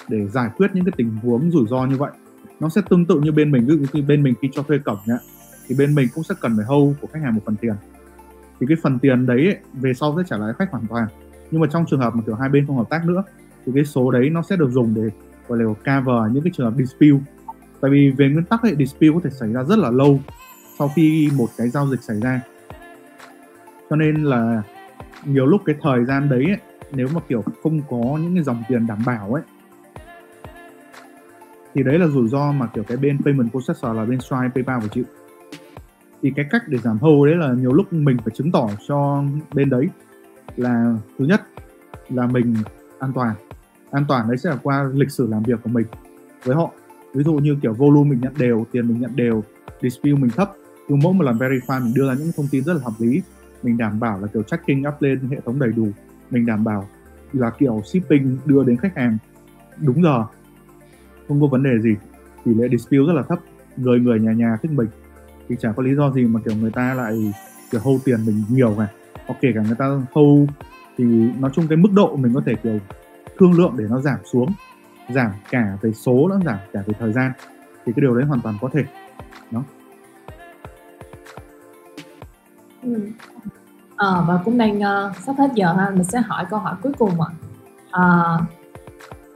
để 0.08 0.28
giải 0.28 0.50
quyết 0.58 0.72
những 0.74 0.86
cái 0.86 0.94
tình 0.98 1.18
huống 1.24 1.52
rủi 1.52 1.68
ro 1.68 1.86
như 1.86 1.98
vậy. 1.98 2.12
Nó 2.60 2.70
sẽ 2.70 2.82
tương 2.90 3.06
tự 3.06 3.20
như 3.20 3.32
bên 3.32 3.52
mình, 3.52 3.66
ví 3.66 3.78
dụ 3.78 3.86
như 3.94 4.04
bên 4.04 4.24
mình 4.24 4.34
khi 4.42 4.50
cho 4.52 4.64
thuê 4.64 4.78
cổng 4.78 4.98
nhá 5.06 5.18
thì 5.70 5.76
bên 5.76 5.96
mình 5.96 6.08
cũng 6.16 6.24
sẽ 6.24 6.36
cần 6.42 6.54
phải 6.58 6.66
hâu 6.66 6.96
của 7.02 7.08
khách 7.14 7.22
hàng 7.24 7.36
một 7.36 7.42
phần 7.46 7.56
tiền. 7.56 7.74
Thì 8.60 8.66
cái 8.70 8.78
phần 8.84 9.00
tiền 9.00 9.26
đấy 9.26 9.46
ấy, 9.46 9.58
về 9.74 9.94
sau 9.94 10.16
sẽ 10.18 10.24
trả 10.28 10.38
lại 10.38 10.54
khách 10.60 10.72
hoàn 10.72 10.88
toàn. 10.88 11.08
Nhưng 11.52 11.62
mà 11.62 11.68
trong 11.72 11.86
trường 11.90 12.00
hợp 12.00 12.16
mà 12.16 12.22
kiểu 12.26 12.36
hai 12.36 12.50
bên 12.50 12.68
không 12.68 12.78
hợp 12.78 12.90
tác 12.90 13.06
nữa 13.06 13.24
thì 13.66 13.72
cái 13.76 13.86
số 13.86 14.12
đấy 14.12 14.30
nó 14.30 14.42
sẽ 14.42 14.56
được 14.56 14.70
dùng 14.72 14.94
để 14.94 15.10
gọi 15.48 15.60
là 15.60 15.66
cover 15.66 16.34
những 16.34 16.44
cái 16.44 16.52
trường 16.56 16.72
hợp 16.72 16.78
dispute. 16.78 17.24
Tại 17.82 17.92
vì 17.92 18.12
về 18.18 18.30
nguyên 18.30 18.46
tắc 18.46 18.62
ấy 18.62 18.76
dispute 18.80 19.10
có 19.14 19.20
thể 19.24 19.30
xảy 19.30 19.54
ra 19.54 19.64
rất 19.64 19.80
là 19.80 19.92
lâu 19.92 20.20
sau 20.80 20.92
khi 20.96 21.30
một 21.36 21.48
cái 21.58 21.70
giao 21.70 21.88
dịch 21.88 22.04
xảy 22.04 22.20
ra. 22.22 22.42
Cho 23.90 23.96
nên 23.96 24.24
là 24.24 24.62
nhiều 25.26 25.46
lúc 25.46 25.62
cái 25.66 25.76
thời 25.82 26.06
gian 26.06 26.30
đấy 26.30 26.46
ấy, 26.46 26.58
nếu 26.92 27.08
mà 27.14 27.22
kiểu 27.28 27.44
không 27.64 27.82
có 27.90 28.20
những 28.22 28.36
cái 28.36 28.44
dòng 28.44 28.64
tiền 28.70 28.88
đảm 28.88 29.00
bảo 29.06 29.34
ấy 29.34 29.44
thì 31.74 31.84
đấy 31.84 32.00
là 32.00 32.08
rủi 32.08 32.28
ro 32.28 32.52
mà 32.52 32.68
kiểu 32.68 32.84
cái 32.84 32.98
bên 32.98 33.18
payment 33.26 33.52
processor 33.52 33.96
là 33.96 34.06
bên 34.06 34.20
Stripe, 34.22 34.50
PayPal 34.56 34.80
phải 34.80 34.90
chịu 34.90 35.04
thì 36.22 36.32
cái 36.36 36.46
cách 36.50 36.64
để 36.68 36.78
giảm 36.78 36.98
hâu 36.98 37.26
đấy 37.26 37.36
là 37.36 37.54
nhiều 37.54 37.74
lúc 37.74 37.94
mình 37.94 38.18
phải 38.18 38.36
chứng 38.36 38.52
tỏ 38.52 38.70
cho 38.88 39.24
bên 39.54 39.70
đấy 39.70 39.88
là, 40.58 40.96
thứ 41.20 41.26
nhất 41.26 41.42
là 42.10 42.28
mình 42.28 42.56
an 43.00 43.12
toàn. 43.14 43.36
An 43.92 44.06
toàn 44.08 44.28
đấy 44.28 44.38
sẽ 44.38 44.50
là 44.50 44.58
qua 44.64 44.90
lịch 44.94 45.12
sử 45.12 45.28
làm 45.28 45.44
việc 45.44 45.60
của 45.64 45.70
mình 45.70 45.86
với 46.44 46.56
họ. 46.56 46.72
Ví 47.14 47.24
dụ 47.24 47.34
như 47.34 47.58
kiểu 47.62 47.74
volume 47.74 48.10
mình 48.10 48.20
nhận 48.22 48.34
đều, 48.38 48.66
tiền 48.72 48.88
mình 48.88 49.02
nhận 49.02 49.16
đều 49.16 49.44
dispute 49.82 50.14
mình 50.14 50.32
thấp, 50.32 50.52
cứ 50.88 50.96
mỗi 50.96 51.14
một 51.14 51.24
lần 51.24 51.38
verify 51.38 51.84
mình 51.84 51.94
đưa 51.94 52.08
ra 52.08 52.14
những 52.14 52.32
thông 52.38 52.48
tin 52.52 52.64
rất 52.64 52.74
là 52.74 52.80
hợp 52.84 52.94
lý, 53.00 53.22
mình 53.64 53.78
đảm 53.78 54.00
bảo 54.00 54.20
là 54.22 54.28
kiểu 54.28 54.44
tracking 54.44 54.88
up 54.88 54.94
lên 55.02 55.20
hệ 55.30 55.38
thống 55.46 55.60
đầy 55.60 55.72
đủ, 55.72 55.88
mình 56.32 56.46
đảm 56.46 56.64
bảo 56.64 56.90
là 57.34 57.50
kiểu 57.50 57.82
shipping 57.86 58.38
đưa 58.46 58.64
đến 58.64 58.78
khách 58.78 58.98
hàng 58.98 59.18
đúng 59.82 60.04
giờ, 60.04 60.26
không 61.28 61.42
có 61.42 61.48
vấn 61.48 61.64
đề 61.64 61.80
gì. 61.80 61.96
Tỷ 62.46 62.54
lệ 62.54 62.68
dispute 62.72 63.08
rất 63.08 63.14
là 63.14 63.24
thấp, 63.24 63.40
người 63.78 64.00
người 64.00 64.20
nhà 64.20 64.32
nhà 64.32 64.58
thích 64.62 64.72
mình 64.72 64.88
thì 65.50 65.56
chẳng 65.60 65.74
có 65.74 65.84
lý 65.84 65.96
do 65.96 66.12
gì 66.12 66.24
mà 66.24 66.40
kiểu 66.46 66.56
người 66.56 66.72
ta 66.72 66.94
lại 66.94 67.34
kiểu 67.72 67.82
hâu 67.84 68.00
tiền 68.06 68.26
mình 68.26 68.44
nhiều 68.50 68.76
này 68.78 68.88
hoặc 69.28 69.36
kể 69.42 69.52
cả 69.56 69.62
người 69.62 69.76
ta 69.76 69.86
hâu 70.16 70.48
thì 70.98 71.06
nói 71.40 71.52
chung 71.54 71.68
cái 71.68 71.78
mức 71.78 71.90
độ 71.94 72.16
mình 72.16 72.34
có 72.34 72.42
thể 72.46 72.56
kiểu 72.64 72.80
thương 73.38 73.54
lượng 73.54 73.74
để 73.78 73.86
nó 73.90 74.02
giảm 74.02 74.20
xuống 74.32 74.50
giảm 75.10 75.32
cả 75.50 75.78
về 75.82 75.92
số 75.94 76.28
lẫn 76.28 76.42
giảm 76.46 76.58
cả 76.74 76.84
về 76.86 76.94
thời 77.00 77.14
gian 77.14 77.32
thì 77.86 77.94
cái 77.96 78.02
điều 78.02 78.16
đấy 78.16 78.26
hoàn 78.26 78.42
toàn 78.42 78.56
có 78.62 78.70
thể 78.74 78.84
đó 79.52 79.64
ừ. 82.84 83.02
à, 83.96 84.08
và 84.28 84.40
cũng 84.46 84.58
đang 84.58 84.78
uh, 84.78 85.18
sắp 85.18 85.36
hết 85.38 85.50
giờ 85.56 85.74
ha 85.74 85.90
mình 85.90 86.04
sẽ 86.04 86.20
hỏi 86.20 86.46
câu 86.50 86.60
hỏi 86.60 86.76
cuối 86.82 86.92
cùng 86.98 87.22
ạ 87.22 87.30
à. 87.92 88.38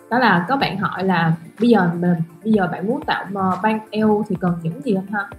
đó 0.10 0.20
là 0.20 0.46
có 0.50 0.58
bạn 0.58 0.78
hỏi 0.78 1.04
là 1.04 1.36
bây 1.60 1.70
giờ 1.70 1.92
mình 2.00 2.16
bây 2.44 2.54
giờ 2.54 2.68
bạn 2.72 2.88
muốn 2.88 3.06
tạo 3.06 3.26
uh, 3.26 3.62
ban 3.64 3.80
EU 3.92 4.24
thì 4.30 4.36
cần 4.40 4.54
những 4.64 4.82
gì 4.82 4.96
không 4.96 5.12
ha 5.12 5.30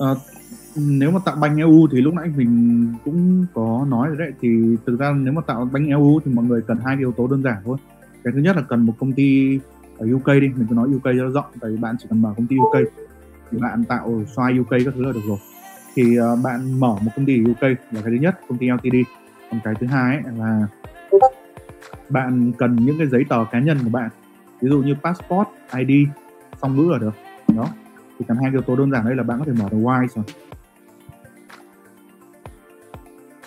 à, 0.00 0.08
nếu 0.76 1.10
mà 1.10 1.20
tạo 1.24 1.36
banh 1.36 1.56
EU 1.56 1.86
thì 1.92 2.00
lúc 2.00 2.14
nãy 2.14 2.32
mình 2.36 2.92
cũng 3.04 3.46
có 3.54 3.86
nói 3.88 4.08
rồi 4.08 4.16
đấy. 4.16 4.32
Thì 4.40 4.76
thực 4.86 4.98
ra 4.98 5.12
nếu 5.12 5.32
mà 5.32 5.42
tạo 5.46 5.68
banh 5.72 5.86
EU 5.86 6.20
thì 6.24 6.32
mọi 6.34 6.44
người 6.44 6.62
cần 6.62 6.78
hai 6.84 6.96
yếu 6.98 7.12
tố 7.12 7.26
đơn 7.26 7.42
giản 7.42 7.56
thôi. 7.64 7.76
Cái 8.24 8.32
thứ 8.32 8.40
nhất 8.40 8.56
là 8.56 8.62
cần 8.62 8.86
một 8.86 8.94
công 8.98 9.12
ty 9.12 9.58
ở 9.98 10.06
UK 10.14 10.26
đi 10.26 10.48
mình 10.56 10.66
cứ 10.68 10.74
nói 10.74 10.88
UK 10.96 11.04
cho 11.04 11.28
rộng 11.34 11.44
tại 11.60 11.70
vì 11.70 11.76
bạn 11.76 11.96
chỉ 11.98 12.06
cần 12.10 12.22
mở 12.22 12.34
công 12.36 12.46
ty 12.46 12.56
UK 12.56 12.88
thì 13.50 13.58
bạn 13.58 13.84
tạo 13.84 14.22
xoay 14.36 14.58
UK 14.58 14.70
các 14.70 14.94
thứ 14.94 15.04
là 15.04 15.12
được 15.12 15.20
rồi. 15.26 15.38
Thì 15.94 16.20
uh, 16.20 16.38
bạn 16.44 16.80
mở 16.80 16.96
một 17.02 17.10
công 17.16 17.26
ty 17.26 17.42
UK 17.50 17.62
là 17.62 17.76
cái 17.92 18.02
thứ 18.04 18.16
nhất 18.20 18.40
công 18.48 18.58
ty 18.58 18.70
LTD 18.70 18.96
còn 19.50 19.60
cái 19.64 19.74
thứ 19.80 19.86
hai 19.86 20.16
ấy 20.16 20.34
là 20.38 20.66
bạn 22.08 22.52
cần 22.58 22.76
những 22.76 22.98
cái 22.98 23.06
giấy 23.06 23.24
tờ 23.28 23.44
cá 23.50 23.60
nhân 23.60 23.78
của 23.84 23.90
bạn. 23.90 24.10
Ví 24.60 24.68
dụ 24.70 24.82
như 24.82 24.94
passport 25.02 25.48
ID 25.76 26.08
song 26.62 26.76
ngữ 26.76 26.92
là 26.92 26.98
được. 26.98 27.14
Đó 27.56 27.68
thì 28.18 28.24
cần 28.28 28.36
hai 28.42 28.50
yếu 28.52 28.62
tố 28.62 28.76
đơn 28.76 28.90
giản 28.90 29.04
đây 29.04 29.16
là 29.16 29.22
bạn 29.22 29.38
có 29.38 29.44
thể 29.44 29.52
mở 29.52 29.68
được 29.70 29.78
Wise 29.78 30.06
rồi. 30.14 30.24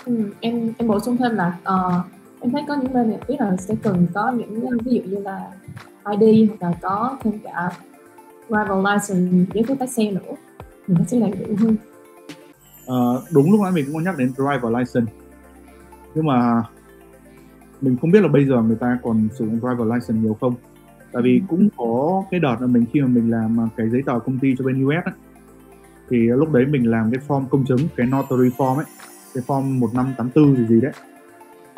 Ừ, 0.05 0.31
em 0.39 0.73
em 0.77 0.87
bổ 0.87 0.99
sung 0.99 1.17
thêm 1.17 1.35
là 1.35 1.57
uh, 1.61 2.05
em 2.41 2.51
thấy 2.51 2.63
có 2.67 2.75
những 2.75 2.93
bên 2.93 3.17
biết 3.27 3.35
là 3.39 3.57
sẽ 3.57 3.75
cần 3.83 4.07
có 4.13 4.31
những 4.31 4.77
ví 4.85 4.91
dụ 4.93 5.01
như 5.01 5.19
là 5.23 5.51
ID 6.19 6.49
hoặc 6.49 6.69
là 6.69 6.77
có 6.81 7.17
thêm 7.23 7.39
cả 7.43 7.71
driver 8.47 8.85
license 8.85 9.45
giấy 9.53 9.63
phép 9.67 9.75
lái 9.79 9.87
xe 9.87 10.11
nữa. 10.11 10.35
Thì 10.87 10.93
nó 10.93 11.05
sẽ 11.07 11.19
đầy 11.19 11.31
đủ 11.31 11.55
hơn. 11.57 11.75
Uh, 12.85 13.23
đúng 13.31 13.51
lúc 13.51 13.61
nãy 13.61 13.71
mình 13.71 13.85
cũng 13.85 13.95
có 13.95 14.01
nhắc 14.01 14.17
đến 14.17 14.33
driver 14.33 14.77
license. 14.77 15.13
Nhưng 16.15 16.25
mà 16.25 16.63
mình 17.81 17.97
không 18.01 18.11
biết 18.11 18.21
là 18.21 18.27
bây 18.27 18.45
giờ 18.45 18.61
người 18.61 18.75
ta 18.75 18.99
còn 19.03 19.27
sử 19.39 19.45
dụng 19.45 19.59
driver 19.59 19.87
license 19.87 20.21
nhiều 20.23 20.37
không 20.41 20.55
tại 21.11 21.23
vì 21.23 21.41
cũng 21.47 21.69
có 21.77 22.23
cái 22.31 22.39
đợt 22.39 22.55
là 22.59 22.67
mình 22.67 22.85
khi 22.93 23.01
mà 23.01 23.07
mình 23.07 23.31
làm 23.31 23.59
à, 23.59 23.65
cái 23.77 23.89
giấy 23.89 24.01
tờ 24.05 24.19
công 24.19 24.39
ty 24.39 24.55
cho 24.57 24.65
bên 24.65 24.85
US 24.85 25.05
ấy, 25.05 25.13
thì 26.09 26.17
lúc 26.17 26.51
đấy 26.51 26.65
mình 26.65 26.91
làm 26.91 27.11
cái 27.11 27.21
form 27.27 27.45
công 27.45 27.65
chứng 27.65 27.79
cái 27.95 28.07
notary 28.07 28.49
form 28.57 28.75
ấy 28.75 28.85
cái 29.33 29.43
form 29.47 29.79
1584 29.79 30.55
gì 30.55 30.67
gì 30.67 30.81
đấy. 30.81 30.91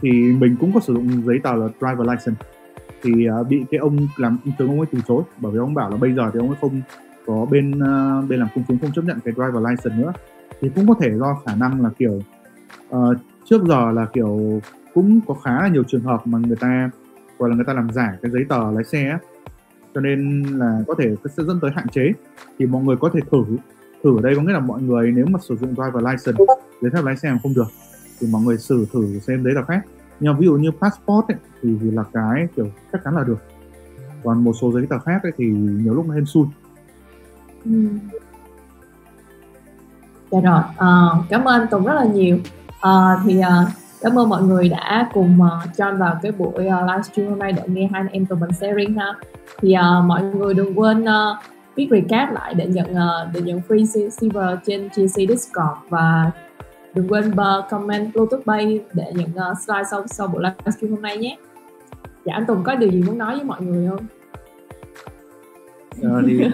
Thì 0.01 0.09
mình 0.11 0.55
cũng 0.59 0.71
có 0.73 0.79
sử 0.79 0.93
dụng 0.93 1.25
giấy 1.25 1.39
tờ 1.43 1.55
là 1.55 1.67
driver 1.79 2.07
license. 2.07 2.45
Thì 3.01 3.29
uh, 3.41 3.47
bị 3.47 3.65
cái 3.71 3.79
ông 3.79 4.07
làm 4.17 4.37
công 4.45 4.53
chứng 4.59 4.67
ông 4.67 4.79
ấy 4.79 4.87
từ 4.91 4.99
chối 5.07 5.23
bởi 5.37 5.51
vì 5.51 5.57
ông 5.57 5.73
bảo 5.73 5.89
là 5.89 5.97
bây 5.97 6.13
giờ 6.13 6.31
thì 6.33 6.39
ông 6.39 6.47
ấy 6.47 6.57
không 6.61 6.81
có 7.25 7.45
bên 7.51 7.71
uh, 7.71 8.29
bên 8.29 8.39
làm 8.39 8.47
công 8.55 8.63
chứng 8.67 8.79
không 8.79 8.91
chấp 8.91 9.05
nhận 9.05 9.19
cái 9.25 9.33
driver 9.33 9.63
license 9.69 10.03
nữa. 10.03 10.13
Thì 10.61 10.69
cũng 10.75 10.87
có 10.87 10.93
thể 11.01 11.17
do 11.17 11.37
khả 11.45 11.55
năng 11.55 11.81
là 11.81 11.89
kiểu 11.97 12.21
uh, 12.95 13.17
trước 13.45 13.63
giờ 13.67 13.91
là 13.91 14.05
kiểu 14.13 14.61
cũng 14.93 15.19
có 15.27 15.33
khá 15.33 15.61
là 15.61 15.67
nhiều 15.67 15.83
trường 15.83 16.01
hợp 16.01 16.27
mà 16.27 16.39
người 16.39 16.57
ta 16.59 16.89
hoặc 17.39 17.47
là 17.47 17.55
người 17.55 17.65
ta 17.65 17.73
làm 17.73 17.89
giả 17.93 18.17
cái 18.21 18.31
giấy 18.31 18.45
tờ 18.49 18.71
lái 18.71 18.83
xe 18.83 19.09
ấy. 19.09 19.19
cho 19.95 20.01
nên 20.01 20.43
là 20.43 20.83
có 20.87 20.95
thể 20.97 21.15
sẽ 21.37 21.43
dẫn 21.43 21.59
tới 21.59 21.71
hạn 21.75 21.87
chế. 21.87 22.11
Thì 22.59 22.65
mọi 22.65 22.83
người 22.83 22.95
có 22.97 23.09
thể 23.13 23.19
thử. 23.31 23.43
Thử 24.03 24.17
ở 24.17 24.21
đây 24.21 24.35
có 24.35 24.41
nghĩa 24.41 24.53
là 24.53 24.59
mọi 24.59 24.81
người 24.81 25.11
nếu 25.11 25.25
mà 25.25 25.39
sử 25.41 25.55
dụng 25.55 25.75
driver 25.75 26.03
license 26.03 26.45
giấy 26.81 26.91
phép 26.93 27.01
lái 27.03 27.17
xe 27.17 27.31
mà 27.31 27.37
không 27.43 27.53
được 27.53 27.67
thì 28.19 28.27
mọi 28.31 28.41
người 28.41 28.57
sử 28.57 28.85
thử 28.93 29.19
xem 29.19 29.43
giấy 29.43 29.53
tờ 29.55 29.63
khác 29.63 29.85
nhưng 30.19 30.37
ví 30.37 30.45
dụ 30.45 30.53
như 30.53 30.71
passport 30.71 31.27
ấy, 31.27 31.37
thì, 31.61 31.77
thì 31.81 31.91
là 31.91 32.03
cái 32.13 32.47
kiểu 32.55 32.67
chắc 32.91 33.01
chắn 33.03 33.15
là 33.15 33.23
được. 33.23 33.43
Còn 34.23 34.43
một 34.43 34.53
số 34.61 34.71
giấy 34.71 34.85
tờ 34.89 34.99
khác 34.99 35.23
ấy, 35.23 35.31
thì 35.37 35.45
nhiều 35.55 35.93
lúc 35.93 36.07
nó 36.07 36.13
hên 36.13 36.25
xui. 36.25 36.45
Ừ. 37.65 37.71
dạ 40.31 40.39
rồi. 40.43 40.61
À, 40.77 40.89
cảm 41.29 41.45
ơn 41.45 41.67
tùng 41.71 41.85
rất 41.85 41.93
là 41.93 42.05
nhiều. 42.05 42.37
À, 42.81 43.21
thì 43.25 43.39
à, 43.39 43.65
cảm 44.01 44.19
ơn 44.19 44.29
mọi 44.29 44.43
người 44.43 44.69
đã 44.69 45.09
cùng 45.13 45.37
uh, 45.41 45.77
join 45.77 45.97
vào 45.97 46.19
cái 46.21 46.31
buổi 46.31 46.49
uh, 46.49 46.87
livestream 46.87 47.29
hôm 47.29 47.39
nay 47.39 47.51
để 47.51 47.63
nghe 47.67 47.89
hai 47.93 48.01
anh 48.01 48.07
em 48.11 48.25
tụi 48.25 48.39
mình 48.39 48.51
sharing 48.51 48.95
ha. 48.97 49.13
Thì 49.57 49.75
uh, 49.75 50.05
mọi 50.05 50.23
người 50.23 50.53
đừng 50.53 50.79
quên 50.79 51.03
uh, 51.03 51.09
viết 51.75 51.87
recap 51.91 52.33
lại 52.33 52.53
để 52.53 52.67
nhận 52.67 52.91
uh, 52.91 53.33
để 53.33 53.41
nhận 53.41 53.61
free 53.67 54.09
silver 54.09 54.59
trên 54.65 54.87
GC 54.87 55.15
Discord. 55.29 55.79
Và 55.89 56.31
đừng 56.93 57.07
quên 57.07 57.31
uh, 57.31 57.69
comment 57.69 58.13
Bluetooth 58.13 58.45
Bay 58.45 58.79
để 58.93 59.13
nhận 59.15 59.29
uh, 59.29 59.57
slide 59.65 59.83
sau 59.91 60.07
sau 60.07 60.27
buổi 60.27 60.43
livestream 60.43 60.91
hôm 60.91 61.01
nay 61.01 61.17
nhé. 61.17 61.37
Dạ 62.25 62.33
anh 62.33 62.45
Tùng 62.45 62.63
có 62.63 62.75
điều 62.75 62.91
gì 62.91 63.03
muốn 63.03 63.17
nói 63.17 63.35
với 63.35 63.43
mọi 63.43 63.61
người 63.61 63.89
không? 63.89 64.05
Thì 66.27 66.39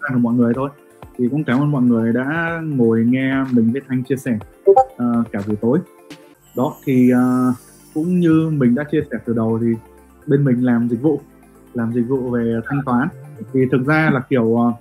cảm 0.00 0.16
ơn 0.16 0.22
mọi 0.22 0.34
người 0.34 0.52
thôi. 0.56 0.70
Thì 1.18 1.28
cũng 1.30 1.44
cảm 1.44 1.60
ơn 1.60 1.72
mọi 1.72 1.82
người 1.82 2.12
đã 2.12 2.60
ngồi 2.64 3.04
nghe 3.08 3.34
mình 3.52 3.72
với 3.72 3.82
Thanh 3.88 4.02
chia 4.02 4.16
sẻ 4.16 4.38
uh, 4.70 4.76
cả 5.32 5.40
buổi 5.46 5.56
tối 5.60 5.78
đó 6.58 6.76
thì 6.84 7.10
uh, 7.12 7.54
cũng 7.94 8.20
như 8.20 8.50
mình 8.52 8.74
đã 8.74 8.84
chia 8.84 9.00
sẻ 9.10 9.18
từ 9.24 9.32
đầu 9.32 9.58
thì 9.62 9.66
bên 10.26 10.44
mình 10.44 10.64
làm 10.64 10.88
dịch 10.88 11.02
vụ 11.02 11.20
làm 11.74 11.92
dịch 11.92 12.04
vụ 12.08 12.30
về 12.30 12.60
thanh 12.66 12.80
toán. 12.86 13.08
Thì 13.52 13.60
thực 13.72 13.86
ra 13.86 14.10
là 14.12 14.20
kiểu 14.30 14.42
uh, 14.42 14.74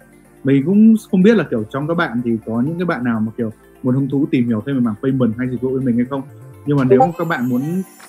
mình 0.44 0.64
cũng 0.66 0.96
không 1.12 1.24
biết 1.24 1.36
là 1.38 1.44
kiểu 1.50 1.64
trong 1.70 1.88
các 1.88 1.94
bạn 1.94 2.22
thì 2.24 2.38
có 2.46 2.62
những 2.62 2.78
cái 2.78 2.86
bạn 2.86 3.04
nào 3.04 3.20
mà 3.20 3.32
kiểu 3.38 3.52
muốn 3.84 3.96
hứng 3.96 4.10
thú 4.10 4.26
tìm 4.32 4.48
hiểu 4.48 4.64
thêm 4.66 4.76
về 4.76 4.82
mảng 4.82 4.96
payment 5.04 5.34
hay 5.38 5.48
dịch 5.52 5.62
vụ 5.62 5.70
bên 5.70 5.86
mình 5.86 5.96
hay 5.96 6.06
không. 6.06 6.22
Nhưng 6.66 6.78
mà 6.78 6.84
nếu 6.84 7.00
các 7.18 7.28
bạn 7.28 7.50
muốn 7.50 7.62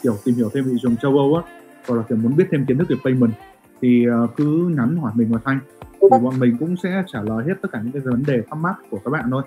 kiểu 0.02 0.14
tìm 0.24 0.34
hiểu 0.34 0.50
thêm 0.54 0.64
về 0.64 0.70
thị 0.72 0.78
trường 0.82 0.96
châu 0.96 1.18
Âu 1.18 1.34
á 1.34 1.42
hoặc 1.88 1.96
là 1.96 2.02
kiểu 2.08 2.18
muốn 2.18 2.36
biết 2.36 2.44
thêm 2.50 2.66
kiến 2.66 2.78
thức 2.78 2.88
về 2.88 2.96
payment 3.04 3.32
thì 3.80 4.06
uh, 4.24 4.30
cứ 4.36 4.72
nhắn 4.76 4.96
hỏi 4.96 5.12
mình 5.14 5.28
và 5.32 5.38
Thanh. 5.44 5.58
Thì 6.00 6.08
bọn 6.10 6.38
mình 6.38 6.56
cũng 6.60 6.76
sẽ 6.82 7.02
trả 7.12 7.22
lời 7.22 7.44
hết 7.46 7.54
tất 7.62 7.68
cả 7.72 7.80
những 7.82 7.92
cái 7.92 8.02
vấn 8.02 8.22
đề 8.26 8.42
thắc 8.50 8.58
mắc 8.58 8.76
của 8.90 8.98
các 9.04 9.10
bạn 9.10 9.24
thôi. 9.30 9.42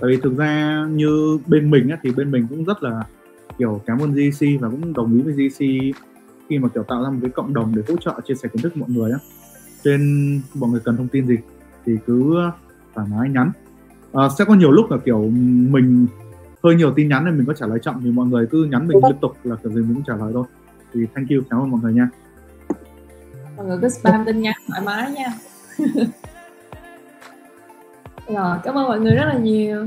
Tại 0.00 0.10
vì 0.10 0.16
thực 0.16 0.36
ra 0.36 0.84
như 0.90 1.38
bên 1.46 1.70
mình 1.70 1.88
á, 1.88 1.98
thì 2.02 2.10
bên 2.16 2.30
mình 2.30 2.46
cũng 2.50 2.64
rất 2.64 2.82
là 2.82 3.02
kiểu 3.58 3.80
cảm 3.86 3.98
ơn 3.98 4.12
GC 4.12 4.46
và 4.60 4.68
cũng 4.68 4.92
đồng 4.92 5.14
ý 5.14 5.22
với 5.22 5.34
GC 5.34 5.58
khi 6.48 6.58
mà 6.58 6.68
kiểu 6.68 6.82
tạo 6.82 7.02
ra 7.02 7.10
một 7.10 7.18
cái 7.22 7.30
cộng 7.30 7.54
đồng 7.54 7.72
để 7.76 7.82
hỗ 7.88 7.96
trợ 7.96 8.20
chia 8.24 8.34
sẻ 8.34 8.48
kiến 8.48 8.62
thức 8.62 8.76
mọi 8.76 8.90
người 8.90 9.12
á. 9.12 9.18
Trên 9.84 10.00
mọi 10.54 10.70
người 10.70 10.80
cần 10.84 10.96
thông 10.96 11.08
tin 11.08 11.26
gì 11.26 11.36
thì 11.86 11.92
cứ 12.06 12.34
thoải 12.94 13.06
mái 13.10 13.28
nhắn. 13.28 13.52
À, 14.12 14.28
sẽ 14.38 14.44
có 14.44 14.54
nhiều 14.54 14.70
lúc 14.70 14.90
là 14.90 14.98
kiểu 15.04 15.30
mình 15.70 16.06
hơi 16.64 16.74
nhiều 16.74 16.92
tin 16.96 17.08
nhắn 17.08 17.24
nên 17.24 17.36
mình 17.36 17.46
có 17.46 17.54
trả 17.54 17.66
lời 17.66 17.78
chậm 17.82 18.00
thì 18.04 18.10
mọi 18.10 18.26
người 18.26 18.46
cứ 18.46 18.64
nhắn 18.64 18.88
mình 18.88 19.00
liên 19.08 19.16
tục 19.20 19.36
là 19.44 19.56
kiểu 19.62 19.72
gì 19.72 19.80
mình 19.80 19.94
cũng 19.94 20.04
trả 20.06 20.16
lời 20.16 20.32
thôi. 20.34 20.44
Thì 20.94 21.06
thank 21.14 21.28
you 21.30 21.40
cảm 21.50 21.60
ơn 21.60 21.70
mọi 21.70 21.80
người 21.82 21.92
nha. 21.92 22.08
Mọi 23.56 23.66
người 23.66 23.78
cứ 23.82 23.88
spam 23.88 24.24
tin 24.26 24.40
nhắn 24.40 24.54
thoải 24.68 24.80
mái 24.84 25.10
nha. 25.10 25.26
Rồi 28.28 28.58
cảm 28.64 28.74
ơn 28.74 28.88
mọi 28.88 29.00
người 29.00 29.14
rất 29.14 29.24
là 29.24 29.38
nhiều. 29.38 29.86